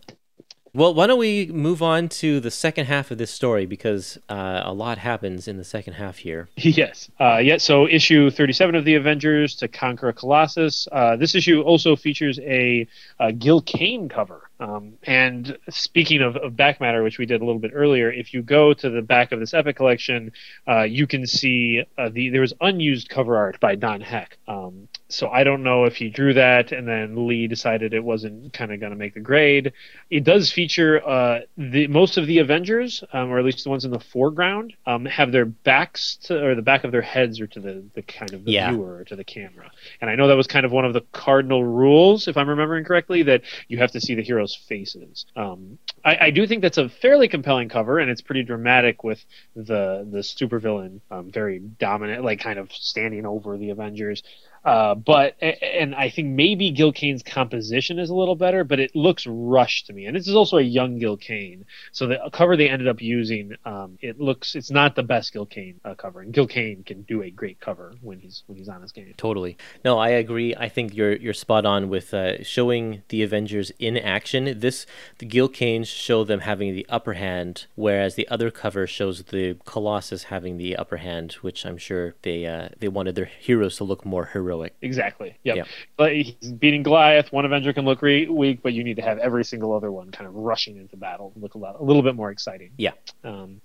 Well, 0.74 0.94
why 0.94 1.08
don't 1.08 1.18
we 1.18 1.48
move 1.48 1.82
on 1.82 2.10
to 2.10 2.40
the 2.40 2.52
second 2.52 2.86
half 2.86 3.10
of 3.10 3.18
this 3.18 3.32
story 3.32 3.66
because 3.66 4.20
uh, 4.30 4.62
a 4.64 4.74
lot 4.74 5.00
happens 5.00 5.48
in 5.48 5.58
the 5.58 5.64
second 5.64 5.94
half 5.94 6.20
here. 6.20 6.48
Yes. 6.80 7.10
Uh, 7.20 7.38
yeah. 7.38 7.58
So 7.58 7.88
issue 7.88 8.30
37 8.30 8.76
of 8.76 8.86
the 8.86 8.94
Avengers 8.94 9.56
to 9.56 9.68
conquer 9.68 10.10
a 10.10 10.14
Colossus. 10.14 10.88
Uh, 10.92 11.16
this 11.16 11.34
issue 11.34 11.62
also 11.62 11.96
features 11.96 12.40
a, 12.40 12.88
uh 13.20 13.32
Gil 13.32 13.62
Kane 13.62 14.08
cover. 14.08 14.50
Um, 14.60 14.94
and 15.04 15.58
speaking 15.70 16.22
of, 16.22 16.36
of 16.36 16.56
back 16.56 16.80
matter, 16.80 17.02
which 17.02 17.18
we 17.18 17.26
did 17.26 17.42
a 17.42 17.46
little 17.46 17.60
bit 17.60 17.72
earlier, 17.74 18.12
if 18.12 18.34
you 18.34 18.42
go 18.44 18.74
to 18.74 18.90
the 18.90 19.02
back 19.02 19.32
of 19.32 19.40
this 19.40 19.54
Epic 19.54 19.78
collection, 19.78 20.32
uh, 20.68 20.84
you 20.84 21.08
can 21.08 21.26
see 21.26 21.84
uh, 21.98 22.10
the 22.10 22.30
there 22.30 22.42
was 22.42 22.54
unused 22.62 23.10
cover 23.10 23.36
art 23.38 23.60
by 23.60 23.76
Don 23.76 24.02
Heck. 24.02 24.38
Um, 24.48 24.88
so 25.10 25.28
I 25.30 25.44
don't 25.44 25.64
know 25.64 25.86
if 25.86 25.96
he 25.96 26.10
drew 26.10 26.34
that 26.36 26.72
and 26.72 26.88
then 26.88 27.28
Lee 27.28 27.48
decided 27.48 27.94
it 27.94 28.04
wasn't 28.04 28.54
kind 28.54 28.72
of 28.72 28.80
going 28.80 28.92
to 28.92 28.96
make 28.98 29.16
the 29.16 29.20
grade. 29.20 29.74
It 30.10 30.24
does 30.24 30.52
feature 30.52 31.02
uh, 31.08 31.42
the 31.58 31.88
most 31.88 32.18
of 32.18 32.28
the 32.28 32.38
Avengers, 32.40 33.04
um, 33.12 33.30
or 33.32 33.40
at 33.40 33.46
least 33.46 33.64
the 33.64 33.70
ones 33.70 33.86
in 33.86 33.92
the 33.92 34.00
foreground, 34.00 34.74
um, 34.86 35.06
have 35.06 35.32
their 35.32 35.46
backs 35.46 36.18
to, 36.24 36.46
or 36.46 36.56
the 36.56 36.62
back 36.62 36.84
of 36.84 36.92
their 36.92 37.02
heads, 37.02 37.40
or 37.42 37.48
to 37.48 37.60
the, 37.60 37.84
the 37.96 38.02
kind 38.04 38.34
of 38.34 38.46
the 38.46 38.52
Yeah. 38.52 38.72
viewer 38.72 38.98
or 38.98 39.04
to 39.06 39.16
the 39.16 39.24
camera. 39.24 39.72
And 40.02 40.10
I 40.10 40.16
know 40.16 40.28
that 40.28 40.38
was 40.38 40.48
kind 40.48 40.66
of 40.66 40.72
one 40.72 40.86
of 40.86 40.94
the 40.94 41.02
cardinal 41.12 41.64
rules, 41.64 42.28
if 42.28 42.38
I'm 42.38 42.50
remembering 42.50 42.86
correctly, 42.86 43.24
that 43.24 43.42
you 43.68 43.78
have 43.80 43.92
to 43.94 44.02
see 44.02 44.16
the 44.16 44.24
heroes' 44.24 44.56
faces. 44.56 45.26
Um, 45.36 45.80
I, 46.04 46.18
I 46.22 46.30
do 46.32 46.48
think 46.48 46.62
that's 46.62 46.78
a 46.78 46.90
fairly 46.90 47.28
compelling 47.28 47.70
cover, 47.70 48.00
and 48.00 48.10
it's 48.10 48.22
pretty 48.22 48.44
dramatic 48.44 49.04
with 49.04 49.24
the 49.56 50.08
the 50.10 50.20
supervillain 50.20 51.02
um, 51.12 51.32
very 51.32 51.60
dominant, 51.60 52.24
like 52.24 52.40
kind 52.40 52.60
of 52.60 52.72
standing 52.72 53.26
over 53.26 53.58
the 53.58 53.70
Avengers. 53.70 54.24
Uh, 54.64 54.94
but 54.94 55.42
and 55.42 55.96
I 55.96 56.10
think 56.10 56.30
maybe 56.30 56.72
Gil 56.72 56.92
Kane's 56.92 57.24
composition 57.24 57.98
is 57.98 58.10
a 58.10 58.16
little 58.16 58.36
better, 58.36 58.64
but 58.64 58.80
it 58.80 58.96
looks 58.96 59.26
rushed 59.26 59.88
to 59.88 59.94
me. 59.94 60.06
And 60.06 60.16
this 60.16 60.28
is 60.28 60.36
also 60.36 60.58
a 60.58 60.62
young 60.62 61.00
Gil 61.00 61.18
Kane, 61.18 61.66
so 61.92 62.08
the 62.08 62.20
cover 62.34 62.58
they 62.58 62.68
ended 62.68 62.88
up 62.88 63.02
using, 63.02 63.56
um, 63.66 63.98
it 64.02 64.20
looks 64.20 64.56
it's 64.56 64.70
not 64.70 64.96
the 64.96 65.04
best 65.04 65.32
Gil 65.32 65.46
Kane 65.46 65.80
uh, 65.86 65.96
cover. 65.96 66.22
And 66.22 66.34
Gil 66.34 66.48
Kane 66.48 66.84
can 66.84 67.04
do 67.04 67.22
a 67.22 67.30
great 67.30 67.60
cover 67.62 67.94
when 68.02 68.20
he's 68.20 68.44
when 68.48 68.58
he's 68.58 68.68
on 68.68 68.82
his 68.82 68.92
game. 68.92 69.14
Totally. 69.16 69.58
No, 69.86 69.98
I 69.98 70.10
agree. 70.10 70.54
I 70.56 70.68
think 70.68 70.94
you're 70.94 71.16
you're 71.16 71.34
spot 71.34 71.66
on 71.66 71.88
with 71.88 72.14
uh, 72.14 72.44
showing 72.44 73.04
the 73.10 73.24
Avengers 73.24 73.72
in 73.80 73.98
action. 73.98 74.60
This 74.60 74.86
the 75.20 75.26
Gil 75.26 75.48
Kanes 75.48 75.89
show 75.90 76.24
them 76.24 76.42
having 76.42 76.74
the 76.74 76.86
upper 76.90 77.14
hand, 77.14 77.66
whereas 77.76 78.16
the 78.16 78.28
other 78.30 78.52
cover 78.52 78.88
shows 78.88 79.24
the 79.24 79.58
Colossus 79.66 80.24
having 80.24 80.58
the 80.58 80.76
upper 80.76 80.98
hand, 80.98 81.34
which 81.42 81.66
I'm 81.66 81.78
sure 81.78 82.16
they 82.22 82.46
uh, 82.46 82.70
they 82.80 82.88
wanted 82.88 83.16
their 83.16 83.26
heroes 83.26 83.78
to 83.78 83.84
look 83.84 84.06
more 84.06 84.26
heroic. 84.26 84.76
Exactly. 84.82 85.38
Yep. 85.44 85.68
But 85.98 86.14
he's 86.14 86.52
beating 86.52 86.84
Goliath. 86.84 87.32
One 87.32 87.46
Avenger 87.46 87.74
can 87.74 87.86
look 87.86 88.02
re- 88.02 88.28
weak, 88.28 88.62
but 88.62 88.74
you 88.74 88.84
need 88.84 88.96
to 88.96 89.02
have 89.02 89.18
every 89.20 89.44
single 89.44 89.74
other 89.74 89.92
one 89.92 90.12
kind 90.12 90.28
of 90.28 90.36
rushing 90.36 90.78
into 90.78 90.98
battle, 90.98 91.34
look 91.36 91.56
a, 91.56 91.58
lot, 91.58 91.80
a 91.80 91.84
little 91.84 92.02
bit 92.02 92.16
more 92.16 92.32
exciting. 92.32 92.72
Yeah. 92.78 92.94
Um, 93.24 93.62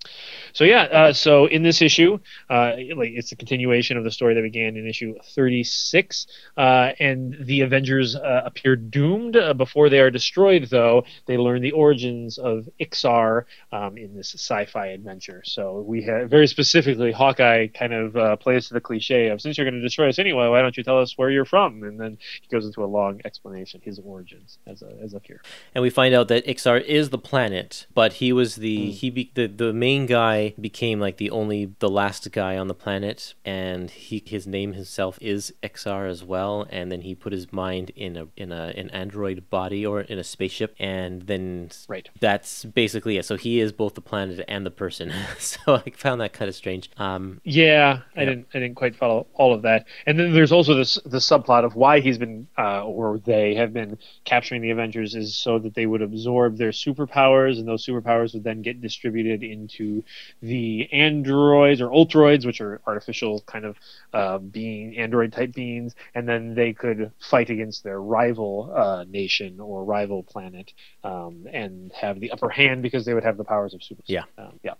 so 0.53 0.65
yeah. 0.65 0.83
Uh, 0.83 1.13
so 1.13 1.47
in 1.47 1.63
this 1.63 1.83
issue, 1.83 2.19
uh, 2.51 2.73
like 2.97 3.11
it's 3.11 3.33
a 3.33 3.37
continuation 3.37 3.97
of 3.97 4.05
the 4.05 4.11
story 4.11 4.35
that 4.35 4.43
began 4.43 4.77
in 4.77 4.87
issue 4.89 5.15
36, 5.35 6.27
uh, 6.57 6.91
and 6.99 7.37
the 7.41 7.61
Avengers 7.63 8.17
uh, 8.17 8.43
appear 8.45 8.77
doomed 8.77 9.37
uh, 9.37 9.55
before 9.55 9.89
they 9.89 10.01
are 10.01 10.11
destroyed. 10.11 10.69
Though 10.71 11.05
they 11.27 11.37
learn 11.37 11.63
the 11.63 11.73
origins 12.15 12.39
of 12.39 12.69
Ixar 12.81 13.45
um, 13.73 13.97
in 13.97 14.15
this 14.15 14.35
sci-fi 14.35 14.89
adventure. 14.89 15.43
So 15.45 15.81
we 15.81 16.03
have 16.03 16.31
very 16.31 16.47
specifically 16.47 17.13
Hawkeye 17.13 17.69
kind 17.69 17.93
of 17.93 18.17
uh, 18.17 18.37
plays 18.37 18.69
to 18.69 18.75
the 18.75 18.81
cliche 18.81 19.29
of 19.29 19.41
since 19.41 19.57
you're 19.59 19.65
going 19.65 19.81
to 19.81 19.81
destroy 19.81 20.09
us 20.09 20.19
anyway, 20.19 20.49
why 20.49 20.63
don't 20.63 20.77
you 20.77 20.83
tell 20.83 21.01
us 21.01 21.17
where 21.17 21.31
you're 21.31 21.45
from? 21.45 21.83
And 21.83 21.99
then 21.99 22.19
he 22.41 22.49
goes 22.49 22.67
into 22.67 22.85
a 22.85 22.87
long 22.87 23.21
explanation 23.25 23.81
his 23.85 23.99
origins 23.99 24.59
as 24.67 24.83
a 24.83 24.91
as 25.03 25.15
a 25.15 25.21
hero. 25.25 25.41
and 25.75 25.83
we 25.83 25.91
find 25.91 26.15
out 26.15 26.29
that 26.29 26.47
Ixar 26.47 26.83
is 26.83 27.11
the 27.11 27.19
planet, 27.19 27.87
but 27.95 28.15
he 28.15 28.33
was 28.33 28.57
the 28.57 28.91
he 28.91 29.11
be, 29.11 29.31
the 29.35 29.47
the 29.47 29.73
main 29.73 30.07
guy 30.07 30.55
became 30.61 31.01
like 31.01 31.17
the 31.17 31.31
only 31.31 31.75
the 31.79 31.91
last 31.91 32.31
guy 32.33 32.57
on 32.57 32.69
the 32.69 32.75
planet, 32.75 33.35
and 33.45 33.91
he 33.91 34.23
his 34.25 34.47
name 34.47 34.73
himself 34.75 35.19
is 35.21 35.53
Ixar 35.63 36.09
as 36.09 36.23
well, 36.25 36.67
and 36.71 36.91
then 36.91 37.03
he 37.03 37.15
put 37.15 37.33
his 37.33 37.53
mind 37.53 37.91
in 37.97 38.17
a 38.17 38.27
in 38.37 38.53
a 38.53 38.73
an 38.77 38.91
android 38.91 39.51
body 39.51 39.85
or 39.85 40.01
in 40.01 40.19
a 40.19 40.25
spaceship, 40.25 40.75
and 40.79 41.23
then 41.23 41.71
Right. 41.89 42.04
Right. 42.21 42.21
That's 42.21 42.65
basically 42.65 43.19
it. 43.19 43.25
So 43.25 43.37
he 43.37 43.61
is 43.61 43.73
both 43.73 43.95
the 43.95 44.01
planet 44.01 44.45
and 44.49 44.65
the 44.65 44.71
person. 44.71 45.13
so 45.39 45.77
I 45.77 45.91
found 45.91 46.21
that 46.21 46.33
kind 46.33 46.49
of 46.49 46.55
strange. 46.55 46.91
Um, 46.97 47.41
Yeah, 47.45 48.01
I 48.17 48.25
Yeah. 48.25 48.25
didn't. 48.25 48.47
I 48.55 48.59
didn't 48.61 48.77
quite 48.77 48.97
follow 48.97 49.27
all 49.35 49.53
of 49.53 49.63
that. 49.63 49.87
And 50.07 50.19
then 50.19 50.33
there's 50.33 50.53
also 50.53 50.75
this 50.75 50.95
the 51.05 51.19
subplot 51.19 51.65
of 51.65 51.77
why 51.77 52.01
he's 52.01 52.19
been 52.19 52.47
uh, 52.57 52.85
or 52.85 53.19
they 53.19 53.55
have 53.55 53.73
been 53.73 53.99
capturing 54.25 54.63
the 54.63 54.71
Avengers 54.71 55.15
is 55.15 55.37
so 55.37 55.59
that 55.59 55.75
they 55.75 55.87
would 55.87 56.03
absorb 56.03 56.57
their 56.57 56.71
superpowers, 56.71 57.59
and 57.59 57.69
those 57.69 57.85
superpowers 57.85 58.33
would 58.35 58.45
then 58.45 58.63
get 58.63 58.81
distributed 58.81 59.43
into 59.43 60.03
the 60.41 60.89
androids 60.93 61.81
or 61.81 61.89
ultroids, 61.89 62.47
which 62.47 62.61
are 62.61 62.81
artificial 62.87 63.41
kind 63.47 63.65
of 63.65 63.77
uh, 64.13 64.39
being 64.39 64.97
android 64.97 65.33
type 65.33 65.53
beings, 65.53 65.95
and 66.15 66.29
then 66.29 66.55
they 66.55 66.73
could 66.73 67.13
fight 67.21 67.51
against 67.51 67.83
their 67.85 68.01
rival 68.01 68.73
uh, 68.75 69.05
nation 69.09 69.61
or 69.61 69.85
rival 69.85 70.23
planet 70.23 70.73
um, 71.03 71.47
and 71.53 71.93
have 71.95 72.21
the 72.21 72.31
upper 72.31 72.49
hand 72.49 72.83
because 72.83 73.05
they 73.05 73.15
would 73.15 73.25
have 73.25 73.37
the 73.37 73.45
powers 73.45 73.75
of 73.75 73.83
super. 73.83 74.03
Yeah. 74.07 74.25
Um, 74.39 74.61
yeah. 74.63 74.75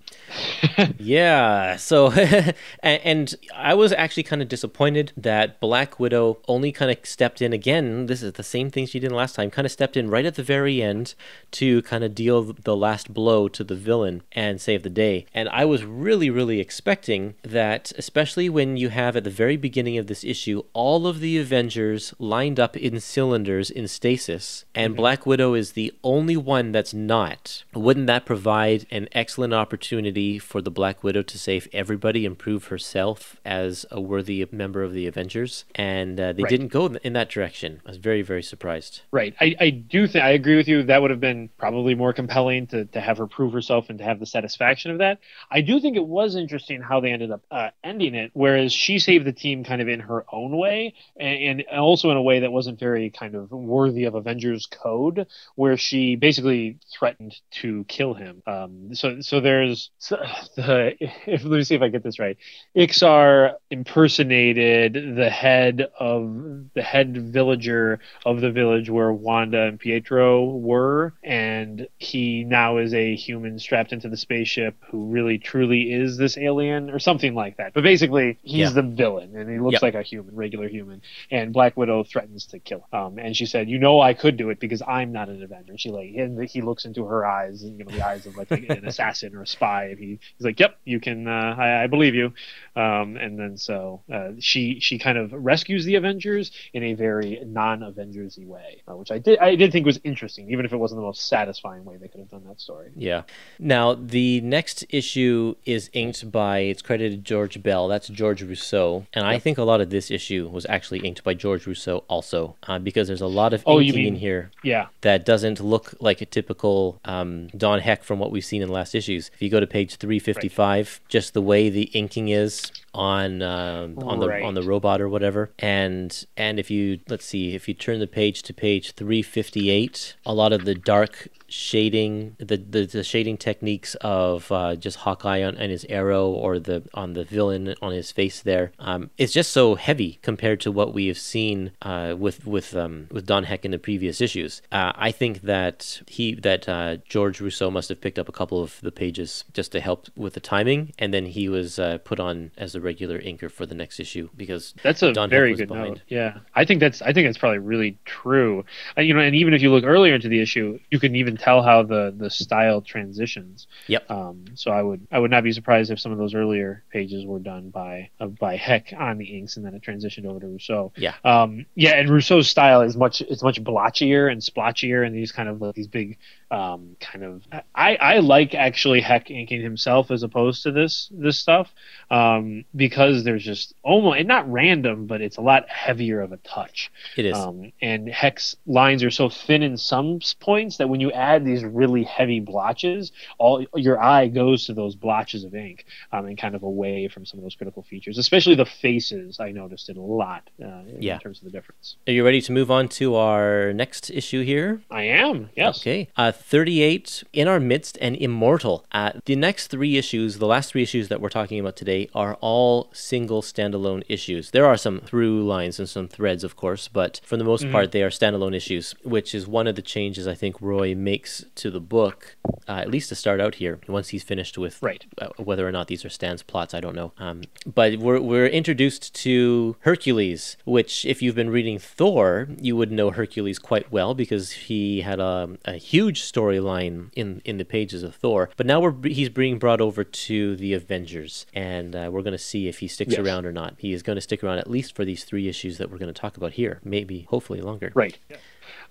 Yeah. 0.99 1.77
So, 1.77 2.11
and, 2.13 2.55
and 2.83 3.35
I 3.55 3.75
was 3.75 3.93
actually 3.93 4.23
kind 4.25 4.43
of 4.43 4.49
disappointed 4.49 5.13
that 5.17 5.61
Black 5.61 6.01
Widow 6.01 6.39
only 6.49 6.73
kind 6.73 6.91
of 6.91 6.99
stepped 7.05 7.41
in 7.41 7.53
again. 7.53 8.07
This 8.07 8.23
is 8.23 8.33
the 8.33 8.43
same 8.43 8.71
thing 8.71 8.87
she 8.87 8.99
did 8.99 9.13
last 9.13 9.35
time. 9.35 9.51
Kind 9.51 9.67
of 9.67 9.73
stepped 9.73 9.97
in 9.97 10.11
right 10.11 10.25
at 10.25 10.35
the 10.35 10.43
very 10.43 10.83
end 10.83 11.15
to 11.53 11.83
kind 11.83 12.05
of 12.05 12.15
deal 12.15 12.43
the 12.43 12.77
last 12.77 13.13
blow 13.13 13.49
to 13.49 13.63
the 13.63 13.75
villain 13.75 14.23
and 14.33 14.61
save 14.61 14.83
the 14.83 14.91
day. 14.91 15.27
And 15.35 15.49
I 15.51 15.65
was 15.65 15.85
really, 15.85 16.31
really 16.31 16.61
expecting 16.61 17.35
that, 17.43 17.93
especially 17.97 18.49
when 18.49 18.77
you 18.77 18.89
have 18.89 19.17
at 19.17 19.25
the 19.25 19.31
very 19.31 19.57
beginning 19.57 19.99
of 19.99 20.07
this 20.07 20.25
issue 20.25 20.63
all 20.73 21.07
of 21.07 21.21
the 21.21 21.39
Avengers 21.39 22.15
lined 22.19 22.59
up 22.59 22.77
in 22.77 23.01
cylinders 23.01 23.71
in 23.71 23.89
stasis, 23.89 24.65
and 24.75 24.97
Black 24.97 25.27
Widow 25.27 25.55
is 25.55 25.73
the 25.73 25.93
only 26.03 26.37
one 26.37 26.73
that's 26.73 26.95
not. 27.07 27.65
Wouldn't 27.75 28.07
that 28.07 28.25
provide 28.25 28.87
an 28.91 29.09
excellent 29.13 29.55
opportunity 29.55 30.39
for 30.39 30.61
the 30.61 30.71
Black 30.71 31.03
Widow 31.03 31.23
to 31.23 31.39
save 31.39 31.69
everybody 31.73 32.25
and 32.27 32.39
prove 32.39 32.67
herself 32.67 33.37
as 33.45 33.87
a 33.91 34.01
worthy 34.01 34.47
member 34.51 34.83
of 34.83 34.93
the 34.93 35.07
Avengers? 35.07 35.65
And 35.75 36.19
uh, 36.19 36.33
they 36.33 36.43
Right. 36.43 36.51
didn't 36.51 36.69
go 36.69 36.87
in 36.87 37.13
that 37.15 37.29
direction. 37.31 37.81
I 37.87 37.91
was 37.91 37.99
very, 37.99 38.23
very 38.23 38.43
surprised. 38.43 39.03
Right. 39.11 39.35
I, 39.41 39.57
I 39.61 39.71
do 39.71 40.07
think 40.07 40.25
I 40.25 40.31
agree 40.31 40.57
with 40.57 40.69
you. 40.69 40.83
That 40.83 41.01
would 41.03 41.11
have 41.11 41.21
been 41.21 41.49
probably 41.59 41.95
more 41.95 42.13
compelling 42.13 42.67
to, 42.69 42.85
to 42.87 43.01
have 43.01 43.19
her 43.19 43.27
prove 43.27 43.53
herself 43.53 43.89
and 43.89 43.99
to 43.99 44.05
have 44.05 44.21
the 44.21 44.27
satisfaction 44.27 44.91
of 44.91 44.99
that. 44.99 45.19
I 45.51 45.61
do 45.61 45.81
think 45.81 45.97
it 45.97 46.07
was 46.07 46.37
interesting 46.37 46.81
how 46.83 47.01
they 47.01 47.13
ended 47.13 47.31
up 47.31 47.43
uh, 47.51 47.71
ending 47.83 48.15
it, 48.15 48.31
whereas 48.35 48.73
she 48.73 48.99
saved 48.99 49.25
the 49.25 49.33
team 49.33 49.65
kind 49.65 49.81
of 49.81 49.89
in 49.89 50.01
her 50.01 50.25
own 50.33 50.57
way 50.57 50.95
and, 51.17 51.61
and 51.61 51.79
also 51.81 52.11
in 52.11 52.17
a 52.17 52.23
way 52.23 52.41
that 52.41 52.53
wasn't 52.53 52.79
very 52.79 53.11
kind 53.11 53.35
of 53.35 53.51
worthy 53.51 54.05
of 54.05 54.15
Avengers 54.15 54.67
code, 54.67 55.27
where 55.55 55.77
she 55.77 56.17
basically 56.17 56.79
threatened 56.99 57.35
to 57.51 57.85
kill 57.89 58.15
him. 58.15 58.43
Um, 58.47 58.95
so 58.95 59.21
so 59.21 59.41
there's 59.41 59.91
so, 59.99 60.17
the 60.57 60.95
if 61.27 61.45
let 61.45 61.57
me 61.59 61.65
see 61.65 61.75
if 61.75 61.83
I 61.83 61.89
get 61.89 62.03
this 62.03 62.19
right. 62.19 62.37
Ixar 62.77 63.55
impersonated 63.71 65.17
the 65.17 65.31
head 65.31 65.89
of 65.99 66.67
the 66.75 66.83
head 66.83 67.33
villager 67.33 68.01
of 68.25 68.41
the 68.41 68.51
village 68.51 68.89
where 68.91 69.13
Wanda 69.13 69.63
and 69.63 69.79
Pietro 69.81 70.45
were, 70.45 71.15
and 71.23 71.89
he 71.99 72.45
now 72.45 72.79
is 72.79 72.95
a 72.95 73.15
human 73.17 73.59
strapped 73.59 73.93
into 73.93 74.09
the 74.09 74.17
spaceship 74.17 74.77
who 74.91 75.07
really 75.07 75.39
truly 75.39 75.93
is 75.93 76.17
this 76.17 76.39
alien 76.39 76.91
or 76.91 76.99
something 76.99 77.35
like 77.35 77.57
that. 77.57 77.73
But 77.75 77.83
basically, 77.83 78.39
he's 78.43 78.69
Yeah. 78.69 78.71
the 78.71 78.83
villain, 78.83 79.37
and 79.37 79.51
he 79.51 79.59
looks 79.59 79.75
Yep. 79.75 79.83
like 79.83 79.95
a 79.95 80.03
human, 80.03 80.35
regular 80.37 80.69
human. 80.69 81.03
And 81.31 81.53
Black 81.53 81.77
Widow 81.77 82.05
threatens 82.05 82.47
to 82.47 82.59
kill 82.59 82.87
him. 82.93 82.99
Um, 83.01 83.19
and 83.19 83.37
she 83.37 83.47
said, 83.47 83.69
"You 83.69 83.79
know, 83.79 84.01
I 84.01 84.15
could 84.15 84.37
do 84.37 84.51
it 84.51 84.61
because 84.61 84.83
I'm 84.87 85.13
not 85.13 85.29
an 85.29 85.43
Avenger." 85.43 85.77
She 85.77 85.91
like, 85.91 86.15
and 86.15 86.49
he 86.49 86.61
looks 86.61 86.84
into 86.85 87.05
her 87.05 87.25
eyes, 87.27 87.65
you 87.65 87.85
know, 87.85 87.91
the 87.91 88.07
eyes 88.07 88.27
of 88.27 88.37
like 88.37 88.51
an 88.51 88.87
assassin 88.87 89.35
or 89.35 89.43
a 89.43 89.47
spy, 89.47 89.87
and 89.87 89.99
he, 89.99 90.19
he's 90.37 90.45
like, 90.45 90.59
"Yep, 90.61 90.79
you 90.85 91.01
can. 91.01 91.29
Uh, 91.29 91.55
I, 91.59 91.85
I 91.85 91.87
believe 91.87 92.15
you." 92.15 92.33
Um, 92.77 93.17
and 93.17 93.39
then 93.39 93.57
so 93.57 94.03
uh, 94.13 94.33
she 94.39 94.81
she 94.81 94.99
kind 94.99 95.19
of 95.19 95.33
rescues 95.33 95.85
the 95.85 95.95
Avengers 95.95 96.51
in 96.73 96.83
a 96.83 96.95
very 96.95 97.41
non-Avengersy 97.45 98.47
way, 98.47 98.83
uh, 98.89 98.97
which 98.97 99.11
I 99.11 99.19
did 99.19 99.39
I 99.39 99.55
did 99.55 99.73
think 99.73 99.87
was 99.87 100.01
interesting, 100.05 100.51
even 100.51 100.65
if 100.65 100.73
it 100.73 100.77
wasn't 100.77 100.99
the 100.99 101.07
most 101.07 101.29
satisfying 101.29 101.85
way 101.85 101.97
they 101.97 102.09
could 102.09 102.21
have 102.21 102.31
done 102.31 102.45
that 102.49 102.61
story. 102.61 102.91
Yeah. 102.97 103.23
Now, 103.59 103.95
the 103.95 104.41
next 104.41 104.85
issue 104.91 105.55
is 105.65 105.91
inked 105.93 106.31
by, 106.31 106.59
it's 106.61 106.83
credited 106.83 107.25
George 107.25 107.63
Bell. 107.63 107.89
That's 107.89 108.09
George 108.09 108.43
Roussos. 108.43 109.07
And 109.13 109.25
I 109.27 109.39
think 109.39 109.59
a 109.59 109.63
lot 109.63 109.81
of 109.81 109.91
this 109.91 110.11
issue 110.11 110.49
was 110.53 110.67
actually 110.69 111.01
inked 111.01 111.23
by 111.23 111.35
George 111.35 111.65
Roussos 111.65 112.03
also, 112.09 112.57
uh, 112.65 112.79
because 112.79 113.07
there's 113.09 113.21
a 113.21 113.27
lot 113.27 113.53
of 113.55 113.63
Oh, 113.67 113.81
inking 113.81 114.07
in 114.07 114.17
here 114.17 114.51
Yeah, 114.63 114.87
that 115.03 115.25
doesn't 115.25 115.61
look 115.61 115.95
like 116.01 116.21
a 116.21 116.27
typical 116.27 116.74
um, 117.05 117.49
Don 117.49 117.81
Heck 117.81 118.03
from 118.05 118.19
what 118.19 118.31
we've 118.31 118.45
seen 118.45 118.63
in 118.63 118.69
the 118.69 118.75
last 118.75 118.95
issues. 118.95 119.31
If 119.35 119.43
you 119.43 119.51
go 119.51 119.61
to 119.61 119.67
page 119.67 119.97
355, 119.97 121.01
just 121.09 121.35
the 121.35 121.43
way 121.43 121.69
the 121.69 121.85
inking 121.93 122.29
is 122.29 122.71
on 122.95 123.43
um 123.43 123.99
on 123.99 124.21
the 124.21 124.43
on 124.43 124.55
the 124.55 124.63
robot 124.63 125.01
or 125.01 125.09
whatever, 125.09 125.51
and 125.59 126.27
and 126.37 126.59
if 126.59 126.71
you 126.71 127.01
let's 127.09 127.25
see, 127.25 127.55
if 127.55 127.69
you 127.69 127.75
turn 127.75 127.99
the 127.99 128.07
page 128.07 128.43
to 128.45 128.55
page 128.55 128.93
358, 128.93 130.15
a 130.25 130.35
lot 130.35 130.53
of 130.53 130.65
the 130.65 130.75
dark 130.75 131.29
shading 131.55 132.35
the 132.39 132.57
the, 132.57 132.85
the 132.85 133.05
shading 133.05 133.37
techniques 133.37 133.95
of 134.01 134.51
uh, 134.51 134.75
just 134.75 134.99
Hawkeye 134.99 135.43
on, 135.45 135.57
and 135.57 135.71
his 135.71 135.87
arrow 135.89 136.27
or 136.29 136.59
the 136.59 136.83
on 136.95 137.13
the 137.13 137.25
villain 137.25 137.75
on 137.81 137.93
his 137.93 138.11
face 138.11 138.41
there 138.43 138.73
um, 138.81 139.11
it's 139.19 139.33
just 139.33 139.53
so 139.53 139.77
heavy 139.77 140.19
compared 140.23 140.61
to 140.61 140.73
what 140.73 140.93
we 140.93 141.07
have 141.07 141.19
seen 141.19 141.71
uh, 141.83 142.17
with 142.19 142.45
with 142.45 142.75
um, 142.75 143.07
with 143.13 143.25
Don 143.27 143.45
Heck 143.45 143.65
in 143.65 143.71
the 143.71 143.79
previous 143.79 144.21
issues 144.21 144.63
uh, 144.73 144.93
I 144.97 145.13
think 145.13 145.43
that 145.43 146.03
he 146.09 146.35
that 146.35 146.69
uh, 146.69 146.97
George 147.09 147.39
Roussos 147.39 147.73
must 147.73 147.89
have 147.89 148.01
picked 148.01 148.19
up 148.19 148.29
a 148.29 148.33
couple 148.33 148.61
of 148.61 148.81
the 148.83 148.93
pages 148.93 149.45
just 149.53 149.71
to 149.73 149.81
help 149.81 150.09
with 150.17 150.35
the 150.35 150.41
timing 150.41 150.93
and 150.99 151.15
then 151.15 151.27
he 151.27 151.49
was 151.49 151.79
uh, 151.79 151.99
put 151.99 152.19
on 152.19 152.51
as 152.59 152.73
the 152.73 152.81
regular 152.81 153.21
inker 153.21 153.51
for 153.51 153.65
the 153.65 153.77
next 153.77 154.01
issue 154.01 154.29
because 154.37 154.75
That's 154.83 155.03
a 155.03 155.13
Don 155.13 155.31
Heck 155.31 155.39
very 155.39 155.55
good 155.55 155.69
behind. 155.69 155.89
note. 155.89 156.01
Yeah, 156.09 156.39
I 156.57 156.65
think 156.65 156.81
that's 156.81 157.01
I 157.01 157.13
think 157.13 157.29
that's 157.29 157.39
probably 157.39 157.59
really 157.59 157.97
true. 158.05 158.65
Uh, 158.99 159.03
you 159.03 159.15
know, 159.15 159.21
and 159.21 159.37
even 159.37 159.55
if 159.55 159.63
you 159.63 159.71
look 159.71 159.85
earlier 159.85 160.15
into 160.15 160.29
the 160.29 160.41
issue, 160.41 160.81
you 160.91 160.99
can 160.99 161.15
even 161.15 161.37
tell 161.45 161.63
how 161.63 161.83
the 161.83 162.15
the 162.17 162.31
style 162.31 162.81
transitions. 162.81 163.67
Yep. 163.89 164.11
Um, 164.11 164.45
so 164.55 164.71
I 164.71 164.83
would 164.83 165.07
I 165.13 165.19
would 165.19 165.31
not 165.31 165.45
be 165.45 165.53
surprised 165.53 165.91
if 165.91 166.01
some 166.01 166.13
of 166.13 166.19
those 166.19 166.35
earlier 166.35 166.83
pages 166.91 167.27
were 167.27 167.39
done 167.39 167.71
by 167.71 168.11
uh, 168.19 168.27
by 168.27 168.57
Heck 168.57 168.95
on 168.97 169.19
the 169.19 169.27
inks, 169.27 169.57
and 169.57 169.65
then 169.65 169.75
it 169.75 169.83
transitioned 169.83 170.25
over 170.25 170.41
to 170.41 170.47
Roussos. 170.47 170.93
Yeah. 170.97 171.15
Um, 171.25 171.67
yeah, 171.75 171.97
and 171.97 172.09
Roussos's 172.09 172.49
style 172.49 172.81
is 172.81 172.97
much 172.97 173.21
it's 173.21 173.43
much 173.43 173.63
blotchier 173.63 174.33
and 174.33 174.41
splotchier, 174.41 175.07
and 175.07 175.15
these 175.15 175.33
kind 175.33 175.49
of 175.49 175.61
like 175.61 175.75
these 175.75 175.89
big 175.89 176.19
um, 176.55 176.97
kind 177.01 177.25
of 177.25 177.43
I 177.75 177.97
I 177.97 178.19
like 178.19 178.55
actually 178.55 179.01
Heck 179.01 179.31
inking 179.31 179.61
himself 179.63 180.11
as 180.11 180.23
opposed 180.23 180.63
to 180.65 180.71
this 180.73 181.09
this 181.13 181.39
stuff 181.39 181.69
um, 182.11 182.65
because 182.77 183.25
there's 183.25 183.45
just 183.45 183.75
almost 183.83 184.19
and 184.21 184.29
not 184.29 184.51
random, 184.51 185.07
but 185.07 185.21
it's 185.21 185.37
a 185.37 185.41
lot 185.41 185.69
heavier 185.69 186.21
of 186.21 186.33
a 186.33 186.37
touch. 186.39 186.91
it 187.17 187.27
is 187.27 187.37
Um, 187.37 187.73
and 187.81 188.09
Heck's 188.09 188.57
lines 188.67 189.03
are 189.03 189.11
so 189.11 189.29
thin 189.29 189.63
in 189.63 189.77
some 189.77 190.21
points 190.41 190.77
that 190.79 190.89
when 190.89 191.01
you 191.01 191.11
add 191.13 191.45
these 191.45 191.65
really 191.65 192.05
heavy 192.05 192.41
blotches, 192.41 193.13
all 193.39 193.65
your 193.75 194.01
eye 194.03 194.29
goes 194.29 194.67
to 194.67 194.75
those 194.75 194.95
blotches 194.95 195.45
of 195.45 195.55
ink 195.55 195.85
um, 196.13 196.27
and 196.27 196.39
kind 196.39 196.55
of 196.55 196.63
away 196.63 197.09
from 197.09 197.27
some 197.27 197.39
of 197.39 197.45
those 197.45 197.57
critical 197.57 197.83
features, 197.83 198.19
especially 198.19 198.55
the 198.55 198.67
faces. 198.67 199.41
I 199.41 199.51
noticed 199.53 199.89
it 199.89 199.97
a 199.97 200.01
lot 200.01 200.49
uh, 200.63 200.67
in 200.89 201.03
Yeah. 201.03 201.19
terms 201.19 201.39
of 201.39 201.45
the 201.47 201.51
difference. 201.51 201.97
are 202.07 202.13
you 202.13 202.25
ready 202.25 202.41
to 202.43 202.53
move 202.53 202.71
on 202.71 202.89
to 203.01 203.15
our 203.17 203.73
next 203.73 204.11
issue 204.11 204.43
here 204.45 204.83
I 204.91 205.05
am, 205.05 205.51
yes. 205.57 205.81
Okay. 205.81 206.09
Uh, 206.17 206.33
38, 206.47 207.25
In 207.33 207.49
Our 207.49 207.59
Midst, 207.59 207.97
and 208.03 208.15
Immortal. 208.17 208.85
Uh, 208.93 209.13
the 209.25 209.35
next 209.35 209.69
three 209.69 209.97
issues, 209.97 210.39
the 210.39 210.47
last 210.47 210.71
three 210.71 210.83
issues 210.83 211.09
that 211.09 211.21
we're 211.21 211.31
talking 211.31 211.59
about 211.59 211.75
today, 211.75 212.09
are 212.15 212.35
all 212.43 212.91
single 212.93 213.41
standalone 213.41 214.03
issues. 214.11 214.51
There 214.51 214.67
are 214.67 214.77
some 214.77 215.01
through 215.01 215.43
lines 215.47 215.79
and 215.79 215.89
some 215.89 216.07
threads, 216.07 216.45
of 216.45 216.55
course, 216.55 216.87
but 216.87 217.21
for 217.25 217.39
the 217.39 217.45
most 217.45 217.71
part, 217.71 217.93
they 217.93 218.03
are 218.03 218.11
standalone 218.11 218.55
issues, 218.55 218.95
which 219.03 219.35
is 219.35 219.47
one 219.47 219.67
of 219.67 219.75
the 219.75 219.81
changes 219.83 220.29
I 220.29 220.35
think 220.35 220.61
Roy 220.61 220.95
makes 220.95 221.47
to 221.55 221.71
the 221.71 221.81
book, 221.81 222.37
uh, 222.69 222.73
at 222.73 222.91
least 222.91 223.09
to 223.09 223.15
start 223.15 223.41
out 223.41 223.55
here, 223.55 223.81
once 223.89 224.09
he's 224.11 224.23
finished 224.23 224.59
with 224.59 224.83
Right. 224.83 225.07
uh, 225.19 225.29
whether 225.39 225.67
or 225.67 225.73
not 225.73 225.87
these 225.89 226.05
are 226.05 226.11
Stan's 226.11 226.43
plots, 226.43 226.75
I 226.75 226.81
don't 226.81 226.95
know. 226.95 227.13
Um, 227.19 227.45
but 227.67 227.97
we're, 227.97 228.21
we're 228.21 228.47
introduced 228.47 229.15
to 229.23 229.77
Hercules, 229.81 230.59
which, 230.67 231.07
if 231.07 231.23
you've 231.23 231.35
been 231.35 231.51
reading 231.51 231.79
Thor, 231.79 232.49
you 232.61 232.77
would 232.77 232.93
know 232.93 233.11
Hercules 233.13 233.59
quite 233.59 233.91
well 233.91 234.15
because 234.15 234.51
he 234.53 235.01
had 235.01 235.21
a, 235.21 235.49
a 235.65 235.75
huge 235.75 236.23
storyline 236.33 237.11
in, 237.15 237.41
in 237.45 237.59
the 237.59 237.65
pages 237.65 238.03
of 238.03 238.15
Thor. 238.15 238.51
But 238.57 238.67
now 238.67 238.81
we're 238.81 238.95
he's 239.09 239.29
being 239.29 239.59
brought 239.59 239.81
over 239.81 240.05
to 240.05 240.57
the 240.57 240.73
Avengers, 240.75 241.47
and 241.55 241.95
uh, 241.95 242.09
we're 242.13 242.23
going 242.23 242.33
to 242.33 242.39
see 242.39 242.69
if 242.69 242.79
he 242.81 242.89
sticks 242.89 243.13
Yes. 243.13 243.21
around 243.21 243.47
or 243.47 243.53
not. 243.53 243.75
He 243.79 243.93
is 243.93 244.03
going 244.03 244.17
to 244.17 244.21
stick 244.23 244.43
around 244.43 244.59
at 244.59 244.71
least 244.71 244.95
for 244.97 245.05
these 245.05 245.25
three 245.25 245.49
issues 245.49 245.79
that 245.79 245.91
we're 245.91 245.99
going 245.99 246.13
to 246.13 246.21
talk 246.21 246.37
about 246.37 246.55
here, 246.55 246.81
maybe, 246.85 247.27
hopefully, 247.31 247.61
longer. 247.61 247.93
Right. 247.95 248.19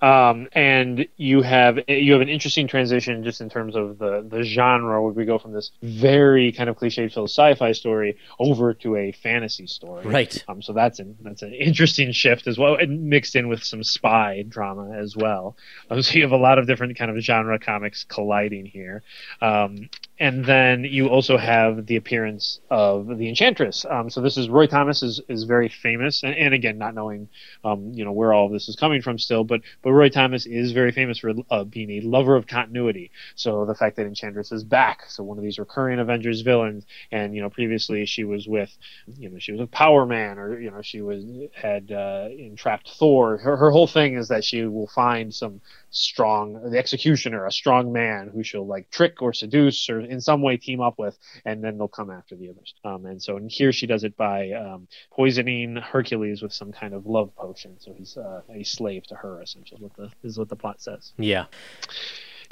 Um, 0.01 0.49
and 0.51 1.07
you 1.15 1.41
have 1.41 1.79
you 1.87 2.11
have 2.13 2.21
an 2.21 2.29
interesting 2.29 2.67
transition 2.67 3.23
just 3.23 3.39
in 3.39 3.49
terms 3.49 3.75
of 3.75 3.97
the 3.99 4.25
the 4.27 4.43
genre 4.43 5.01
where 5.01 5.13
we 5.13 5.25
go 5.25 5.39
from 5.39 5.53
this 5.53 5.71
very 5.81 6.51
kind 6.51 6.69
of 6.69 6.75
cliche 6.75 7.07
filled 7.07 7.29
sci-fi 7.29 7.71
story 7.71 8.17
over 8.39 8.73
to 8.73 8.97
a 8.97 9.11
fantasy 9.13 9.67
story. 9.67 10.05
Right. 10.05 10.43
Um, 10.47 10.61
so 10.61 10.73
that's 10.73 10.99
an 10.99 11.15
that's 11.21 11.41
an 11.41 11.53
interesting 11.53 12.11
shift 12.11 12.47
as 12.47 12.57
well, 12.57 12.75
and 12.75 13.09
mixed 13.09 13.35
in 13.35 13.47
with 13.47 13.63
some 13.63 13.83
spy 13.83 14.43
drama 14.47 14.91
as 14.97 15.15
well. 15.15 15.55
Um, 15.89 16.01
so 16.01 16.15
you 16.15 16.23
have 16.23 16.31
a 16.31 16.37
lot 16.37 16.57
of 16.57 16.67
different 16.67 16.97
kind 16.97 17.09
of 17.09 17.23
genre 17.23 17.57
comics 17.57 18.03
colliding 18.03 18.65
here. 18.65 19.03
Um, 19.41 19.89
and 20.19 20.45
then 20.45 20.83
you 20.83 21.07
also 21.07 21.37
have 21.37 21.87
the 21.87 21.95
appearance 21.95 22.59
of 22.69 23.17
the 23.17 23.27
Enchantress. 23.27 23.85
Um, 23.89 24.09
so 24.09 24.21
this 24.21 24.37
is 24.37 24.47
Roy 24.47 24.67
Thomas 24.67 25.01
is, 25.01 25.19
is 25.27 25.43
very 25.43 25.69
famous, 25.69 26.23
and, 26.23 26.35
and 26.35 26.53
again, 26.53 26.77
not 26.77 26.93
knowing 26.93 27.29
um, 27.63 27.91
you 27.93 28.05
know 28.05 28.11
where 28.11 28.31
all 28.31 28.45
of 28.45 28.51
this 28.51 28.69
is 28.69 28.75
coming 28.75 29.01
from 29.01 29.17
still, 29.17 29.43
but 29.43 29.61
but 29.81 29.91
Roy 29.91 30.09
Thomas 30.09 30.45
is 30.45 30.71
very 30.71 30.91
famous 30.91 31.17
for 31.17 31.33
uh, 31.49 31.63
being 31.63 31.89
a 31.91 32.01
lover 32.01 32.35
of 32.35 32.45
continuity. 32.45 33.11
So 33.35 33.65
the 33.65 33.75
fact 33.75 33.95
that 33.95 34.05
Enchantress 34.05 34.51
is 34.51 34.63
back, 34.63 35.09
so 35.09 35.23
one 35.23 35.37
of 35.37 35.43
these 35.43 35.57
recurring 35.57 35.99
Avengers 35.99 36.41
villains, 36.41 36.85
and 37.11 37.35
you 37.35 37.41
know 37.41 37.49
previously 37.49 38.05
she 38.05 38.23
was 38.23 38.47
with, 38.47 38.75
you 39.17 39.29
know 39.29 39.39
she 39.39 39.51
was 39.51 39.61
with 39.61 39.71
Power 39.71 40.05
Man, 40.05 40.37
or 40.37 40.59
you 40.59 40.69
know 40.69 40.83
she 40.83 41.01
was 41.01 41.23
had 41.53 41.91
uh, 41.91 42.29
entrapped 42.37 42.91
Thor. 42.91 43.37
Her 43.37 43.57
her 43.57 43.71
whole 43.71 43.87
thing 43.87 44.15
is 44.15 44.27
that 44.27 44.43
she 44.43 44.63
will 44.65 44.87
find 44.87 45.33
some 45.33 45.61
strong 45.93 46.71
the 46.71 46.77
executioner, 46.77 47.45
a 47.45 47.51
strong 47.51 47.93
man 47.93 48.29
who 48.33 48.43
she'll 48.43 48.67
like 48.67 48.89
trick 48.89 49.21
or 49.21 49.31
seduce 49.31 49.89
or 49.89 50.01
in 50.01 50.19
some 50.19 50.41
way 50.41 50.57
team 50.57 50.81
up 50.81 50.97
with, 50.97 51.17
and 51.45 51.63
then 51.63 51.77
they'll 51.77 51.87
come 51.87 52.09
after 52.09 52.35
the 52.35 52.49
others. 52.49 52.73
Um, 52.83 53.05
and 53.05 53.21
so 53.21 53.37
and 53.37 53.49
here 53.49 53.71
she 53.71 53.87
does 53.87 54.03
it 54.03 54.17
by 54.17 54.51
um, 54.51 54.87
poisoning 55.11 55.77
Hercules 55.77 56.41
with 56.41 56.51
some 56.51 56.71
kind 56.71 56.93
of 56.93 57.05
love 57.05 57.33
potion. 57.35 57.79
So 57.79 57.93
he's 57.93 58.17
uh, 58.17 58.41
a 58.53 58.63
slave 58.63 59.03
to 59.07 59.15
her 59.15 59.41
essentially. 59.41 59.81
What 59.81 59.95
the 59.95 60.11
is 60.27 60.37
what 60.37 60.49
the 60.49 60.55
plot 60.55 60.81
says. 60.81 61.13
Yeah. 61.17 61.45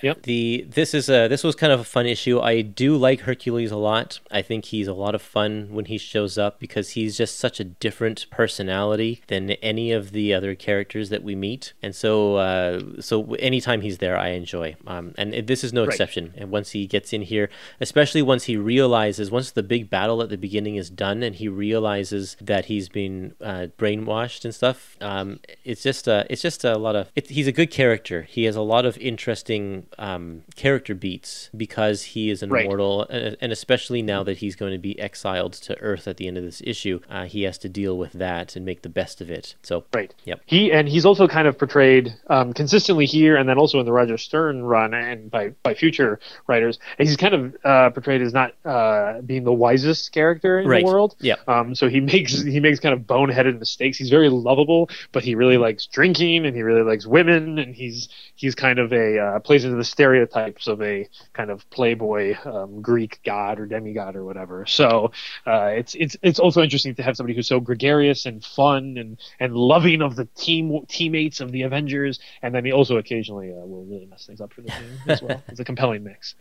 Yep. 0.01 0.23
The 0.23 0.65
this 0.69 0.93
is 0.93 1.09
a 1.09 1.27
this 1.27 1.43
was 1.43 1.55
kind 1.55 1.71
of 1.71 1.79
a 1.79 1.83
fun 1.83 2.05
issue. 2.05 2.39
I 2.39 2.61
do 2.61 2.95
like 2.97 3.21
Hercules 3.21 3.71
a 3.71 3.77
lot. 3.77 4.19
I 4.31 4.41
think 4.41 4.65
he's 4.65 4.87
a 4.87 4.93
lot 4.93 5.15
of 5.15 5.21
fun 5.21 5.69
when 5.71 5.85
he 5.85 5.97
shows 5.97 6.37
up 6.37 6.59
because 6.59 6.91
he's 6.91 7.17
just 7.17 7.37
such 7.37 7.59
a 7.59 7.63
different 7.63 8.25
personality 8.31 9.21
than 9.27 9.51
any 9.51 9.91
of 9.91 10.11
the 10.11 10.33
other 10.33 10.55
characters 10.55 11.09
that 11.09 11.23
we 11.23 11.35
meet. 11.35 11.73
And 11.81 11.95
so 11.95 12.35
uh, 12.37 12.81
so 12.99 13.33
anytime 13.35 13.81
he's 13.81 13.99
there, 13.99 14.17
I 14.17 14.29
enjoy. 14.29 14.75
Um, 14.87 15.13
and 15.17 15.33
this 15.47 15.63
is 15.63 15.73
no 15.73 15.81
Right. 15.81 15.89
exception. 15.89 16.33
And 16.37 16.51
once 16.51 16.71
he 16.71 16.87
gets 16.87 17.13
in 17.13 17.21
here, 17.23 17.49
especially 17.79 18.21
once 18.21 18.43
he 18.45 18.57
realizes 18.57 19.31
once 19.31 19.51
the 19.51 19.63
big 19.63 19.89
battle 19.89 20.21
at 20.21 20.29
the 20.29 20.37
beginning 20.37 20.75
is 20.75 20.89
done 20.89 21.23
and 21.23 21.35
he 21.35 21.47
realizes 21.47 22.37
that 22.41 22.65
he's 22.65 22.89
been 22.89 23.33
uh, 23.41 23.67
brainwashed 23.77 24.45
and 24.45 24.53
stuff, 24.53 24.97
um, 25.01 25.39
it's 25.63 25.83
just 25.83 26.07
uh, 26.07 26.23
it's 26.29 26.41
just 26.41 26.63
a 26.63 26.77
lot 26.77 26.95
of. 26.95 27.11
It, 27.15 27.29
he's 27.29 27.47
a 27.47 27.51
good 27.51 27.71
character. 27.71 28.23
He 28.23 28.43
has 28.45 28.55
a 28.55 28.61
lot 28.61 28.85
of 28.85 28.97
interesting 28.97 29.87
um, 29.97 30.43
character 30.55 30.95
beats 30.95 31.49
because 31.55 32.03
he 32.03 32.29
is 32.29 32.41
Right. 32.43 32.65
immortal, 32.65 33.05
and, 33.09 33.37
and 33.41 33.51
especially 33.51 34.01
now 34.01 34.23
that 34.23 34.37
he's 34.37 34.55
going 34.55 34.71
to 34.71 34.77
be 34.79 34.99
exiled 34.99 35.53
to 35.53 35.77
Earth 35.79 36.07
at 36.07 36.17
the 36.17 36.27
end 36.27 36.37
of 36.37 36.43
this 36.43 36.61
issue, 36.65 36.99
uh, 37.09 37.25
he 37.25 37.43
has 37.43 37.57
to 37.59 37.69
deal 37.69 37.97
with 37.97 38.13
that 38.13 38.55
and 38.55 38.65
make 38.65 38.81
the 38.81 38.89
best 38.89 39.21
of 39.21 39.29
it. 39.29 39.55
So 39.63 39.83
Right. 39.93 40.13
Yep. 40.25 40.41
He 40.45 40.71
and 40.71 40.87
he's 40.87 41.05
also 41.05 41.27
kind 41.27 41.47
of 41.47 41.57
portrayed 41.57 42.13
um, 42.27 42.53
consistently 42.53 43.05
here, 43.05 43.35
and 43.35 43.47
then 43.47 43.57
also 43.57 43.79
in 43.79 43.85
the 43.85 43.91
Roger 43.91 44.17
Stern 44.17 44.63
run, 44.63 44.93
and 44.93 45.29
by 45.29 45.49
by 45.63 45.73
future 45.73 46.19
writers, 46.47 46.79
he's 46.97 47.17
kind 47.17 47.33
of 47.33 47.55
uh, 47.63 47.89
portrayed 47.91 48.21
as 48.21 48.33
not 48.33 48.53
uh, 48.65 49.21
being 49.21 49.43
the 49.43 49.53
wisest 49.53 50.11
character 50.11 50.59
in 50.59 50.67
Right. 50.67 50.83
the 50.85 50.91
world. 50.91 51.15
Yeah. 51.19 51.35
Um, 51.47 51.75
so 51.75 51.89
he 51.89 51.99
makes 52.11 52.41
he 52.41 52.59
makes 52.59 52.79
kind 52.79 52.93
of 52.93 53.01
boneheaded 53.01 53.59
mistakes. 53.59 53.97
He's 53.97 54.09
very 54.09 54.29
lovable, 54.29 54.89
but 55.11 55.23
he 55.23 55.35
really 55.35 55.57
likes 55.57 55.85
drinking 55.85 56.45
and 56.45 56.55
he 56.55 56.61
really 56.61 56.83
likes 56.83 57.05
women, 57.05 57.59
and 57.59 57.75
he's 57.75 58.09
he's 58.35 58.55
kind 58.55 58.79
of 58.79 58.91
a 58.93 59.19
uh, 59.19 59.39
plays 59.39 59.63
into 59.65 59.75
the 59.81 59.85
stereotypes 59.85 60.67
of 60.67 60.79
a 60.83 61.09
kind 61.33 61.49
of 61.49 61.67
playboy 61.71 62.35
um, 62.45 62.83
Greek 62.83 63.19
god 63.25 63.59
or 63.59 63.65
demigod 63.65 64.15
or 64.15 64.23
whatever. 64.23 64.63
So 64.67 65.11
uh, 65.47 65.71
it's 65.73 65.95
it's 65.95 66.15
it's 66.21 66.37
also 66.37 66.61
interesting 66.61 66.93
to 66.95 67.03
have 67.03 67.17
somebody 67.17 67.35
who's 67.35 67.47
so 67.47 67.59
gregarious 67.59 68.27
and 68.27 68.45
fun 68.45 68.97
and 68.99 69.17
and 69.39 69.55
loving 69.55 70.03
of 70.03 70.15
the 70.15 70.25
team 70.35 70.85
teammates 70.87 71.39
of 71.39 71.51
the 71.51 71.63
Avengers, 71.63 72.19
and 72.43 72.53
then 72.53 72.63
he 72.63 72.71
also 72.71 72.97
occasionally 72.97 73.51
uh, 73.51 73.65
will 73.65 73.85
really 73.85 74.05
mess 74.05 74.27
things 74.27 74.39
up 74.39 74.53
for 74.53 74.61
the 74.61 74.69
team 74.69 74.99
as 75.07 75.21
well. 75.21 75.41
It's 75.47 75.59
a 75.59 75.65
compelling 75.65 76.03
mix. 76.03 76.35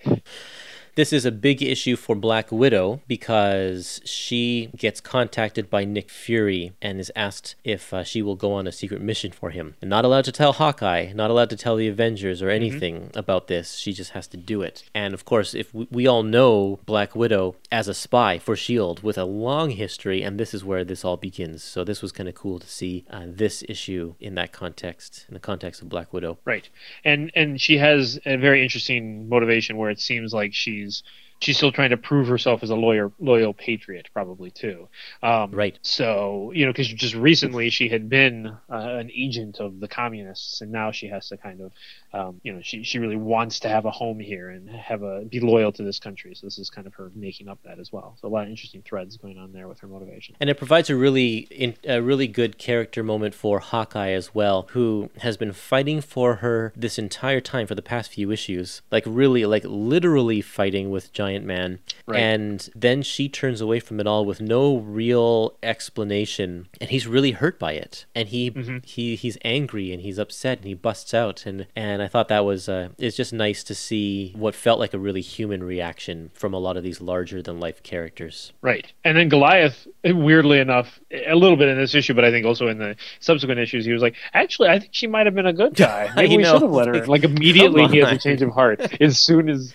This 0.97 1.13
is 1.13 1.25
a 1.25 1.33
big 1.33 1.63
issue 1.63 1.97
for 1.97 2.15
Black 2.15 2.51
Widow 2.51 3.01
because 3.07 4.01
she 4.05 4.71
gets 4.77 5.01
contacted 5.01 5.71
by 5.71 5.85
Nick 5.85 6.11
Fury 6.11 6.73
and 6.83 6.99
is 6.99 7.13
asked 7.15 7.55
if 7.65 7.95
uh, 7.95 8.03
she 8.03 8.23
will 8.23 8.37
go 8.37 8.53
on 8.53 8.67
a 8.67 8.73
secret 8.73 9.01
mission 9.01 9.31
for 9.31 9.51
him. 9.51 9.77
And 9.81 9.89
not 9.89 10.05
allowed 10.05 10.25
to 10.25 10.33
tell 10.33 10.53
Hawkeye, 10.53 11.13
not 11.13 11.31
allowed 11.31 11.51
to 11.51 11.57
tell 11.57 11.77
the 11.77 11.89
Avengers 11.89 12.43
or 12.43 12.51
anything 12.51 13.11
about 13.15 13.47
this. 13.47 13.77
She 13.77 13.93
just 13.93 14.11
has 14.13 14.27
to 14.29 14.37
do 14.37 14.63
it. 14.63 14.85
And 14.95 15.15
of 15.15 15.25
course, 15.25 15.55
if 15.55 15.73
we, 15.73 15.87
we 15.91 16.07
all 16.07 16.23
know 16.23 16.81
Black 16.87 17.15
Widow 17.15 17.57
as 17.73 17.89
a 17.89 17.95
spy 17.95 18.39
for 18.39 18.57
Shield 18.57 19.03
with 19.03 19.17
a 19.17 19.25
long 19.25 19.71
history, 19.71 20.23
and 20.23 20.39
this 20.39 20.53
is 20.53 20.65
where 20.65 20.85
this 20.85 21.05
all 21.05 21.17
begins. 21.17 21.63
So 21.63 21.85
this 21.85 22.03
was 22.03 22.13
kind 22.13 22.29
of 22.29 22.35
cool 22.35 22.59
to 22.59 22.67
see 22.67 23.05
uh, 23.11 23.27
this 23.27 23.63
issue 23.69 24.15
in 24.19 24.35
that 24.35 24.53
context, 24.53 25.27
in 25.29 25.35
the 25.35 25.41
context 25.41 25.81
of 25.81 25.89
Black 25.89 26.13
Widow. 26.13 26.39
Right, 26.45 26.69
and 27.05 27.31
and 27.35 27.61
she 27.61 27.79
has 27.79 28.19
a 28.27 28.37
very 28.37 28.63
interesting 28.63 29.29
motivation 29.29 29.77
where 29.77 29.91
it 29.91 30.01
seems 30.01 30.35
like 30.35 30.53
she's 30.53 31.03
she's 31.41 31.57
still 31.57 31.73
trying 31.73 31.91
to 31.91 31.97
prove 31.97 32.29
herself 32.29 32.63
as 32.63 32.71
a 32.71 32.75
lawyer 32.75 33.11
loyal 33.19 33.53
patriot, 33.53 34.09
probably 34.13 34.51
too. 34.51 34.89
Um, 35.23 35.51
Right. 35.51 35.79
So 35.83 36.53
you 36.55 36.67
know, 36.67 36.73
because 36.73 36.89
just 36.89 37.15
recently 37.15 37.71
she 37.71 37.89
had 37.89 38.09
been 38.09 38.47
uh, 38.47 38.75
an 38.75 39.11
agent 39.15 39.59
of 39.61 39.81
the 39.81 39.89
communists, 39.89 40.61
and 40.61 40.71
now 40.71 40.91
she 40.93 41.09
has 41.09 41.29
to 41.29 41.37
kind 41.37 41.61
of, 41.61 41.73
um, 42.13 42.41
you 42.43 42.53
know, 42.53 42.61
she 42.63 42.83
she 42.83 42.99
really 42.99 43.17
wants 43.17 43.61
to 43.61 43.69
have 43.69 43.85
a 43.85 43.91
home 43.91 44.21
here 44.21 44.51
and 44.51 44.69
have 44.71 45.03
a 45.03 45.25
be 45.25 45.41
loyal 45.41 45.73
to 45.73 45.83
this 45.83 45.99
country. 45.99 46.35
So 46.35 46.47
this 46.47 46.59
is 46.59 46.71
kind 46.71 46.87
of 46.87 46.95
her 46.95 47.11
making 47.15 47.49
up 47.49 47.59
that 47.65 47.79
as 47.79 47.93
well. 47.93 48.17
So 48.21 48.29
a 48.29 48.31
lot 48.31 48.45
of 48.45 48.51
interesting 48.51 48.83
threads 48.83 49.17
going 49.17 49.39
on 49.39 49.53
there 49.53 49.69
with 49.69 49.81
her 49.81 49.89
motivation. 49.89 50.37
And 50.41 50.51
it 50.51 50.59
provides 50.59 50.91
a 50.91 50.97
really 50.97 51.49
in, 51.51 51.75
a 51.85 52.01
really 52.01 52.27
good 52.27 52.59
character 52.59 53.03
moment 53.03 53.35
for 53.35 53.61
Hawkeye 53.61 54.11
as 54.11 54.35
well, 54.35 54.69
who 54.71 55.11
has 55.19 55.37
been 55.37 55.53
fighting 55.53 56.01
for 56.01 56.37
her 56.37 56.73
this 56.77 56.99
entire 56.99 57.41
time 57.41 57.67
for 57.67 57.75
the 57.75 57.83
past 57.83 58.11
few 58.11 58.31
issues, 58.31 58.83
like 58.91 59.05
really, 59.07 59.45
like 59.47 59.65
literally 59.65 60.41
fighting 60.41 60.91
with 60.91 61.13
Giant 61.31 61.47
Man. 61.47 61.79
Right. 62.07 62.21
And 62.21 62.69
then 62.75 63.03
she 63.03 63.29
turns 63.29 63.61
away 63.61 63.81
from 63.81 64.01
it 64.01 64.07
all 64.07 64.25
with 64.25 64.41
no 64.41 64.79
real 64.79 65.57
explanation, 65.63 66.69
and 66.81 66.91
he's 66.91 67.07
really 67.07 67.33
hurt 67.33 67.59
by 67.59 67.73
it. 67.73 68.07
And 68.15 68.29
he 68.29 68.81
he 68.85 69.15
he's 69.17 69.39
angry 69.45 69.93
and 69.93 70.03
he's 70.03 70.19
upset 70.19 70.59
and 70.59 70.67
he 70.67 70.75
busts 70.75 71.15
out. 71.15 71.47
And 71.47 71.67
and 71.77 72.03
I 72.03 72.09
thought 72.09 72.29
that 72.29 72.45
was 72.45 72.69
uh, 72.69 72.89
it's 72.99 73.17
just 73.17 73.33
nice 73.33 73.63
to 73.65 73.75
see 73.75 74.33
what 74.37 74.55
felt 74.55 74.81
like 74.81 74.95
a 74.95 74.99
really 74.99 75.21
human 75.21 75.63
reaction 75.63 76.31
from 76.35 76.53
a 76.53 76.59
lot 76.59 76.77
of 76.77 76.83
these 76.83 77.01
larger 77.01 77.43
than 77.43 77.61
life 77.61 77.83
characters. 77.83 78.53
Right. 78.61 78.93
And 79.05 79.17
then 79.17 79.29
Goliath, 79.29 79.87
weirdly 80.05 80.59
enough, 80.59 80.99
a 81.13 81.35
little 81.35 81.57
bit 81.57 81.69
in 81.69 81.79
this 81.79 81.95
issue, 81.95 82.15
but 82.15 82.25
I 82.25 82.31
think 82.31 82.47
also 82.47 82.69
in 82.69 82.79
the 82.79 82.97
subsequent 83.21 83.61
issues, 83.61 83.85
he 83.85 83.93
was 83.93 84.03
like, 84.03 84.17
actually, 84.35 84.69
I 84.69 84.79
think 84.79 84.91
she 84.93 85.07
might 85.07 85.27
have 85.27 85.35
been 85.35 85.47
a 85.47 85.53
good 85.53 85.75
guy. 85.77 86.11
Maybe 86.17 86.37
we 86.39 86.43
know. 86.43 86.55
should 86.55 86.63
have 86.63 86.71
let 86.71 86.89
her. 86.89 86.95
in." 86.95 87.01
Like 87.11 87.25
immediately, 87.25 87.89
he 87.89 87.99
has 87.99 88.13
a 88.13 88.19
change 88.19 88.41
of 88.43 88.51
heart. 88.51 88.81
As 89.01 89.19
soon 89.19 89.49
as, 89.49 89.75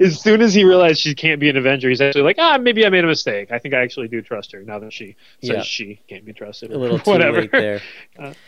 as 0.00 0.20
soon 0.20 0.40
as 0.42 0.52
he 0.54 0.64
realized 0.64 0.98
she 1.00 1.14
can't 1.14 1.38
be 1.40 1.48
an 1.48 1.56
Avenger, 1.56 1.88
he's 1.88 2.00
actually 2.00 2.22
like, 2.22 2.36
ah, 2.38 2.58
maybe 2.58 2.84
I 2.86 2.88
made 2.88 3.04
a 3.04 3.06
mistake. 3.06 3.50
I 3.52 3.58
think 3.58 3.74
I 3.74 3.82
actually 3.82 4.08
do 4.08 4.20
trust 4.22 4.52
her 4.52 4.62
now 4.62 4.78
that 4.80 4.92
she 4.92 5.16
says 5.42 5.50
Yeah. 5.50 5.62
she 5.62 6.00
can't 6.08 6.24
be 6.24 6.32
trusted. 6.32 6.70
a 6.72 6.78
little 6.78 6.98
too 7.00 7.10
whatever. 7.10 7.42
late 7.42 7.52
there. 7.52 7.80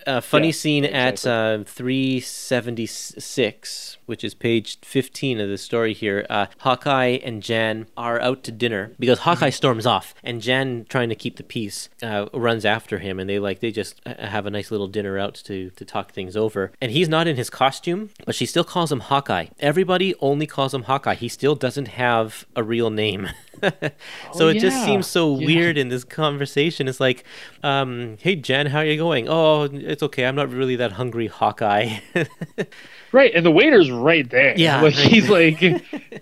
Uh, 0.07 0.21
funny 0.21 0.49
yeah, 0.49 0.53
scene 0.53 0.85
at 0.85 1.25
uh, 1.27 1.63
376, 1.65 3.96
which 4.07 4.25
is 4.25 4.35
page 4.35 4.79
15 4.83 5.41
of 5.41 5.49
the 5.49 5.59
story 5.59 5.93
here. 5.93 6.25
Uh, 6.31 6.47
Hawkeye 6.59 7.19
and 7.25 7.43
Jan 7.43 7.87
are 7.97 8.21
out 8.21 8.43
to 8.45 8.53
dinner 8.53 8.93
because 8.99 9.21
Hawkeye 9.21 9.51
storms 9.51 9.87
off, 9.87 10.15
and 10.25 10.41
Jan, 10.41 10.87
trying 10.89 11.09
to 11.11 11.15
keep 11.15 11.37
the 11.37 11.43
peace, 11.43 11.89
uh, 12.03 12.27
runs 12.33 12.65
after 12.65 12.99
him, 12.99 13.19
and 13.21 13.29
they 13.29 13.39
like 13.39 13.61
they 13.61 13.71
just 13.71 14.01
uh, 14.07 14.15
have 14.27 14.47
a 14.47 14.51
nice 14.51 14.71
little 14.71 14.89
dinner 14.89 15.19
out 15.19 15.35
to 15.47 15.71
to 15.71 15.85
talk 15.85 16.13
things 16.13 16.37
over. 16.37 16.73
And 16.81 16.91
he's 16.93 17.09
not 17.09 17.27
in 17.27 17.37
his 17.37 17.51
costume, 17.51 18.11
but 18.25 18.35
she 18.35 18.47
still 18.47 18.65
calls 18.65 18.91
him 18.91 19.01
Hawkeye. 19.01 19.47
Everybody 19.61 20.15
only 20.21 20.47
calls 20.47 20.73
him 20.73 20.85
Hawkeye. 20.85 21.15
He 21.15 21.29
still 21.29 21.55
doesn't 21.55 21.89
have 21.89 22.47
a 22.55 22.63
real 22.63 22.91
name. 22.91 23.29
so 23.63 23.91
Oh, 24.35 24.49
it 24.49 24.59
just 24.61 24.85
seems 24.85 25.07
so 25.07 25.37
Yeah. 25.39 25.47
weird 25.47 25.79
in 25.79 25.89
this 25.89 26.05
conversation. 26.05 26.89
It's 26.89 27.01
like, 27.01 27.25
um, 27.63 28.17
hey 28.21 28.37
Jen, 28.37 28.67
how 28.67 28.79
are 28.81 28.85
you 28.85 28.97
going? 28.97 29.29
Oh, 29.29 29.63
it's 29.65 30.03
okay. 30.03 30.27
I'm 30.27 30.37
not 30.37 30.51
really 30.51 30.77
that 30.77 30.93
hungry, 30.93 31.27
Hawkeye. 31.27 31.99
Right, 33.13 33.33
and 33.35 33.45
the 33.45 33.51
waiter's 33.51 33.91
right 33.91 34.29
there. 34.29 34.55
Yeah, 34.57 34.81
like 34.83 34.95
right. 34.95 35.07
he's 35.07 35.29
like, 35.29 35.59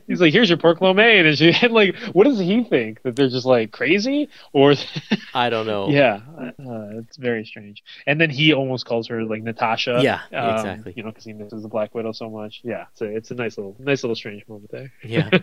he's 0.07 0.21
like, 0.21 0.33
here's 0.33 0.49
your 0.49 0.59
pork 0.59 0.81
lo 0.81 0.93
mein, 0.93 1.27
and, 1.27 1.37
she, 1.37 1.53
and 1.63 1.73
like, 1.73 1.97
what 2.13 2.25
does 2.25 2.39
he 2.39 2.65
think 2.65 3.03
that 3.03 3.17
they're 3.17 3.29
just 3.29 3.47
like 3.47 3.73
crazy 3.73 4.29
or? 4.53 4.75
I 5.35 5.51
don't 5.51 5.67
know. 5.67 5.89
Yeah, 5.89 6.21
uh, 6.39 6.99
it's 6.99 7.17
very 7.17 7.45
strange. 7.45 7.83
And 8.07 8.21
then 8.21 8.31
he 8.31 8.53
almost 8.53 8.87
calls 8.87 9.09
her 9.09 9.25
like 9.25 9.43
Natasha. 9.43 10.01
Yeah, 10.03 10.21
um, 10.33 10.57
exactly. 10.57 10.95
You 10.97 11.03
know, 11.03 11.11
because 11.11 11.25
he 11.25 11.33
misses 11.33 11.63
the 11.63 11.69
Black 11.69 11.95
Widow 11.95 12.13
so 12.13 12.31
much. 12.31 12.61
Yeah, 12.65 12.87
so 12.95 13.07
it's 13.07 13.31
a 13.31 13.35
nice 13.35 13.57
little 13.57 13.77
nice 13.79 14.03
little 14.03 14.17
strange 14.17 14.47
moment 14.49 14.71
there. 14.71 14.93
yeah. 15.03 15.31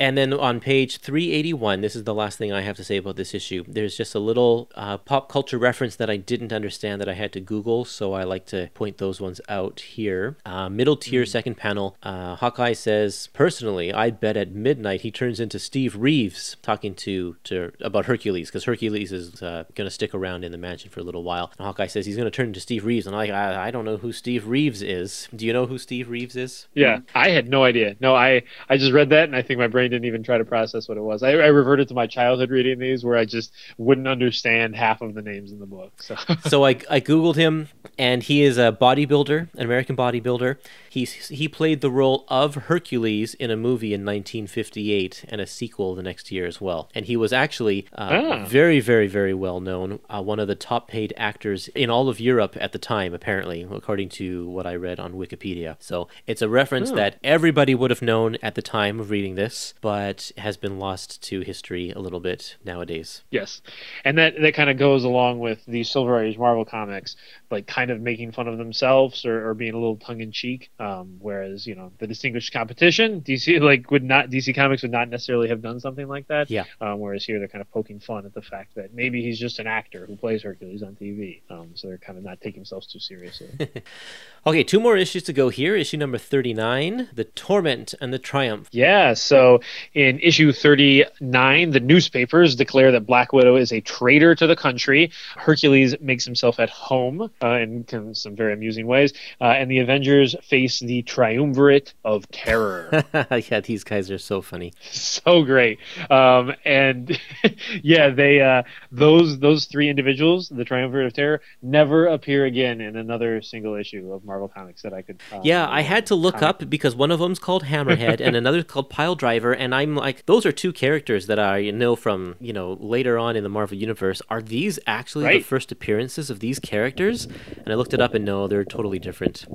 And 0.00 0.16
then 0.16 0.32
on 0.32 0.60
page 0.60 0.98
381, 0.98 1.80
this 1.80 1.96
is 1.96 2.04
the 2.04 2.14
last 2.14 2.38
thing 2.38 2.52
I 2.52 2.60
have 2.60 2.76
to 2.76 2.84
say 2.84 2.96
about 2.96 3.16
this 3.16 3.34
issue. 3.34 3.64
There's 3.66 3.96
just 3.96 4.14
a 4.14 4.20
little 4.20 4.70
uh, 4.76 4.98
pop 4.98 5.28
culture 5.28 5.58
reference 5.58 5.96
that 5.96 6.08
I 6.08 6.16
didn't 6.16 6.52
understand 6.52 7.00
that 7.00 7.08
I 7.08 7.14
had 7.14 7.32
to 7.32 7.40
Google, 7.40 7.84
so 7.84 8.12
I 8.12 8.22
like 8.22 8.46
to 8.46 8.70
point 8.74 8.98
those 8.98 9.20
ones 9.20 9.40
out 9.48 9.80
here. 9.80 10.36
Uh, 10.46 10.68
middle 10.68 10.96
tier, 10.96 11.24
mm. 11.24 11.28
second 11.28 11.56
panel. 11.56 11.96
Uh, 12.02 12.36
Hawkeye 12.36 12.74
says, 12.74 13.28
personally, 13.32 13.92
I 13.92 14.10
bet 14.10 14.36
at 14.36 14.52
midnight 14.52 15.00
he 15.00 15.10
turns 15.10 15.40
into 15.40 15.58
Steve 15.58 15.96
Reeves 15.96 16.56
talking 16.62 16.94
to, 16.96 17.36
to 17.44 17.72
about 17.80 18.06
Hercules, 18.06 18.48
because 18.48 18.64
Hercules 18.64 19.10
is 19.10 19.42
uh, 19.42 19.64
going 19.74 19.86
to 19.86 19.90
stick 19.90 20.14
around 20.14 20.44
in 20.44 20.52
the 20.52 20.58
mansion 20.58 20.90
for 20.90 21.00
a 21.00 21.04
little 21.04 21.24
while. 21.24 21.50
And 21.58 21.66
Hawkeye 21.66 21.88
says 21.88 22.06
he's 22.06 22.16
going 22.16 22.30
to 22.30 22.30
turn 22.30 22.48
into 22.48 22.60
Steve 22.60 22.84
Reeves, 22.84 23.06
and 23.06 23.16
I, 23.16 23.26
I, 23.28 23.66
I 23.66 23.70
don't 23.72 23.84
know 23.84 23.96
who 23.96 24.12
Steve 24.12 24.46
Reeves 24.46 24.80
is. 24.80 25.28
Do 25.34 25.44
you 25.44 25.52
know 25.52 25.66
who 25.66 25.78
Steve 25.78 26.08
Reeves 26.08 26.36
is? 26.36 26.68
Yeah, 26.74 27.00
I 27.16 27.30
had 27.30 27.48
no 27.48 27.64
idea. 27.64 27.96
No, 28.00 28.14
I, 28.14 28.44
I 28.68 28.76
just 28.76 28.92
read 28.92 29.10
that, 29.10 29.24
and 29.24 29.34
I 29.34 29.42
think 29.42 29.58
my 29.58 29.66
brain 29.66 29.87
didn't 29.88 30.04
even 30.04 30.22
try 30.22 30.38
to 30.38 30.44
process 30.44 30.88
what 30.88 30.96
it 30.96 31.02
was. 31.02 31.22
I, 31.22 31.30
I 31.30 31.46
reverted 31.46 31.88
to 31.88 31.94
my 31.94 32.06
childhood 32.06 32.50
reading 32.50 32.78
these, 32.78 33.04
where 33.04 33.16
I 33.16 33.24
just 33.24 33.52
wouldn't 33.76 34.08
understand 34.08 34.76
half 34.76 35.00
of 35.00 35.14
the 35.14 35.22
names 35.22 35.52
in 35.52 35.58
the 35.58 35.66
book. 35.66 36.02
So, 36.02 36.16
so 36.46 36.64
I, 36.64 36.70
I 36.90 37.00
googled 37.00 37.36
him, 37.36 37.68
and 37.98 38.22
he 38.22 38.42
is 38.42 38.58
a 38.58 38.76
bodybuilder, 38.78 39.54
an 39.54 39.64
American 39.64 39.96
bodybuilder. 39.96 40.58
He's 40.88 41.28
he 41.28 41.48
played 41.48 41.80
the 41.80 41.90
role 41.90 42.24
of 42.28 42.54
Hercules 42.54 43.34
in 43.34 43.50
a 43.50 43.56
movie 43.56 43.92
in 43.92 44.04
1958 44.04 45.26
and 45.28 45.40
a 45.40 45.46
sequel 45.46 45.94
the 45.94 46.02
next 46.02 46.30
year 46.30 46.46
as 46.46 46.60
well. 46.60 46.88
And 46.94 47.06
he 47.06 47.16
was 47.16 47.32
actually 47.32 47.86
uh, 47.92 48.08
ah. 48.10 48.44
very, 48.46 48.80
very, 48.80 49.06
very 49.06 49.34
well 49.34 49.60
known. 49.60 50.00
Uh, 50.08 50.22
one 50.22 50.38
of 50.38 50.48
the 50.48 50.54
top 50.54 50.88
paid 50.88 51.12
actors 51.16 51.68
in 51.68 51.90
all 51.90 52.08
of 52.08 52.20
Europe 52.20 52.56
at 52.60 52.72
the 52.72 52.78
time, 52.78 53.14
apparently, 53.14 53.66
according 53.70 54.08
to 54.10 54.48
what 54.48 54.66
I 54.66 54.74
read 54.74 54.98
on 54.98 55.14
Wikipedia. 55.14 55.76
So 55.78 56.08
it's 56.26 56.42
a 56.42 56.48
reference 56.48 56.90
oh. 56.90 56.96
that 56.96 57.16
everybody 57.22 57.74
would 57.74 57.90
have 57.90 58.02
known 58.02 58.36
at 58.42 58.54
the 58.54 58.62
time 58.62 59.00
of 59.00 59.10
reading 59.10 59.34
this, 59.34 59.74
but 59.80 60.32
has 60.36 60.56
been 60.56 60.78
lost 60.78 61.22
to 61.22 61.40
history 61.40 61.90
a 61.90 61.98
little 61.98 62.20
bit 62.20 62.56
nowadays. 62.64 63.22
Yes, 63.30 63.62
and 64.04 64.18
that 64.18 64.34
that 64.40 64.54
kind 64.54 64.70
of 64.70 64.78
goes 64.78 65.04
along 65.04 65.38
with 65.38 65.64
the 65.66 65.84
Silver 65.84 66.22
Age 66.22 66.38
Marvel 66.38 66.64
comics, 66.64 67.16
like 67.50 67.66
kind 67.66 67.90
of 67.90 68.00
making 68.00 68.32
fun 68.32 68.48
of 68.48 68.58
themselves 68.58 69.24
or, 69.24 69.48
or 69.48 69.54
being 69.54 69.74
a 69.74 69.78
little 69.78 69.96
tongue 69.96 70.20
in 70.20 70.32
cheek. 70.32 70.70
Um, 70.78 71.16
whereas 71.20 71.66
you 71.66 71.74
know 71.74 71.92
the 71.98 72.06
distinguished 72.06 72.52
competition, 72.52 73.20
DC 73.26 73.60
like 73.60 73.90
would 73.90 74.04
not 74.04 74.30
DC 74.30 74.54
Comics 74.54 74.82
would 74.82 74.92
not 74.92 75.08
necessarily 75.08 75.48
have 75.48 75.62
done 75.62 75.80
something 75.80 76.08
like 76.08 76.28
that. 76.28 76.50
Yeah. 76.50 76.64
Um, 76.80 77.00
whereas 77.00 77.24
here 77.24 77.38
they're 77.38 77.48
kind 77.48 77.62
of 77.62 77.70
poking 77.70 78.00
fun 78.00 78.26
at 78.26 78.34
the 78.34 78.42
fact 78.42 78.74
that 78.74 78.94
maybe 78.94 79.22
he's 79.22 79.38
just 79.38 79.58
an 79.58 79.66
actor 79.66 80.06
who 80.06 80.16
plays 80.16 80.42
Hercules 80.42 80.82
on 80.82 80.96
TV. 80.96 81.42
Um, 81.50 81.70
so 81.74 81.88
they're 81.88 81.98
kind 81.98 82.18
of 82.18 82.24
not 82.24 82.40
taking 82.40 82.60
themselves 82.60 82.86
too 82.86 82.98
seriously. 82.98 83.48
okay, 84.48 84.64
two 84.64 84.80
more 84.80 84.96
issues 84.96 85.22
to 85.24 85.32
go 85.32 85.50
here. 85.50 85.76
Issue 85.76 85.98
number 85.98 86.18
thirty-nine, 86.18 87.10
the 87.12 87.24
Torment 87.24 87.94
and 88.00 88.12
the 88.12 88.18
Triumph. 88.18 88.68
Yeah. 88.72 89.14
So 89.14 89.60
in 89.94 90.18
issue 90.20 90.52
thirty-nine, 90.52 91.70
the 91.70 91.80
newspapers 91.80 92.56
declare 92.56 92.90
that 92.92 93.06
Black 93.06 93.32
Widow 93.32 93.56
is 93.56 93.72
a 93.72 93.80
traitor 93.80 94.34
to 94.34 94.46
the 94.46 94.56
country. 94.56 95.10
Hercules 95.36 95.94
makes 96.00 96.24
himself 96.24 96.58
at 96.58 96.70
home 96.70 97.30
uh, 97.42 97.48
in 97.48 98.14
some 98.14 98.34
very 98.34 98.54
amusing 98.54 98.86
ways, 98.86 99.12
uh, 99.40 99.44
and 99.44 99.70
the 99.70 99.80
Avengers 99.80 100.34
face 100.42 100.80
the 100.80 101.02
triumvirate 101.02 101.92
of 102.04 102.28
terror. 102.30 103.04
yeah, 103.30 103.60
these 103.60 103.84
guys 103.84 104.10
are 104.10 104.18
so 104.18 104.40
funny, 104.40 104.72
so 104.90 105.42
great. 105.42 105.78
Um, 106.10 106.54
and 106.64 107.20
yeah, 107.82 108.08
they 108.08 108.40
uh, 108.40 108.62
those 108.90 109.38
those 109.40 109.66
three 109.66 109.90
individuals, 109.90 110.48
the 110.48 110.64
triumvirate 110.64 111.06
of 111.06 111.12
terror, 111.12 111.42
never 111.60 112.06
appear 112.06 112.46
again 112.46 112.80
in 112.80 112.96
another 112.96 113.42
single 113.42 113.74
issue 113.74 114.12
of 114.12 114.24
Marvel 114.24 114.37
Comics 114.46 114.82
that 114.82 114.92
I 114.92 115.02
could. 115.02 115.20
Um, 115.32 115.40
yeah, 115.42 115.68
I 115.68 115.80
had 115.80 116.06
to 116.06 116.14
look 116.14 116.34
comment. 116.36 116.62
up 116.62 116.70
because 116.70 116.94
one 116.94 117.10
of 117.10 117.18
them's 117.18 117.40
called 117.40 117.64
Hammerhead 117.64 118.20
and 118.20 118.36
another 118.36 118.62
called 118.62 118.90
Pile 118.90 119.16
Driver, 119.16 119.52
and 119.52 119.74
I'm 119.74 119.96
like, 119.96 120.26
those 120.26 120.46
are 120.46 120.52
two 120.52 120.72
characters 120.72 121.26
that 121.26 121.38
I 121.40 121.70
know 121.70 121.96
from 121.96 122.36
you 122.40 122.52
know 122.52 122.74
later 122.74 123.18
on 123.18 123.34
in 123.34 123.42
the 123.42 123.48
Marvel 123.48 123.76
universe. 123.76 124.22
Are 124.28 124.40
these 124.40 124.78
actually 124.86 125.24
right? 125.24 125.40
the 125.40 125.44
first 125.44 125.72
appearances 125.72 126.30
of 126.30 126.38
these 126.38 126.60
characters? 126.60 127.24
And 127.24 127.68
I 127.68 127.74
looked 127.74 127.94
it 127.94 128.00
up, 128.00 128.14
and 128.14 128.24
no, 128.24 128.46
they're 128.46 128.64
totally 128.64 128.98
different. 128.98 129.46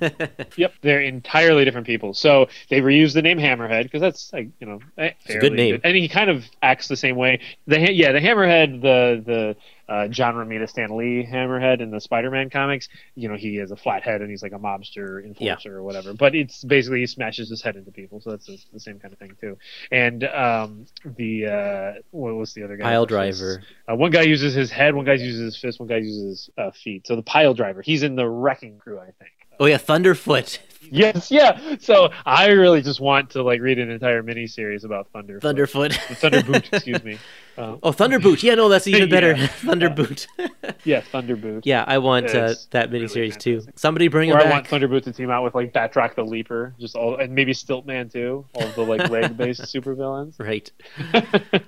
yep, 0.56 0.72
they're 0.80 1.02
entirely 1.02 1.64
different 1.64 1.86
people. 1.86 2.14
So 2.14 2.48
they 2.70 2.80
reused 2.80 3.14
the 3.14 3.22
name 3.22 3.38
Hammerhead 3.38 3.82
because 3.84 4.00
that's 4.00 4.32
like 4.32 4.48
you 4.60 4.66
know 4.66 4.80
a 4.96 5.14
good 5.40 5.52
name, 5.52 5.74
good. 5.74 5.80
and 5.84 5.96
he 5.96 6.08
kind 6.08 6.30
of 6.30 6.44
acts 6.62 6.88
the 6.88 6.96
same 6.96 7.16
way. 7.16 7.40
The 7.66 7.92
yeah, 7.92 8.12
the 8.12 8.20
Hammerhead, 8.20 8.80
the 8.80 9.22
the 9.24 9.56
uh, 9.88 10.08
John 10.08 10.34
Romita 10.34 10.68
Stan 10.68 10.96
Lee 10.96 11.26
Hammerhead 11.30 11.80
in 11.80 11.90
the 11.90 12.00
Spider-Man 12.00 12.50
comics. 12.50 12.88
You 13.14 13.28
know, 13.28 13.36
he 13.36 13.56
has 13.56 13.70
a 13.70 13.76
flat 13.76 14.02
head 14.02 14.20
and 14.20 14.30
he's 14.30 14.42
like 14.42 14.52
a 14.52 14.58
mobster 14.58 15.24
enforcer 15.24 15.70
yeah. 15.70 15.74
or 15.74 15.82
whatever. 15.82 16.14
But 16.14 16.34
it's 16.34 16.64
basically 16.64 17.00
he 17.00 17.06
smashes 17.06 17.48
his 17.48 17.62
head 17.62 17.76
into 17.76 17.90
people, 17.90 18.20
so 18.20 18.30
that's 18.30 18.46
the, 18.46 18.58
the 18.72 18.80
same 18.80 18.98
kind 18.98 19.12
of 19.12 19.18
thing 19.18 19.36
too. 19.40 19.58
And 19.90 20.24
um, 20.24 20.86
the 21.04 21.46
uh, 21.46 22.00
what 22.10 22.34
was 22.34 22.54
the 22.54 22.64
other 22.64 22.76
guy? 22.76 22.84
Pile 22.84 23.06
driver. 23.06 23.62
Uh, 23.90 23.96
one 23.96 24.10
guy 24.10 24.22
uses 24.22 24.54
his 24.54 24.70
head, 24.70 24.94
one 24.94 25.04
guy 25.04 25.14
uses 25.14 25.40
his 25.40 25.56
fist, 25.56 25.80
one 25.80 25.88
guy 25.88 25.96
uses 25.96 26.22
his 26.22 26.50
uh, 26.58 26.70
feet. 26.70 27.06
So 27.06 27.16
the 27.16 27.22
pile 27.22 27.54
driver, 27.54 27.82
he's 27.82 28.02
in 28.02 28.16
the 28.16 28.28
wrecking 28.28 28.78
crew, 28.78 28.98
I 28.98 29.10
think. 29.18 29.32
Oh 29.60 29.66
yeah, 29.66 29.78
Thunderfoot. 29.78 30.58
yes, 30.90 31.30
yeah. 31.30 31.76
So 31.78 32.10
I 32.26 32.48
really 32.48 32.82
just 32.82 33.00
want 33.00 33.30
to 33.30 33.42
like 33.42 33.60
read 33.60 33.78
an 33.78 33.90
entire 33.90 34.22
mini 34.22 34.46
series 34.46 34.84
about 34.84 35.12
Thunderfoot. 35.12 35.40
Thunderfoot. 35.40 35.92
Thunderboot, 36.16 36.72
excuse 36.72 37.04
me. 37.04 37.18
Oh, 37.58 37.92
Thunderboot. 37.92 38.42
Yeah, 38.42 38.54
no, 38.54 38.68
that's 38.68 38.86
even 38.86 39.08
better. 39.10 39.36
Thunderboot. 39.46 40.26
yeah, 40.84 41.00
Thunderboot. 41.00 41.66
Yeah, 41.66 41.84
I 41.86 41.98
want 41.98 42.34
uh, 42.34 42.54
that 42.70 42.90
miniseries 42.90 43.14
really 43.14 43.30
too. 43.32 43.62
Somebody 43.74 44.08
bring 44.08 44.30
or 44.30 44.34
him 44.34 44.40
I 44.40 44.44
back. 44.44 44.52
want 44.52 44.66
Thunderboot 44.68 45.04
to 45.04 45.12
team 45.12 45.30
out 45.30 45.44
with 45.44 45.54
like 45.54 45.72
Batroc 45.72 46.14
the 46.14 46.24
Leaper, 46.24 46.74
just 46.78 46.96
all, 46.96 47.16
and 47.16 47.34
maybe 47.34 47.52
Stiltman 47.52 48.12
too. 48.12 48.46
All 48.54 48.68
the 48.68 48.82
like 48.82 49.08
leg-based 49.10 49.62
supervillains. 49.62 50.38
Right. 50.38 50.70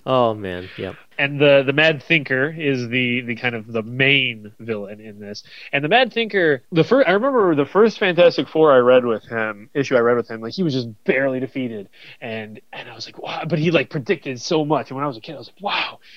oh 0.06 0.34
man, 0.34 0.68
yep 0.76 0.96
and 1.18 1.40
the 1.40 1.62
the 1.64 1.72
Mad 1.72 2.02
Thinker 2.02 2.50
is 2.50 2.88
the 2.88 3.20
the 3.22 3.36
kind 3.36 3.54
of 3.54 3.72
the 3.72 3.82
main 3.82 4.52
villain 4.58 5.00
in 5.00 5.18
this. 5.18 5.42
And 5.72 5.84
the 5.84 5.88
Mad 5.88 6.12
Thinker, 6.12 6.62
the 6.72 6.84
first 6.84 7.08
I 7.08 7.12
remember 7.12 7.54
the 7.54 7.66
first 7.66 7.98
Fantastic 7.98 8.48
Four 8.48 8.72
I 8.72 8.78
read 8.78 9.04
with 9.04 9.24
him 9.24 9.70
issue 9.74 9.96
I 9.96 10.00
read 10.00 10.16
with 10.16 10.30
him, 10.30 10.40
like 10.40 10.54
he 10.54 10.62
was 10.62 10.74
just 10.74 10.88
barely 11.04 11.40
defeated, 11.40 11.88
and 12.20 12.60
and 12.72 12.88
I 12.88 12.94
was 12.94 13.06
like, 13.06 13.18
wow, 13.18 13.44
but 13.48 13.58
he 13.58 13.70
like 13.70 13.90
predicted 13.90 14.40
so 14.40 14.64
much. 14.64 14.90
And 14.90 14.96
when 14.96 15.04
I 15.04 15.08
was 15.08 15.16
a 15.16 15.20
kid, 15.20 15.34
I 15.34 15.38
was 15.38 15.48
like, 15.48 15.62
wow, 15.62 15.73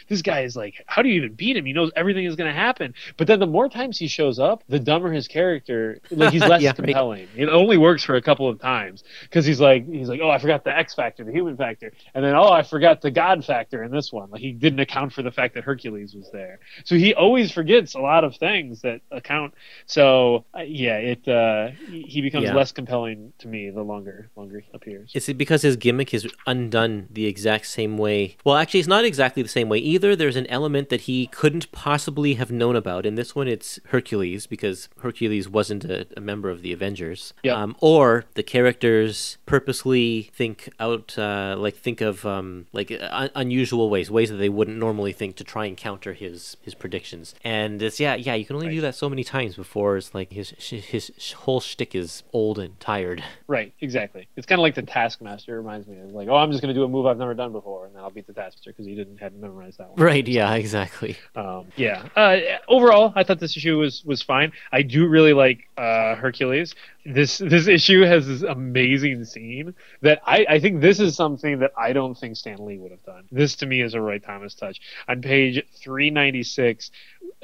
this 0.07 0.21
guy 0.21 0.41
is 0.41 0.55
like, 0.55 0.83
how 0.85 1.01
do 1.01 1.09
you 1.09 1.15
even 1.15 1.33
beat 1.33 1.57
him? 1.57 1.65
He 1.65 1.73
knows 1.73 1.91
everything 1.95 2.25
is 2.25 2.35
going 2.35 2.49
to 2.49 2.57
happen. 2.57 2.93
But 3.17 3.27
then 3.27 3.39
the 3.39 3.47
more 3.47 3.69
times 3.69 3.97
he 3.97 4.07
shows 4.07 4.39
up, 4.39 4.63
the 4.69 4.79
dumber 4.79 5.11
his 5.11 5.27
character, 5.27 5.99
like 6.11 6.33
he's 6.33 6.41
less 6.47 6.61
yeah, 6.61 6.73
compelling. 6.73 7.27
Right. 7.35 7.43
It 7.43 7.49
only 7.49 7.77
works 7.77 8.03
for 8.03 8.15
a 8.15 8.21
couple 8.21 8.47
of 8.47 8.59
times 8.59 9.03
because 9.23 9.45
he's 9.45 9.59
like 9.59 9.87
he's 9.87 10.09
like, 10.09 10.19
oh, 10.21 10.29
I 10.29 10.39
forgot 10.39 10.63
the 10.63 10.75
X 10.75 10.93
factor, 10.93 11.23
the 11.23 11.31
human 11.31 11.57
factor, 11.57 11.91
and 12.13 12.23
then 12.23 12.35
oh, 12.35 12.49
I 12.49 12.63
forgot 12.63 13.01
the 13.01 13.11
God 13.11 13.43
factor 13.45 13.83
in 13.83 13.91
this 13.91 14.11
one. 14.11 14.29
Like 14.29 14.41
he 14.41 14.51
didn't 14.51 14.79
account 14.79 15.13
for 15.13 15.21
the 15.21 15.31
fact 15.31 15.53
that 15.55 15.63
Hercules 15.63 16.15
was 16.15 16.29
there. 16.31 16.59
So 16.85 16.95
he 16.95 17.13
always 17.13 17.51
forgets 17.51 17.95
a 17.95 17.99
lot 17.99 18.23
of 18.23 18.35
things 18.35 18.81
that 18.81 19.01
account. 19.11 19.53
So 19.85 20.45
uh, 20.55 20.61
yeah, 20.61 20.97
it 20.97 21.27
uh, 21.27 21.69
he 21.89 22.21
becomes 22.21 22.45
yeah. 22.45 22.55
less 22.55 22.71
compelling 22.71 23.33
to 23.39 23.47
me 23.47 23.69
the 23.69 23.83
longer 23.83 24.29
longer 24.35 24.59
he 24.59 24.69
appears. 24.73 25.11
Is 25.13 25.29
it 25.29 25.37
because 25.37 25.61
his 25.61 25.75
gimmick 25.75 26.13
is 26.13 26.27
undone 26.45 27.07
the 27.11 27.25
exact 27.25 27.67
same 27.67 27.97
way? 27.97 28.37
Well, 28.43 28.55
actually, 28.55 28.79
it's 28.79 28.89
not 28.89 29.05
exactly 29.05 29.43
the 29.47 29.51
same 29.51 29.69
way 29.69 29.77
either. 29.79 30.15
There's 30.15 30.35
an 30.35 30.47
element 30.47 30.89
that 30.89 31.01
he 31.01 31.27
couldn't 31.27 31.71
possibly 31.71 32.35
have 32.35 32.51
known 32.51 32.75
about. 32.75 33.05
In 33.05 33.15
this 33.15 33.35
one, 33.35 33.47
it's 33.47 33.79
Hercules 33.87 34.45
because 34.45 34.89
Hercules 34.99 35.47
wasn't 35.47 35.85
a, 35.85 36.05
a 36.15 36.21
member 36.21 36.49
of 36.49 36.61
the 36.61 36.73
Avengers. 36.73 37.33
Yep. 37.43 37.55
Um, 37.55 37.75
or 37.79 38.25
the 38.35 38.43
characters 38.43 39.37
purposely 39.45 40.31
think 40.33 40.69
out, 40.79 41.17
uh, 41.17 41.55
like 41.57 41.75
think 41.77 42.01
of 42.01 42.25
um, 42.25 42.67
like 42.73 42.91
uh, 42.91 43.29
unusual 43.35 43.89
ways, 43.89 44.11
ways 44.11 44.29
that 44.29 44.37
they 44.37 44.49
wouldn't 44.49 44.77
normally 44.77 45.13
think 45.13 45.35
to 45.37 45.43
try 45.43 45.65
and 45.65 45.77
counter 45.77 46.13
his 46.13 46.57
his 46.61 46.75
predictions. 46.75 47.33
And 47.43 47.81
it's 47.81 47.99
yeah, 47.99 48.15
yeah, 48.15 48.35
you 48.35 48.45
can 48.45 48.55
only 48.55 48.67
right. 48.67 48.73
do 48.73 48.81
that 48.81 48.95
so 48.95 49.09
many 49.09 49.23
times 49.23 49.55
before 49.55 49.97
it's 49.97 50.13
like 50.13 50.33
his 50.33 50.49
his 50.59 51.31
whole 51.33 51.61
shtick 51.61 51.95
is 51.95 52.23
old 52.33 52.59
and 52.59 52.79
tired. 52.79 53.23
Right, 53.49 53.73
exactly. 53.79 54.27
It's 54.35 54.45
kind 54.45 54.59
of 54.59 54.63
like 54.63 54.75
the 54.75 54.81
Taskmaster. 54.81 55.53
It 55.53 55.57
reminds 55.59 55.87
me 55.87 55.97
of 55.99 56.09
like, 56.11 56.27
oh, 56.27 56.35
I'm 56.35 56.51
just 56.51 56.61
going 56.61 56.73
to 56.73 56.77
do 56.77 56.83
a 56.83 56.87
move 56.87 57.05
I've 57.05 57.17
never 57.17 57.33
done 57.33 57.53
before, 57.53 57.85
and 57.85 57.95
then 57.95 58.03
I'll 58.03 58.09
beat 58.09 58.27
the 58.27 58.33
Taskmaster 58.33 58.71
because 58.71 58.85
he 58.85 58.93
didn't 58.93 59.17
hadn't 59.17 59.36
memorized 59.39 59.77
that 59.79 59.89
one. 59.89 59.99
Right. 59.99 60.27
Yeah. 60.27 60.53
Exactly. 60.55 61.17
Um, 61.35 61.67
yeah. 61.75 62.07
Uh, 62.15 62.37
overall, 62.67 63.13
I 63.15 63.23
thought 63.23 63.39
this 63.39 63.55
issue 63.57 63.77
was 63.77 64.03
was 64.05 64.21
fine. 64.21 64.51
I 64.71 64.81
do 64.81 65.07
really 65.07 65.33
like 65.33 65.67
uh, 65.77 66.15
Hercules 66.15 66.75
this 67.13 67.37
this 67.37 67.67
issue 67.67 68.01
has 68.03 68.27
this 68.27 68.41
amazing 68.41 69.23
scene 69.25 69.73
that 70.01 70.21
I, 70.25 70.45
I 70.49 70.59
think 70.59 70.81
this 70.81 70.99
is 70.99 71.15
something 71.15 71.59
that 71.59 71.71
I 71.77 71.93
don't 71.93 72.15
think 72.17 72.35
Stan 72.35 72.65
Lee 72.65 72.77
would 72.77 72.91
have 72.91 73.03
done. 73.03 73.27
This 73.31 73.55
to 73.57 73.65
me 73.65 73.81
is 73.81 73.93
a 73.93 74.01
Roy 74.01 74.19
Thomas 74.19 74.55
touch. 74.55 74.81
On 75.07 75.21
page 75.21 75.63
396, 75.77 76.91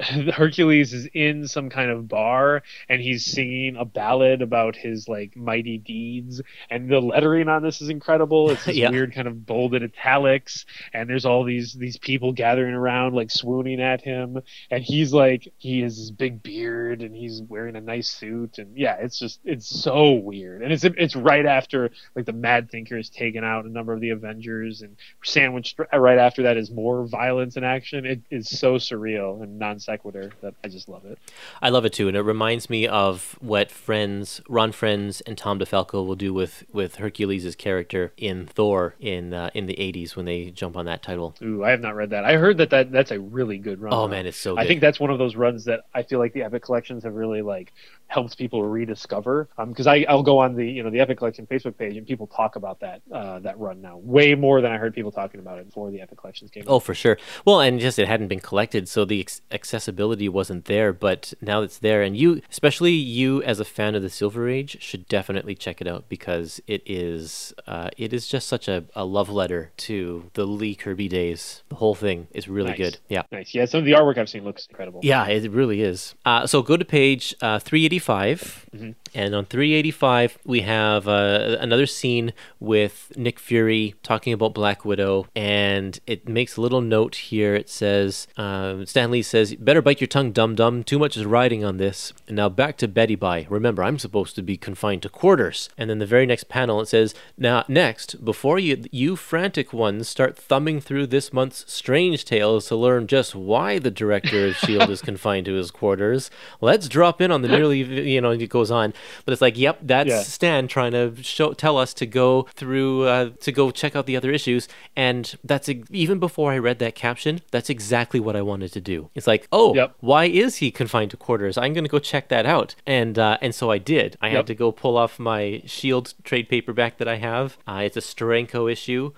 Hercules 0.00 0.92
is 0.92 1.06
in 1.14 1.46
some 1.46 1.70
kind 1.70 1.90
of 1.90 2.08
bar 2.08 2.62
and 2.88 3.00
he's 3.00 3.24
singing 3.24 3.76
a 3.76 3.84
ballad 3.84 4.42
about 4.42 4.76
his 4.76 5.08
like 5.08 5.36
mighty 5.36 5.78
deeds, 5.78 6.42
and 6.68 6.90
the 6.90 7.00
lettering 7.00 7.48
on 7.48 7.62
this 7.62 7.80
is 7.80 7.88
incredible. 7.88 8.50
It's 8.50 8.64
this 8.64 8.76
Yeah. 8.84 8.90
weird 8.90 9.14
kind 9.14 9.28
of 9.28 9.46
bolded 9.46 9.82
italics, 9.84 10.66
and 10.92 11.08
there's 11.08 11.24
all 11.24 11.44
these 11.44 11.72
these 11.74 11.96
people 11.96 12.32
gathering 12.32 12.74
around 12.74 13.14
like 13.14 13.30
swooning 13.30 13.80
at 13.80 14.02
him, 14.02 14.40
and 14.70 14.82
he's 14.82 15.12
like 15.12 15.52
he 15.58 15.80
has 15.82 15.96
this 15.96 16.10
big 16.10 16.42
beard 16.42 17.00
and 17.00 17.14
he's 17.14 17.40
wearing 17.42 17.76
a 17.76 17.80
nice 17.80 18.08
suit, 18.08 18.58
and 18.58 18.76
yeah, 18.76 18.96
it's 18.96 19.18
just 19.18 19.40
it's 19.44 19.53
so 19.60 20.12
weird, 20.12 20.62
and 20.62 20.72
it's 20.72 20.84
it's 20.84 21.16
right 21.16 21.46
after 21.46 21.90
like 22.14 22.26
the 22.26 22.32
Mad 22.32 22.70
Thinker 22.70 22.96
has 22.96 23.08
taken 23.08 23.44
out 23.44 23.64
a 23.64 23.68
number 23.68 23.92
of 23.92 24.00
the 24.00 24.10
Avengers, 24.10 24.82
and 24.82 24.96
sandwiched 25.22 25.78
right 25.92 26.18
after 26.18 26.42
that 26.44 26.56
is 26.56 26.70
more 26.70 27.06
violence 27.06 27.56
and 27.56 27.64
action. 27.64 28.06
It 28.06 28.20
is 28.30 28.48
so 28.48 28.74
surreal 28.76 29.42
and 29.42 29.58
non 29.58 29.78
sequitur 29.78 30.32
that 30.40 30.54
I 30.62 30.68
just 30.68 30.88
love 30.88 31.04
it. 31.04 31.18
I 31.60 31.68
love 31.68 31.84
it 31.84 31.92
too, 31.92 32.08
and 32.08 32.16
it 32.16 32.22
reminds 32.22 32.68
me 32.70 32.86
of 32.86 33.36
what 33.40 33.70
Frenz, 33.70 34.40
Ron 34.48 34.72
Frenz, 34.72 35.20
and 35.22 35.36
Tom 35.36 35.58
DeFalco 35.58 36.06
will 36.06 36.16
do 36.16 36.32
with 36.32 36.64
with 36.72 36.96
Hercules' 36.96 37.54
character 37.56 38.12
in 38.16 38.46
Thor 38.46 38.94
in 39.00 39.34
uh, 39.34 39.50
in 39.54 39.66
the 39.66 39.74
'80s 39.74 40.16
when 40.16 40.26
they 40.26 40.50
jump 40.50 40.76
on 40.76 40.86
that 40.86 41.02
title. 41.02 41.34
Ooh, 41.42 41.64
I 41.64 41.70
have 41.70 41.80
not 41.80 41.94
read 41.94 42.10
that. 42.10 42.24
I 42.24 42.36
heard 42.36 42.58
that, 42.58 42.70
that 42.70 42.92
that's 42.92 43.10
a 43.10 43.20
really 43.20 43.58
good 43.58 43.80
run. 43.80 43.92
Oh 43.92 44.08
man, 44.08 44.26
it's 44.26 44.38
so. 44.38 44.58
I 44.58 44.66
think 44.66 44.80
that's 44.80 45.00
one 45.00 45.10
of 45.10 45.18
those 45.18 45.36
runs 45.36 45.64
that 45.66 45.84
I 45.94 46.02
feel 46.02 46.18
like 46.18 46.32
the 46.32 46.42
Epic 46.42 46.62
collections 46.62 47.04
have 47.04 47.14
really 47.14 47.42
like 47.42 47.72
helped 48.06 48.38
people 48.38 48.62
rediscover. 48.64 49.43
Um, 49.58 49.70
because 49.70 49.86
I 49.86 50.04
I'll 50.08 50.22
go 50.22 50.38
on 50.38 50.54
the 50.54 50.66
you 50.68 50.82
know 50.82 50.90
the 50.90 51.00
Epic 51.00 51.18
collection 51.18 51.46
Facebook 51.46 51.76
page 51.76 51.96
and 51.96 52.06
people 52.06 52.26
talk 52.26 52.56
about 52.56 52.80
that 52.80 53.02
uh 53.12 53.38
that 53.40 53.58
run 53.58 53.80
now 53.80 53.98
way 53.98 54.34
more 54.34 54.60
than 54.60 54.72
I 54.72 54.76
heard 54.78 54.94
people 54.94 55.12
talking 55.12 55.40
about 55.40 55.58
it 55.58 55.66
before 55.66 55.90
the 55.90 56.00
Epic 56.00 56.18
collections 56.18 56.50
came. 56.50 56.62
Out. 56.64 56.68
Oh, 56.68 56.78
for 56.80 56.94
sure. 56.94 57.18
Well, 57.44 57.60
and 57.60 57.80
just 57.80 57.98
it 57.98 58.08
hadn't 58.08 58.28
been 58.28 58.40
collected, 58.40 58.88
so 58.88 59.04
the 59.04 59.20
ex- 59.20 59.40
accessibility 59.50 60.28
wasn't 60.28 60.66
there. 60.66 60.92
But 60.92 61.34
now 61.40 61.62
it's 61.62 61.78
there, 61.78 62.02
and 62.02 62.16
you, 62.16 62.40
especially 62.50 62.92
you 62.92 63.42
as 63.42 63.60
a 63.60 63.64
fan 63.64 63.94
of 63.94 64.02
the 64.02 64.10
Silver 64.10 64.48
Age, 64.48 64.80
should 64.80 65.08
definitely 65.08 65.54
check 65.54 65.80
it 65.80 65.86
out 65.86 66.08
because 66.08 66.60
it 66.66 66.82
is, 66.86 67.52
uh, 67.66 67.88
it 67.96 68.12
is 68.12 68.26
just 68.28 68.46
such 68.48 68.68
a, 68.68 68.84
a 68.94 69.04
love 69.04 69.28
letter 69.28 69.72
to 69.78 70.30
the 70.34 70.46
Lee 70.46 70.74
Kirby 70.74 71.08
days. 71.08 71.62
The 71.68 71.76
whole 71.76 71.94
thing 71.94 72.28
is 72.32 72.48
really 72.48 72.70
Nice. 72.70 72.78
good. 72.78 72.98
Yeah. 73.08 73.22
Nice. 73.32 73.54
Yeah, 73.54 73.64
some 73.64 73.78
of 73.80 73.84
the 73.84 73.92
artwork 73.92 74.18
I've 74.18 74.28
seen 74.28 74.44
looks 74.44 74.66
incredible. 74.68 75.00
Yeah, 75.02 75.26
it 75.26 75.50
really 75.50 75.80
is. 75.82 76.14
Uh, 76.24 76.46
so 76.46 76.62
go 76.62 76.76
to 76.76 76.84
page 76.84 77.34
uh, 77.40 77.58
385, 77.58 78.66
and 79.14 79.34
on 79.34 79.44
385 79.46 80.38
we 80.44 80.60
have 80.62 81.06
uh, 81.08 81.56
another 81.60 81.86
scene 81.86 82.32
with 82.60 83.12
Nick 83.16 83.38
Fury 83.38 83.94
talking 84.02 84.32
about 84.32 84.54
Black 84.54 84.84
Widow, 84.84 85.26
and 85.34 85.98
it 86.06 86.28
makes 86.28 86.56
a 86.56 86.60
little 86.60 86.80
note 86.80 87.14
here. 87.16 87.54
It 87.54 87.68
says, 87.68 88.26
um, 88.36 88.86
Stan 88.86 89.10
Lee 89.10 89.22
says, 89.22 89.54
"Better 89.54 89.82
bite 89.82 90.00
your 90.00 90.08
tongue, 90.08 90.32
dum 90.32 90.54
dum. 90.54 90.82
Too 90.82 90.98
much 90.98 91.16
is 91.16 91.24
riding 91.24 91.64
on 91.64 91.76
this." 91.76 92.12
And 92.26 92.36
now 92.36 92.48
back 92.48 92.76
to 92.78 92.88
Betty 92.88 93.14
Bye. 93.14 93.46
Remember, 93.48 93.82
I'm 93.82 93.98
supposed 93.98 94.34
to 94.36 94.42
be 94.42 94.56
confined 94.56 95.02
to 95.02 95.08
quarters. 95.08 95.68
And 95.78 95.88
then 95.88 95.98
the 95.98 96.06
very 96.06 96.26
next 96.26 96.48
panel 96.48 96.80
it 96.80 96.86
says, 96.86 97.14
"Now 97.38 97.64
next, 97.68 98.24
before 98.24 98.58
you 98.58 98.84
you 98.90 99.16
frantic 99.16 99.72
ones 99.72 100.08
start 100.08 100.36
thumbing 100.36 100.80
through 100.80 101.06
this 101.06 101.32
month's 101.32 101.64
Strange 101.72 102.24
Tales 102.24 102.66
to 102.66 102.76
learn 102.76 103.06
just 103.06 103.34
why 103.34 103.78
the 103.78 103.90
director 103.90 104.46
of 104.46 104.56
Shield 104.56 104.90
is 104.90 105.02
confined 105.10 105.46
to 105.46 105.54
his 105.54 105.70
quarters, 105.70 106.30
let's 106.60 106.88
drop 106.88 107.20
in 107.20 107.30
on 107.30 107.42
the 107.42 107.48
nearly 107.48 107.82
you 108.10 108.20
know 108.20 108.30
it 108.30 108.46
goes 108.48 108.70
on, 108.70 108.92
but 109.24 109.32
it's 109.32 109.42
like, 109.42 109.58
yep, 109.58 109.78
that's 109.82 110.08
Yeah. 110.08 110.20
Stan 110.22 110.68
trying 110.68 110.92
to 110.92 111.22
show 111.22 111.52
tell 111.52 111.76
us 111.78 111.94
to 111.94 112.06
go 112.06 112.46
through 112.54 113.04
uh, 113.04 113.30
to 113.40 113.52
go 113.52 113.70
check 113.70 113.94
out 113.96 114.06
the 114.06 114.16
other 114.16 114.30
issues, 114.30 114.68
and 114.96 115.34
that's 115.44 115.68
even 115.90 116.18
before 116.18 116.52
I 116.52 116.58
read 116.58 116.78
that 116.80 116.94
caption, 116.94 117.40
that's 117.50 117.70
exactly 117.70 118.20
what 118.20 118.36
I 118.36 118.42
wanted 118.42 118.72
to 118.72 118.80
do. 118.80 119.10
It's 119.14 119.26
like, 119.26 119.46
oh, 119.52 119.74
Yep. 119.74 119.94
why 120.00 120.24
is 120.26 120.56
he 120.56 120.70
confined 120.70 121.10
to 121.12 121.16
quarters? 121.16 121.56
I'm 121.58 121.72
going 121.72 121.84
to 121.84 121.90
go 121.90 121.98
check 121.98 122.28
that 122.28 122.46
out, 122.46 122.74
and 122.86 123.18
uh, 123.18 123.38
and 123.40 123.54
so 123.54 123.70
I 123.70 123.78
did. 123.78 124.16
I 124.20 124.28
had 124.30 124.46
to 124.48 124.54
go 124.54 124.72
pull 124.72 124.96
off 124.96 125.18
my 125.18 125.62
Shield 125.66 126.14
trade 126.24 126.48
paperback 126.48 126.98
that 126.98 127.08
I 127.08 127.16
have. 127.16 127.56
Uh, 127.66 127.82
it's 127.84 127.96
a 127.96 128.00
Steranko 128.00 128.70
issue. 128.70 129.12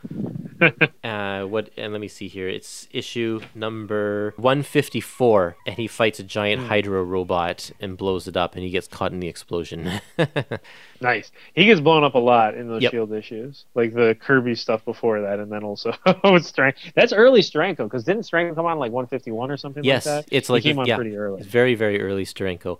uh, 1.04 1.42
what? 1.44 1.70
And 1.76 1.92
let 1.92 2.00
me 2.00 2.08
see 2.08 2.28
here. 2.28 2.48
It's 2.48 2.88
issue 2.90 3.40
number 3.54 4.32
154, 4.36 5.56
and 5.66 5.76
he 5.76 5.86
fights 5.86 6.18
a 6.18 6.22
giant 6.22 6.62
Hmm. 6.62 6.68
Hydra 6.68 7.04
robot 7.04 7.70
and 7.80 7.96
blows 7.96 8.26
it 8.26 8.36
up, 8.36 8.54
and 8.54 8.64
he 8.64 8.70
gets 8.70 8.88
caught 8.88 9.12
in 9.12 9.20
the 9.20 9.28
explosion. 9.28 9.75
question. 9.84 10.60
Nice. 11.01 11.31
He 11.55 11.64
gets 11.64 11.81
blown 11.81 12.05
up 12.05 12.14
a 12.14 12.18
lot 12.18 12.55
in 12.55 12.68
those 12.68 12.82
Yep. 12.82 12.93
Shield 12.93 13.12
issues, 13.12 13.64
like 13.74 13.94
the 13.94 14.16
Kirby 14.20 14.55
stuff 14.55 14.85
before 14.85 15.20
that, 15.23 15.39
and 15.39 15.51
then 15.51 15.64
also 15.64 15.93
with 16.24 16.44
Strank. 16.44 16.77
That's 16.94 17.12
early 17.12 17.40
Steranko 17.40 17.85
because 17.85 18.05
didn't 18.05 18.23
Steranko 18.23 18.55
come 18.55 18.66
on 18.66 18.78
like 18.78 18.93
151 18.93 19.51
or 19.51 19.56
something 19.56 19.82
yes, 19.85 20.06
like 20.06 20.27
that? 20.27 20.35
it's 20.35 20.48
He 20.48 20.52
like 20.52 20.62
came 20.62 20.78
on 20.78 20.86
yeah, 20.86 20.97
pretty 20.97 21.16
early. 21.16 21.40
It's 21.40 21.48
very 21.48 21.74
very 21.74 22.01
early 22.01 22.24
Steranko. 22.24 22.78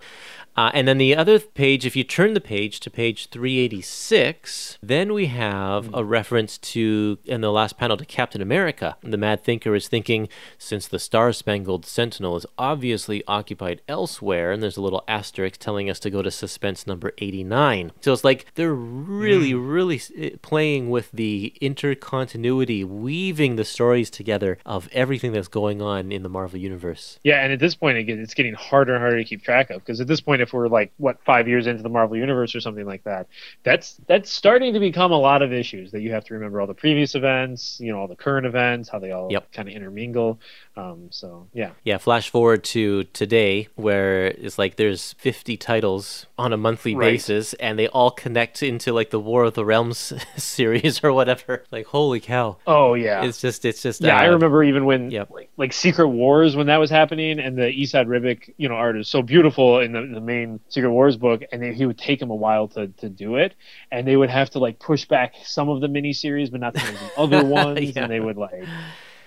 Uh, 0.57 0.71
and 0.73 0.89
then 0.89 0.97
the 0.97 1.15
other 1.15 1.39
page, 1.39 1.85
if 1.85 1.95
you 1.95 2.03
turn 2.03 2.33
the 2.33 2.41
page 2.41 2.81
to 2.81 2.89
page 2.91 3.29
386, 3.29 4.79
then 4.83 5.13
we 5.13 5.27
have 5.27 5.91
a 5.95 6.03
reference 6.03 6.57
to, 6.57 7.19
in 7.27 7.43
the 7.43 7.53
last 7.53 7.77
panel, 7.77 7.97
to 7.99 8.07
Captain 8.07 8.41
America. 8.41 8.97
The 9.03 9.19
Mad 9.19 9.45
Thinker 9.45 9.75
is 9.75 9.87
thinking, 9.87 10.29
since 10.57 10.89
the 10.89 10.99
Star 10.99 11.35
Spangled 11.35 11.85
Sentinel 11.85 12.37
is 12.37 12.47
obviously 12.57 13.23
occupied 13.29 13.83
elsewhere, 13.87 14.51
and 14.51 14.63
there's 14.63 14.79
a 14.79 14.83
little 14.83 15.05
asterisk 15.07 15.59
telling 15.61 15.91
us 15.91 16.01
to 16.01 16.11
go 16.11 16.23
to 16.23 16.31
suspense 16.31 16.87
number 16.87 17.13
89. 17.19 17.93
So 18.07 18.13
it's 18.13 18.23
like 18.23 18.47
they're 18.55 18.73
really, 18.73 19.53
really 19.53 20.01
eh, 20.17 20.31
playing 20.41 20.91
with 20.91 21.11
the 21.11 21.53
intercontinuity, 21.61 22.85
weaving 22.85 23.57
the 23.57 23.65
stories 23.65 24.11
together 24.11 24.59
of 24.65 24.89
everything 24.93 25.33
that's 25.33 25.49
going 25.49 25.83
on 25.83 26.13
in 26.13 26.23
the 26.23 26.29
Marvel 26.29 26.57
Universe. 26.61 27.19
Yeah, 27.25 27.43
and 27.43 27.53
at 27.53 27.59
this 27.59 27.75
point, 27.75 28.07
get- 28.07 28.21
it's 28.21 28.33
getting 28.35 28.55
harder 28.55 28.95
and 28.95 29.01
harder 29.03 29.19
to 29.19 29.25
keep 29.25 29.43
track 29.43 29.71
of 29.71 29.81
because 29.85 30.01
at 30.01 30.07
this 30.07 30.21
point, 30.21 30.41
if 30.41 30.53
we're 30.53 30.69
like 30.69 30.93
what 30.99 31.19
five 31.27 31.49
years 31.49 31.67
into 31.67 31.83
the 31.83 31.89
Marvel 31.89 32.17
universe 32.17 32.55
or 32.55 32.61
something 32.61 32.87
like 32.87 33.03
that, 33.03 33.27
that's 33.65 33.97
that's 34.07 34.31
starting 34.31 34.73
to 34.75 34.79
become 34.79 35.11
a 35.11 35.19
lot 35.19 35.43
of 35.43 35.53
issues 35.53 35.91
that 35.91 36.01
you 36.03 36.13
have 36.13 36.25
to 36.27 36.35
remember 36.35 36.61
all 36.61 36.69
the 36.69 36.75
previous 36.75 37.17
events, 37.17 37.81
you 37.81 37.91
know, 37.91 37.99
all 37.99 38.07
the 38.07 38.15
current 38.15 38.47
events, 38.47 38.89
how 38.89 39.01
they 39.01 39.11
all 39.11 39.33
Yep. 39.33 39.51
kind 39.51 39.69
of 39.69 39.75
intermingle. 39.75 40.39
Um, 40.77 41.09
so 41.11 41.49
yeah, 41.55 41.71
Yeah, 41.83 41.99
flash 41.99 42.31
forward 42.31 42.63
to 42.65 43.03
today, 43.05 43.67
where 43.75 44.27
it's 44.27 44.59
like 44.61 44.77
there's 44.77 45.15
50 45.15 45.57
titles 45.57 46.27
on 46.39 46.53
a 46.53 46.57
monthly 46.57 46.95
Right. 46.95 47.13
basis, 47.15 47.55
and 47.55 47.77
they 47.79 47.89
all 47.97 48.11
connect 48.11 48.63
into 48.63 48.93
like 48.93 49.09
the 49.09 49.19
War 49.19 49.45
of 49.45 49.55
the 49.55 49.65
Realms 49.65 50.13
series 50.37 51.03
or 51.03 51.13
whatever. 51.15 51.65
Like, 51.73 51.87
holy 51.87 52.21
cow! 52.21 52.59
oh 52.67 52.93
yeah, 52.93 53.25
It's 53.25 53.41
just, 53.41 53.65
it's 53.65 53.81
just. 53.81 54.03
Yeah, 54.03 54.19
I 54.19 54.29
uh, 54.29 54.33
remember 54.33 54.63
even 54.63 54.85
when 54.85 55.11
Yep. 55.11 55.31
like, 55.31 55.51
like 55.57 55.73
Secret 55.73 56.09
Wars 56.09 56.55
when 56.57 56.67
that 56.67 56.77
was 56.77 56.91
happening, 56.91 57.39
and 57.41 57.57
the 57.57 57.69
Esad 57.71 58.07
Ribic, 58.07 58.53
you 58.59 58.69
know, 58.69 58.75
art 58.75 58.99
is 58.99 59.09
so 59.09 59.23
beautiful 59.23 59.81
in 59.81 59.93
the, 59.93 60.03
the 60.15 60.21
main 60.21 60.61
Secret 60.69 60.91
Wars 60.91 61.17
book, 61.17 61.43
and 61.51 61.63
they, 61.63 61.73
he 61.73 61.87
would 61.87 61.97
take 61.99 62.21
him 62.21 62.31
a 62.31 62.35
while 62.35 62.69
to, 62.69 62.89
to 62.89 63.09
do 63.09 63.37
it, 63.37 63.55
and 63.91 64.07
they 64.07 64.17
would 64.17 64.31
have 64.31 64.51
to 64.51 64.59
like 64.59 64.79
push 64.79 65.07
back 65.07 65.33
some 65.45 65.69
of 65.71 65.81
the 65.81 65.87
miniseries, 65.89 66.51
but 66.51 66.61
not 66.61 66.75
the 66.75 67.11
other 67.17 67.45
ones, 67.45 67.81
Yeah. 67.97 68.03
and 68.03 68.13
they 68.13 68.21
would 68.21 68.37
like, 68.37 68.65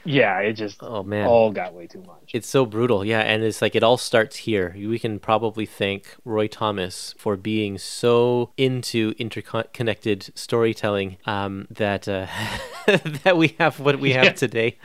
yeah, 0.06 0.40
it 0.40 0.54
just 0.54 0.78
Oh 0.82 1.04
man, 1.04 1.28
all 1.28 1.52
got 1.52 1.74
way 1.74 1.88
too 1.88 2.02
much. 2.02 2.32
It's 2.34 2.48
so 2.48 2.66
brutal, 2.66 3.04
yeah, 3.04 3.22
and 3.22 3.44
it's 3.44 3.62
like 3.62 3.76
it 3.76 3.84
all 3.84 3.98
starts 3.98 4.38
here. 4.38 4.74
We 4.78 5.00
can 5.00 5.20
probably 5.20 5.66
thank 5.66 6.16
Roy 6.26 6.48
Thomas 6.48 7.14
for 7.18 7.36
being 7.36 7.78
so 7.78 8.52
into 8.58 9.14
interconnected 9.18 10.32
storytelling 10.36 11.18
um, 11.26 11.68
that 11.72 12.08
uh, 12.08 12.28
that 13.24 13.36
we 13.38 13.56
have 13.60 13.80
what 13.80 14.00
we 14.00 14.14
have 14.14 14.26
Yeah. 14.26 14.32
today. 14.34 14.78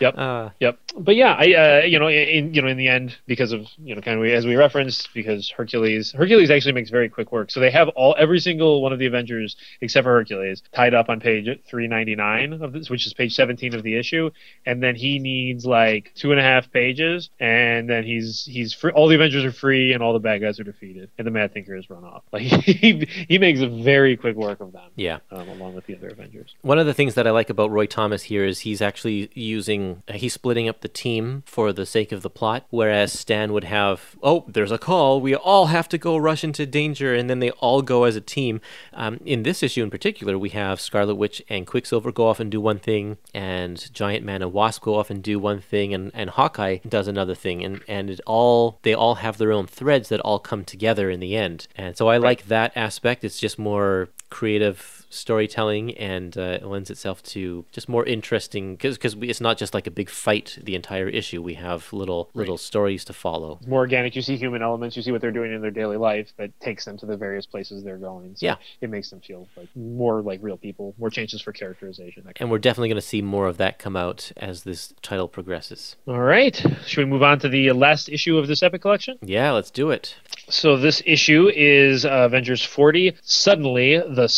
Yep. 0.00 0.14
Uh, 0.18 0.50
Yep. 0.60 0.78
But 0.96 1.16
yeah, 1.16 1.34
I 1.38 1.54
uh, 1.54 1.84
you 1.84 1.98
know 1.98 2.08
in 2.08 2.54
you 2.54 2.62
know 2.62 2.68
in 2.68 2.76
the 2.76 2.88
end 2.88 3.16
because 3.26 3.52
of 3.52 3.66
you 3.78 3.94
know 3.94 4.00
kind 4.00 4.18
of 4.18 4.26
as 4.26 4.46
we 4.46 4.54
referenced 4.56 5.08
because 5.12 5.50
Hercules 5.50 6.12
Hercules 6.12 6.50
actually 6.50 6.72
makes 6.72 6.90
very 6.90 7.08
quick 7.08 7.32
work. 7.32 7.50
So 7.50 7.60
they 7.60 7.70
have 7.70 7.88
all 7.90 8.14
every 8.18 8.38
single 8.38 8.80
one 8.82 8.92
of 8.92 8.98
the 8.98 9.06
Avengers 9.06 9.56
except 9.80 10.04
for 10.04 10.12
Hercules 10.12 10.62
tied 10.72 10.94
up 10.94 11.08
on 11.08 11.20
page 11.20 11.46
399 11.68 12.62
of 12.62 12.72
this, 12.72 12.88
which 12.90 13.06
is 13.06 13.12
page 13.14 13.34
17 13.34 13.74
of 13.74 13.82
the 13.82 13.96
issue, 13.96 14.30
and 14.66 14.82
then 14.82 14.94
he 14.94 15.18
needs 15.18 15.66
like 15.66 16.12
two 16.14 16.30
and 16.30 16.40
a 16.40 16.42
half 16.42 16.70
pages, 16.72 17.30
and 17.40 17.88
then 17.90 18.04
he's 18.04 18.44
he's 18.44 18.72
free. 18.72 18.92
All 18.92 19.08
the 19.08 19.16
Avengers 19.16 19.44
are 19.44 19.52
free, 19.52 19.92
and 19.92 20.02
all 20.02 20.12
the 20.12 20.18
bad 20.20 20.40
guys 20.40 20.60
are 20.60 20.64
defeated, 20.64 21.10
and 21.18 21.26
the 21.26 21.30
Mad 21.32 21.52
Thinker 21.52 21.76
is 21.76 21.88
run 21.90 22.04
off. 22.04 22.22
Like 22.34 22.42
he 22.42 23.06
he 23.28 23.38
makes 23.38 23.60
a 23.60 23.68
very 23.68 24.16
quick 24.16 24.34
work 24.36 24.60
of 24.60 24.72
them. 24.72 24.90
yeah. 24.96 25.18
Um, 25.30 25.48
along 25.48 25.74
with 25.74 25.86
the 25.86 25.96
other 25.96 26.08
Avengers. 26.08 26.54
One 26.62 26.78
of 26.80 26.86
the 26.86 26.94
things 26.94 27.14
that 27.14 27.26
I 27.28 27.30
like 27.30 27.48
about 27.48 27.70
Roy 27.70 27.86
Thomas 27.86 28.24
here 28.24 28.44
is 28.44 28.60
he's 28.60 28.82
actually 28.82 29.30
using 29.34 29.83
he's 30.12 30.34
splitting 30.34 30.68
up 30.68 30.80
the 30.80 30.88
team 30.88 31.42
for 31.46 31.72
the 31.72 31.86
sake 31.86 32.12
of 32.12 32.22
the 32.22 32.30
plot, 32.30 32.66
whereas 32.70 33.12
Stan 33.12 33.52
would 33.52 33.64
have 33.64 34.16
oh 34.22 34.44
there's 34.48 34.72
a 34.72 34.78
call 34.78 35.20
we 35.20 35.34
all 35.34 35.66
have 35.66 35.88
to 35.88 35.98
go 35.98 36.16
rush 36.16 36.44
into 36.44 36.66
danger 36.66 37.14
and 37.14 37.28
then 37.28 37.40
they 37.40 37.50
all 37.52 37.82
go 37.82 38.04
as 38.04 38.16
a 38.16 38.20
team. 38.20 38.60
Um, 38.92 39.20
in 39.24 39.42
this 39.42 39.62
issue 39.62 39.82
in 39.82 39.90
particular, 39.90 40.38
we 40.38 40.50
have 40.50 40.80
Scarlet 40.80 41.14
Witch 41.14 41.42
and 41.48 41.66
Quicksilver 41.66 42.12
go 42.12 42.28
off 42.28 42.40
and 42.40 42.50
do 42.50 42.60
one 42.60 42.78
thing, 42.78 43.18
and 43.32 43.92
Giant 43.92 44.24
Man 44.24 44.42
and 44.42 44.52
Wasp 44.52 44.82
go 44.82 44.96
off 44.96 45.10
and 45.10 45.22
do 45.22 45.38
one 45.38 45.60
thing, 45.60 45.94
and, 45.94 46.10
and 46.14 46.30
Hawkeye 46.30 46.78
does 46.88 47.08
another 47.08 47.34
thing, 47.34 47.64
and 47.64 47.82
and 47.88 48.10
it 48.10 48.20
all 48.26 48.78
they 48.82 48.94
all 48.94 49.16
have 49.16 49.38
their 49.38 49.52
own 49.52 49.66
threads 49.66 50.08
that 50.08 50.20
all 50.20 50.38
come 50.38 50.64
together 50.64 51.10
in 51.10 51.20
the 51.20 51.36
end, 51.36 51.66
and 51.76 51.96
so 51.96 52.08
I 52.08 52.16
like 52.16 52.46
that 52.46 52.72
aspect. 52.76 53.24
It's 53.24 53.38
just 53.38 53.58
more 53.58 54.08
creative 54.30 55.03
storytelling 55.14 55.96
and 55.96 56.36
uh, 56.36 56.58
it 56.60 56.64
lends 56.66 56.90
itself 56.90 57.22
to 57.24 57.64
just 57.72 57.88
more 57.88 58.04
interesting 58.04 58.74
because 58.76 58.98
it's 59.20 59.40
not 59.40 59.56
just 59.58 59.74
like 59.74 59.86
a 59.86 59.90
big 59.90 60.10
fight 60.10 60.58
the 60.62 60.74
entire 60.74 61.08
issue. 61.08 61.42
We 61.42 61.54
have 61.54 61.92
little 61.92 62.30
little 62.34 62.58
stories 62.58 63.04
to 63.06 63.12
follow. 63.12 63.60
More 63.66 63.80
organic. 63.80 64.14
You 64.16 64.22
see 64.22 64.36
human 64.36 64.62
elements. 64.62 64.96
You 64.96 65.02
see 65.02 65.12
what 65.12 65.20
they're 65.20 65.30
doing 65.32 65.52
in 65.52 65.60
their 65.60 65.70
daily 65.70 65.96
life 65.96 66.32
that 66.38 66.58
takes 66.60 66.84
them 66.84 66.98
to 66.98 67.06
the 67.06 67.16
various 67.16 67.46
places 67.46 67.84
they're 67.84 67.96
going. 67.98 68.36
So 68.36 68.46
Yeah. 68.46 68.56
it 68.80 68.90
makes 68.90 69.10
them 69.10 69.20
feel 69.20 69.48
like 69.56 69.68
more 69.76 70.20
like 70.22 70.40
real 70.42 70.56
people. 70.56 70.94
More 70.98 71.10
chances 71.10 71.40
for 71.40 71.52
characterization. 71.52 72.24
And 72.36 72.50
we're 72.50 72.58
definitely 72.58 72.88
going 72.88 72.96
to 73.00 73.06
see 73.06 73.22
more 73.22 73.46
of 73.46 73.56
that 73.58 73.78
come 73.78 73.96
out 73.96 74.32
as 74.36 74.64
this 74.64 74.92
title 75.02 75.28
progresses. 75.28 75.96
All 76.06 76.20
right. 76.20 76.56
Should 76.86 76.98
we 76.98 77.04
move 77.10 77.22
on 77.22 77.38
to 77.40 77.48
the 77.48 77.72
last 77.72 78.08
issue 78.08 78.36
of 78.38 78.46
this 78.48 78.62
epic 78.62 78.82
collection? 78.82 79.18
Yeah, 79.22 79.52
let's 79.52 79.70
do 79.70 79.90
it. 79.90 80.16
So 80.48 80.76
this 80.76 81.02
issue 81.06 81.48
is 81.54 82.04
uh, 82.04 82.10
Avengers 82.10 82.62
40. 82.64 83.14
Suddenly, 83.22 83.98
the 83.98 84.28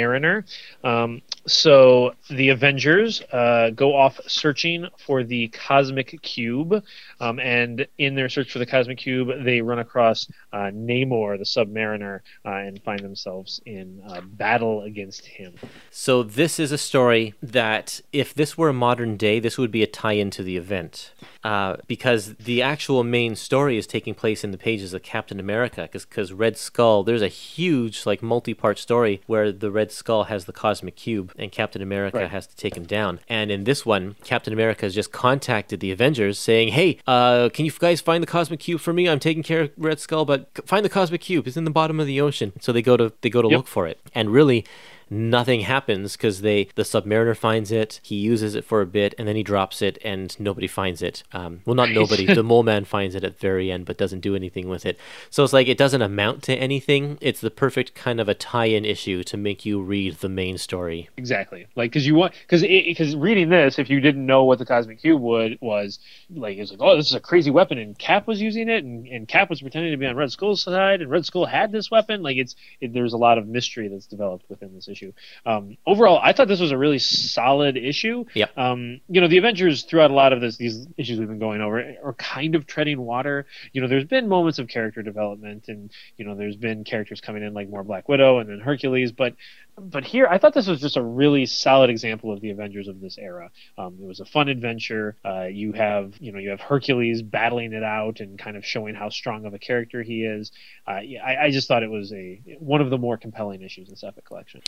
Submariner. 0.00 0.44
Um, 0.84 1.22
so 1.50 2.14
the 2.28 2.50
Avengers 2.50 3.22
uh, 3.32 3.70
go 3.74 3.94
off 3.94 4.20
searching 4.26 4.86
for 5.04 5.24
the 5.24 5.48
Cosmic 5.48 6.20
Cube, 6.22 6.82
um, 7.20 7.40
and 7.40 7.86
in 7.98 8.14
their 8.14 8.28
search 8.28 8.52
for 8.52 8.58
the 8.58 8.66
Cosmic 8.66 8.98
Cube, 8.98 9.44
they 9.44 9.60
run 9.60 9.78
across 9.78 10.28
uh, 10.52 10.70
Namor, 10.72 11.38
the 11.38 11.44
Submariner, 11.44 12.20
uh, 12.44 12.50
and 12.50 12.82
find 12.82 13.00
themselves 13.00 13.60
in 13.66 14.02
uh, 14.06 14.20
battle 14.22 14.82
against 14.82 15.26
him. 15.26 15.54
So 15.90 16.22
this 16.22 16.58
is 16.58 16.72
a 16.72 16.78
story 16.78 17.34
that, 17.42 18.00
if 18.12 18.32
this 18.32 18.56
were 18.56 18.68
a 18.68 18.74
modern 18.74 19.16
day, 19.16 19.40
this 19.40 19.58
would 19.58 19.70
be 19.70 19.82
a 19.82 19.86
tie-in 19.86 20.30
to 20.30 20.42
the 20.42 20.56
event, 20.56 21.12
uh, 21.42 21.76
because 21.86 22.34
the 22.34 22.62
actual 22.62 23.02
main 23.02 23.34
story 23.34 23.76
is 23.76 23.86
taking 23.86 24.14
place 24.14 24.44
in 24.44 24.50
the 24.50 24.58
pages 24.58 24.94
of 24.94 25.02
Captain 25.02 25.40
America. 25.40 25.88
Because 25.90 26.32
Red 26.32 26.56
Skull, 26.56 27.02
there's 27.02 27.22
a 27.22 27.28
huge 27.28 28.06
like 28.06 28.22
multi-part 28.22 28.78
story 28.78 29.20
where 29.26 29.50
the 29.50 29.70
Red 29.70 29.90
Skull 29.90 30.24
has 30.24 30.44
the 30.44 30.52
cosmic 30.52 30.96
cube, 30.96 31.32
and 31.40 31.50
Captain 31.50 31.82
America 31.82 32.18
Right. 32.18 32.30
has 32.30 32.46
to 32.46 32.54
take 32.56 32.76
him 32.76 32.84
down. 32.84 33.20
And 33.28 33.50
in 33.50 33.64
this 33.64 33.84
one, 33.86 34.14
Captain 34.24 34.52
America 34.52 34.86
has 34.86 34.94
just 34.94 35.10
contacted 35.12 35.80
the 35.80 35.90
Avengers, 35.90 36.38
saying, 36.38 36.68
"Hey, 36.68 36.98
uh, 37.06 37.48
can 37.52 37.64
you 37.64 37.72
guys 37.78 38.00
find 38.00 38.22
the 38.22 38.26
cosmic 38.26 38.60
cube 38.60 38.80
for 38.80 38.92
me? 38.92 39.08
I'm 39.08 39.18
taking 39.20 39.42
care 39.42 39.62
of 39.62 39.70
Red 39.76 39.98
Skull, 40.00 40.24
but 40.24 40.48
find 40.66 40.84
the 40.84 40.88
cosmic 40.90 41.20
cube. 41.22 41.46
It's 41.46 41.56
in 41.56 41.64
the 41.64 41.70
bottom 41.70 41.98
of 41.98 42.06
the 42.06 42.20
ocean." 42.20 42.52
So 42.60 42.72
they 42.72 42.82
go 42.82 42.96
to 42.96 43.12
they 43.22 43.30
go 43.30 43.42
to 43.42 43.48
Yep. 43.48 43.56
look 43.56 43.66
for 43.66 43.86
it, 43.86 43.98
and 44.14 44.30
really 44.30 44.64
nothing 45.10 45.60
happens 45.60 46.16
because 46.16 46.40
they 46.40 46.68
the 46.74 46.82
submariner 46.82 47.36
finds 47.36 47.70
it 47.72 48.00
he 48.02 48.14
uses 48.14 48.54
it 48.54 48.64
for 48.64 48.80
a 48.80 48.86
bit 48.86 49.14
and 49.18 49.26
then 49.26 49.36
he 49.36 49.42
drops 49.42 49.82
it 49.82 49.98
and 50.04 50.38
nobody 50.40 50.66
finds 50.66 51.02
it 51.02 51.22
um, 51.32 51.60
well 51.64 51.74
not 51.74 51.90
nobody 51.90 52.26
the 52.34 52.42
mole 52.42 52.62
man 52.62 52.84
finds 52.84 53.14
it 53.14 53.24
at 53.24 53.34
the 53.34 53.40
very 53.40 53.70
end 53.70 53.84
but 53.84 53.98
doesn't 53.98 54.20
do 54.20 54.34
anything 54.34 54.68
with 54.68 54.86
it 54.86 54.98
so 55.28 55.44
it's 55.44 55.52
like 55.52 55.68
it 55.68 55.78
doesn't 55.78 56.02
amount 56.02 56.42
to 56.42 56.54
anything 56.54 57.18
it's 57.20 57.40
the 57.40 57.50
perfect 57.50 57.94
kind 57.94 58.20
of 58.20 58.28
a 58.28 58.34
tie-in 58.34 58.84
issue 58.84 59.22
to 59.22 59.36
make 59.36 59.66
you 59.66 59.82
read 59.82 60.14
the 60.16 60.28
main 60.28 60.56
story 60.56 61.08
Exactly. 61.16 61.66
Like, 61.76 61.90
because 61.90 62.06
you 62.06 62.14
want, 62.14 62.32
because 62.42 62.62
because 62.62 63.14
reading 63.14 63.50
this, 63.50 63.78
if 63.78 63.90
you 63.90 64.00
didn't 64.00 64.24
know 64.24 64.44
what 64.44 64.58
the 64.58 64.66
Cosmic 64.66 65.00
Cube 65.00 65.20
would 65.20 65.58
was, 65.60 65.98
like, 66.30 66.58
it's 66.58 66.70
like, 66.70 66.80
oh, 66.82 66.96
this 66.96 67.06
is 67.06 67.14
a 67.14 67.20
crazy 67.20 67.50
weapon, 67.50 67.78
and 67.78 67.98
Cap 67.98 68.26
was 68.26 68.40
using 68.40 68.68
it, 68.68 68.84
and, 68.84 69.06
and 69.06 69.28
Cap 69.28 69.50
was 69.50 69.60
pretending 69.60 69.92
to 69.92 69.96
be 69.96 70.06
on 70.06 70.16
Red 70.16 70.32
Skull's 70.32 70.62
side, 70.62 71.00
and 71.00 71.10
Red 71.10 71.24
Skull 71.24 71.46
had 71.46 71.72
this 71.72 71.90
weapon. 71.90 72.22
Like, 72.22 72.36
it's 72.36 72.56
it, 72.80 72.92
there's 72.92 73.12
a 73.12 73.18
lot 73.18 73.38
of 73.38 73.46
mystery 73.46 73.88
that's 73.88 74.06
developed 74.06 74.44
within 74.48 74.74
this 74.74 74.88
issue. 74.88 74.99
Um, 75.46 75.76
overall, 75.86 76.20
I 76.22 76.32
thought 76.32 76.48
this 76.48 76.60
was 76.60 76.72
a 76.72 76.78
really 76.78 76.98
solid 76.98 77.76
issue. 77.76 78.24
Yep. 78.34 78.56
Um, 78.56 79.00
you 79.08 79.20
know, 79.20 79.28
the 79.28 79.38
Avengers 79.38 79.84
throughout 79.84 80.10
a 80.10 80.14
lot 80.14 80.32
of 80.32 80.40
this, 80.40 80.56
these 80.56 80.86
issues 80.96 81.18
we've 81.18 81.28
been 81.28 81.38
going 81.38 81.60
over 81.60 81.96
are 82.02 82.14
kind 82.14 82.54
of 82.54 82.66
treading 82.66 83.00
water. 83.00 83.46
You 83.72 83.80
know, 83.80 83.88
there's 83.88 84.04
been 84.04 84.28
moments 84.28 84.58
of 84.58 84.68
character 84.68 85.02
development, 85.02 85.66
and 85.68 85.90
you 86.16 86.24
know, 86.24 86.34
there's 86.34 86.56
been 86.56 86.84
characters 86.84 87.20
coming 87.20 87.42
in 87.42 87.54
like 87.54 87.68
more 87.68 87.84
Black 87.84 88.08
Widow 88.08 88.38
and 88.38 88.48
then 88.48 88.60
Hercules, 88.60 89.12
but 89.12 89.34
but 89.78 90.04
here 90.04 90.26
I 90.26 90.38
thought 90.38 90.54
this 90.54 90.66
was 90.66 90.80
just 90.80 90.96
a 90.96 91.02
really 91.02 91.46
solid 91.46 91.90
example 91.90 92.32
of 92.32 92.40
the 92.40 92.50
Avengers 92.50 92.88
of 92.88 93.00
this 93.00 93.18
era. 93.18 93.50
Um, 93.76 93.98
it 94.00 94.06
was 94.06 94.20
a 94.20 94.24
fun 94.24 94.48
adventure. 94.48 95.16
Uh, 95.24 95.44
you 95.44 95.72
have 95.72 96.14
you 96.20 96.32
know 96.32 96.38
you 96.38 96.50
have 96.50 96.60
Hercules 96.60 97.22
battling 97.22 97.72
it 97.72 97.82
out 97.82 98.20
and 98.20 98.38
kind 98.38 98.56
of 98.56 98.64
showing 98.64 98.94
how 98.94 99.08
strong 99.08 99.44
of 99.46 99.54
a 99.54 99.58
character 99.58 100.02
he 100.02 100.24
is. 100.24 100.52
Uh, 100.86 101.00
yeah, 101.00 101.24
I, 101.24 101.44
I 101.46 101.50
just 101.50 101.68
thought 101.68 101.82
it 101.82 101.90
was 101.90 102.12
a 102.12 102.40
one 102.58 102.80
of 102.80 102.90
the 102.90 102.98
more 102.98 103.16
compelling 103.16 103.62
issues 103.62 103.88
in 103.88 103.94
this 103.94 104.04
epic 104.04 104.24
collection. 104.24 104.62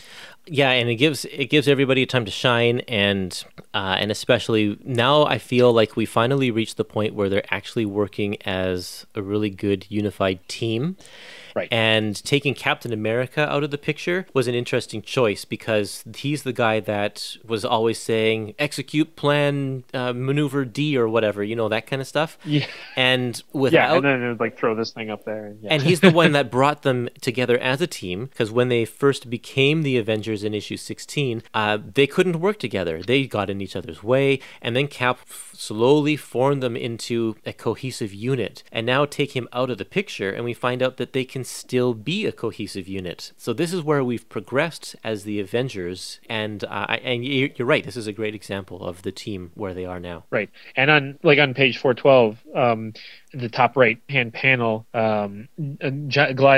yeah 0.47 0.71
and 0.71 0.89
it 0.89 0.97
gives 0.97 1.25
it 1.27 1.47
gives 1.47 1.69
everybody 1.69 2.05
time 2.07 2.25
to 2.25 2.31
shine 2.31 2.81
and 2.81 3.45
uh, 3.75 3.97
and 3.99 4.11
especially 4.11 4.79
now 4.85 5.25
i 5.25 5.39
feel 5.39 5.73
like 5.73 5.97
we 5.97 6.05
finally 6.05 6.51
reached 6.51 6.77
the 6.77 6.85
point 6.85 7.15
where 7.15 7.29
they're 7.29 7.55
actually 7.55 7.87
working 7.87 8.37
as 8.43 9.07
a 9.15 9.23
really 9.23 9.51
good 9.51 9.87
unified 9.89 10.47
team 10.49 10.97
Right. 11.55 11.69
and 11.71 12.23
taking 12.25 12.55
captain 12.55 12.93
america 12.93 13.49
out 13.51 13.63
of 13.65 13.71
the 13.71 13.79
picture 13.79 14.27
was 14.33 14.49
an 14.49 14.55
interesting 14.55 15.03
choice 15.03 15.45
because 15.45 16.05
he's 16.17 16.43
the 16.43 16.53
guy 16.53 16.81
that 16.81 17.37
was 17.45 17.65
always 17.65 17.99
saying 17.99 18.55
execute 18.59 19.17
plan 19.17 19.85
uh, 19.95 20.13
maneuver 20.13 20.65
d 20.65 20.97
or 20.97 21.09
whatever 21.09 21.43
you 21.43 21.57
know 21.57 21.69
that 21.69 21.87
kind 21.87 22.01
of 22.01 22.09
stuff 22.09 22.39
Yeah. 22.45 22.67
And 22.97 23.43
without 23.53 23.91
Yeah, 23.91 23.95
and 23.97 24.05
then 24.05 24.23
it 24.23 24.29
would 24.29 24.41
like 24.41 24.59
throw 24.59 24.75
this 24.75 24.91
thing 24.93 25.11
up 25.11 25.25
there. 25.25 25.47
And, 25.47 25.63
yeah. 25.63 25.73
and 25.73 25.83
he's 25.83 26.01
the 26.01 26.11
one 26.11 26.33
that 26.33 26.51
brought 26.51 26.83
them 26.83 27.09
together 27.21 27.59
as 27.59 27.81
a 27.81 27.87
team 27.87 28.27
because 28.27 28.51
when 28.51 28.69
they 28.69 28.85
first 28.85 29.31
became 29.31 29.83
the 29.83 29.97
Avengers 29.97 30.45
in 30.45 30.55
issue 30.55 30.77
16, 30.77 31.43
uh, 31.55 31.79
they 31.95 32.07
couldn't 32.07 32.41
work 32.41 32.59
together. 32.59 33.03
They 33.03 33.27
got 33.27 33.51
in 33.51 33.61
each 33.61 33.77
other's 33.77 34.03
way, 34.03 34.41
and 34.61 34.77
then 34.77 34.89
Cap 34.89 35.19
f- 35.23 35.53
slowly 35.57 36.17
formed 36.17 36.63
them 36.63 36.77
into 36.77 37.37
a 37.47 37.53
cohesive 37.53 38.13
unit. 38.13 38.63
And 38.71 38.87
now 38.87 39.05
take 39.05 39.33
him 39.35 39.49
out 39.53 39.71
of 39.71 39.79
the 39.79 39.85
picture, 39.85 40.31
and 40.31 40.45
we 40.45 40.55
find 40.55 40.83
out 40.83 40.97
that 40.99 41.13
they 41.13 41.25
can 41.25 41.42
still 41.47 41.95
be 41.95 42.27
a 42.27 42.33
cohesive 42.33 42.89
unit. 42.89 43.33
So 43.37 43.53
this 43.53 43.73
is 43.73 43.83
where 43.83 44.03
we've 44.05 44.29
progressed 44.29 44.97
as 45.05 45.25
the 45.25 45.41
Avengers, 45.41 46.21
and 46.29 46.65
uh, 46.65 46.99
and 47.03 47.25
you- 47.25 47.53
you're 47.57 47.67
right. 47.67 47.85
This 47.85 47.97
is 47.97 48.07
a 48.07 48.13
great 48.13 48.35
example 48.35 48.85
of 48.87 49.03
the 49.03 49.13
team 49.13 49.51
where 49.55 49.75
they 49.75 49.85
are 49.85 50.01
now. 50.01 50.25
Right, 50.31 50.51
and 50.77 50.91
on 50.91 51.19
like 51.23 51.39
on 51.39 51.55
page 51.55 51.79
four 51.79 51.95
twelve, 51.95 52.39
um, 52.55 52.93
the 53.35 53.49
top 53.49 53.77
right 53.77 53.99
hand 54.09 54.33
panel, 54.33 54.87
um, 54.95 55.49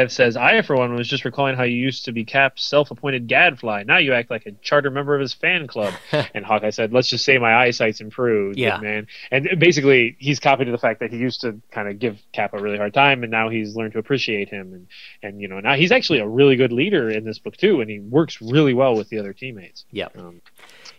says, 0.09 0.37
"I 0.37 0.63
for 0.63 0.77
one 0.77 0.95
was 0.95 1.09
just 1.09 1.25
recalling 1.25 1.57
how 1.57 1.63
you 1.65 1.77
used 1.77 2.05
to 2.07 2.13
be 2.13 2.25
Cap's 2.25 2.65
self-appointed 2.65 3.27
gadfly. 3.27 3.85
Now 3.85 3.99
you 3.99 4.13
act 4.13 4.31
like 4.31 4.47
a 4.47 4.53
charter 4.63 4.91
member 4.91 5.15
of 5.15 5.21
his 5.21 5.33
fan 5.33 5.67
club." 5.67 5.95
and 6.35 6.45
Hawkeye 6.45 6.71
said, 6.71 6.93
"Let's 6.93 7.09
just 7.09 7.25
say 7.25 7.39
my 7.39 7.55
eyesight's 7.55 8.01
improved, 8.01 8.59
Yeah. 8.59 8.79
man." 8.79 9.07
And 9.31 9.49
basically, 9.59 10.17
he's 10.19 10.41
copying 10.41 10.71
the 10.73 10.79
fact 10.79 11.01
that 11.01 11.11
he 11.13 11.19
used 11.19 11.41
to 11.43 11.61
kind 11.71 11.89
of 11.89 11.99
give 11.99 12.19
Cap 12.33 12.55
a 12.55 12.61
really 12.61 12.79
hard 12.79 12.95
time, 12.95 13.23
and 13.23 13.31
now 13.31 13.49
he's 13.49 13.77
learned 13.77 13.93
to 13.93 13.99
appreciate 13.99 14.49
him, 14.49 14.73
and 14.73 14.87
and 15.23 15.41
you 15.41 15.49
know 15.49 15.61
now 15.61 15.75
he's 15.75 15.93
actually 15.93 16.19
a 16.19 16.27
really 16.29 16.57
good 16.57 16.73
leader 16.73 17.09
in 17.11 17.25
this 17.25 17.39
book 17.39 17.57
too, 17.57 17.81
and 17.81 17.91
he 17.91 18.01
works 18.01 18.41
really 18.41 18.75
well 18.75 18.97
with 18.97 19.09
the 19.09 19.19
other 19.19 19.33
teammates. 19.33 19.85
Yeah, 19.91 20.09
Um, 20.17 20.41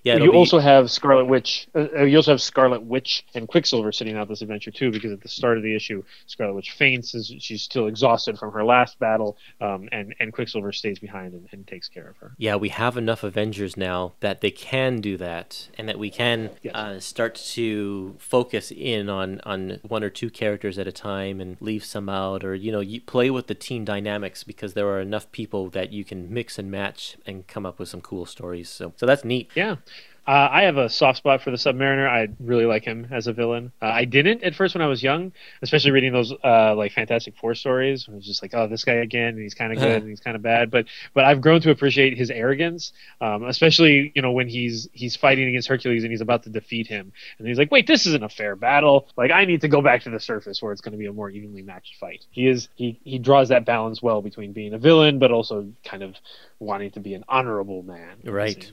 yeah. 0.06 0.16
you 0.16 0.32
be- 0.32 0.38
also 0.38 0.60
have 0.60 0.90
Scarlet 0.90 1.26
Witch. 1.26 1.68
Uh, 1.76 1.88
uh, 1.98 2.04
you 2.04 2.16
also 2.16 2.32
have 2.32 2.42
Scarlet 2.42 2.84
Witch 2.84 3.26
and 3.34 3.48
Quicksilver 3.48 3.92
sitting 3.92 4.16
out 4.16 4.30
this 4.30 4.42
adventure 4.42 4.72
too, 4.72 4.92
because 4.92 5.12
at 5.12 5.20
the 5.22 5.28
start 5.28 5.58
of 5.58 5.64
the 5.64 5.76
issue, 5.76 6.04
Scarlet 6.28 6.54
Witch 6.54 6.72
faints 6.72 7.14
as 7.16 7.32
she's 7.40 7.62
still 7.64 7.88
exhausted 7.88 8.38
from 8.40 8.54
her 8.54 8.64
last 8.64 8.98
battle, 9.00 9.38
um, 9.60 9.90
and 9.92 10.16
and 10.22 10.32
Quicksilver 10.32 10.72
stays 10.72 11.00
behind 11.00 11.34
and, 11.34 11.48
and 11.52 11.68
takes 11.68 11.90
care 11.90 12.08
of 12.08 12.16
her. 12.18 12.32
yeah, 12.38 12.56
we 12.56 12.70
have 12.70 12.96
enough 12.96 13.24
Avengers 13.24 13.76
now 13.76 14.14
that 14.22 14.40
they 14.42 14.52
can 14.52 15.02
do 15.02 15.18
that, 15.18 15.68
and 15.78 15.90
that 15.90 16.00
we 16.00 16.10
can 16.10 16.52
Yes. 16.62 16.76
uh, 16.76 17.00
start 17.00 17.36
to 17.56 18.16
focus 18.20 18.72
in 18.72 19.10
on 19.10 19.42
on 19.44 19.80
one 19.82 20.04
or 20.04 20.10
two 20.10 20.30
characters 20.30 20.78
at 20.78 20.88
a 20.88 20.92
time 20.92 21.42
and 21.42 21.58
leave 21.60 21.84
some 21.84 22.08
out, 22.10 22.44
or 22.46 22.54
you 22.56 22.72
know, 22.72 22.80
you 22.80 23.02
play 23.02 23.30
with 23.32 23.48
the 23.48 23.56
team 23.56 23.84
dynamics 23.84 24.44
because 24.44 24.74
there 24.76 24.88
are 24.88 25.02
enough 25.02 25.32
people 25.32 25.70
that 25.72 25.92
you 25.92 26.04
can 26.06 26.32
mix 26.32 26.60
and 26.60 26.70
match 26.70 27.18
and 27.26 27.48
come 27.48 27.66
up 27.66 27.80
with 27.80 27.90
some 27.90 28.02
cool 28.02 28.26
stories. 28.26 28.70
So, 28.70 28.94
so 28.96 29.06
that's 29.06 29.24
neat. 29.26 29.50
Yeah. 29.56 29.78
Uh, 30.28 30.50
I 30.52 30.64
have 30.64 30.78
a 30.78 30.90
soft 30.90 31.20
spot 31.20 31.42
for 31.42 31.52
the 31.52 31.58
Submariner. 31.58 32.10
I 32.10 32.30
really 32.40 32.66
like 32.66 32.84
him 32.84 33.08
as 33.12 33.28
a 33.28 33.34
villain. 33.34 33.72
Uh, 33.82 33.88
I 33.88 34.06
didn't 34.06 34.44
at 34.44 34.56
first 34.56 34.74
when 34.74 34.82
I 34.82 34.88
was 34.88 35.04
young, 35.04 35.32
especially 35.62 35.92
reading 35.92 36.14
those 36.14 36.34
uh, 36.44 36.74
like 36.76 36.94
Fantastic 36.94 37.36
Four 37.38 37.54
stories. 37.54 38.08
I 38.10 38.16
was 38.16 38.26
just 38.26 38.42
like, 38.42 38.54
oh, 38.56 38.68
this 38.68 38.84
guy 38.84 38.94
again, 38.94 39.30
and 39.30 39.40
he's 39.40 39.54
kind 39.54 39.72
of 39.72 39.80
good 39.80 40.02
and 40.02 40.10
he's 40.10 40.20
kind 40.20 40.36
of 40.36 40.42
bad. 40.42 40.72
But 40.72 40.86
but 41.14 41.26
I've 41.26 41.42
grown 41.42 41.62
to 41.62 41.70
appreciate 41.70 42.18
his 42.18 42.32
arrogance, 42.32 42.92
um, 43.22 43.44
especially 43.44 44.12
you 44.16 44.22
know 44.22 44.32
when 44.32 44.48
he's 44.48 44.88
he's 44.94 45.16
fighting 45.16 45.48
against 45.48 45.68
Hercules 45.68 46.04
and 46.04 46.12
he's 46.12 46.22
about 46.22 46.44
to 46.44 46.50
defeat 46.50 46.88
him, 46.88 47.12
and 47.38 47.48
he's 47.48 47.60
like, 47.60 47.72
wait, 47.72 47.86
this 47.86 48.08
isn't 48.08 48.24
a 48.24 48.30
fair 48.30 48.56
battle. 48.56 49.08
Like 49.18 49.32
I 49.32 49.46
need 49.46 49.62
to 49.62 49.68
go 49.68 49.82
back 49.82 50.02
to 50.04 50.10
the 50.10 50.20
surface 50.20 50.62
where 50.62 50.72
it's 50.72 50.82
going 50.82 50.94
to 50.94 50.98
be 50.98 51.06
a 51.06 51.14
more 51.14 51.30
evenly 51.30 51.62
matched 51.62 51.98
fight. 52.00 52.26
He 52.32 52.48
is 52.48 52.68
he 52.76 53.00
he 53.04 53.20
draws 53.20 53.50
that 53.50 53.66
balance 53.66 54.02
well 54.02 54.22
between 54.24 54.54
being 54.54 54.74
a 54.74 54.80
villain 54.80 55.20
but 55.20 55.32
also 55.32 55.72
kind 55.84 56.02
of 56.02 56.16
wanting 56.60 56.92
to 56.92 57.00
be 57.00 57.14
an 57.14 57.24
honorable 57.28 57.84
man. 57.84 58.18
Right. 58.24 58.72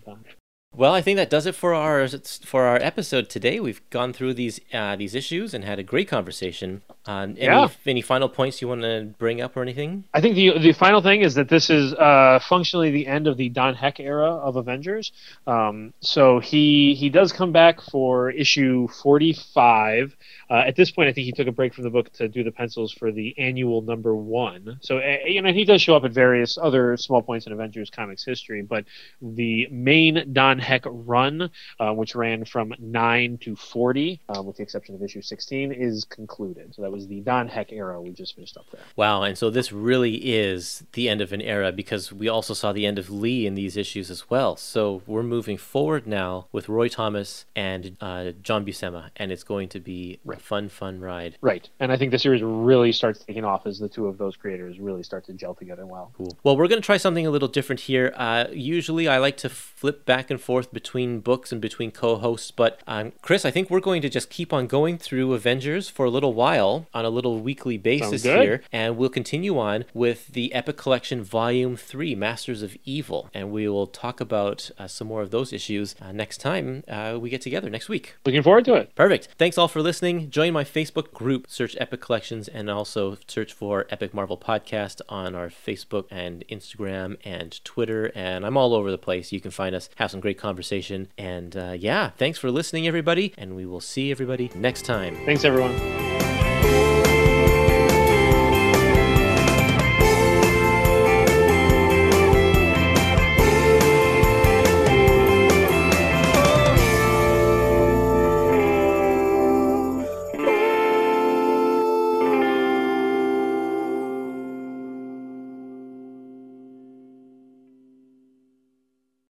Well, 0.74 0.94
I 0.94 1.02
think 1.02 1.16
that 1.18 1.28
does 1.28 1.44
it 1.44 1.54
for 1.54 1.74
our 1.74 2.08
for 2.08 2.62
our 2.64 2.76
episode 2.76 3.28
today. 3.28 3.60
We've 3.60 3.82
gone 3.90 4.14
through 4.14 4.32
these 4.34 4.58
uh, 4.72 4.96
these 4.96 5.14
issues 5.14 5.52
and 5.52 5.64
had 5.64 5.78
a 5.78 5.82
great 5.82 6.08
conversation. 6.08 6.80
Uh, 7.06 7.26
any 7.36 7.40
Yeah. 7.40 7.68
any 7.84 8.00
final 8.00 8.28
points 8.28 8.62
you 8.62 8.68
want 8.68 8.80
to 8.80 9.12
bring 9.18 9.42
up 9.42 9.54
or 9.54 9.60
anything? 9.60 10.04
I 10.14 10.22
think 10.22 10.34
the 10.34 10.58
the 10.58 10.72
final 10.72 11.02
thing 11.02 11.20
is 11.20 11.34
that 11.34 11.50
this 11.50 11.68
is 11.68 11.92
uh, 11.92 12.38
functionally 12.48 12.90
the 12.90 13.06
end 13.06 13.26
of 13.26 13.36
the 13.36 13.50
Don 13.50 13.74
Heck 13.74 14.00
era 14.00 14.30
of 14.30 14.56
Avengers. 14.56 15.12
Um, 15.46 15.92
so 16.00 16.38
he 16.38 16.94
he 16.94 17.10
does 17.10 17.32
come 17.34 17.52
back 17.52 17.82
for 17.82 18.30
issue 18.30 18.88
forty 18.88 19.34
five. 19.34 20.16
Uh, 20.48 20.62
at 20.66 20.76
this 20.76 20.90
point, 20.90 21.08
I 21.08 21.12
think 21.12 21.26
he 21.26 21.32
took 21.32 21.48
a 21.48 21.52
break 21.52 21.74
from 21.74 21.84
the 21.84 21.90
book 21.90 22.10
to 22.14 22.28
do 22.28 22.42
the 22.44 22.52
pencils 22.52 22.92
for 22.92 23.12
the 23.12 23.34
annual 23.38 23.82
number 23.82 24.14
one. 24.16 24.78
So 24.80 25.00
you 25.26 25.42
know 25.42 25.52
he 25.52 25.66
does 25.66 25.82
show 25.82 25.96
up 25.96 26.04
at 26.04 26.12
various 26.12 26.56
other 26.56 26.96
small 26.96 27.20
points 27.20 27.46
in 27.46 27.52
Avengers 27.52 27.90
comics 27.90 28.24
history, 28.24 28.62
but 28.62 28.86
the 29.20 29.68
main 29.70 30.32
Don 30.32 30.61
Heck 30.62 30.84
run, 30.86 31.50
uh, 31.78 31.92
which 31.92 32.14
ran 32.14 32.44
from 32.44 32.72
nine 32.78 33.38
to 33.42 33.54
forty, 33.56 34.20
uh, 34.28 34.42
with 34.42 34.56
the 34.56 34.62
exception 34.62 34.94
of 34.94 35.02
issue 35.02 35.20
sixteen, 35.20 35.72
is 35.72 36.04
concluded. 36.04 36.74
So 36.74 36.82
that 36.82 36.90
was 36.90 37.08
the 37.08 37.20
Don 37.20 37.48
Heck 37.48 37.72
era 37.72 38.00
we 38.00 38.10
just 38.10 38.34
finished 38.34 38.56
up 38.56 38.66
there. 38.72 38.82
Wow, 38.96 39.22
and 39.22 39.36
so 39.36 39.50
this 39.50 39.72
really 39.72 40.14
is 40.14 40.84
the 40.92 41.08
end 41.08 41.20
of 41.20 41.32
an 41.32 41.42
era 41.42 41.72
because 41.72 42.12
we 42.12 42.28
also 42.28 42.54
saw 42.54 42.72
the 42.72 42.86
end 42.86 42.98
of 42.98 43.10
Lee 43.10 43.46
in 43.46 43.54
these 43.54 43.76
issues 43.76 44.10
as 44.10 44.30
well. 44.30 44.56
So 44.56 45.02
we're 45.06 45.22
moving 45.22 45.56
forward 45.56 46.06
now 46.06 46.46
with 46.52 46.68
Roy 46.68 46.88
Thomas 46.88 47.44
and 47.56 47.96
uh, 48.00 48.32
John 48.42 48.64
Buscema, 48.64 49.10
and 49.16 49.32
it's 49.32 49.44
going 49.44 49.68
to 49.70 49.80
be 49.80 50.20
a 50.30 50.36
fun, 50.36 50.68
fun 50.68 51.00
ride. 51.00 51.36
Right, 51.40 51.68
and 51.80 51.90
I 51.90 51.96
think 51.96 52.12
the 52.12 52.18
series 52.18 52.42
really 52.42 52.92
starts 52.92 53.24
taking 53.24 53.44
off 53.44 53.66
as 53.66 53.78
the 53.78 53.88
two 53.88 54.06
of 54.06 54.18
those 54.18 54.36
creators 54.36 54.78
really 54.78 55.02
start 55.02 55.24
to 55.26 55.32
gel 55.32 55.54
together 55.54 55.86
well. 55.86 56.12
Cool. 56.16 56.38
Well, 56.44 56.56
we're 56.56 56.68
going 56.68 56.80
to 56.80 56.86
try 56.86 56.98
something 56.98 57.26
a 57.26 57.30
little 57.30 57.48
different 57.48 57.80
here. 57.80 58.12
Uh, 58.14 58.44
usually, 58.52 59.08
I 59.08 59.18
like 59.18 59.36
to 59.38 59.48
flip 59.48 60.04
back 60.04 60.30
and 60.30 60.40
forth 60.40 60.51
between 60.60 61.20
books 61.20 61.52
and 61.52 61.60
between 61.60 61.90
co-hosts, 61.90 62.50
but 62.50 62.80
um, 62.86 63.12
Chris, 63.22 63.44
I 63.44 63.50
think 63.50 63.70
we're 63.70 63.80
going 63.80 64.02
to 64.02 64.08
just 64.08 64.30
keep 64.30 64.52
on 64.52 64.66
going 64.66 64.98
through 64.98 65.32
Avengers 65.32 65.88
for 65.88 66.04
a 66.04 66.10
little 66.10 66.34
while 66.34 66.86
on 66.92 67.04
a 67.04 67.10
little 67.10 67.40
weekly 67.40 67.78
basis 67.78 68.22
here, 68.24 68.62
and 68.72 68.96
we'll 68.96 69.08
continue 69.08 69.58
on 69.58 69.84
with 69.94 70.28
the 70.28 70.52
Epic 70.52 70.76
Collection 70.76 71.22
Volume 71.22 71.76
Three, 71.76 72.14
Masters 72.14 72.62
of 72.62 72.76
Evil, 72.84 73.30
and 73.32 73.50
we 73.50 73.68
will 73.68 73.86
talk 73.86 74.20
about 74.20 74.70
uh, 74.78 74.86
some 74.86 75.08
more 75.08 75.22
of 75.22 75.30
those 75.30 75.52
issues 75.52 75.94
uh, 76.00 76.12
next 76.12 76.38
time 76.38 76.82
uh, 76.88 77.18
we 77.20 77.30
get 77.30 77.40
together 77.40 77.70
next 77.70 77.88
week. 77.88 78.16
Looking 78.26 78.42
forward 78.42 78.64
to 78.66 78.74
it. 78.74 78.94
Perfect. 78.94 79.28
Thanks 79.38 79.56
all 79.58 79.68
for 79.68 79.80
listening. 79.80 80.30
Join 80.30 80.52
my 80.52 80.64
Facebook 80.64 81.12
group, 81.12 81.46
search 81.48 81.76
Epic 81.80 82.00
Collections, 82.00 82.48
and 82.48 82.68
also 82.68 83.16
search 83.26 83.52
for 83.52 83.86
Epic 83.90 84.12
Marvel 84.12 84.36
Podcast 84.36 85.00
on 85.08 85.34
our 85.34 85.48
Facebook 85.48 86.06
and 86.10 86.44
Instagram 86.50 87.16
and 87.24 87.62
Twitter. 87.64 88.12
And 88.14 88.44
I'm 88.44 88.56
all 88.56 88.74
over 88.74 88.90
the 88.90 88.98
place. 88.98 89.32
You 89.32 89.40
can 89.40 89.50
find 89.50 89.74
us, 89.74 89.88
have 89.96 90.10
some 90.10 90.20
great 90.20 90.38
conversation. 90.42 91.08
And 91.16 91.56
uh, 91.56 91.74
yeah, 91.78 92.10
thanks 92.10 92.38
for 92.38 92.50
listening, 92.50 92.86
everybody. 92.86 93.32
And 93.38 93.56
we 93.56 93.64
will 93.64 93.80
see 93.80 94.10
everybody 94.10 94.50
next 94.54 94.84
time. 94.84 95.16
Thanks, 95.24 95.44
everyone. 95.44 96.31